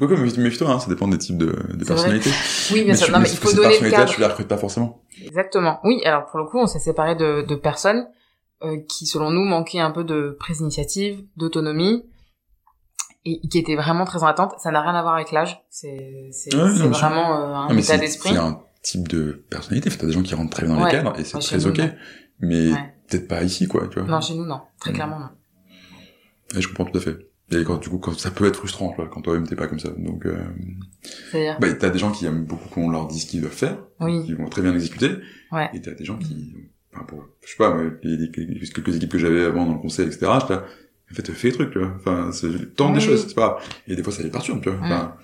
Ouais, 0.00 0.08
comme 0.08 0.22
méfie-toi, 0.42 0.70
hein, 0.70 0.78
ça 0.80 0.88
dépend 0.88 1.06
des 1.08 1.18
types 1.18 1.38
de, 1.38 1.52
personnalités. 1.86 2.30
Oui, 2.72 2.84
bien 2.84 2.94
sûr. 2.94 3.06
tu- 3.06 3.12
Non, 3.12 3.20
mais 3.20 3.30
il 3.30 3.36
faut 3.38 3.52
donner 3.52 3.78
le 3.80 3.90
cadre. 3.90 4.10
tu 4.10 4.20
les 4.20 4.26
recrutes 4.26 4.48
pas 4.48 4.56
forcément. 4.58 5.02
Exactement. 5.24 5.78
Oui, 5.84 6.02
alors 6.04 6.26
pour 6.26 6.38
le 6.38 6.46
coup, 6.46 6.58
on 6.58 6.66
s'est 6.66 6.80
séparé 6.80 7.14
de, 7.14 7.42
de 7.42 7.54
personnes 7.54 8.06
euh, 8.64 8.78
qui, 8.88 9.06
selon 9.06 9.30
nous, 9.30 9.44
manquaient 9.44 9.78
un 9.80 9.90
peu 9.92 10.02
de 10.02 10.36
prise 10.40 10.58
d'initiative, 10.58 11.22
d'autonomie, 11.36 12.04
et 13.24 13.40
qui 13.48 13.58
étaient 13.58 13.76
vraiment 13.76 14.04
très 14.04 14.22
en 14.22 14.26
attente. 14.26 14.54
Ça 14.58 14.70
n'a 14.70 14.80
rien 14.80 14.94
à 14.94 15.02
voir 15.02 15.14
avec 15.14 15.30
l'âge. 15.32 15.60
C'est 15.70 15.88
Ouais, 16.54 16.74
sûr. 16.74 16.88
vraiment 16.90 17.36
euh, 17.36 17.54
un 17.54 17.68
Non, 17.68 17.74
mais 17.74 17.82
état 17.84 17.98
d'esprit. 17.98 18.30
c'est 18.30 18.36
un 18.38 18.60
type 18.82 19.08
de 19.08 19.44
personnalité. 19.50 19.90
T'as 19.90 20.06
des 20.06 20.12
gens 20.12 20.22
qui 20.22 20.34
rentrent 20.34 20.50
très 20.56 20.66
bien 20.66 20.74
dans 20.76 20.82
Ouais. 20.82 20.90
les 20.92 20.96
cadres 20.98 21.18
et 21.18 21.24
c'est 21.24 21.38
très 21.38 21.66
ok. 21.66 21.80
Mais 22.40 22.72
Ouais. 22.72 22.94
peut-être 23.08 23.28
pas 23.28 23.42
ici, 23.42 23.66
quoi, 23.68 23.88
tu 23.88 23.98
vois. 24.00 24.08
Non, 24.08 24.20
chez 24.20 24.34
nous, 24.34 24.44
non. 24.44 24.60
Très 24.80 24.92
clairement, 24.92 25.18
non. 25.18 25.28
Et 26.54 26.60
je 26.60 26.68
comprends 26.68 26.84
tout 26.84 26.98
à 26.98 27.00
fait. 27.00 27.16
Et 27.52 27.62
quand, 27.64 27.76
du 27.78 27.88
coup, 27.88 27.98
quand, 27.98 28.18
ça 28.18 28.30
peut 28.30 28.46
être 28.46 28.56
frustrant, 28.56 28.92
vois, 28.96 29.08
quand 29.08 29.20
toi-même 29.22 29.46
t'es 29.46 29.54
pas 29.56 29.68
comme 29.68 29.78
ça. 29.78 29.90
Donc, 29.96 30.26
euh, 30.26 30.36
bah, 31.60 31.72
t'as 31.74 31.90
des 31.90 31.98
gens 31.98 32.10
qui 32.10 32.26
aiment 32.26 32.44
beaucoup 32.44 32.68
qu'on 32.68 32.90
leur 32.90 33.06
dise 33.06 33.22
ce 33.22 33.26
qu'ils 33.28 33.40
doivent 33.40 33.52
faire, 33.52 33.78
oui, 34.00 34.24
qui 34.24 34.34
vont 34.34 34.48
très 34.48 34.62
bien 34.62 34.72
l'exécuter. 34.72 35.10
Ouais. 35.52 35.68
Et 35.72 35.80
t'as 35.80 35.92
des 35.92 36.04
gens 36.04 36.18
qui, 36.18 36.54
enfin, 36.92 37.04
pour, 37.04 37.24
je 37.44 37.50
sais 37.50 37.56
pas, 37.56 37.76
les, 38.02 38.16
les- 38.16 38.30
quelques 38.30 38.96
équipes 38.96 39.12
que 39.12 39.18
j'avais 39.18 39.44
avant 39.44 39.64
dans 39.66 39.74
le 39.74 39.78
conseil, 39.78 40.06
etc., 40.06 40.26
j'étais 40.40 40.54
là, 40.54 40.64
en 41.10 41.14
fait, 41.14 41.30
fais 41.32 41.48
les 41.48 41.54
trucs, 41.54 41.70
tu 41.70 41.78
vois. 41.78 41.92
Enfin, 41.96 42.32
c'est, 42.32 42.74
tente 42.74 42.94
des 42.94 42.98
Oui. 42.98 43.04
choses, 43.04 43.26
c'est 43.28 43.34
pas 43.34 43.48
grave. 43.60 43.62
Et 43.86 43.94
des 43.94 44.02
fois, 44.02 44.12
ça 44.12 44.24
les 44.24 44.30
perturbe, 44.30 44.60
tu 44.60 44.70
vois. 44.70 44.78
Mm. 44.80 44.84
Enfin, 44.84 45.14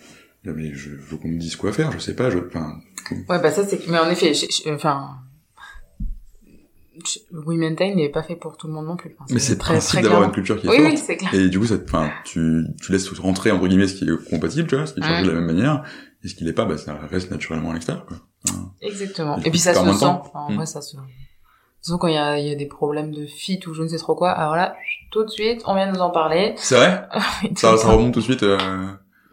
là, 0.44 0.52
mais 0.52 0.72
je 0.74 0.90
veux 0.90 1.16
qu'on 1.16 1.28
me 1.28 1.38
dise 1.40 1.56
quoi 1.56 1.72
faire, 1.72 1.90
je 1.90 1.98
sais 1.98 2.14
pas, 2.14 2.30
je, 2.30 2.38
enfin, 2.38 2.76
ouais, 3.10 3.24
bah 3.42 3.50
ça 3.50 3.66
c'est. 3.66 3.84
Mais 3.88 3.98
en 3.98 4.08
effet, 4.10 4.32
enfin, 4.68 5.16
Maintain 7.32 7.94
n'est 7.94 8.08
pas 8.10 8.22
fait 8.22 8.36
pour 8.36 8.56
tout 8.56 8.66
le 8.66 8.72
monde 8.72 8.86
non 8.86 8.96
plus. 8.96 9.16
Mais 9.30 9.38
c'est 9.38 9.54
le 9.54 9.58
très, 9.58 9.74
principe 9.74 10.00
d'avoir 10.02 10.22
une 10.24 10.32
culture 10.32 10.60
qui 10.60 10.66
est 10.66 10.70
Oui, 10.70 10.76
forte. 10.76 10.90
oui, 10.90 10.98
c'est 10.98 11.16
clair. 11.16 11.34
Et 11.34 11.48
du 11.48 11.58
coup, 11.58 11.66
ça, 11.66 11.76
enfin, 11.84 12.10
tu, 12.24 12.64
tu 12.82 12.92
laisses 12.92 13.08
rentrer 13.18 13.50
entre 13.50 13.66
guillemets 13.68 13.86
ce 13.88 13.94
qui 13.94 14.04
est 14.08 14.30
compatible, 14.30 14.68
tu 14.68 14.76
vois, 14.76 14.86
ce 14.86 14.94
qui 14.94 15.00
est 15.00 15.02
chargé 15.04 15.22
Mm. 15.22 15.26
de 15.26 15.30
la 15.30 15.36
même 15.40 15.46
manière, 15.46 15.82
Et 16.24 16.28
ce 16.28 16.34
qui 16.36 16.44
l'est 16.44 16.52
pas, 16.52 16.64
bah, 16.66 16.78
ça 16.78 16.94
reste 17.10 17.30
naturellement 17.32 17.70
à 17.70 17.74
l'extérieur, 17.74 18.06
quoi. 18.06 18.16
Exactement. 18.80 19.36
Et 19.38 19.40
puis 19.42 19.52
tu 19.52 19.58
ça 19.58 19.74
se 19.74 19.80
sent. 19.92 19.98
temps. 20.00 20.22
Enfin, 20.24 20.38
en 20.40 20.52
Mm. 20.52 20.56
vrai, 20.56 20.66
ça 20.66 20.80
se. 20.80 20.96
Disons 21.82 21.98
quand 21.98 22.06
il 22.06 22.14
y 22.14 22.18
a, 22.18 22.38
il 22.38 22.46
y 22.46 22.52
a 22.52 22.54
des 22.54 22.66
problèmes 22.66 23.12
de 23.12 23.26
fit 23.26 23.58
ou 23.66 23.74
je 23.74 23.82
ne 23.82 23.88
sais 23.88 23.98
trop 23.98 24.14
quoi, 24.14 24.30
alors 24.30 24.54
là, 24.54 24.76
tout 25.10 25.24
de 25.24 25.28
suite, 25.30 25.62
on 25.66 25.74
vient 25.74 25.90
de 25.90 25.96
nous 25.96 26.02
en 26.02 26.10
parler. 26.10 26.54
C'est 26.56 26.76
vrai? 26.76 27.08
Ça, 27.56 27.76
ça 27.76 27.90
remonte 27.90 28.14
tout 28.14 28.20
de 28.20 28.24
suite, 28.24 28.44
euh... 28.44 28.56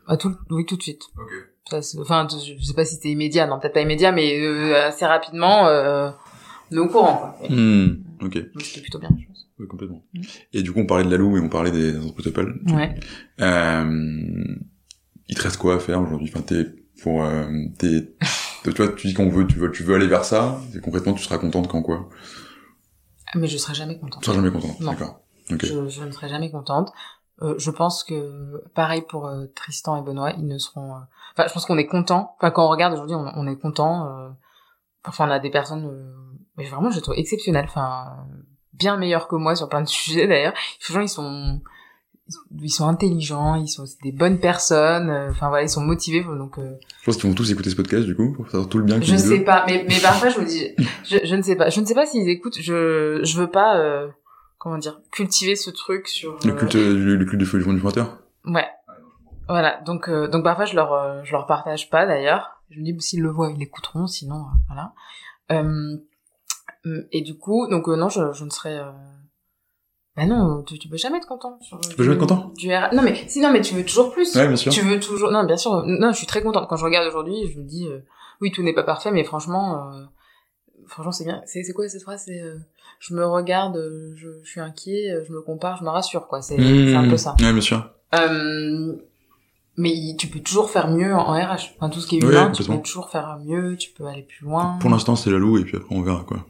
Ah, 0.07 0.17
tout, 0.17 0.35
oui, 0.49 0.65
tout 0.65 0.75
de 0.77 0.81
suite. 0.81 1.03
Ok. 1.15 1.29
Ça, 1.69 1.81
c'est- 1.83 1.99
enfin, 1.99 2.27
je 2.31 2.63
sais 2.65 2.73
pas 2.73 2.85
si 2.85 2.95
c'était 2.95 3.09
immédiat, 3.09 3.45
non, 3.45 3.59
peut-être 3.59 3.75
pas 3.75 3.81
immédiat, 3.81 4.11
mais 4.11 4.39
euh, 4.41 4.87
assez 4.87 5.05
rapidement, 5.05 5.67
euh, 5.67 6.09
est 6.77 6.79
au 6.81 6.87
courant, 6.87 7.17
quoi. 7.17 7.47
Et- 7.47 7.53
Hmm, 7.53 8.03
ok. 8.21 8.33
donc, 8.53 8.61
C'était 8.61 8.81
plutôt 8.81 8.99
bien, 8.99 9.09
je 9.19 9.25
pense. 9.27 9.47
Oui, 9.59 9.67
complètement. 9.67 10.03
Mm. 10.13 10.21
Et 10.53 10.63
du 10.63 10.71
coup, 10.71 10.79
on 10.79 10.85
parlait 10.85 11.03
de 11.03 11.09
la 11.11 11.17
Lou 11.17 11.35
et 11.37 11.39
on 11.41 11.49
parlait 11.49 11.71
des 11.71 11.97
entreprises 11.97 12.27
Apple. 12.27 12.59
Ouais. 12.73 12.95
Euh, 13.41 14.55
il 15.27 15.35
te 15.35 15.41
reste 15.41 15.57
quoi 15.57 15.75
à 15.75 15.79
faire 15.79 16.01
aujourd'hui? 16.01 16.29
Enfin, 16.33 16.41
t'es 16.43 16.65
pour, 17.03 17.23
euh, 17.23 17.47
t'es, 17.77 18.13
tu 18.63 18.71
vois, 18.71 18.89
tu 18.89 19.07
dis 19.07 19.13
qu'on 19.13 19.29
veut, 19.29 19.45
tu 19.47 19.57
veux, 19.59 19.71
tu 19.71 19.83
veux 19.83 19.95
aller 19.95 20.07
vers 20.07 20.25
ça. 20.25 20.59
Et 20.75 20.79
concrètement, 20.79 21.13
tu 21.13 21.23
seras 21.23 21.37
contente 21.37 21.67
quand 21.67 21.81
quoi? 21.81 22.09
Ah, 23.33 23.37
Mais 23.37 23.47
je 23.47 23.57
serai 23.57 23.73
jamais 23.75 23.97
contente. 23.99 24.21
Tu 24.23 24.29
seras 24.29 24.35
jamais 24.41 24.51
contente. 24.51 24.79
Non. 24.79 24.91
D'accord. 24.91 25.21
Ok. 25.51 25.65
Je, 25.65 25.87
je 25.89 26.03
ne 26.03 26.11
serai 26.11 26.29
jamais 26.29 26.49
contente. 26.51 26.91
Euh, 27.41 27.55
je 27.57 27.71
pense 27.71 28.03
que 28.03 28.61
pareil 28.75 29.01
pour 29.07 29.27
euh, 29.27 29.45
Tristan 29.55 29.95
et 29.97 30.01
Benoît, 30.05 30.31
ils 30.37 30.45
ne 30.47 30.57
seront. 30.57 30.93
euh, 30.93 30.99
Enfin, 31.33 31.47
je 31.47 31.53
pense 31.53 31.65
qu'on 31.65 31.77
est 31.77 31.85
content. 31.87 32.35
Enfin, 32.37 32.51
quand 32.51 32.65
on 32.65 32.69
regarde 32.69 32.93
aujourd'hui, 32.93 33.15
on, 33.15 33.25
on 33.35 33.47
est 33.47 33.55
content. 33.57 34.07
euh, 34.07 34.29
Enfin, 35.05 35.27
on 35.27 35.31
a 35.31 35.39
des 35.39 35.49
personnes, 35.49 35.85
euh, 35.85 36.13
mais 36.59 36.65
vraiment, 36.65 36.91
je 36.91 36.99
trouve 36.99 37.15
exceptionnelles. 37.17 37.65
Enfin, 37.67 38.05
bien 38.73 38.95
meilleures 38.97 39.27
que 39.27 39.35
moi 39.35 39.55
sur 39.55 39.67
plein 39.69 39.81
de 39.81 39.87
sujets 39.97 40.27
d'ailleurs. 40.27 40.53
Les 40.87 40.93
gens, 40.93 41.01
ils 41.01 41.09
sont, 41.09 41.61
ils 42.61 42.69
sont 42.69 42.87
intelligents, 42.87 43.55
ils 43.55 43.67
sont 43.67 43.85
des 44.03 44.11
bonnes 44.11 44.39
personnes. 44.39 45.09
euh, 45.09 45.31
Enfin 45.31 45.49
voilà, 45.49 45.63
ils 45.63 45.69
sont 45.69 45.81
motivés. 45.81 46.23
Donc, 46.23 46.59
euh, 46.59 46.75
Je 46.99 47.05
pense 47.05 47.17
qu'ils 47.17 47.29
vont 47.29 47.35
tous 47.35 47.49
écouter 47.51 47.69
ce 47.71 47.75
podcast 47.75 48.05
du 48.05 48.15
coup 48.15 48.33
pour 48.33 48.45
savoir 48.51 48.69
tout 48.69 48.77
le 48.77 48.83
bien 48.83 48.99
qu'ils 48.99 49.13
je 49.13 49.17
sais 49.17 49.39
pas, 49.39 49.63
mais 49.67 49.85
mais 49.89 49.99
parfois 49.99 50.29
je 50.29 50.39
me 50.39 50.45
dis, 50.45 50.67
je, 51.09 51.17
je 51.23 51.35
ne 51.35 51.41
sais 51.41 51.55
pas, 51.55 51.69
je 51.69 51.79
ne 51.81 51.85
sais 51.85 51.95
pas 51.95 52.05
s'ils 52.05 52.29
écoutent. 52.29 52.59
Je 52.61 53.19
je 53.23 53.37
veux 53.39 53.49
pas, 53.49 53.77
euh, 53.79 54.07
comment 54.59 54.77
dire, 54.77 55.01
cultiver 55.11 55.55
ce 55.55 55.71
truc 55.71 56.07
sur. 56.07 56.37
Le 56.45 56.51
culte, 56.53 56.75
le, 56.75 57.15
le 57.15 57.25
culte 57.25 57.39
du 57.39 57.45
feu 57.47 57.57
du 57.57 57.63
fondateur. 57.79 58.19
Ouais. 58.45 58.67
Voilà. 59.47 59.81
Donc 59.85 60.07
euh, 60.09 60.27
donc 60.27 60.43
parfois 60.43 60.65
je 60.65 60.75
leur 60.75 61.25
je 61.25 61.31
leur 61.31 61.47
partage 61.47 61.89
pas 61.89 62.05
d'ailleurs. 62.05 62.61
Je 62.69 62.79
me 62.79 62.83
dis 62.85 62.95
s'ils 62.99 63.23
le 63.23 63.31
voient 63.31 63.49
ils 63.49 63.57
l'écouteront 63.57 64.05
sinon 64.05 64.45
voilà. 64.67 64.93
Euh, 65.51 65.97
et 67.11 67.21
du 67.21 67.37
coup 67.37 67.67
donc 67.67 67.87
euh, 67.89 67.95
non 67.95 68.09
je 68.09 68.31
je 68.33 68.43
ne 68.45 68.49
serais 68.49 68.77
euh... 68.79 68.91
bah 70.15 70.25
non 70.25 70.63
tu, 70.63 70.79
tu 70.79 70.87
peux 70.87 70.97
jamais 70.97 71.17
être 71.17 71.27
content. 71.27 71.57
Sur, 71.61 71.79
tu 71.81 71.95
peux 71.95 72.03
jamais 72.03 72.15
être 72.15 72.21
content 72.21 72.51
Du 72.57 72.73
R... 72.73 72.93
Non 72.93 73.01
mais 73.03 73.15
si 73.27 73.41
non 73.41 73.51
mais 73.51 73.61
tu 73.61 73.75
veux 73.75 73.83
toujours 73.85 74.11
plus. 74.11 74.35
Ouais, 74.35 74.47
bien 74.47 74.55
sûr. 74.55 74.71
Tu 74.71 74.81
veux 74.81 74.99
toujours 74.99 75.31
non 75.31 75.43
bien 75.43 75.57
sûr 75.57 75.83
non 75.85 76.11
je 76.11 76.17
suis 76.17 76.27
très 76.27 76.41
contente 76.41 76.67
quand 76.69 76.77
je 76.77 76.85
regarde 76.85 77.07
aujourd'hui 77.07 77.49
je 77.53 77.59
me 77.59 77.63
dis 77.65 77.85
euh, 77.87 77.99
oui 78.41 78.51
tout 78.51 78.63
n'est 78.63 78.73
pas 78.73 78.83
parfait 78.83 79.11
mais 79.11 79.23
franchement 79.23 79.91
euh, 79.93 80.03
franchement 80.87 81.11
c'est 81.11 81.25
bien 81.25 81.41
c'est 81.45 81.63
c'est 81.63 81.73
quoi 81.73 81.87
cette 81.89 82.01
phrase? 82.03 82.23
C'est 82.25 82.39
euh, 82.41 82.55
je 82.99 83.13
me 83.13 83.25
regarde 83.25 83.77
euh, 83.77 84.13
je, 84.15 84.27
je 84.43 84.49
suis 84.49 84.61
inquiet 84.61 85.23
je 85.27 85.31
me 85.33 85.41
compare 85.41 85.77
je 85.77 85.83
me 85.83 85.89
rassure 85.89 86.27
quoi 86.27 86.41
c'est 86.41 86.57
c'est 86.57 86.95
un 86.95 87.09
peu 87.09 87.17
ça 87.17 87.35
Mmh. 87.39 87.43
Ouais, 87.45 87.51
bien 87.53 87.61
sûr. 87.61 87.89
euh, 88.15 88.95
mais 89.77 89.93
tu 90.17 90.27
peux 90.27 90.39
toujours 90.41 90.69
faire 90.69 90.89
mieux 90.89 91.13
en 91.15 91.31
RH. 91.33 91.75
Enfin, 91.77 91.89
tout 91.89 92.01
ce 92.01 92.07
qui 92.07 92.17
est 92.19 92.23
Ouais, 92.25 92.31
humain, 92.33 92.51
tu 92.51 92.63
peux 92.65 92.77
toujours 92.81 93.09
faire 93.09 93.37
mieux, 93.45 93.77
tu 93.77 93.91
peux 93.91 94.05
aller 94.07 94.23
plus 94.23 94.43
loin. 94.45 94.77
Pour 94.81 94.89
l'instant, 94.89 95.15
c'est 95.15 95.29
la 95.31 95.37
Lou 95.37 95.57
et 95.57 95.63
puis 95.63 95.77
après 95.77 95.95
on 95.95 96.01
verra 96.01 96.25
quoi. 96.27 96.45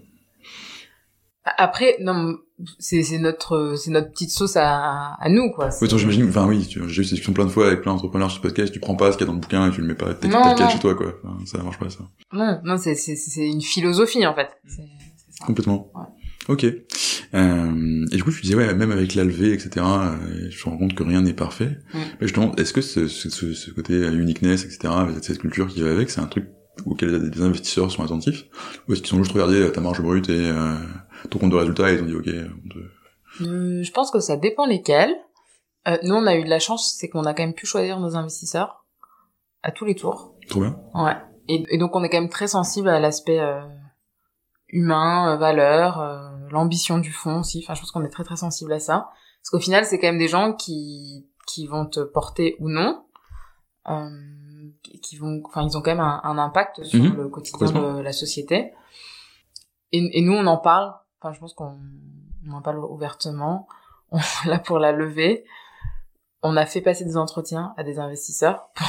Après, 1.57 1.97
non, 2.01 2.37
c'est 2.77 3.03
c'est 3.03 3.17
notre 3.17 3.75
c'est 3.77 3.91
notre 3.91 4.11
petite 4.11 4.31
sauce 4.31 4.55
à, 4.55 5.15
à 5.19 5.29
nous, 5.29 5.51
quoi. 5.51 5.69
Oui, 5.81 5.87
j'imagine, 5.89 6.27
enfin 6.29 6.47
oui, 6.47 6.67
j'ai 6.69 6.79
eu 6.81 7.03
cette 7.03 7.13
discussion 7.13 7.33
plein 7.33 7.45
de 7.45 7.49
fois 7.49 7.67
avec 7.67 7.81
plein 7.81 7.93
d'entrepreneurs 7.93 8.29
sur 8.29 8.37
ce 8.37 8.41
podcast, 8.41 8.73
tu 8.73 8.79
prends 8.79 8.95
pas 8.95 9.11
ce 9.11 9.17
qu'il 9.17 9.25
y 9.25 9.29
a 9.29 9.31
dans 9.31 9.35
le 9.35 9.41
bouquin 9.41 9.67
et 9.67 9.71
tu 9.71 9.81
le 9.81 9.87
mets 9.87 9.95
pas 9.95 10.13
tel 10.13 10.31
quel 10.57 10.69
chez 10.69 10.79
toi 10.79 10.95
quoi. 10.95 11.13
Enfin, 11.23 11.37
ça 11.45 11.63
marche 11.63 11.79
pas 11.79 11.89
ça. 11.89 11.99
Non, 12.33 12.59
non, 12.63 12.77
c'est 12.77 12.95
c'est 12.95 13.15
c'est 13.15 13.47
une 13.47 13.61
philosophie 13.61 14.25
en 14.25 14.35
fait. 14.35 14.49
Ça. 14.67 14.81
Complètement. 15.45 15.91
Ouais. 15.95 16.03
Ok. 16.49 16.65
Euh, 17.35 18.05
et 18.11 18.15
du 18.15 18.23
coup, 18.23 18.31
tu 18.31 18.41
disais, 18.41 18.55
ouais, 18.55 18.73
même 18.73 18.91
avec 18.91 19.13
l'alvé, 19.13 19.53
etc., 19.53 19.69
euh, 19.77 20.49
je 20.49 20.65
me 20.65 20.71
rends 20.71 20.77
compte 20.77 20.95
que 20.95 21.03
rien 21.03 21.21
n'est 21.21 21.33
parfait. 21.33 21.77
Mm. 21.93 21.97
Mais 22.19 22.27
justement, 22.27 22.55
est-ce 22.55 22.73
que 22.73 22.81
ce, 22.81 23.07
ce, 23.07 23.29
ce, 23.29 23.71
côté 23.71 23.93
uniqueness, 23.93 24.65
etc., 24.65 24.91
cette 25.21 25.37
culture 25.37 25.67
qui 25.67 25.83
va 25.83 25.91
avec, 25.91 26.09
c'est 26.09 26.21
un 26.21 26.25
truc 26.25 26.45
auquel 26.85 27.29
des 27.29 27.41
investisseurs 27.41 27.91
sont 27.91 28.03
attentifs 28.03 28.45
Ou 28.87 28.93
est-ce 28.93 29.01
qu'ils 29.01 29.15
ont 29.17 29.23
juste 29.23 29.33
regardé 29.33 29.61
euh, 29.61 29.71
ta 29.71 29.81
marge 29.81 30.01
brute 30.01 30.29
et 30.29 30.49
euh, 30.49 30.75
ton 31.29 31.39
compte 31.39 31.51
de 31.51 31.55
résultat 31.55 31.91
et 31.91 31.95
ils 31.95 32.01
ont 32.01 32.05
dit, 32.05 32.15
ok, 32.15 32.29
on 32.65 32.69
te- 32.69 33.43
Euh, 33.43 33.83
je 33.83 33.91
pense 33.91 34.11
que 34.11 34.19
ça 34.19 34.37
dépend 34.37 34.65
lesquels. 34.65 35.15
Euh, 35.87 35.97
nous, 36.03 36.15
on 36.15 36.25
a 36.27 36.35
eu 36.35 36.43
de 36.43 36.49
la 36.49 36.59
chance, 36.59 36.95
c'est 36.97 37.09
qu'on 37.09 37.23
a 37.25 37.33
quand 37.33 37.43
même 37.43 37.53
pu 37.53 37.65
choisir 37.65 37.99
nos 37.99 38.15
investisseurs 38.15 38.85
à 39.63 39.71
tous 39.71 39.85
les 39.85 39.95
tours. 39.95 40.35
trop 40.49 40.61
bien. 40.61 40.77
Ouais. 40.93 41.15
Et, 41.47 41.63
et 41.69 41.77
donc 41.77 41.95
on 41.95 42.03
est 42.03 42.09
quand 42.09 42.19
même 42.21 42.29
très 42.29 42.47
sensible 42.47 42.89
à 42.89 42.99
l'aspect 42.99 43.39
euh, 43.39 43.61
humain, 44.67 45.35
valeur, 45.37 45.99
l'ambition 46.51 46.97
du 46.99 47.11
fond 47.11 47.39
aussi. 47.39 47.61
Enfin, 47.63 47.73
je 47.75 47.81
pense 47.81 47.91
qu'on 47.91 48.03
est 48.03 48.09
très 48.09 48.23
très 48.23 48.35
sensible 48.35 48.71
à 48.73 48.79
ça. 48.79 49.09
Parce 49.41 49.49
qu'au 49.51 49.59
final, 49.59 49.85
c'est 49.85 49.99
quand 49.99 50.07
même 50.07 50.17
des 50.19 50.27
gens 50.27 50.53
qui 50.53 51.27
qui 51.47 51.65
vont 51.65 51.85
te 51.87 52.01
porter 52.01 52.55
ou 52.59 52.69
non, 52.69 53.03
euh, 53.89 54.09
qui- 54.81 55.17
vont, 55.17 55.41
enfin, 55.45 55.63
ils 55.63 55.77
ont 55.77 55.81
quand 55.81 55.91
même 55.91 55.99
un, 55.99 56.21
un 56.23 56.37
impact 56.37 56.83
sur 56.83 57.01
Mhm. 57.03 57.15
le 57.15 57.27
quotidien 57.29 57.71
de 57.71 57.99
la 58.01 58.11
société. 58.13 58.73
Et, 59.91 60.19
et 60.19 60.21
nous, 60.21 60.33
on 60.33 60.45
en 60.47 60.57
parle. 60.57 60.93
Enfin, 61.21 61.33
je 61.33 61.39
pense 61.39 61.53
qu'on 61.53 61.77
on 62.49 62.53
en 62.53 62.61
parle 62.61 62.79
ouvertement. 62.79 63.67
On, 64.11 64.17
là 64.49 64.57
pour 64.57 64.79
la 64.79 64.91
levée, 64.91 65.45
on 66.41 66.57
a 66.57 66.65
fait 66.65 66.81
passer 66.81 67.05
des 67.05 67.15
entretiens 67.15 67.73
à 67.77 67.83
des 67.83 67.99
investisseurs 67.99 68.69
pour, 68.73 68.87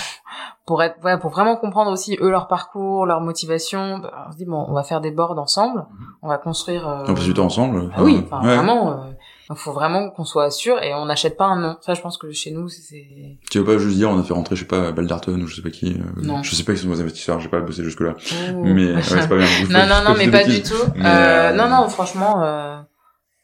pour 0.65 0.83
être, 0.83 1.03
ouais, 1.05 1.19
pour 1.19 1.31
vraiment 1.31 1.57
comprendre 1.57 1.91
aussi 1.91 2.17
eux 2.23 2.31
leur 2.31 2.49
parcours, 2.49 3.05
leur 3.05 3.21
motivation. 3.21 4.01
On 4.29 4.33
se 4.33 4.37
dit 4.39 4.47
bon, 4.47 4.65
on 4.67 4.73
va 4.73 4.83
faire 4.83 5.03
des 5.03 5.11
boards 5.11 5.39
ensemble, 5.39 5.87
on 6.23 6.29
va 6.29 6.39
construire. 6.39 6.89
euh, 6.89 7.05
On 7.07 7.15
passe 7.15 7.25
du 7.25 7.35
temps 7.35 7.45
ensemble. 7.47 7.93
ah 7.95 8.03
oui, 8.03 8.23
enfin 8.25 8.41
ouais. 8.47 8.57
vraiment. 8.57 8.93
Euh, 8.93 9.11
il 9.51 9.57
faut 9.57 9.73
vraiment 9.73 10.11
qu'on 10.11 10.25
soit 10.25 10.51
sûr 10.51 10.81
et 10.83 10.95
on 10.95 11.07
n'achète 11.07 11.37
pas 11.37 11.47
un 11.47 11.59
nom. 11.61 11.77
Ça, 11.81 11.95
je 11.95 12.01
pense 12.01 12.17
que 12.19 12.31
chez 12.31 12.53
nous, 12.53 12.69
c'est-. 12.69 13.39
Tu 13.51 13.59
veux 13.59 13.65
pas 13.65 13.79
juste 13.79 13.97
dire, 13.97 14.09
on 14.09 14.19
a 14.19 14.23
fait 14.23 14.33
rentrer, 14.33 14.55
je 14.57 14.61
sais 14.61 14.67
pas, 14.69 14.93
Baldarton 14.93 15.41
ou 15.41 15.47
je 15.47 15.57
sais 15.57 15.63
pas 15.63 15.71
qui. 15.71 15.95
euh, 15.95 16.23
Non. 16.23 16.43
Je 16.43 16.55
sais 16.55 16.63
pas 16.65 16.73
qui 16.75 16.79
sont 16.83 16.89
nos 16.89 17.01
investisseurs, 17.01 17.41
j'ai 17.41 17.49
pas 17.49 17.61
bossé 17.61 17.83
jusque 17.83 18.01
là. 18.01 18.15
Ouh. 18.55 18.65
Mais, 18.65 18.95
ouais, 18.95 19.03
c'est 19.03 19.29
pas 19.29 19.37
bien. 19.37 19.47
Je 19.67 19.73
non, 19.73 19.87
non, 19.87 20.03
non, 20.09 20.15
mais 20.17 20.31
pas 20.31 20.45
bêtises. 20.45 20.63
du 20.63 20.71
tout. 20.71 20.93
Mais, 20.97 21.05
Euh, 21.05 21.51
euh, 21.51 21.53
Non, 21.53 21.69
non, 21.69 21.89
franchement, 21.89 22.43
euh, 22.45 22.79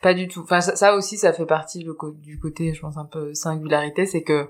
pas 0.02 0.14
du 0.14 0.28
tout. 0.28 0.42
Enfin, 0.42 0.60
ça, 0.60 0.76
ça 0.76 0.94
aussi, 0.94 1.16
ça 1.18 1.32
fait 1.32 1.46
partie 1.46 1.80
du 1.80 2.38
côté, 2.38 2.72
je 2.72 2.80
pense, 2.80 2.96
un 2.96 3.04
peu 3.06 3.34
singularité, 3.34 4.06
c'est 4.06 4.22
que 4.22 4.48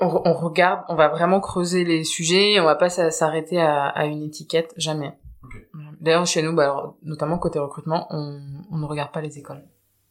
on, 0.00 0.22
on 0.24 0.32
regarde, 0.32 0.80
on 0.88 0.96
va 0.96 1.06
vraiment 1.08 1.38
creuser 1.40 1.84
les 1.84 2.02
sujets, 2.02 2.58
on 2.58 2.64
va 2.64 2.74
pas 2.74 2.88
s'a- 2.90 3.12
s'arrêter 3.12 3.60
à, 3.60 3.86
à 3.86 4.06
une 4.06 4.24
étiquette, 4.24 4.74
jamais. 4.76 5.12
D'ailleurs, 6.00 6.26
chez 6.26 6.42
nous, 6.42 6.54
bah, 6.54 6.64
alors, 6.64 6.96
notamment 7.02 7.38
côté 7.38 7.58
recrutement, 7.58 8.06
on, 8.10 8.40
on 8.70 8.78
ne 8.78 8.84
regarde 8.86 9.12
pas 9.12 9.20
les 9.20 9.38
écoles. 9.38 9.62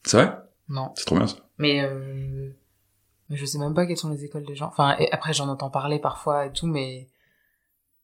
C'est 0.03 0.17
vrai? 0.17 0.35
Non. 0.69 0.91
C'est 0.95 1.05
trop 1.05 1.15
bien 1.15 1.27
ça. 1.27 1.37
Mais, 1.57 1.81
euh, 1.83 2.49
mais 3.29 3.37
je 3.37 3.45
sais 3.45 3.57
même 3.57 3.73
pas 3.73 3.85
quelles 3.85 3.97
sont 3.97 4.09
les 4.09 4.25
écoles 4.25 4.45
des 4.45 4.55
gens. 4.55 4.67
Enfin, 4.67 4.95
et 4.99 5.11
après, 5.11 5.33
j'en 5.33 5.47
entends 5.49 5.69
parler 5.69 5.99
parfois 5.99 6.45
et 6.47 6.51
tout, 6.51 6.67
mais, 6.67 7.07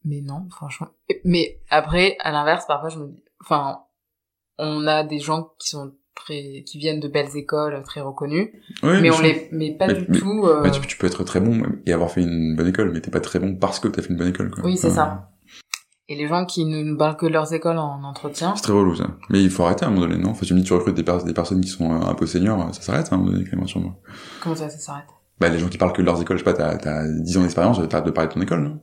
mais 0.04 0.20
non, 0.20 0.46
franchement. 0.50 0.88
Mais 1.24 1.60
après, 1.70 2.16
à 2.20 2.30
l'inverse, 2.32 2.66
parfois, 2.66 2.88
je 2.88 2.98
me 2.98 3.08
dis, 3.08 3.22
enfin, 3.40 3.82
on 4.58 4.86
a 4.86 5.02
des 5.04 5.18
gens 5.18 5.52
qui 5.58 5.68
sont 5.70 5.94
très, 6.14 6.62
qui 6.66 6.78
viennent 6.78 7.00
de 7.00 7.08
belles 7.08 7.36
écoles, 7.36 7.80
très 7.84 8.00
reconnues, 8.00 8.60
Ouais, 8.82 9.00
mais 9.00 9.10
on 9.10 9.14
sûr. 9.14 9.22
les, 9.24 9.48
mais 9.52 9.72
pas 9.76 9.86
Mais- 9.86 9.94
du 9.94 10.06
mais- 10.08 10.18
tout, 10.18 10.46
euh, 10.46 10.68
tu, 10.70 10.80
tu 10.86 10.96
peux 10.98 11.06
être 11.06 11.24
très 11.24 11.40
bon 11.40 11.62
et 11.86 11.92
avoir 11.92 12.10
fait 12.10 12.22
une 12.22 12.56
bonne 12.56 12.68
école, 12.68 12.90
mais 12.92 13.00
t'es 13.00 13.10
pas 13.10 13.20
très 13.20 13.38
bon 13.38 13.54
parce 13.54 13.78
que 13.80 13.88
t'as 13.88 14.02
fait 14.02 14.08
une 14.10 14.16
bonne 14.16 14.28
école, 14.28 14.50
quoi. 14.50 14.64
Oui, 14.64 14.76
c'est 14.76 14.90
ça. 14.90 15.30
Et 16.08 16.16
les 16.16 16.26
gens 16.26 16.44
qui 16.46 16.64
ne 16.64 16.94
parlent 16.96 17.16
que 17.16 17.26
de 17.26 17.32
leurs 17.32 17.52
écoles 17.52 17.78
en 17.78 18.02
entretien. 18.02 18.54
C'est 18.56 18.62
très 18.62 18.72
relou, 18.72 18.94
ça. 18.96 19.06
Mais 19.28 19.42
il 19.42 19.50
faut 19.50 19.64
arrêter 19.64 19.84
à 19.84 19.88
un 19.88 19.90
moment 19.90 20.06
donné, 20.06 20.18
non? 20.18 20.30
Enfin, 20.30 20.46
tu 20.46 20.54
me 20.54 20.58
dis, 20.60 20.64
tu 20.64 20.72
recrutes 20.72 20.94
des, 20.94 21.02
pers- 21.04 21.22
des 21.24 21.34
personnes 21.34 21.60
qui 21.60 21.68
sont 21.68 21.90
euh, 21.92 22.06
un 22.06 22.14
peu 22.14 22.26
seniors, 22.26 22.74
ça 22.74 22.80
s'arrête 22.82 23.12
à 23.12 23.14
un 23.14 23.18
moment 23.18 23.32
donné, 23.32 23.44
quand 23.44 23.56
même, 23.56 23.68
sûrement. 23.68 23.94
Comment 24.42 24.56
ça, 24.56 24.68
ça 24.70 24.78
s'arrête? 24.78 25.04
Bah, 25.40 25.48
les 25.48 25.58
gens 25.58 25.68
qui 25.68 25.78
parlent 25.78 25.92
que 25.92 26.00
de 26.00 26.06
leurs 26.06 26.20
écoles, 26.20 26.38
je 26.38 26.44
sais 26.44 26.50
pas, 26.50 26.56
t'as, 26.56 26.76
t'as 26.78 27.06
10 27.06 27.36
ans 27.38 27.42
d'expérience, 27.42 27.78
t'arrêtes 27.88 28.06
de 28.06 28.10
parler 28.10 28.28
de 28.28 28.34
ton 28.34 28.40
école, 28.40 28.60
non? 28.62 28.80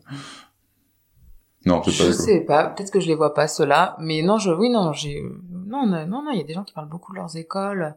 Non, 1.65 1.81
pas 1.81 1.89
Je 1.89 2.03
d'accord. 2.03 2.13
sais 2.13 2.41
pas, 2.41 2.65
peut-être 2.69 2.91
que 2.91 2.99
je 2.99 3.07
les 3.07 3.15
vois 3.15 3.33
pas 3.33 3.47
ceux-là, 3.47 3.97
mais 3.99 4.21
non, 4.21 4.37
je, 4.37 4.51
oui, 4.51 4.69
non, 4.69 4.93
j'ai, 4.93 5.23
non, 5.51 5.87
non, 5.87 6.05
non, 6.05 6.21
non, 6.23 6.31
il 6.31 6.37
y 6.37 6.41
a 6.41 6.45
des 6.45 6.53
gens 6.53 6.63
qui 6.63 6.73
parlent 6.73 6.87
beaucoup 6.89 7.11
de 7.11 7.17
leurs 7.17 7.35
écoles. 7.37 7.95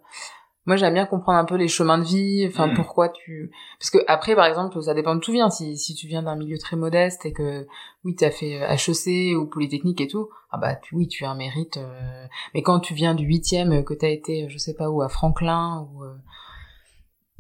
Moi, 0.69 0.77
j'aime 0.77 0.93
bien 0.93 1.07
comprendre 1.07 1.39
un 1.39 1.47
peu 1.47 1.55
les 1.55 1.67
chemins 1.67 1.97
de 1.97 2.05
vie, 2.05 2.47
enfin, 2.47 2.67
Mm. 2.67 2.75
pourquoi 2.75 3.09
tu, 3.09 3.51
parce 3.81 3.89
que 3.89 3.97
après, 4.07 4.35
par 4.37 4.45
exemple, 4.45 4.81
ça 4.83 4.93
dépend 4.93 5.15
de 5.15 5.21
tout 5.21 5.33
vient. 5.33 5.49
Si, 5.49 5.79
si 5.79 5.95
tu 5.95 6.07
viens 6.07 6.23
d'un 6.23 6.37
milieu 6.37 6.59
très 6.59 6.77
modeste 6.77 7.25
et 7.25 7.33
que, 7.33 7.67
oui, 8.05 8.15
t'as 8.15 8.31
fait 8.31 8.61
euh, 8.61 8.69
HEC 8.69 9.35
ou 9.35 9.47
Polytechnique 9.47 10.03
et 10.03 10.09
tout, 10.09 10.29
ah 10.51 10.59
bah, 10.59 10.75
tu, 10.75 10.95
oui, 10.95 11.09
tu 11.09 11.25
as 11.25 11.31
un 11.31 11.37
mérite, 11.37 11.79
euh, 11.79 12.27
mais 12.53 12.61
quand 12.61 12.81
tu 12.81 12.93
viens 12.93 13.15
du 13.15 13.25
huitième, 13.25 13.73
euh, 13.73 13.83
que 13.83 13.95
t'as 13.95 14.11
été, 14.11 14.45
euh, 14.45 14.49
je 14.51 14.59
sais 14.59 14.75
pas 14.75 14.91
où, 14.91 15.01
à 15.01 15.09
Franklin, 15.09 15.89
ou, 15.91 16.05
euh, 16.05 16.15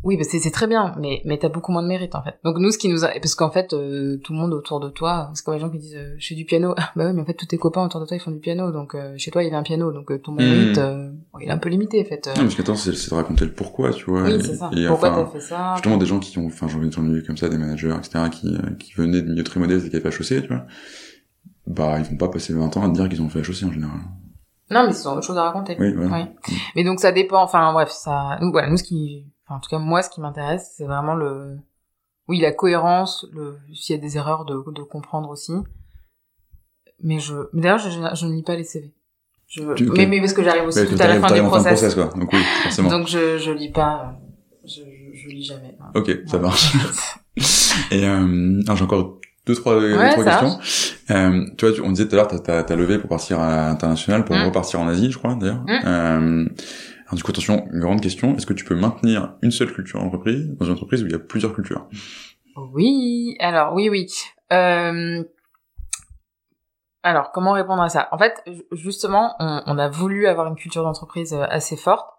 Oui, 0.04 0.16
bah 0.16 0.22
c'est 0.22 0.38
c'est 0.38 0.52
très 0.52 0.68
bien, 0.68 0.94
mais 1.00 1.22
mais 1.24 1.38
t'as 1.38 1.48
beaucoup 1.48 1.72
moins 1.72 1.82
de 1.82 1.88
mérite 1.88 2.14
en 2.14 2.22
fait. 2.22 2.38
Donc 2.44 2.58
nous, 2.58 2.70
ce 2.70 2.78
qui 2.78 2.88
nous 2.88 3.04
a... 3.04 3.08
parce 3.08 3.34
qu'en 3.34 3.50
fait, 3.50 3.72
euh, 3.72 4.16
tout 4.22 4.32
le 4.32 4.38
monde 4.38 4.54
autour 4.54 4.78
de 4.78 4.88
toi, 4.90 5.30
c'est 5.34 5.44
comme 5.44 5.54
les 5.54 5.60
gens 5.60 5.70
qui 5.70 5.78
disent 5.78 5.96
euh, 5.96 6.14
je 6.18 6.26
fais 6.28 6.34
du 6.36 6.44
piano. 6.44 6.72
Ah, 6.76 6.92
bah 6.96 7.06
oui, 7.08 7.12
mais 7.14 7.22
en 7.22 7.24
fait 7.24 7.34
tous 7.34 7.46
tes 7.46 7.58
copains 7.58 7.84
autour 7.84 8.00
de 8.00 8.06
toi 8.06 8.16
ils 8.16 8.20
font 8.20 8.30
du 8.30 8.38
piano, 8.38 8.70
donc 8.70 8.94
euh, 8.94 9.14
chez 9.16 9.32
toi 9.32 9.42
il 9.42 9.46
y 9.46 9.48
avait 9.48 9.56
un 9.56 9.64
piano, 9.64 9.90
donc 9.90 10.12
euh, 10.12 10.18
ton 10.18 10.30
mérite 10.32 10.78
euh, 10.78 11.10
il 11.40 11.48
est 11.48 11.50
un 11.50 11.58
peu 11.58 11.68
limité 11.68 12.00
en 12.00 12.08
fait. 12.08 12.28
euh. 12.28 12.34
Non, 12.36 12.42
parce 12.42 12.54
qu'attends, 12.54 12.76
c'est 12.76 12.92
de 12.92 13.14
raconter 13.14 13.44
le 13.44 13.52
pourquoi, 13.52 13.90
tu 13.92 14.04
vois. 14.08 14.22
oui, 14.22 14.38
c'est 14.40 14.54
ça. 14.54 14.70
et 14.76 14.86
Pourquoi 14.86 15.10
enfin, 15.10 15.24
t'as 15.24 15.30
fait 15.32 15.40
ça? 15.40 15.72
Justement, 15.74 15.96
des 15.96 16.06
gens 16.06 16.20
qui 16.20 16.38
ont, 16.38 16.46
enfin, 16.46 16.68
j'en 16.68 16.80
ai 16.80 17.12
vu 17.14 17.24
comme 17.24 17.36
ça, 17.36 17.48
des 17.48 17.58
managers, 17.58 17.94
etc., 17.98 18.24
qui, 18.30 18.56
qui 18.78 18.92
venaient 18.92 19.20
de 19.22 19.28
milieux 19.28 19.42
très 19.44 19.58
modestes 19.58 19.86
et 19.86 19.90
qui 19.90 19.96
avaient 19.96 20.10
fait 20.12 20.34
HEC, 20.36 20.42
tu 20.42 20.48
vois. 20.48 20.64
Bah, 21.66 21.96
ils 21.98 22.04
vont 22.04 22.16
pas 22.16 22.28
passer 22.28 22.52
20 22.54 22.76
ans 22.76 22.84
à 22.84 22.88
te 22.88 22.94
dire 22.94 23.08
qu'ils 23.08 23.20
ont 23.20 23.28
fait 23.28 23.40
HEC 23.40 23.64
en 23.64 23.72
général. 23.72 23.98
Non, 24.70 24.84
mais 24.86 24.92
c'est 24.92 25.08
autre 25.08 25.22
chose 25.22 25.36
à 25.38 25.42
raconter. 25.42 25.76
Oui, 25.80 25.92
voilà. 25.92 26.28
Oui. 26.48 26.52
Mais 26.76 26.84
donc 26.84 27.00
ça 27.00 27.10
dépend. 27.10 27.42
Enfin 27.42 27.72
bref, 27.72 27.90
ça. 27.90 28.38
Voilà, 28.52 28.68
nous 28.70 28.76
ce 28.76 28.82
qui, 28.84 29.26
enfin, 29.48 29.56
en 29.56 29.60
tout 29.60 29.70
cas 29.70 29.78
moi, 29.78 30.02
ce 30.02 30.10
qui 30.10 30.20
m'intéresse, 30.20 30.74
c'est 30.76 30.84
vraiment 30.84 31.14
le, 31.14 31.56
oui, 32.28 32.40
la 32.40 32.52
cohérence, 32.52 33.26
le, 33.32 33.58
s'il 33.74 33.96
y 33.96 33.98
a 33.98 34.02
des 34.02 34.16
erreurs 34.16 34.44
de, 34.44 34.62
de 34.72 34.82
comprendre 34.82 35.30
aussi. 35.30 35.52
Mais 37.02 37.18
je, 37.20 37.34
d'ailleurs, 37.52 37.78
je, 37.78 37.90
je, 37.90 37.98
je 38.14 38.26
ne 38.26 38.32
lis 38.34 38.42
pas 38.42 38.56
les 38.56 38.64
CV. 38.64 38.92
Je, 39.46 39.72
Tu- 39.74 39.88
ok. 39.88 39.96
mais, 39.96 40.06
mais 40.06 40.20
parce 40.20 40.32
que 40.34 40.42
j'arrive 40.42 40.64
aussi 40.64 40.84
tout 40.86 40.94
à 41.00 41.06
la 41.06 41.14
fin 41.20 41.28
du 41.28 41.40
t'arrives 41.40 41.44
en 41.44 41.50
fin 41.50 41.58
de 41.58 41.62
process. 41.64 41.94
process, 41.94 41.94
quoi. 41.94 42.20
Donc 42.20 42.32
oui, 42.32 42.40
forcément. 42.62 42.90
Donc 42.90 43.08
je, 43.08 43.38
je 43.38 43.50
lis 43.52 43.70
pas. 43.70 44.14
euh, 44.22 44.66
Je, 44.66 44.82
je, 45.14 45.28
lis 45.28 45.42
jamais. 45.44 45.76
Ok, 45.94 46.10
ça 46.26 46.38
marche. 46.38 46.72
Et 47.90 48.04
euh, 48.06 48.60
alors 48.66 48.76
j'ai 48.76 48.84
encore 48.84 49.18
deux 49.46 49.54
trois, 49.54 49.76
Ouais, 49.78 50.10
trois 50.10 50.24
questions. 50.24 50.58
Euh, 51.10 51.46
tu 51.56 51.64
vois, 51.66 51.74
tu- 51.74 51.80
on 51.80 51.90
disait 51.92 52.06
tout 52.08 52.14
à 52.14 52.16
l'heure, 52.16 52.28
t'as, 52.28 52.40
t'as, 52.40 52.62
t'as 52.64 52.76
levé 52.76 52.98
pour 52.98 53.08
partir 53.08 53.40
à 53.40 53.68
l'international, 53.68 54.24
pour 54.24 54.36
Mm. 54.36 54.44
repartir 54.46 54.80
en 54.80 54.88
Asie, 54.88 55.10
je 55.10 55.16
crois 55.18 55.34
d'ailleurs. 55.36 55.62
Mm. 55.66 55.80
Euh, 55.86 56.48
alors 57.08 57.16
du 57.16 57.22
coup, 57.22 57.30
attention, 57.30 57.66
grande 57.72 58.02
question. 58.02 58.36
Est-ce 58.36 58.44
que 58.44 58.52
tu 58.52 58.66
peux 58.66 58.76
maintenir 58.76 59.34
une 59.40 59.50
seule 59.50 59.72
culture 59.72 59.98
d'entreprise 59.98 60.46
dans 60.58 60.66
une 60.66 60.72
entreprise 60.72 61.02
où 61.02 61.06
il 61.06 61.12
y 61.12 61.14
a 61.14 61.18
plusieurs 61.18 61.54
cultures? 61.54 61.88
Oui, 62.74 63.34
alors 63.40 63.72
oui, 63.72 63.88
oui. 63.88 64.06
Euh... 64.52 65.24
Alors, 67.02 67.32
comment 67.32 67.52
répondre 67.52 67.80
à 67.80 67.88
ça? 67.88 68.08
En 68.12 68.18
fait, 68.18 68.42
ju- 68.46 68.64
justement, 68.72 69.36
on, 69.38 69.62
on 69.64 69.78
a 69.78 69.88
voulu 69.88 70.26
avoir 70.26 70.48
une 70.48 70.56
culture 70.56 70.82
d'entreprise 70.82 71.32
euh, 71.32 71.46
assez 71.48 71.76
forte, 71.76 72.10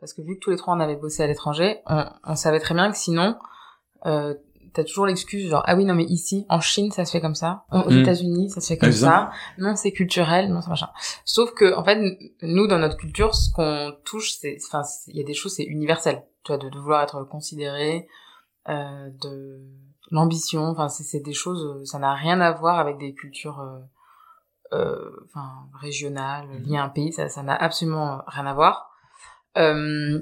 parce 0.00 0.14
que 0.14 0.22
vu 0.22 0.36
que 0.36 0.40
tous 0.40 0.50
les 0.50 0.56
trois 0.56 0.74
on 0.74 0.80
avait 0.80 0.96
bossé 0.96 1.22
à 1.22 1.26
l'étranger, 1.26 1.80
on, 1.86 2.06
on 2.24 2.34
savait 2.34 2.60
très 2.60 2.74
bien 2.74 2.90
que 2.90 2.96
sinon, 2.96 3.36
euh, 4.06 4.34
t'as 4.72 4.84
toujours 4.84 5.06
l'excuse 5.06 5.48
genre 5.50 5.62
ah 5.66 5.76
oui 5.76 5.84
non 5.84 5.94
mais 5.94 6.04
ici 6.04 6.46
en 6.48 6.60
Chine 6.60 6.90
ça 6.90 7.04
se 7.04 7.12
fait 7.12 7.20
comme 7.20 7.34
ça, 7.34 7.64
aux 7.72 7.90
Mm. 7.90 7.98
États-Unis 8.00 8.50
ça 8.50 8.60
se 8.60 8.68
fait 8.68 8.78
comme 8.78 8.92
c'est 8.92 9.00
ça. 9.00 9.30
non 9.58 9.76
c'est 9.76 9.92
culturel, 9.92 10.52
non 10.52 10.60
c'est 10.60 10.68
machin. 10.70 10.88
Sauf 11.24 11.52
que 11.54 11.74
en 11.74 11.84
fait 11.84 11.98
nous 12.42 12.66
dans 12.66 12.78
notre 12.78 12.96
culture 12.96 13.34
ce 13.34 13.50
qu'on 13.52 13.92
touche 14.04 14.32
c'est 14.32 14.56
enfin 14.66 14.82
il 15.08 15.16
y 15.16 15.20
a 15.20 15.24
des 15.24 15.34
choses 15.34 15.54
c'est 15.56 15.64
universel, 15.64 16.22
tu 16.44 16.52
vois 16.52 16.58
de, 16.58 16.68
de 16.68 16.78
vouloir 16.78 17.02
être 17.02 17.22
considéré, 17.24 18.08
euh, 18.68 19.10
de 19.22 19.60
l'ambition, 20.10 20.64
enfin 20.66 20.88
c'est 20.88 21.20
des 21.20 21.34
choses 21.34 21.64
euh, 21.64 21.84
ça 21.84 21.98
n'a 21.98 22.14
rien 22.14 22.40
à 22.40 22.52
voir 22.52 22.78
avec 22.78 22.98
des 22.98 23.14
cultures 23.14 23.60
euh, 23.60 23.78
euh, 24.74 25.10
enfin 25.26 25.48
régionales 25.80 26.46
liées 26.64 26.76
à 26.76 26.84
un 26.84 26.88
pays, 26.90 27.12
ça 27.12 27.28
ça 27.28 27.42
n'a 27.42 27.54
absolument 27.54 28.22
rien 28.26 28.46
à 28.46 28.54
voir. 28.54 28.90
Euh, 29.56 30.20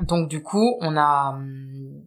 donc 0.00 0.28
du 0.28 0.42
coup, 0.42 0.76
on 0.80 0.96
a, 0.96 1.30
hum, 1.34 2.02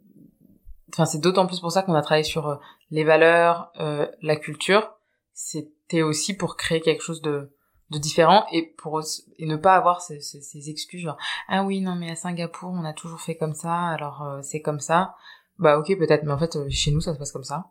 enfin 0.94 1.06
c'est 1.06 1.20
d'autant 1.20 1.48
plus 1.48 1.60
pour 1.60 1.72
ça 1.72 1.82
qu'on 1.84 1.94
a 1.94 2.02
travaillé 2.02 2.24
sur 2.24 2.48
euh, 2.48 2.56
les 2.92 3.04
valeurs, 3.04 3.72
euh, 3.80 4.08
la 4.22 4.36
culture. 4.36 4.92
C'était 5.34 6.02
aussi 6.02 6.36
pour 6.36 6.56
créer 6.58 6.82
quelque 6.82 7.04
chose 7.04 7.22
de 7.22 7.52
de 7.90 7.98
différent 7.98 8.46
et 8.54 8.64
pour 8.78 9.02
et 9.38 9.46
ne 9.46 9.58
pas 9.58 9.76
avoir 9.76 10.02
ces, 10.02 10.22
ces, 10.22 10.40
ces 10.42 10.70
excuses 10.70 11.02
genre 11.02 11.18
ah 11.50 11.64
oui 11.66 11.82
non 11.82 11.96
mais 11.96 12.10
à 12.12 12.16
Singapour 12.16 12.72
on 12.72 12.86
a 12.86 12.94
toujours 12.94 13.20
fait 13.20 13.36
comme 13.36 13.54
ça 13.54 13.74
alors 13.88 14.22
euh, 14.22 14.40
c'est 14.44 14.62
comme 14.62 14.80
ça 14.80 15.14
bah 15.60 15.78
ok 15.78 15.98
peut-être 15.98 16.24
mais 16.24 16.32
en 16.32 16.38
fait 16.38 16.56
euh, 16.56 16.70
chez 16.70 16.92
nous 16.92 17.02
ça 17.02 17.14
se 17.14 17.20
passe 17.20 17.34
comme 17.34 17.44
ça. 17.44 17.66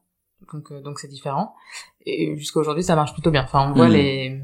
Donc 0.52 0.70
euh, 0.72 0.80
donc 0.82 0.98
c'est 0.98 1.08
différent. 1.08 1.54
Et 2.04 2.36
jusqu'à 2.36 2.60
aujourd'hui 2.60 2.82
ça 2.84 2.96
marche 2.96 3.12
plutôt 3.14 3.30
bien. 3.30 3.44
Enfin 3.44 3.70
on 3.70 3.74
voit 3.74 3.88
Mhm. 3.88 3.94
les 3.94 4.42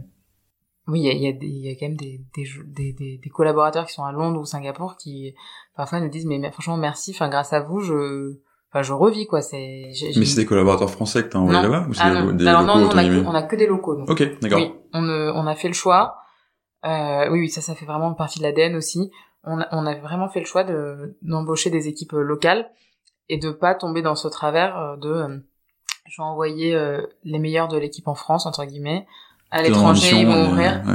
oui, 0.88 1.00
il 1.00 1.04
y 1.04 1.08
a, 1.10 1.12
il 1.12 1.22
y, 1.22 1.26
a 1.26 1.70
y 1.70 1.72
a 1.72 1.74
quand 1.78 1.88
même 1.88 1.96
des, 1.96 2.24
des, 2.34 2.92
des, 2.92 3.18
des 3.18 3.30
collaborateurs 3.30 3.86
qui 3.86 3.92
sont 3.92 4.04
à 4.04 4.12
Londres 4.12 4.40
ou 4.40 4.44
Singapour 4.46 4.96
qui 4.96 5.34
parfois 5.76 6.00
nous 6.00 6.08
disent 6.08 6.26
mais, 6.26 6.38
mais 6.38 6.50
franchement 6.52 6.76
merci, 6.76 7.10
enfin 7.10 7.28
grâce 7.28 7.52
à 7.52 7.60
vous 7.60 7.80
je, 7.80 8.38
enfin 8.72 8.82
je 8.82 8.92
revis 8.92 9.26
quoi. 9.26 9.40
C'est. 9.42 9.90
Mais 10.16 10.24
c'est 10.24 10.40
des 10.40 10.46
collaborateurs 10.46 10.90
français 10.90 11.22
que 11.22 11.28
t'as 11.28 11.38
envoyé 11.38 11.60
là-bas 11.62 11.86
ou 11.88 11.94
c'est 11.94 12.02
Ah 12.04 12.10
des, 12.14 12.20
non. 12.20 12.32
des 12.32 12.46
Alors 12.46 12.62
locaux 12.62 12.78
non, 12.80 12.86
on 12.92 12.96
a, 12.98 13.04
que, 13.04 13.26
on 13.26 13.34
a 13.34 13.42
que 13.42 13.56
des 13.56 13.66
locaux. 13.66 13.96
donc. 13.96 14.10
Ok, 14.10 14.40
d'accord. 14.40 14.58
Oui, 14.60 14.72
on, 14.92 15.04
euh, 15.08 15.32
on 15.34 15.46
a 15.46 15.54
fait 15.54 15.68
le 15.68 15.74
choix. 15.74 16.16
Euh, 16.84 17.28
oui, 17.30 17.40
oui, 17.40 17.48
ça, 17.50 17.60
ça 17.60 17.74
fait 17.74 17.86
vraiment 17.86 18.14
partie 18.14 18.38
de 18.38 18.44
l'ADN 18.44 18.76
aussi. 18.76 19.10
On 19.44 19.60
a, 19.60 19.68
on 19.72 19.86
a 19.86 19.94
vraiment 19.94 20.28
fait 20.28 20.40
le 20.40 20.46
choix 20.46 20.64
de 20.64 21.16
d'embaucher 21.22 21.70
des 21.70 21.88
équipes 21.88 22.14
euh, 22.14 22.22
locales 22.22 22.68
et 23.28 23.38
de 23.38 23.50
pas 23.50 23.74
tomber 23.74 24.02
dans 24.02 24.14
ce 24.14 24.28
travers 24.28 24.78
euh, 24.78 24.96
de 24.96 25.08
euh, 25.10 25.38
je 26.08 26.20
vais 26.22 26.26
envoyer 26.26 26.74
euh, 26.74 27.02
les 27.24 27.38
meilleurs 27.40 27.66
de 27.68 27.76
l'équipe 27.78 28.06
en 28.08 28.14
France 28.14 28.46
entre 28.46 28.64
guillemets 28.64 29.06
à 29.50 29.62
l'étranger, 29.62 30.16
ils 30.20 30.26
vont 30.26 30.48
ouvrir. 30.48 30.82
ouais. 30.86 30.94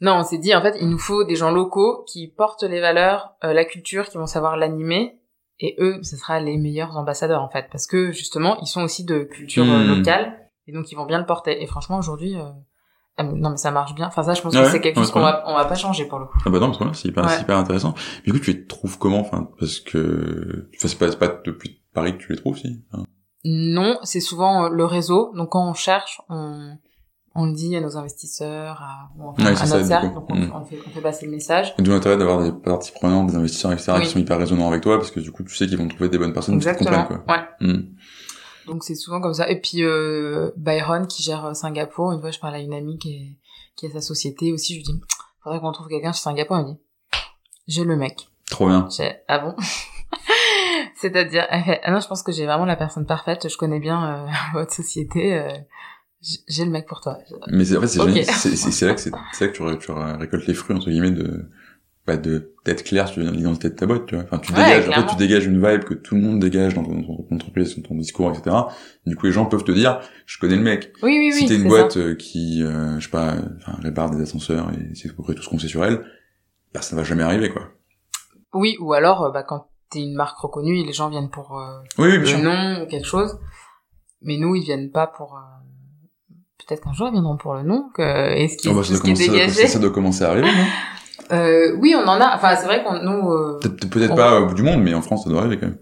Non, 0.00 0.16
on 0.18 0.22
s'est 0.24 0.38
dit 0.38 0.54
en 0.54 0.60
fait, 0.60 0.76
il 0.80 0.88
nous 0.90 0.98
faut 0.98 1.24
des 1.24 1.36
gens 1.36 1.50
locaux 1.50 2.04
qui 2.06 2.26
portent 2.28 2.64
les 2.64 2.80
valeurs, 2.80 3.34
euh, 3.44 3.52
la 3.52 3.64
culture, 3.64 4.08
qui 4.08 4.18
vont 4.18 4.26
savoir 4.26 4.56
l'animer. 4.56 5.18
Et 5.60 5.76
eux, 5.78 6.00
ce 6.02 6.16
sera 6.16 6.38
les 6.40 6.58
meilleurs 6.58 6.96
ambassadeurs 6.96 7.42
en 7.42 7.48
fait, 7.48 7.66
parce 7.72 7.86
que 7.86 8.12
justement, 8.12 8.58
ils 8.60 8.66
sont 8.66 8.82
aussi 8.82 9.04
de 9.04 9.20
culture 9.24 9.64
euh, 9.64 9.84
Hmm. 9.84 9.96
locale 9.98 10.50
et 10.66 10.72
donc 10.72 10.90
ils 10.92 10.96
vont 10.96 11.06
bien 11.06 11.18
le 11.18 11.24
porter. 11.26 11.62
Et 11.62 11.66
franchement, 11.66 11.96
aujourd'hui, 11.98 12.36
euh, 12.36 13.22
non 13.22 13.50
mais 13.50 13.56
ça 13.56 13.70
marche 13.70 13.94
bien. 13.94 14.06
Enfin 14.08 14.22
ça, 14.22 14.34
je 14.34 14.42
pense 14.42 14.54
que 14.54 14.64
c'est 14.70 14.80
quelque 14.82 14.96
chose 14.98 15.10
qu'on 15.10 15.20
va, 15.20 15.42
on 15.46 15.54
va 15.54 15.64
pas 15.64 15.74
changer 15.74 16.04
pour 16.04 16.18
le 16.18 16.26
coup. 16.26 16.38
Ah 16.44 16.50
bah 16.50 16.58
non, 16.60 16.72
c'est 16.92 17.08
hyper, 17.08 17.24
Ouais. 17.24 17.40
hyper 17.40 17.56
intéressant. 17.56 17.94
Du 18.24 18.32
coup, 18.32 18.38
tu 18.38 18.52
les 18.52 18.66
trouves 18.66 18.98
comment? 18.98 19.20
Enfin, 19.20 19.48
parce 19.58 19.80
que 19.80 20.68
enfin, 20.76 20.88
c'est 20.88 21.18
pas, 21.18 21.28
depuis 21.46 21.80
Paris 21.94 22.12
que 22.18 22.22
tu 22.22 22.32
les 22.32 22.38
trouves, 22.38 22.58
si? 22.58 22.84
Non, 23.44 23.98
c'est 24.02 24.20
souvent 24.20 24.64
euh, 24.66 24.68
le 24.68 24.84
réseau. 24.84 25.32
Donc 25.36 25.50
quand 25.52 25.66
on 25.66 25.72
cherche, 25.74 26.20
on, 26.28 26.76
on 27.36 27.46
le 27.46 27.52
dit 27.52 27.74
à 27.76 27.80
nos 27.80 27.96
investisseurs, 27.96 28.80
à, 28.82 29.10
ou 29.18 29.28
enfin, 29.28 29.42
Ouais, 29.44 29.48
à 29.60 29.66
notre 29.66 29.86
cercle, 29.86 30.08
coup. 30.08 30.14
donc 30.14 30.26
on, 30.30 30.34
Mm. 30.36 30.52
on 30.54 30.64
fait, 30.64 30.78
on 30.86 30.90
fait 30.90 31.00
passer 31.00 31.26
le 31.26 31.32
message. 31.32 31.74
Et 31.78 31.82
d'où 31.82 31.90
l'intérêt 31.92 32.16
d'avoir 32.16 32.42
des 32.42 32.52
parties 32.52 32.92
prenantes, 32.92 33.28
des 33.28 33.36
investisseurs, 33.36 33.72
etc., 33.72 33.92
Oui. 33.96 34.02
qui 34.02 34.08
sont 34.08 34.18
hyper 34.18 34.38
résonnants 34.38 34.68
avec 34.68 34.82
toi, 34.82 34.96
parce 34.98 35.10
que 35.10 35.20
du 35.20 35.30
coup, 35.32 35.42
tu 35.44 35.54
sais 35.54 35.66
qu'ils 35.66 35.78
vont 35.78 35.88
trouver 35.88 36.08
des 36.08 36.18
bonnes 36.18 36.32
personnes 36.32 36.58
qui 36.58 36.64
te 36.64 36.68
Exactement. 36.70 37.02
comprennent, 37.04 37.22
quoi. 37.24 37.36
Ouais. 37.36 37.68
Hmm. 37.72 37.82
Donc 38.66 38.82
c'est 38.82 38.96
souvent 38.96 39.20
comme 39.20 39.34
ça. 39.34 39.48
Et 39.48 39.60
puis 39.60 39.84
euh, 39.84 40.50
Byron 40.56 41.06
qui 41.06 41.22
gère 41.22 41.44
euh, 41.46 41.54
Singapour, 41.54 42.10
une 42.12 42.20
fois 42.20 42.32
je 42.32 42.40
parlais 42.40 42.58
à 42.58 42.60
une 42.60 42.74
amie 42.74 42.98
qui, 42.98 43.14
est, 43.14 43.36
qui 43.76 43.86
a 43.86 43.90
sa 43.92 44.00
société 44.00 44.52
aussi, 44.52 44.72
je 44.72 44.78
lui 44.78 44.82
dis 44.84 45.00
faudrait 45.44 45.60
qu'on 45.60 45.70
trouve 45.70 45.86
quelqu'un 45.86 46.12
chez 46.12 46.18
Singapour, 46.22 46.56
elle 46.56 46.64
me 46.64 46.68
dit 46.72 46.78
j'ai 47.68 47.84
le 47.84 47.94
mec. 47.96 48.26
Trop 48.50 48.66
bien. 48.66 48.88
J'ai 48.90 49.12
ah 49.28 49.38
bon? 49.38 49.54
C'est-à-dire 50.96 51.46
elle 51.50 51.62
fait, 51.62 51.80
ah 51.84 51.90
non 51.92 52.00
je 52.00 52.08
pense 52.08 52.22
que 52.22 52.32
j'ai 52.32 52.46
vraiment 52.46 52.64
la 52.64 52.76
personne 52.76 53.06
parfaite, 53.06 53.48
je 53.48 53.56
connais 53.56 53.78
bien 53.80 54.04
euh, 54.04 54.26
votre 54.54 54.72
société, 54.72 55.34
euh, 55.38 55.48
j'ai 56.48 56.64
le 56.64 56.70
mec 56.70 56.86
pour 56.86 57.00
toi. 57.00 57.18
Mais 57.48 57.64
c'est, 57.64 57.76
en 57.76 57.80
fait, 57.82 57.86
c'est 57.88 58.00
Ok. 58.00 58.08
génial. 58.08 58.24
C'est, 58.24 58.48
là 58.86 58.94
que 58.94 59.00
c'est, 59.00 59.12
c'est 59.32 59.44
là 59.46 59.52
que 59.52 59.76
tu, 59.78 59.86
tu 59.86 59.92
ré- 59.92 60.12
récoltes 60.16 60.46
les 60.46 60.54
fruits, 60.54 60.76
entre 60.76 60.90
guillemets, 60.90 61.10
de, 61.12 61.44
bah, 62.06 62.16
de, 62.16 62.52
d'être 62.64 62.82
clair 62.84 63.08
sur 63.08 63.22
l'identité 63.22 63.70
de 63.70 63.74
ta 63.74 63.86
boîte, 63.86 64.06
tu 64.06 64.14
vois. 64.14 64.24
Enfin, 64.24 64.38
tu 64.38 64.52
Ouais, 64.52 64.58
dégages, 64.64 64.78
en 64.82 64.86
fait, 64.86 64.92
clairement. 64.92 65.06
tu 65.10 65.16
dégages 65.16 65.46
une 65.46 65.64
vibe 65.66 65.84
que 65.84 65.94
tout 65.94 66.14
le 66.14 66.20
monde 66.22 66.40
dégage 66.40 66.74
dans 66.74 66.84
ton, 66.84 67.02
ton 67.02 67.34
entreprise, 67.34 67.76
dans 67.76 67.82
ton 67.88 67.94
discours, 67.96 68.30
etc. 68.32 68.56
Du 69.06 69.16
coup, 69.16 69.26
les 69.26 69.32
gens 69.32 69.46
peuvent 69.46 69.64
te 69.64 69.72
dire, 69.72 70.00
je 70.26 70.38
connais 70.38 70.56
le 70.56 70.62
mec. 70.62 70.92
Oui 71.02 71.16
oui 71.18 71.30
oui. 71.32 71.38
si 71.40 71.46
t'es 71.46 71.56
une 71.56 71.68
boîte 71.68 71.92
ça. 71.92 71.98
euh, 72.00 72.14
qui, 72.14 72.62
euh, 72.62 72.98
je 72.98 73.04
sais 73.04 73.10
pas, 73.10 73.34
enfin, 73.58 73.78
répare 73.82 74.10
des 74.10 74.22
ascenseurs 74.22 74.70
et 74.72 74.94
c'est 74.94 75.10
à 75.10 75.12
peu 75.12 75.22
près 75.22 75.34
tout 75.34 75.42
ce 75.42 75.48
qu'on 75.48 75.58
sait 75.58 75.68
sur 75.68 75.84
elle, 75.84 76.04
bah, 76.74 76.82
ça 76.82 76.96
va 76.96 77.04
jamais 77.04 77.22
arriver, 77.22 77.50
quoi. 77.50 77.68
Oui 78.54 78.76
ou 78.80 78.92
alors 78.94 79.24
euh, 79.24 79.30
bah 79.30 79.42
quand 79.42 79.68
t'es 79.90 80.00
une 80.02 80.14
marque 80.14 80.38
reconnue, 80.38 80.84
les 80.84 80.92
gens 80.92 81.10
viennent 81.10 81.28
pour 81.30 81.58
euh, 81.58 81.78
Oui, 81.98 82.16
oui, 82.16 82.32
le 82.32 82.42
nom 82.42 82.82
ou 82.82 82.86
quelque 82.86 83.06
chose, 83.06 83.38
mais 84.22 84.36
nous 84.38 84.54
ils 84.54 84.62
viennent 84.64 84.90
pas 84.90 85.06
pour. 85.06 85.34
euh, 85.34 85.40
Peut-être 86.66 86.82
qu'un 86.82 86.92
jour 86.92 87.08
ils 87.08 87.12
viendront 87.12 87.36
pour 87.36 87.54
le 87.54 87.62
nom, 87.62 87.90
que 87.94 88.34
et 88.36 88.48
ce 88.48 88.56
qui, 88.56 88.68
Oh, 88.68 88.72
bah, 88.74 88.80
tout 88.80 88.84
ça, 88.86 88.90
doit 88.92 88.98
ce 88.98 89.02
qui 89.02 89.10
est 89.10 89.14
commencer, 89.14 89.30
dégagé. 89.30 89.62
ça, 89.62 89.68
ça 89.68 89.78
doit 89.78 89.90
commencer 89.90 90.24
à 90.24 90.30
arriver, 90.30 90.48
non 90.48 90.64
Euh, 91.32 91.74
oui, 91.80 91.92
on 91.96 92.06
en 92.06 92.20
a. 92.20 92.36
Enfin, 92.36 92.54
c'est 92.54 92.66
vrai 92.66 92.84
qu'on 92.84 93.02
nous. 93.02 93.32
euh, 93.32 93.58
Peut-être, 93.60 94.12
On- 94.12 94.14
pas 94.14 94.40
au 94.40 94.46
bout 94.46 94.54
du 94.54 94.62
monde, 94.62 94.80
mais 94.82 94.94
en 94.94 95.02
France, 95.02 95.24
ça 95.24 95.30
doit 95.30 95.40
arriver 95.40 95.58
quand 95.58 95.66
même. 95.66 95.78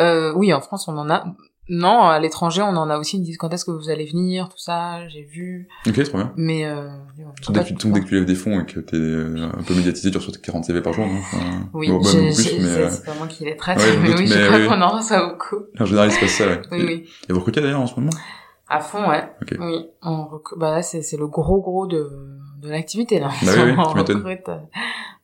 euh, 0.00 0.32
oui, 0.36 0.52
en 0.52 0.60
France, 0.60 0.86
on 0.88 0.96
en 0.96 1.10
a. 1.10 1.24
Non, 1.68 2.02
à 2.04 2.20
l'étranger, 2.20 2.62
on 2.62 2.76
en 2.76 2.88
a 2.88 2.96
aussi. 2.98 3.16
Ils 3.18 3.22
disent 3.24 3.38
quand 3.38 3.52
est-ce 3.52 3.64
que 3.64 3.72
vous 3.72 3.90
allez 3.90 4.04
venir, 4.06 4.48
tout 4.48 4.58
ça. 4.58 5.08
J'ai 5.08 5.24
vu, 5.24 5.66
Ok, 5.88 6.00
trop 6.04 6.18
bien. 6.18 6.32
mais. 6.36 6.64
Euh, 6.64 6.86
Surtout 7.42 7.52
dès, 7.54 7.64
que 7.64 7.88
dès 7.92 8.00
que 8.02 8.06
tu 8.06 8.14
lèves 8.14 8.24
des 8.24 8.36
fonds 8.36 8.60
et 8.60 8.66
que 8.66 8.78
t'es 8.78 8.96
un 8.96 9.62
peu 9.64 9.74
médiatisé, 9.74 10.12
tu 10.12 10.18
reçois 10.18 10.32
40 10.40 10.64
CV 10.64 10.80
par 10.80 10.92
jour, 10.92 11.06
non 11.06 11.18
Enfin, 11.18 11.38
Oui, 11.74 11.88
bon, 11.90 11.98
bah, 11.98 12.08
c'est 12.12 12.60
euh, 12.60 12.88
pas 13.04 13.14
moi 13.18 13.26
qui 13.26 13.44
les 13.46 13.56
traite, 13.56 13.78
ouais, 13.78 13.96
mais 14.00 14.08
doute, 14.10 14.18
oui, 14.20 14.26
je 14.28 14.46
crois 14.46 14.58
oui. 14.58 14.68
qu'on 14.68 14.80
en 14.80 14.90
reçoit 14.96 15.26
beaucoup. 15.28 15.64
en 15.80 15.84
général, 15.86 16.08
il 16.10 16.12
se 16.12 16.20
passe 16.20 16.30
ça, 16.34 16.46
ouais. 16.46 16.62
Oui, 16.70 16.78
et, 16.78 16.84
oui. 16.84 17.08
et 17.28 17.32
vous 17.32 17.40
recrutez 17.40 17.60
d'ailleurs 17.62 17.80
en 17.80 17.88
ce 17.88 17.98
moment? 17.98 18.12
À 18.68 18.80
fond, 18.80 19.08
ouais. 19.08 19.30
Ok. 19.42 19.54
Oui, 19.60 19.88
on. 20.02 20.28
Bah 20.56 20.70
là, 20.72 20.82
c'est 20.82 21.02
c'est 21.02 21.16
le 21.16 21.28
gros 21.28 21.60
gros 21.60 21.86
de 21.86 22.10
de 22.58 22.68
l'activité 22.68 23.20
là. 23.20 23.28
Bah 23.44 23.52
oui, 23.56 23.62
oui, 23.66 23.74
on 23.78 23.92
recrute. 23.92 24.48
euh, 24.48 24.58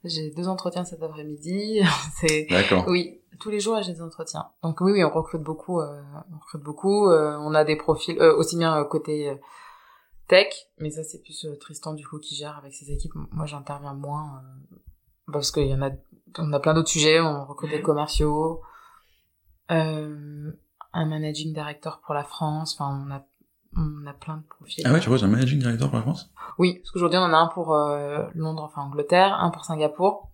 J'ai 0.04 0.30
deux 0.30 0.48
entretiens 0.48 0.84
cet 0.84 1.02
après-midi. 1.02 1.80
c'est 2.20 2.46
D'accord. 2.48 2.84
Oui, 2.86 3.20
tous 3.40 3.50
les 3.50 3.58
jours 3.60 3.80
j'ai 3.82 3.92
des 3.94 4.02
entretiens. 4.02 4.46
Donc 4.62 4.80
oui, 4.80 4.92
oui, 4.92 5.02
on 5.04 5.10
recrute 5.10 5.42
beaucoup. 5.42 5.80
euh, 5.80 6.00
on 6.32 6.38
recrute 6.38 6.62
beaucoup. 6.62 7.08
euh, 7.08 7.36
on 7.40 7.54
a 7.54 7.64
des 7.64 7.76
profils 7.76 8.16
euh, 8.20 8.36
aussi 8.36 8.56
bien 8.56 8.76
euh, 8.78 8.84
côté 8.84 9.30
euh, 9.30 9.34
tech, 10.28 10.52
mais 10.78 10.90
ça 10.90 11.02
c'est 11.02 11.20
plus 11.22 11.44
euh, 11.46 11.56
Tristan 11.58 11.94
du 11.94 12.06
coup 12.06 12.18
qui 12.20 12.36
gère 12.36 12.56
avec 12.58 12.72
ses 12.74 12.92
équipes. 12.92 13.12
Moi, 13.32 13.46
j'interviens 13.46 13.94
moins 13.94 14.40
euh, 14.72 14.76
parce 15.32 15.50
qu'il 15.50 15.66
y 15.66 15.74
en 15.74 15.82
a. 15.82 15.90
on 16.38 16.52
a 16.52 16.60
plein 16.60 16.74
d'autres 16.74 16.90
sujets. 16.90 17.20
On 17.20 17.44
recrute 17.44 17.70
des 17.70 17.82
commerciaux, 17.82 18.60
euh, 19.70 20.52
un 20.92 21.06
managing 21.06 21.52
director 21.52 22.00
pour 22.04 22.14
la 22.14 22.24
France. 22.24 22.76
Enfin, 22.78 23.04
on 23.06 23.10
a 23.12 23.24
on 23.76 24.06
a 24.06 24.12
plein 24.12 24.36
de 24.38 24.42
profils. 24.42 24.84
Ah 24.86 24.92
ouais, 24.92 25.00
tu 25.00 25.08
vois, 25.08 25.22
un 25.22 25.28
managing 25.28 25.58
director 25.60 25.88
pour 25.88 25.96
la 25.96 26.02
France? 26.02 26.30
Oui, 26.58 26.78
parce 26.78 26.90
qu'aujourd'hui 26.90 27.18
on 27.18 27.22
en 27.22 27.32
a 27.32 27.36
un 27.36 27.48
pour 27.48 27.74
euh, 27.74 28.24
Londres, 28.34 28.62
enfin 28.62 28.82
Angleterre, 28.82 29.34
un 29.40 29.50
pour 29.50 29.64
Singapour. 29.64 30.28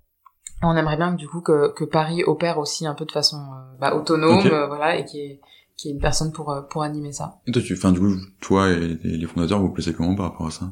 Et 0.62 0.66
on 0.66 0.76
aimerait 0.76 0.96
bien 0.96 1.12
que 1.12 1.16
du 1.18 1.28
coup 1.28 1.40
que, 1.40 1.72
que 1.72 1.84
Paris 1.84 2.24
opère 2.24 2.58
aussi 2.58 2.86
un 2.86 2.94
peu 2.94 3.04
de 3.04 3.12
façon 3.12 3.36
euh, 3.36 3.76
bah, 3.80 3.94
autonome, 3.94 4.38
Ok. 4.38 4.46
euh, 4.46 4.66
voilà, 4.66 4.96
et 4.96 5.04
qui 5.04 5.20
est 5.20 5.40
qui 5.76 5.88
est 5.88 5.92
une 5.92 6.00
personne 6.00 6.32
pour 6.32 6.50
euh, 6.50 6.62
pour 6.62 6.82
animer 6.82 7.12
ça. 7.12 7.40
Et 7.46 7.52
toi, 7.52 7.62
tu, 7.62 7.74
enfin, 7.74 7.92
du 7.92 8.00
coup, 8.00 8.14
toi 8.40 8.68
et, 8.70 8.98
et 9.04 9.16
les 9.16 9.26
fondateurs, 9.26 9.60
vous 9.60 9.68
vous 9.68 9.72
placez 9.72 9.94
comment 9.94 10.16
par 10.16 10.32
rapport 10.32 10.48
à 10.48 10.50
ça? 10.50 10.70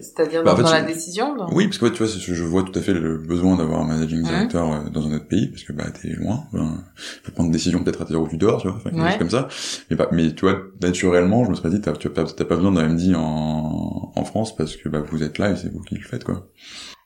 C'est-à-dire 0.00 0.42
Bah, 0.42 0.52
en 0.52 0.54
dans, 0.54 0.56
fait, 0.58 0.62
dans 0.64 0.70
la 0.72 0.82
décision. 0.82 1.34
dans- 1.36 1.50
Oui, 1.52 1.66
parce 1.66 1.78
que 1.78 1.84
ouais, 1.86 1.90
tu 1.92 2.02
vois, 2.02 2.06
je 2.12 2.44
vois 2.44 2.62
tout 2.62 2.78
à 2.78 2.82
fait 2.82 2.94
le 2.94 3.18
besoin 3.18 3.56
d'avoir 3.56 3.80
un 3.80 3.84
managing 3.86 4.22
director 4.22 4.72
euh, 4.72 4.88
dans 4.90 5.06
un 5.06 5.14
autre 5.14 5.28
pays, 5.28 5.48
parce 5.48 5.62
que 5.64 5.72
bah 5.72 5.84
t'es 5.90 6.08
loin, 6.08 6.44
enfin, 6.52 6.82
faut 7.24 7.32
prendre 7.32 7.50
des 7.50 7.54
décisions 7.58 7.82
peut-être 7.84 8.02
à 8.12 8.16
où 8.18 8.28
tu 8.28 8.36
dors, 8.36 8.60
tu 8.62 8.68
vois, 8.68 8.76
enfin, 8.76 8.90
quelque 8.90 9.02
Ouais. 9.02 9.10
chose 9.10 9.18
comme 9.18 9.30
ça. 9.30 9.48
Mais, 9.90 9.96
pas, 9.96 10.08
mais 10.12 10.34
tu 10.34 10.44
vois, 10.46 10.58
naturellement, 10.80 11.44
je 11.44 11.50
me 11.50 11.54
serais 11.54 11.70
dit, 11.70 11.80
t'as 11.80 11.92
pas, 11.92 12.24
pas 12.24 12.56
besoin 12.56 12.72
d'un 12.72 12.88
MD 12.88 13.14
en, 13.16 14.12
en 14.14 14.24
France 14.24 14.56
parce 14.56 14.76
que 14.76 14.88
bah 14.88 15.00
vous 15.00 15.22
êtes 15.22 15.38
là 15.38 15.50
et 15.50 15.56
c'est 15.56 15.72
vous 15.72 15.80
qui 15.82 15.94
le 15.96 16.02
faites, 16.02 16.24
quoi. 16.24 16.46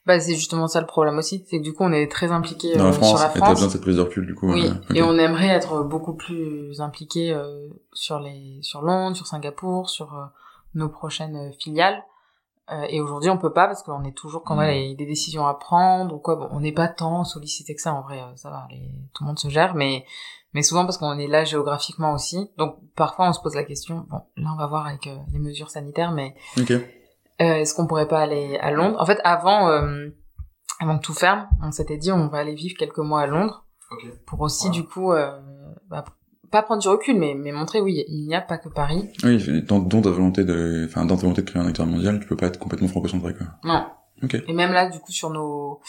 Bah 0.07 0.20
c'est 0.20 0.34
justement 0.37 0.68
ça 0.68 0.80
le 0.80 0.87
problème 0.87 1.18
aussi, 1.18 1.45
c'est 1.51 1.59
que 1.59 1.62
du 1.64 1.72
coup 1.72 1.82
on 1.82 1.91
est 1.93 2.09
très 2.09 2.30
impliqué 2.30 2.76
Dans 2.76 2.84
la 2.84 2.93
sur 2.93 3.03
France, 3.03 3.20
la 3.20 3.26
et 3.26 3.32
t'as 3.32 3.39
France. 3.41 3.51
besoin 3.55 3.66
de 3.66 3.72
cette 3.72 3.80
prise 3.82 3.97
de 3.97 4.03
recul, 4.03 4.24
du 4.24 4.37
coup. 4.37 4.53
Oui, 4.53 4.64
euh, 4.68 4.95
et 4.95 5.03
on 5.03 5.18
aimerait 5.18 5.49
être 5.49 5.82
beaucoup 5.82 6.14
plus 6.14 6.80
impliqué 6.80 7.32
euh, 7.32 7.66
sur 7.93 8.20
les 8.20 8.59
sur 8.62 8.82
Londres, 8.82 9.16
sur 9.16 9.26
Singapour, 9.26 9.91
sur 9.91 10.14
euh, 10.14 10.24
nos 10.76 10.89
prochaines 10.89 11.34
euh, 11.34 11.51
filiales. 11.59 12.05
Euh, 12.73 12.85
et 12.89 13.01
aujourd'hui, 13.01 13.31
on 13.31 13.39
peut 13.39 13.53
pas 13.53 13.67
parce 13.69 13.83
qu'on 13.85 14.03
est 14.05 14.17
toujours 14.17 14.43
quand 14.43 14.57
même 14.57 14.75
il 14.75 14.89
y 14.91 14.93
a 14.93 14.97
des 14.97 15.07
décisions 15.07 15.47
à 15.47 15.55
prendre 15.55 16.14
ou 16.14 16.19
quoi. 16.19 16.35
Bon, 16.37 16.49
on 16.51 16.59
n'est 16.61 16.73
pas 16.73 16.89
tant 16.89 17.23
sollicité 17.25 17.75
que 17.77 17.81
ça 17.81 17.95
en 17.95 18.03
vrai. 18.03 18.21
euh, 18.21 18.35
ça 18.37 18.51
va, 18.51 18.67
les- 18.71 18.91
tout 19.14 19.23
le 19.23 19.29
monde 19.29 19.39
se 19.39 19.49
gère, 19.49 19.75
mais 19.77 20.05
mais 20.53 20.62
souvent 20.62 20.85
parce 20.85 20.99
qu'on 20.99 21.17
est 21.19 21.29
là 21.29 21.45
géographiquement 21.45 22.12
aussi. 22.12 22.51
Donc 22.59 22.77
parfois, 22.97 23.29
on 23.29 23.33
se 23.33 23.41
pose 23.41 23.55
la 23.55 23.62
question. 23.64 24.05
Bon, 24.09 24.23
là, 24.37 24.51
on 24.53 24.57
va 24.57 24.67
voir 24.67 24.87
avec 24.87 25.07
euh, 25.07 25.17
les 25.33 25.39
mesures 25.39 25.71
sanitaires, 25.71 26.11
mais 26.12 26.35
Ok. 26.59 26.73
euh, 26.73 26.83
est-ce 27.39 27.73
qu'on 27.75 27.87
pourrait 27.87 28.09
pas 28.09 28.21
aller 28.21 28.57
à 28.59 28.71
Londres? 28.73 28.97
En 29.01 29.07
fait, 29.07 29.21
avant, 29.23 29.69
euh, 29.69 30.09
avant 30.81 30.99
que 30.99 31.05
tout 31.05 31.14
ferme, 31.14 31.49
on 31.62 31.71
s'était 31.71 31.99
dit 31.99 32.11
on 32.11 32.27
va 32.29 32.39
aller 32.39 32.55
vivre 32.55 32.77
quelques 32.77 32.99
mois 32.99 33.21
à 33.21 33.27
Londres 33.27 33.64
Ok. 33.93 34.07
pour 34.27 34.41
aussi 34.41 34.71
du 34.71 34.85
coup 34.85 35.12
euh, 35.12 35.39
bah, 35.89 36.05
pas 36.51 36.63
prendre 36.63 36.81
du 36.83 36.89
recul, 36.89 37.17
mais 37.19 37.35
mais 37.35 37.53
montrer 37.53 37.81
oui, 37.81 38.05
il 38.09 38.27
n'y 38.27 38.35
a 38.35 38.41
pas 38.41 38.59
que 38.59 38.69
Paris. 38.69 39.11
Oui, 39.25 39.63
dans, 39.63 39.79
dans 39.81 40.03
ta 40.03 40.11
volonté 40.11 40.45
de, 40.45 40.85
enfin, 40.89 41.05
dans 41.05 41.17
ta 41.17 41.23
volonté 41.23 41.43
de 41.43 41.51
créer 41.51 41.63
un 41.63 41.67
acteur 41.67 41.87
mondial, 41.87 42.21
tu 42.21 42.27
peux 42.27 42.37
pas 42.37 42.47
être 42.47 42.59
complètement 42.59 42.89
franco-centré, 42.89 43.35
quoi. 43.35 43.47
Non. 43.65 43.87
Ok. 44.23 44.37
Et 44.49 44.53
même 44.53 44.73
là, 44.73 44.89
du 44.89 44.99
coup, 44.99 45.13
sur 45.13 45.31
nos 45.31 45.81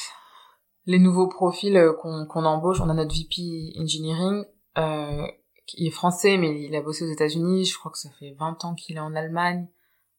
les 0.86 1.00
nouveaux 1.00 1.28
profils 1.28 1.76
euh, 1.76 1.94
qu'on 1.94 2.26
qu'on 2.26 2.46
embauche, 2.46 2.80
on 2.82 2.90
a 2.90 2.94
notre 2.94 3.14
VP 3.14 3.74
engineering 3.80 4.44
euh, 4.78 5.26
qui 5.66 5.86
est 5.88 5.92
français, 5.92 6.38
mais 6.38 6.64
il 6.64 6.76
a 6.76 6.82
bossé 6.82 7.06
aux 7.06 7.12
États-Unis. 7.12 7.66
Je 7.66 7.78
crois 7.78 7.92
que 7.92 7.98
ça 7.98 8.10
fait 8.20 8.36
20 8.40 8.64
ans 8.66 8.74
qu'il 8.76 8.96
est 8.96 9.02
en 9.02 9.16
Allemagne. 9.16 9.68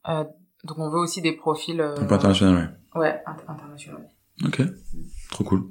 Euh, 0.08 0.24
donc 0.64 0.78
on 0.78 0.90
veut 0.90 0.98
aussi 0.98 1.22
des 1.22 1.32
profils 1.32 1.80
euh, 1.80 1.94
Un 1.96 2.04
peu 2.04 2.14
international, 2.14 2.76
ouais. 2.94 3.00
ouais 3.00 3.22
int- 3.26 3.50
internationaux. 3.52 3.98
Ok, 4.44 4.60
trop 5.30 5.44
cool. 5.44 5.68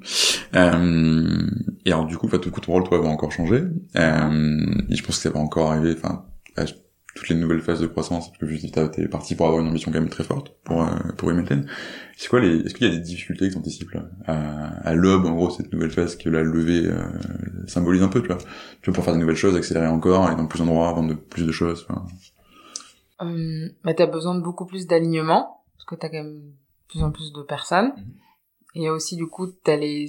Euh, 0.54 1.46
et 1.88 1.92
alors 1.92 2.04
du 2.04 2.18
coup, 2.18 2.26
enfin, 2.26 2.38
tout 2.38 2.50
coup, 2.50 2.60
ton 2.60 2.72
rôle, 2.72 2.84
toi, 2.84 3.00
va 3.00 3.08
encore 3.08 3.32
changer. 3.32 3.64
Euh, 3.96 4.64
et 4.90 4.94
je 4.94 5.02
pense 5.02 5.16
que 5.16 5.22
ça 5.22 5.30
va 5.30 5.40
encore 5.40 5.72
arriver, 5.72 5.94
enfin, 5.96 6.26
à 6.56 6.66
toutes 7.14 7.30
les 7.30 7.34
nouvelles 7.34 7.62
phases 7.62 7.80
de 7.80 7.86
croissance, 7.86 8.28
parce 8.28 8.38
que 8.38 8.46
je 8.46 8.56
dis, 8.56 8.70
t'es 8.70 9.08
parti 9.08 9.34
pour 9.34 9.46
avoir 9.46 9.62
une 9.62 9.68
ambition 9.68 9.90
quand 9.90 9.98
même 9.98 10.10
très 10.10 10.22
forte 10.22 10.54
pour 10.64 10.82
euh, 10.82 10.90
pour 11.16 11.32
Imelten. 11.32 11.66
C'est 12.18 12.28
quoi 12.28 12.40
les, 12.40 12.58
est-ce 12.58 12.74
qu'il 12.74 12.86
y 12.86 12.90
a 12.90 12.94
des 12.94 13.00
difficultés 13.00 13.48
que 13.48 13.54
t'anticipes 13.54 13.90
là, 13.92 14.10
à, 14.26 14.66
à 14.86 14.94
l'aube, 14.94 15.24
en 15.24 15.34
gros, 15.34 15.48
cette 15.48 15.72
nouvelle 15.72 15.90
phase 15.90 16.16
que 16.16 16.28
la 16.28 16.42
levée 16.42 16.86
euh, 16.86 17.08
symbolise 17.66 18.02
un 18.02 18.08
peu, 18.08 18.20
tu 18.20 18.28
vois, 18.28 18.36
tu 18.82 18.90
vois, 18.90 18.94
pour 18.94 19.04
faire 19.04 19.14
de 19.14 19.20
nouvelles 19.20 19.34
choses, 19.34 19.56
accélérer 19.56 19.86
encore, 19.86 20.26
aller 20.26 20.36
dans 20.36 20.46
plus 20.46 20.58
d'endroits, 20.58 20.92
vendre 20.92 21.08
de 21.08 21.14
plus 21.14 21.46
de 21.46 21.52
choses. 21.52 21.86
enfin. 21.88 22.04
Euh, 23.22 23.68
bah, 23.82 23.94
t'as 23.94 24.06
besoin 24.06 24.34
de 24.34 24.42
beaucoup 24.42 24.66
plus 24.66 24.86
d'alignement, 24.86 25.62
parce 25.74 25.86
que 25.86 25.94
t'as 25.94 26.10
quand 26.10 26.22
même 26.22 26.36
de 26.36 26.52
plus 26.88 27.02
en 27.02 27.10
plus 27.10 27.32
de 27.32 27.42
personnes. 27.42 27.92
Mhm. 27.96 28.14
Et 28.74 28.80
il 28.80 28.82
y 28.82 28.88
a 28.88 28.92
aussi, 28.92 29.16
du 29.16 29.26
coup, 29.26 29.46
t'as 29.46 29.76
les, 29.76 30.06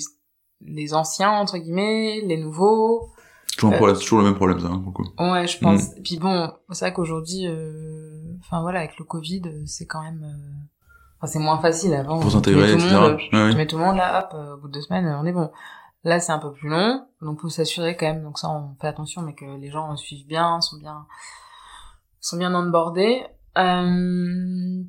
les 0.62 0.94
anciens, 0.94 1.32
entre 1.32 1.58
guillemets, 1.58 2.22
les 2.22 2.38
nouveaux. 2.38 3.10
Toujours, 3.58 3.74
Euh, 3.88 3.94
toujours 3.96 4.20
le 4.20 4.26
même 4.26 4.36
problème, 4.36 4.60
ça, 4.60 4.68
hein, 4.68 4.80
pour 4.80 4.88
le 4.88 5.10
coup. 5.10 5.12
Ouais, 5.20 5.48
je 5.48 5.58
pense. 5.60 5.96
Et 5.98 6.02
puis 6.02 6.18
bon, 6.18 6.52
c'est 6.72 6.86
vrai 6.86 6.94
qu'aujourd'hui, 6.94 7.48
euh, 7.48 8.36
enfin 8.42 8.62
voilà, 8.62 8.80
avec 8.80 8.98
le 8.98 9.06
Covid, 9.06 9.42
euh, 9.46 9.64
c'est 9.66 9.86
quand 9.86 10.02
même... 10.02 10.24
euh, 10.24 10.66
Enfin, 11.22 11.34
c'est 11.34 11.40
moins 11.40 11.60
facile 11.60 11.94
avant. 11.94 12.18
Pour 12.22 12.32
s'intégrer, 12.32 12.72
etc. 12.72 12.96
monde, 12.96 13.18
ouais. 13.34 13.54
mets 13.56 13.68
tout 13.68 13.78
le 13.78 13.84
monde 13.84 13.98
là, 13.98 14.20
hop, 14.32 14.34
au 14.58 14.62
bout 14.62 14.68
de 14.70 14.74
deux 14.76 14.82
semaines, 14.82 15.06
on 15.22 15.26
est 15.26 15.34
bon. 15.34 15.52
Là, 16.06 16.22
c'est 16.22 16.32
un 16.32 16.40
peu 16.40 16.54
plus 16.54 16.70
long, 16.70 17.06
donc 17.22 17.42
faut 17.42 17.50
s'assurer 17.50 17.98
quand 17.98 18.06
même. 18.06 18.24
Donc 18.24 18.40
ça, 18.40 18.50
on 18.50 18.74
fait 18.80 18.88
attention, 18.88 19.22
mais 19.22 19.34
que 19.36 19.44
les 19.44 19.70
gens 19.70 19.94
suivent 19.98 20.26
bien, 20.26 20.62
sont 20.62 20.78
bien, 20.78 21.06
sont 22.22 22.38
bien 22.38 22.56
onboardés. 22.56 23.22
Euh, 23.58 24.82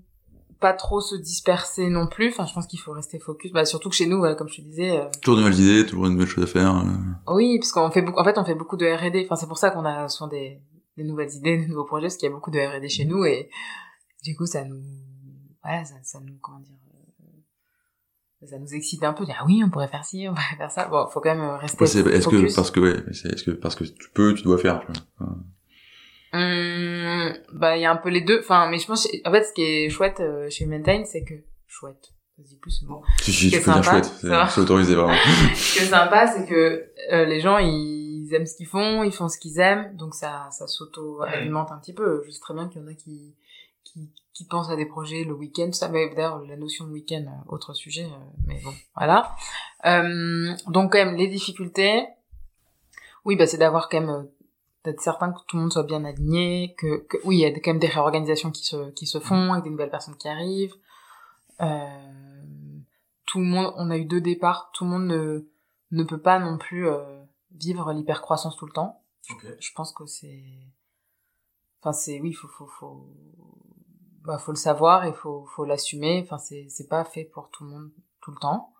pas 0.61 0.72
trop 0.74 1.00
se 1.00 1.16
disperser 1.16 1.88
non 1.88 2.06
plus. 2.06 2.28
Enfin, 2.28 2.46
je 2.46 2.52
pense 2.54 2.66
qu'il 2.66 2.78
faut 2.78 2.92
rester 2.92 3.18
focus. 3.18 3.50
Bah, 3.52 3.64
surtout 3.64 3.88
que 3.88 3.94
chez 3.96 4.06
nous, 4.06 4.18
voilà, 4.18 4.34
comme 4.34 4.48
je 4.48 4.56
te 4.56 4.61
disais, 4.62 4.98
euh, 4.98 5.08
Toujours 5.22 5.38
de 5.38 5.42
nouvelles 5.44 5.61
idées, 5.61 5.86
toujours 5.86 6.04
de 6.04 6.11
nouvelles 6.11 6.28
choses 6.28 6.44
à 6.44 6.46
faire. 6.46 6.76
euh. 6.76 7.34
oui, 7.34 7.58
parce 7.58 7.72
qu'on 7.72 7.90
fait 7.90 8.02
beaucoup. 8.02 8.20
En 8.20 8.24
fait, 8.24 8.38
on 8.38 8.44
fait 8.44 8.54
beaucoup 8.54 8.76
de 8.76 8.86
R&D. 8.86 9.22
Enfin, 9.24 9.36
c'est 9.36 9.48
pour 9.48 9.58
ça 9.58 9.70
qu'on 9.70 9.84
a 9.84 10.08
souvent 10.08 10.28
des, 10.28 10.61
des 10.96 11.04
nouvelles 11.04 11.32
idées, 11.34 11.56
des 11.62 11.66
nouveaux 11.66 11.84
projets, 11.86 12.06
parce 12.06 12.16
qu'il 12.16 12.28
y 12.28 12.32
a 12.32 12.34
beaucoup 12.34 12.50
de 12.50 12.58
R&D 12.58 12.88
chez 12.88 13.04
nous 13.06 13.24
et 13.24 13.48
du 14.22 14.36
coup, 14.36 14.44
ça 14.46 14.64
nous, 14.64 14.80
voilà, 15.64 15.84
ça, 15.84 15.94
ça 16.02 16.20
nous, 16.20 16.36
comment 16.42 16.61
dire, 16.61 16.76
euh, 18.42 18.46
ça 18.46 18.58
nous 18.58 18.74
excite 18.74 19.02
un 19.04 19.12
peu. 19.14 19.24
Dire, 19.24 19.36
ah 19.40 19.44
oui, 19.46 19.62
on 19.64 19.70
pourrait 19.70 19.88
faire 19.88 20.04
ci, 20.04 20.26
on 20.28 20.34
pourrait 20.34 20.56
faire 20.58 20.70
ça. 20.70 20.88
Bon, 20.88 21.06
faut 21.08 21.20
quand 21.20 21.34
même 21.34 21.56
rester 21.56 21.82
Ouais, 21.82 22.14
est-ce 22.16 22.28
que 22.28 22.54
parce 22.54 22.70
que 22.70 22.80
ouais, 22.80 23.02
est-ce 23.08 23.44
que 23.44 23.50
parce 23.52 23.74
que 23.76 23.84
tu 23.84 24.11
peux, 24.12 24.34
tu 24.34 24.42
dois 24.42 24.58
faire. 24.58 24.80
Tu 24.80 24.92
vois. 25.18 25.36
Hum, 26.33 27.33
bah, 27.53 27.76
il 27.76 27.83
y 27.83 27.85
a 27.85 27.91
un 27.91 27.97
peu 27.97 28.09
les 28.09 28.20
deux. 28.20 28.41
Enfin, 28.41 28.68
mais 28.70 28.78
je 28.78 28.87
pense, 28.87 29.09
en 29.24 29.31
fait, 29.33 29.45
ce 29.45 29.53
qui 29.53 29.62
est 29.62 29.91
chouette 29.91 30.20
euh, 30.20 30.49
chez 30.49 30.66
Maintain, 30.66 31.05
c'est 31.05 31.24
que 31.24 31.35
chouette. 31.66 32.12
Vas-y 32.39 32.57
plus 32.57 32.85
bon. 32.85 33.03
Si, 33.20 33.33
si, 33.33 33.51
tu 33.51 33.59
peux 33.59 33.64
dire 33.64 33.85
sympa, 33.85 34.03
chouette, 34.03 34.49
c'est 34.51 34.61
autorisé 34.61 34.95
vraiment. 34.95 35.12
Ce 35.55 35.78
qui 35.78 35.85
est 35.85 35.89
sympa, 35.89 36.26
c'est 36.26 36.47
que 36.47 36.91
euh, 37.12 37.24
les 37.26 37.41
gens, 37.41 37.59
ils 37.59 38.33
aiment 38.33 38.47
ce 38.47 38.57
qu'ils 38.57 38.66
font, 38.66 39.03
ils 39.03 39.12
font 39.12 39.28
ce 39.28 39.39
qu'ils 39.39 39.59
aiment, 39.59 39.95
donc 39.97 40.14
ça, 40.14 40.49
ça 40.51 40.66
s'auto-alimente 40.66 41.70
un 41.70 41.78
petit 41.78 41.93
peu. 41.93 42.22
Je 42.24 42.31
sais 42.31 42.41
très 42.41 42.55
bien 42.55 42.68
qu'il 42.68 42.81
y 42.81 42.85
en 42.85 42.89
a 42.89 42.95
qui, 42.95 43.35
qui, 43.85 44.11
qui 44.33 44.47
pensent 44.47 44.70
à 44.70 44.76
des 44.76 44.87
projets 44.87 45.24
le 45.24 45.35
week-end, 45.35 45.70
ça. 45.72 45.89
Mais 45.89 46.09
d'ailleurs, 46.14 46.43
la 46.47 46.57
notion 46.57 46.87
de 46.87 46.93
week-end, 46.93 47.24
euh, 47.26 47.53
autre 47.53 47.74
sujet, 47.74 48.05
euh, 48.05 48.41
mais 48.47 48.59
bon, 48.64 48.72
voilà. 48.97 49.37
Euh, 49.85 50.55
donc 50.68 50.93
quand 50.93 51.05
même, 51.05 51.16
les 51.16 51.26
difficultés, 51.26 52.07
oui, 53.24 53.37
bah 53.37 53.47
c'est 53.47 53.59
d'avoir 53.59 53.89
quand 53.89 54.01
même 54.01 54.11
euh, 54.11 54.22
d'être 54.85 55.01
certain 55.01 55.33
que 55.33 55.41
tout 55.47 55.57
le 55.57 55.62
monde 55.62 55.72
soit 55.72 55.83
bien 55.83 56.05
aligné, 56.05 56.74
que, 56.78 56.99
que 57.07 57.18
oui, 57.24 57.37
il 57.37 57.41
y 57.41 57.45
a 57.45 57.51
quand 57.51 57.72
même 57.72 57.78
des 57.78 57.87
réorganisations 57.87 58.51
qui 58.51 58.64
se 58.64 58.91
qui 58.93 59.07
se 59.07 59.20
font 59.20 59.53
avec 59.53 59.64
des 59.64 59.70
nouvelles 59.70 59.91
personnes 59.91 60.16
qui 60.16 60.28
arrivent. 60.28 60.74
Euh, 61.61 62.78
tout 63.26 63.41
le 63.41 63.45
monde, 63.45 63.72
on 63.76 63.91
a 63.91 63.99
eu 63.99 64.07
deux 64.07 64.20
départs, 64.20 64.70
tout 64.72 64.85
le 64.85 64.91
monde 64.91 65.07
ne 65.07 65.49
ne 65.91 66.03
peut 66.05 66.20
pas 66.20 66.39
non 66.39 66.57
plus 66.57 66.89
euh, 66.89 67.22
vivre 67.53 67.93
l'hypercroissance 67.93 68.57
tout 68.57 68.66
le 68.66 68.72
temps. 68.72 69.03
Je 69.61 69.70
pense 69.74 69.93
que 69.93 70.07
c'est, 70.07 70.43
enfin 71.81 71.93
c'est 71.93 72.20
oui, 72.20 72.33
faut 72.33 72.49
faut 72.49 72.66
faut, 72.66 73.07
bah 74.22 74.39
faut 74.39 74.53
le 74.53 74.57
savoir 74.57 75.05
et 75.05 75.12
faut 75.12 75.45
faut 75.47 75.64
l'assumer. 75.64 76.20
Enfin 76.24 76.39
c'est 76.39 76.66
c'est 76.68 76.89
pas 76.89 77.05
fait 77.05 77.24
pour 77.24 77.51
tout 77.51 77.64
le 77.64 77.70
monde 77.70 77.91
tout 78.22 78.31
le 78.31 78.39
temps. 78.39 78.72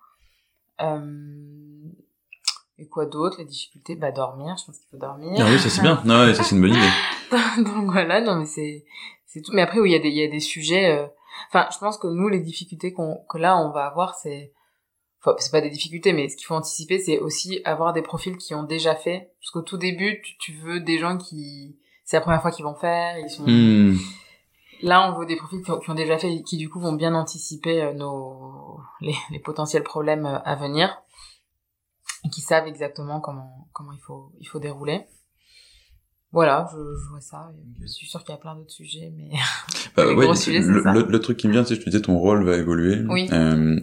Euh, 0.80 1.92
et 2.80 2.88
quoi 2.88 3.06
d'autre? 3.06 3.36
Les 3.38 3.44
difficultés, 3.44 3.94
bah 3.94 4.10
dormir. 4.10 4.56
Je 4.58 4.64
pense 4.66 4.78
qu'il 4.78 4.88
faut 4.90 4.96
dormir. 4.96 5.32
Ah 5.38 5.46
oui, 5.50 5.58
ça 5.58 5.68
c'est 5.70 5.82
bien. 5.82 6.00
Non, 6.04 6.24
ouais, 6.26 6.34
ça 6.34 6.42
c'est 6.42 6.54
une 6.56 6.62
bonne 6.62 6.70
idée. 6.74 6.88
Donc 7.62 7.90
voilà, 7.92 8.20
non 8.20 8.36
mais 8.36 8.46
c'est 8.46 8.84
c'est 9.26 9.42
tout. 9.42 9.52
Mais 9.54 9.62
après 9.62 9.78
oui, 9.78 9.90
il 9.90 9.92
y 9.92 9.96
a 9.96 10.00
des 10.00 10.08
il 10.08 10.16
y 10.16 10.24
a 10.24 10.28
des 10.28 10.40
sujets. 10.40 10.90
euh, 10.90 11.06
Enfin, 11.48 11.68
je 11.72 11.78
pense 11.78 11.96
que 11.96 12.06
nous 12.08 12.28
les 12.28 12.40
difficultés 12.40 12.92
qu'on 12.92 13.24
que 13.28 13.38
là 13.38 13.56
on 13.56 13.70
va 13.70 13.86
avoir, 13.86 14.14
c'est 14.14 14.52
enfin 15.20 15.36
c'est 15.38 15.50
pas 15.52 15.60
des 15.60 15.70
difficultés, 15.70 16.12
mais 16.12 16.28
ce 16.28 16.36
qu'il 16.36 16.46
faut 16.46 16.54
anticiper, 16.54 16.98
c'est 16.98 17.18
aussi 17.20 17.60
avoir 17.64 17.92
des 17.92 18.02
profils 18.02 18.36
qui 18.36 18.54
ont 18.54 18.62
déjà 18.64 18.94
fait. 18.94 19.32
Parce 19.40 19.50
qu'au 19.52 19.62
tout 19.62 19.76
début, 19.78 20.20
tu, 20.22 20.36
tu 20.38 20.52
veux 20.54 20.80
des 20.80 20.98
gens 20.98 21.16
qui 21.18 21.76
c'est 22.04 22.16
la 22.16 22.20
première 22.22 22.42
fois 22.42 22.50
qu'ils 22.50 22.64
vont 22.64 22.74
faire, 22.74 23.18
ils 23.18 23.30
sont 23.30 23.44
Hmm. 23.46 23.96
Là, 24.82 25.10
on 25.12 25.18
veut 25.18 25.26
des 25.26 25.36
profils 25.36 25.62
qui 25.62 25.70
ont, 25.70 25.78
qui 25.78 25.90
ont 25.90 25.94
déjà 25.94 26.16
fait, 26.16 26.42
qui 26.42 26.56
du 26.56 26.70
coup 26.70 26.80
vont 26.80 26.94
bien 26.94 27.14
anticiper 27.14 27.82
euh, 27.82 27.92
nos 27.92 28.80
les, 29.02 29.14
les 29.30 29.38
potentiels 29.38 29.82
problèmes 29.82 30.24
euh, 30.24 30.38
à 30.44 30.54
venir 30.56 30.96
qui 32.28 32.40
savent 32.42 32.66
exactement 32.66 33.20
comment 33.20 33.68
comment 33.72 33.92
il 33.92 34.00
faut 34.00 34.32
il 34.40 34.46
faut 34.46 34.60
dérouler. 34.60 35.06
Voilà, 36.32 36.68
je, 36.72 36.76
je 36.78 37.08
vois 37.10 37.20
ça. 37.20 37.50
Je 37.82 37.86
suis 37.88 38.06
sûre 38.06 38.22
qu'il 38.22 38.32
y 38.32 38.38
a 38.38 38.40
plein 38.40 38.54
d'autres 38.54 38.70
sujets, 38.70 39.12
mais 39.16 39.30
Bah, 39.96 40.04
Les 40.06 40.14
ouais, 40.14 40.24
gros 40.26 40.34
sujets, 40.34 40.62
c'est 40.62 40.68
le, 40.68 40.82
ça. 40.82 40.92
le, 40.92 41.02
le 41.08 41.18
truc 41.20 41.36
qui 41.36 41.48
me 41.48 41.52
vient, 41.52 41.62
tu 41.64 41.70
sais, 41.70 41.74
je 41.74 41.80
te 41.84 41.90
disais, 41.90 42.02
ton 42.02 42.16
rôle 42.18 42.44
va 42.44 42.56
évoluer. 42.56 43.00
Oui. 43.08 43.28
Euh, 43.32 43.80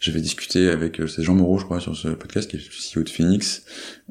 j'avais 0.00 0.20
discuté 0.20 0.68
avec 0.68 1.00
euh, 1.00 1.06
c'est 1.06 1.22
Jean 1.22 1.34
Moreau, 1.34 1.58
je 1.58 1.64
crois, 1.64 1.78
sur 1.80 1.96
ce 1.96 2.08
podcast, 2.08 2.50
qui 2.50 2.56
est 2.56 2.60
le 2.60 3.00
CEO 3.00 3.04
de 3.04 3.08
Phoenix, 3.10 3.64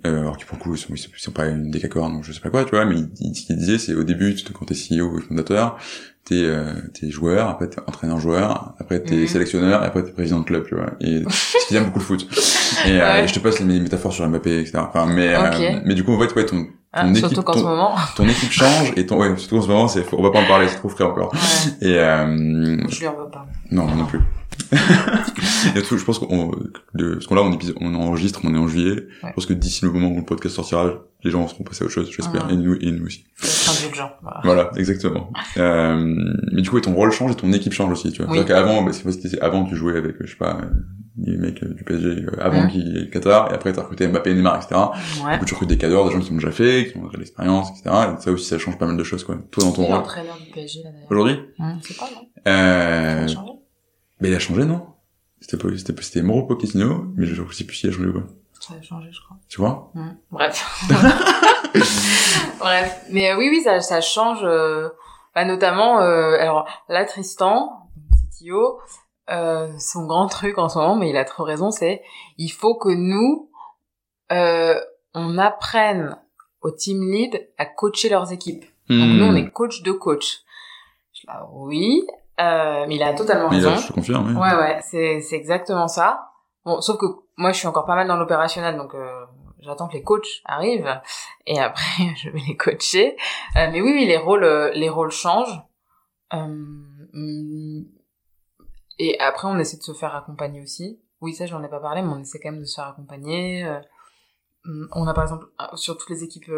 euh, 0.08 0.22
alors 0.22 0.38
qui 0.38 0.46
pour 0.46 0.58
le 0.58 0.64
coup, 0.64 0.74
ils 0.76 0.78
sont, 0.80 0.94
ils 0.96 1.20
sont 1.20 1.32
pas 1.32 1.48
une 1.48 1.70
décacorne, 1.72 2.14
donc 2.14 2.24
je 2.24 2.32
sais 2.32 2.40
pas 2.40 2.50
quoi, 2.50 2.64
tu 2.64 2.72
vois, 2.72 2.86
mais 2.86 2.96
il, 3.20 3.36
ce 3.36 3.46
qu'il 3.46 3.58
disait, 3.58 3.78
c'est 3.78 3.94
au 3.94 4.04
début, 4.04 4.34
tu- 4.34 4.52
quand 4.54 4.66
t'es 4.66 4.74
CEO 4.76 5.04
ou 5.12 5.20
fondateur, 5.22 5.78
t'es 6.26 6.42
euh, 6.42 6.74
t'es 6.94 7.12
joueur, 7.12 7.50
après 7.50 7.68
t'es 7.70 7.82
entraîneur-joueur, 7.86 8.74
après 8.80 9.04
t'es 9.04 9.18
Mhm. 9.18 9.28
sélectionneur, 9.28 9.84
et 9.84 9.86
après 9.86 10.04
t'es 10.04 10.14
président 10.14 10.40
de 10.40 10.46
club, 10.46 10.66
tu 10.66 10.74
vois. 10.76 10.94
Et 11.02 11.20
parce 11.24 11.66
qu'il 11.68 11.76
aime 11.78 11.86
beaucoup 11.88 12.00
le 12.00 12.06
foot. 12.06 12.28
Et, 12.88 12.92
euh, 12.92 13.00
Ouais. 13.04 13.24
et 13.26 13.28
je 13.28 13.34
te 13.34 13.40
passe 13.40 13.60
les 13.60 13.80
métaphores 13.80 14.14
sur 14.14 14.28
Mbappé, 14.28 14.62
etc. 14.62 14.78
Enfin, 14.78 15.06
mais 15.06 15.36
euh, 15.36 15.80
mais 15.86 15.94
du 15.94 16.04
coup, 16.04 16.14
en 16.14 16.20
fait, 16.28 16.34
ouais, 16.34 16.46
ton 16.46 16.66
Ah, 16.96 17.06
ton 17.06 17.16
surtout 17.16 17.34
équipe- 17.34 17.44
qu'en 17.46 17.54
ce 17.54 17.64
moment. 17.64 17.96
ton 18.16 18.28
équipe 18.28 18.52
change 18.52 18.94
et 18.96 19.06
ton 19.06 19.18
ouais, 19.20 19.36
surtout 19.38 19.58
en 19.58 19.62
ce 19.64 19.68
moment, 19.68 19.88
c'est 19.88 20.06
on 20.14 20.22
va 20.22 20.30
pas 20.32 20.40
en 20.42 20.46
parler, 20.46 20.68
c'est 20.68 20.76
trop 20.78 20.90
frais 20.90 21.04
encore. 21.06 21.34
Ouais, 21.34 21.40
Et 21.90 21.98
euh, 21.98 22.78
je 22.88 23.00
lui 23.00 23.08
en 23.08 23.16
veux 23.16 23.30
pas. 23.32 23.46
non, 23.72 23.86
non 23.88 24.06
plus. 24.06 24.20
Et 25.76 25.82
tout, 25.82 25.98
je 25.98 26.04
pense 26.06 26.20
qu'on, 26.20 26.52
de, 26.96 27.14
parce 27.14 27.28
qu'on 27.28 27.36
là, 27.36 27.42
on, 27.44 27.58
on 27.82 27.96
enregistre, 27.96 28.42
on 28.44 28.54
est 28.54 28.58
en 28.58 28.68
juillet. 28.68 28.92
Ouais. 28.96 29.30
Je 29.30 29.34
pense 29.34 29.46
que 29.46 29.54
d'ici 29.54 29.86
le 29.86 29.92
moment 29.92 30.10
où 30.10 30.18
le 30.18 30.26
podcast 30.26 30.56
sortira, 30.56 30.92
les 31.24 31.32
gens 31.32 31.48
seront 31.48 31.64
passés 31.64 31.84
à 31.84 31.86
autre 31.86 31.94
chose, 31.94 32.10
j'espère, 32.12 32.46
Mhm. 32.48 32.52
et 32.52 32.58
nous, 32.58 32.76
et 32.82 32.92
nous 32.92 33.06
aussi. 33.06 33.24
Indulgent. 33.42 34.12
Voilà. 34.22 34.42
Voilà, 34.44 34.72
exactement. 34.78 35.32
Euh, 35.58 36.16
mais 36.52 36.62
du 36.64 36.70
coup, 36.70 36.78
et 36.80 36.82
ton 36.82 36.94
rôle 36.96 37.12
change 37.12 37.32
et 37.32 37.36
ton 37.36 37.52
équipe 37.54 37.74
change 37.74 37.92
aussi, 37.92 38.12
tu 38.12 38.22
vois. 38.24 38.32
Oui. 38.32 38.38
C'est-à-dire 38.40 38.56
qu'avant, 38.56 38.82
bah, 38.82 38.92
c'est 38.92 39.40
avant, 39.42 39.64
tu 39.66 39.76
jouais 39.76 39.98
avec, 39.98 40.16
je 40.20 40.32
sais 40.32 40.36
pas, 40.38 40.58
les 41.18 41.38
mecs 41.38 41.62
euh, 41.64 41.74
du 41.76 41.84
PSG, 41.84 42.08
euh, 42.08 42.32
avant 42.42 42.64
Mhm. 42.64 42.70
qu'il 42.72 42.82
y 42.88 42.98
ait 42.98 43.02
le 43.02 43.06
Qatar, 43.06 43.52
et 43.52 43.54
après, 43.54 43.72
t'as 43.72 43.82
recruté 43.84 44.08
Mbappé, 44.08 44.34
Neymar, 44.34 44.56
etc. 44.58 44.76
Ouais. 45.24 45.34
Du 45.34 45.40
coup, 45.40 45.46
tu 45.46 45.54
recrutes 45.54 45.70
des 45.70 45.78
cadres, 45.78 46.08
des 46.10 46.14
gens 46.16 46.20
qui 46.22 46.32
ont 46.32 46.36
déjà 46.36 46.52
fait, 46.52 46.90
qui 46.92 46.98
ont 46.98 47.08
de 47.08 47.18
l'expérience, 47.18 47.70
etc. 47.70 47.96
Et 48.18 48.22
ça 48.22 48.32
aussi, 48.32 48.46
ça 48.46 48.58
change 48.58 48.78
pas 48.80 48.88
mal 48.88 48.98
de 48.98 49.04
choses, 49.04 49.24
quoi. 49.24 49.38
Toi, 49.52 49.64
dans 49.64 49.72
ton 49.74 49.84
rôle. 49.84 49.96
l'entraîneur 49.98 50.38
du 50.44 50.52
PSG 50.52 50.82
là 50.84 50.90
d'ailleurs 50.92 51.12
Aujourd'hui? 51.12 51.40
Hum, 51.60 51.78
C'est 51.84 51.98
pas 51.98 52.10
non 52.14 52.28
Euh, 52.48 53.18
Ça 53.20 53.24
a 53.24 53.28
changé 53.28 53.52
mais 54.24 54.30
il 54.30 54.36
a 54.36 54.40
changé, 54.40 54.64
non? 54.66 54.88
C'était 55.42 55.58
pas, 55.58 55.68
c'était, 55.78 56.02
c'était 56.02 56.22
Mauro 56.22 56.44
Pochettino, 56.48 57.04
mais 57.18 57.26
je 57.28 57.36
sais 57.52 57.66
plus 57.66 57.76
s'il 57.76 57.90
a 57.90 57.94
changé 57.94 58.08
ou 58.08 58.14
pas. 58.14 58.28
Ça 58.62 58.74
a 58.76 58.82
changé, 58.82 59.10
je 59.12 59.22
crois. 59.22 59.36
Tu 59.50 59.60
vois? 59.60 59.92
Hum, 59.96 60.16
Bref. 60.32 60.66
Bref. 62.60 63.06
Mais 63.10 63.32
euh, 63.32 63.38
oui, 63.38 63.50
oui, 63.52 63.62
ça, 63.62 63.82
ça 63.82 64.02
change. 64.02 64.40
euh, 64.44 64.90
bah, 65.36 65.46
notamment, 65.46 66.00
euh, 66.02 66.38
alors 66.40 66.68
là, 66.90 67.06
Tristan, 67.06 67.90
CTO, 68.40 68.80
son 69.80 70.06
grand 70.06 70.28
truc 70.28 70.58
en 70.58 70.70
ce 70.70 70.78
moment, 70.78 70.96
mais 70.96 71.10
il 71.10 71.18
a 71.18 71.26
trop 71.26 71.44
raison, 71.44 71.72
c'est 71.72 72.02
il 72.38 72.50
faut 72.50 72.76
que 72.76 72.90
nous, 72.90 73.50
on 74.30 75.38
apprenne 75.38 76.18
au 76.62 76.72
team 76.72 77.02
lead 77.04 77.50
à 77.58 77.66
coacher 77.66 78.10
leurs 78.10 78.32
équipes. 78.32 78.64
Donc 78.90 79.10
Hmm. 79.10 79.18
nous, 79.18 79.26
on 79.26 79.36
est 79.36 79.50
coach 79.50 79.82
de 79.82 79.92
coach. 79.92 80.40
Je 81.14 81.20
suis 81.20 81.28
là, 81.28 81.48
oui, 81.54 82.04
euh, 82.40 82.86
mais 82.88 82.96
il 82.96 83.04
a 83.04 83.14
totalement 83.14 83.50
Mais 83.50 83.58
raison. 83.58 83.72
là, 83.72 83.76
je 83.78 83.88
te 83.88 83.94
confirme, 83.94 84.28
oui. 84.30 84.34
Ouais, 84.36 84.56
ouais, 84.56 84.80
c'est, 84.82 85.22
c'est 85.22 85.36
exactement 85.36 85.88
ça. 85.88 86.30
Bon, 86.66 86.82
sauf 86.82 86.98
que 86.98 87.06
moi, 87.38 87.52
je 87.52 87.58
suis 87.60 87.68
encore 87.68 87.86
pas 87.86 87.96
mal 87.96 88.08
dans 88.08 88.16
l'opérationnel, 88.18 88.78
donc 88.78 88.96
euh, 88.96 89.26
j'attends 89.60 89.88
que 89.88 89.94
les 89.94 90.04
coachs 90.04 90.42
arrivent 90.46 91.00
et 91.46 91.60
après, 91.60 92.04
je 92.18 92.30
vais 92.30 92.40
les 92.48 92.56
coacher. 92.58 93.16
Euh, 93.58 93.70
mais 93.72 93.82
oui, 93.82 93.92
oui, 93.94 94.06
les 94.06 94.18
rôles, 94.18 94.44
euh, 94.44 94.72
les 94.74 94.90
rôles 94.90 95.12
changent. 95.12 95.62
Euh, 96.34 97.82
et 99.00 99.20
après, 99.20 99.48
on 99.48 99.58
essaie 99.60 99.78
de 99.78 99.84
se 99.84 99.94
faire 99.94 100.16
accompagner 100.16 100.62
aussi. 100.62 101.00
Oui, 101.22 101.34
ça, 101.34 101.46
j'en 101.46 101.64
ai 101.64 101.70
pas 101.70 101.80
parlé, 101.80 102.02
mais 102.02 102.10
on 102.10 102.20
essaie 102.20 102.40
quand 102.40 102.52
même 102.52 102.60
de 102.62 102.66
se 102.66 102.76
faire 102.76 102.88
accompagner. 102.88 103.66
On 104.94 105.08
a 105.08 105.14
par 105.14 105.24
exemple, 105.26 105.48
sur 105.76 105.98
toutes 105.98 106.10
les 106.10 106.24
équipes 106.24 106.52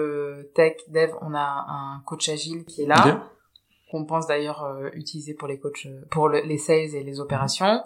tech, 0.54 0.74
dev, 0.90 1.12
on 1.22 1.34
a 1.34 1.66
un 1.68 2.02
coach 2.06 2.30
agile 2.30 2.66
qui 2.66 2.84
est 2.84 2.88
là 2.88 2.96
Ok. 3.06 3.14
Qu'on 3.92 4.06
pense 4.06 4.28
d'ailleurs 4.28 4.64
euh, 4.64 4.90
utiliser 4.94 5.34
pour 5.34 5.48
les 5.48 5.60
coachs, 5.60 5.86
euh, 5.86 6.06
pour 6.12 6.30
le- 6.30 6.42
les 6.42 6.58
sales 6.58 6.96
et 6.96 7.04
les 7.04 7.20
opérations. 7.20 7.82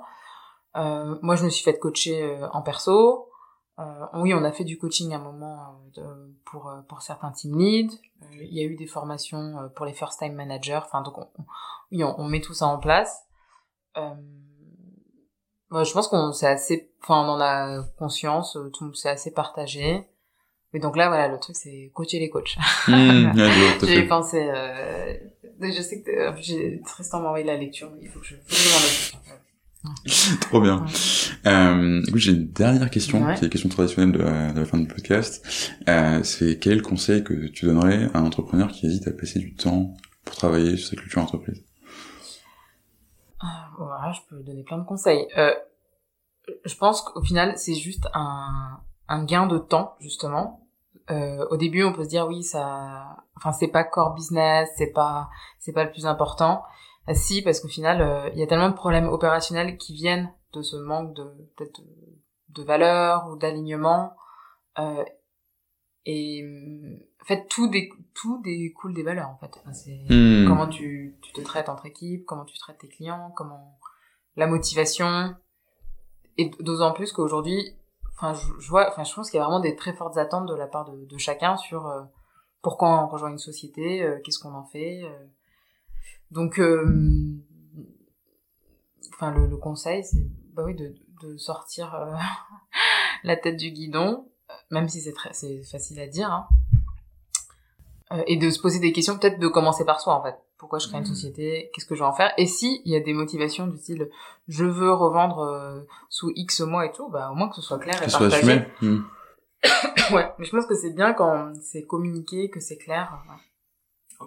Euh, 0.76 1.18
moi, 1.22 1.36
je 1.36 1.44
me 1.46 1.50
suis 1.50 1.64
fait 1.64 1.78
coacher 1.80 2.22
euh, 2.24 2.48
en 2.52 2.62
perso. 2.62 3.26
Euh, 3.80 4.06
oui, 4.16 4.34
on 4.34 4.44
a 4.44 4.52
fait 4.52 4.66
du 4.66 4.78
coaching 4.78 5.14
à 5.14 5.18
un 5.18 5.20
moment 5.24 5.58
euh, 5.98 6.02
de- 6.02 6.36
pour 6.46 6.70
euh, 6.70 6.82
pour 6.88 7.02
certains 7.02 7.32
team 7.32 7.58
leads. 7.58 7.96
Euh, 8.24 8.26
Il 8.42 8.54
y 8.54 8.60
a 8.62 8.64
eu 8.64 8.76
des 8.76 8.88
formations 8.88 9.58
euh, 9.58 9.68
pour 9.70 9.86
les 9.86 9.94
first 9.94 10.20
time 10.20 10.34
managers. 10.34 10.82
Enfin, 10.86 11.02
donc 11.02 11.18
on, 11.18 11.28
on- 11.38 11.46
oui, 11.92 12.04
on, 12.04 12.20
on 12.20 12.26
met 12.28 12.42
tout 12.42 12.54
ça 12.54 12.68
en 12.68 12.78
place. 12.78 13.24
Euh, 13.98 14.14
je 15.72 15.94
pense 15.94 16.08
qu'on 16.08 16.32
c'est 16.34 16.48
assez, 16.48 16.92
enfin, 17.04 17.24
on 17.26 17.30
en 17.34 17.40
a 17.42 17.84
conscience. 17.98 18.58
Tout 18.74 18.94
c'est 18.94 19.10
assez 19.10 19.32
partagé. 19.32 20.08
Mais 20.74 20.80
donc 20.80 20.96
là, 20.98 21.08
voilà, 21.08 21.28
le 21.28 21.40
truc, 21.40 21.56
c'est 21.56 21.92
coacher 21.96 22.20
les 22.20 22.30
coachs. 22.30 22.58
Ai 23.88 24.02
fait. 24.02 24.08
pensé. 24.08 24.50
Euh... 25.62 25.72
Je 25.72 25.82
sais 25.82 26.02
que 26.02 26.10
euh, 26.12 26.34
j'ai 26.40 26.82
Tristan 26.86 27.20
m'a 27.22 27.28
envoyé 27.28 27.46
la 27.46 27.58
lecture, 27.58 27.90
mais 27.94 28.00
il 28.04 28.10
faut 28.10 28.20
que 28.20 28.26
je, 28.26 28.36
faut 28.36 28.42
que 28.50 28.56
je 28.56 29.14
m'en. 29.14 30.40
Trop 30.42 30.60
bien. 30.62 30.84
Ouais. 30.84 30.90
Euh, 31.48 32.02
écoute, 32.08 32.20
j'ai 32.20 32.32
une 32.34 32.48
dernière 32.52 32.90
question, 32.90 33.24
Ouais. 33.26 33.34
qui 33.36 33.40
est 33.40 33.44
la 33.44 33.50
question 33.50 33.70
traditionnelle 33.70 34.12
de 34.12 34.22
la, 34.24 34.52
de 34.52 34.60
la 34.60 34.66
fin 34.66 34.78
du 34.78 34.88
podcast. 34.88 35.72
Euh, 35.88 36.22
c'est 36.24 36.60
quel 36.60 36.82
conseil 36.82 37.24
que 37.24 37.48
tu 37.48 37.66
donnerais 37.66 38.10
à 38.14 38.20
un 38.20 38.26
entrepreneur 38.26 38.68
qui 38.70 38.88
hésite 38.88 39.08
à 39.08 39.12
passer 39.12 39.40
du 39.40 39.56
temps 39.56 39.94
pour 40.26 40.36
travailler 40.36 40.76
sur 40.76 40.90
sa 40.90 40.96
culture 40.98 41.22
entreprise? 41.22 41.64
Ah, 43.40 43.70
Voilà, 43.78 44.12
je 44.12 44.20
peux 44.30 44.44
donner 44.44 44.64
plein 44.64 44.80
de 44.80 44.86
conseils. 44.86 45.26
Euh, 45.38 45.54
je 46.66 46.76
pense 46.76 47.02
qu'au 47.02 47.24
final, 47.24 47.54
c'est 47.58 47.76
juste 47.76 48.06
un, 48.14 48.80
un 49.08 49.24
gain 49.24 49.48
de 49.48 49.58
temps, 49.60 49.96
justement. 50.02 50.68
Euh, 51.12 51.46
au 51.50 51.58
début, 51.58 51.84
on 51.84 51.94
peut 51.94 52.04
se 52.04 52.10
dire 52.10 52.28
oui, 52.28 52.44
ça, 52.44 53.18
enfin, 53.36 53.52
c'est 53.52 53.68
pas 53.68 53.84
core 53.84 54.14
business, 54.14 54.70
c'est 54.78 54.92
pas, 54.92 55.30
c'est 55.60 55.74
pas 55.74 55.84
le 55.84 55.92
plus 55.92 56.06
important. 56.06 56.64
Ah, 57.08 57.16
si, 57.16 57.42
parce 57.42 57.60
qu'au 57.60 57.68
final, 57.68 58.02
euh, 58.02 58.30
il 58.34 58.40
y 58.40 58.44
a 58.44 58.48
tellement 58.48 58.70
de 58.70 58.76
problèmes 58.76 59.08
opérationnels 59.08 59.78
qui 59.78 59.94
viennent 59.94 60.32
de 60.54 60.62
ce 60.62 60.76
manque 60.78 61.16
de, 61.16 61.24
peut-être 61.56 61.82
de, 61.82 62.20
de 62.50 62.64
valeur 62.64 63.28
ou 63.30 63.38
d'alignement. 63.38 64.14
Euh, 64.78 65.04
et 66.06 66.44
en 67.22 67.26
fait, 67.26 67.48
tout, 67.48 67.68
dé, 67.68 67.90
tout 68.14 68.42
découle 68.44 68.94
des 68.94 69.04
valeurs, 69.04 69.30
en 69.30 69.38
fait. 69.38 69.52
Enfin, 69.60 69.74
c'est, 69.74 70.00
Hmm. 70.10 70.48
comment 70.48 70.68
tu, 70.68 71.18
tu 71.22 71.34
te 71.34 71.42
traites 71.42 71.70
entre 71.70 71.86
équipes, 71.88 72.26
comment 72.26 72.46
tu 72.46 72.58
traites 72.58 72.78
tes 72.78 72.88
clients, 72.88 73.32
comment 73.36 73.80
la 74.36 74.48
motivation 74.48 75.36
et 76.38 76.50
d'autant 76.62 76.94
plus 76.94 77.12
qu'aujourd'hui, 77.12 77.76
enfin 78.20 78.34
je, 78.60 78.70
vois, 78.70 78.90
enfin 78.90 79.04
je 79.04 79.14
pense 79.14 79.30
qu'il 79.30 79.38
y 79.38 79.42
a 79.42 79.46
vraiment 79.46 79.62
des 79.62 79.76
très 79.76 79.94
fortes 79.94 80.18
attentes 80.18 80.48
de 80.48 80.54
la 80.54 80.68
part 80.68 80.92
de, 80.92 81.18
chacun 81.18 81.56
sur 81.56 81.88
euh, 81.88 82.04
pourquoi 82.62 83.04
on 83.04 83.08
rejoint 83.08 83.32
une 83.32 83.38
société, 83.38 84.04
euh, 84.04 84.20
qu'est-ce 84.24 84.40
qu'on 84.40 84.54
en 84.54 84.66
fait. 84.66 85.04
euh. 85.04 85.26
Donc, 86.32 86.62
enfin 89.14 89.32
le, 89.32 89.58
conseil, 89.58 90.04
c'est 90.04 90.28
bah 90.54 90.64
oui 90.66 90.76
de, 90.76 90.94
sortir 91.38 91.98
la 93.24 93.36
tête 93.36 93.58
du 93.58 93.72
guidon, 93.72 94.30
même 94.70 94.88
si 94.88 95.02
c'est 95.02 95.14
très 95.14 95.34
c'est 95.34 95.64
facile 95.64 96.00
à 96.00 96.08
dire. 96.08 96.32
Hein. 96.32 96.48
Et 98.28 98.38
de 98.38 98.50
se 98.50 98.60
poser 98.60 98.80
des 98.80 98.92
questions, 98.92 99.18
peut-être 99.18 99.40
de 99.40 99.48
commencer 99.48 99.86
par 99.86 100.02
soi 100.02 100.14
en 100.14 100.24
fait. 100.24 100.36
Pourquoi 100.60 100.80
je 100.80 100.88
crée 100.90 100.98
une 100.98 101.06
société 101.06 101.72
Qu'est-ce 101.74 101.86
que 101.86 101.96
je 101.96 102.02
vais 102.02 102.06
en 102.06 102.14
faire 102.14 102.34
Et 102.38 102.46
si 102.46 102.82
il 102.84 102.92
y 102.92 102.96
a 102.98 103.00
des 103.00 103.14
motivations 103.14 103.66
du 103.66 103.78
style 103.78 104.10
je 104.50 104.66
veux 104.66 104.92
revendre 104.92 105.40
euh, 105.40 105.80
sous 106.10 106.32
X 106.36 106.60
mois 106.62 106.86
et 106.86 106.92
tout, 106.92 107.10
bah 107.10 107.30
au 107.32 107.36
moins 107.36 107.48
que 107.48 107.56
ce 107.56 107.62
soit 107.62 107.80
clair 107.80 107.96
et 107.96 108.06
Que 108.06 108.12
ce 108.12 108.18
soit 108.18 108.30
partagé. 108.30 108.52
assumé. 108.52 108.68
Hmm. 108.82 109.04
ouais, 110.16 110.30
mais 110.38 110.46
je 110.46 110.52
pense 110.52 110.66
que 110.66 110.76
c'est 110.76 110.94
bien 110.94 111.14
quand 111.14 111.54
c'est 111.62 111.84
communiqué, 111.84 112.50
que 112.50 112.60
c'est 112.60 112.78
clair. 112.78 113.24
ouais. 113.30 114.26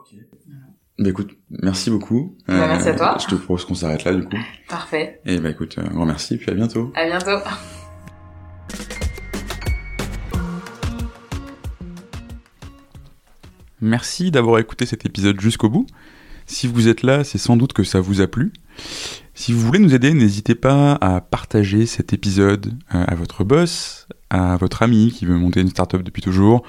Bah 0.99 1.11
écoute, 1.11 1.33
merci 1.51 1.91
beaucoup. 1.91 2.35
Euh, 2.49 2.59
Bah, 2.59 2.66
merci 2.66 2.89
à 2.89 2.95
toi. 2.95 3.16
Je 3.20 3.26
te 3.26 3.35
propose 3.35 3.66
qu'on 3.66 3.74
s'arrête 3.74 4.05
là 4.05 4.14
du 4.14 4.24
coup. 4.24 4.37
Parfait. 4.70 5.20
Et 5.26 5.39
bah 5.39 5.51
écoute, 5.51 5.76
un 5.78 5.89
grand 5.91 6.07
merci, 6.07 6.39
puis 6.39 6.51
à 6.51 6.55
bientôt. 6.55 6.91
À 6.95 7.05
bientôt. 7.05 7.39
Merci 13.80 14.30
d'avoir 14.30 14.59
écouté 14.61 14.87
cet 14.87 15.05
épisode 15.07 15.41
jusqu'au 15.41 15.68
bout. 15.68 15.87
Si 16.53 16.66
vous 16.66 16.86
êtes 16.86 17.03
là, 17.03 17.24
c'est 17.24 17.38
sans 17.38 17.57
doute 17.57 17.72
que 17.72 17.82
ça 17.82 17.98
vous 17.98 18.20
a 18.20 18.26
plu. 18.26 18.53
Si 19.32 19.55
vous 19.55 19.61
voulez 19.61 19.78
nous 19.78 19.94
aider, 19.94 20.12
n'hésitez 20.12 20.55
pas 20.55 20.98
à 21.00 21.22
partager 21.22 21.86
cet 21.86 22.12
épisode 22.12 22.74
euh, 22.94 23.05
à 23.09 23.14
votre 23.14 23.42
boss, 23.42 24.07
à 24.28 24.59
votre 24.59 24.82
ami 24.82 25.11
qui 25.12 25.24
veut 25.24 25.38
monter 25.38 25.62
une 25.62 25.70
startup 25.70 26.03
depuis 26.03 26.20
toujours, 26.20 26.62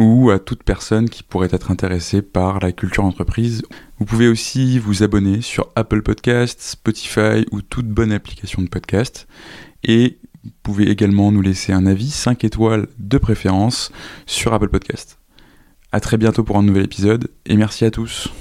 ou 0.00 0.30
à 0.30 0.38
toute 0.38 0.62
personne 0.62 1.10
qui 1.10 1.22
pourrait 1.22 1.50
être 1.52 1.70
intéressée 1.70 2.22
par 2.22 2.58
la 2.60 2.72
culture 2.72 3.04
entreprise. 3.04 3.62
Vous 3.98 4.06
pouvez 4.06 4.28
aussi 4.28 4.78
vous 4.78 5.02
abonner 5.02 5.42
sur 5.42 5.68
Apple 5.76 6.00
Podcasts, 6.00 6.62
Spotify 6.62 7.44
ou 7.52 7.60
toute 7.60 7.88
bonne 7.88 8.12
application 8.12 8.62
de 8.62 8.68
podcast. 8.68 9.28
Et 9.84 10.18
vous 10.42 10.52
pouvez 10.62 10.90
également 10.90 11.30
nous 11.32 11.42
laisser 11.42 11.74
un 11.74 11.84
avis 11.84 12.10
5 12.10 12.44
étoiles 12.44 12.88
de 12.98 13.18
préférence 13.18 13.92
sur 14.24 14.54
Apple 14.54 14.70
Podcasts. 14.70 15.18
À 15.92 16.00
très 16.00 16.16
bientôt 16.16 16.44
pour 16.44 16.56
un 16.56 16.62
nouvel 16.62 16.84
épisode 16.84 17.28
et 17.44 17.58
merci 17.58 17.84
à 17.84 17.90
tous. 17.90 18.32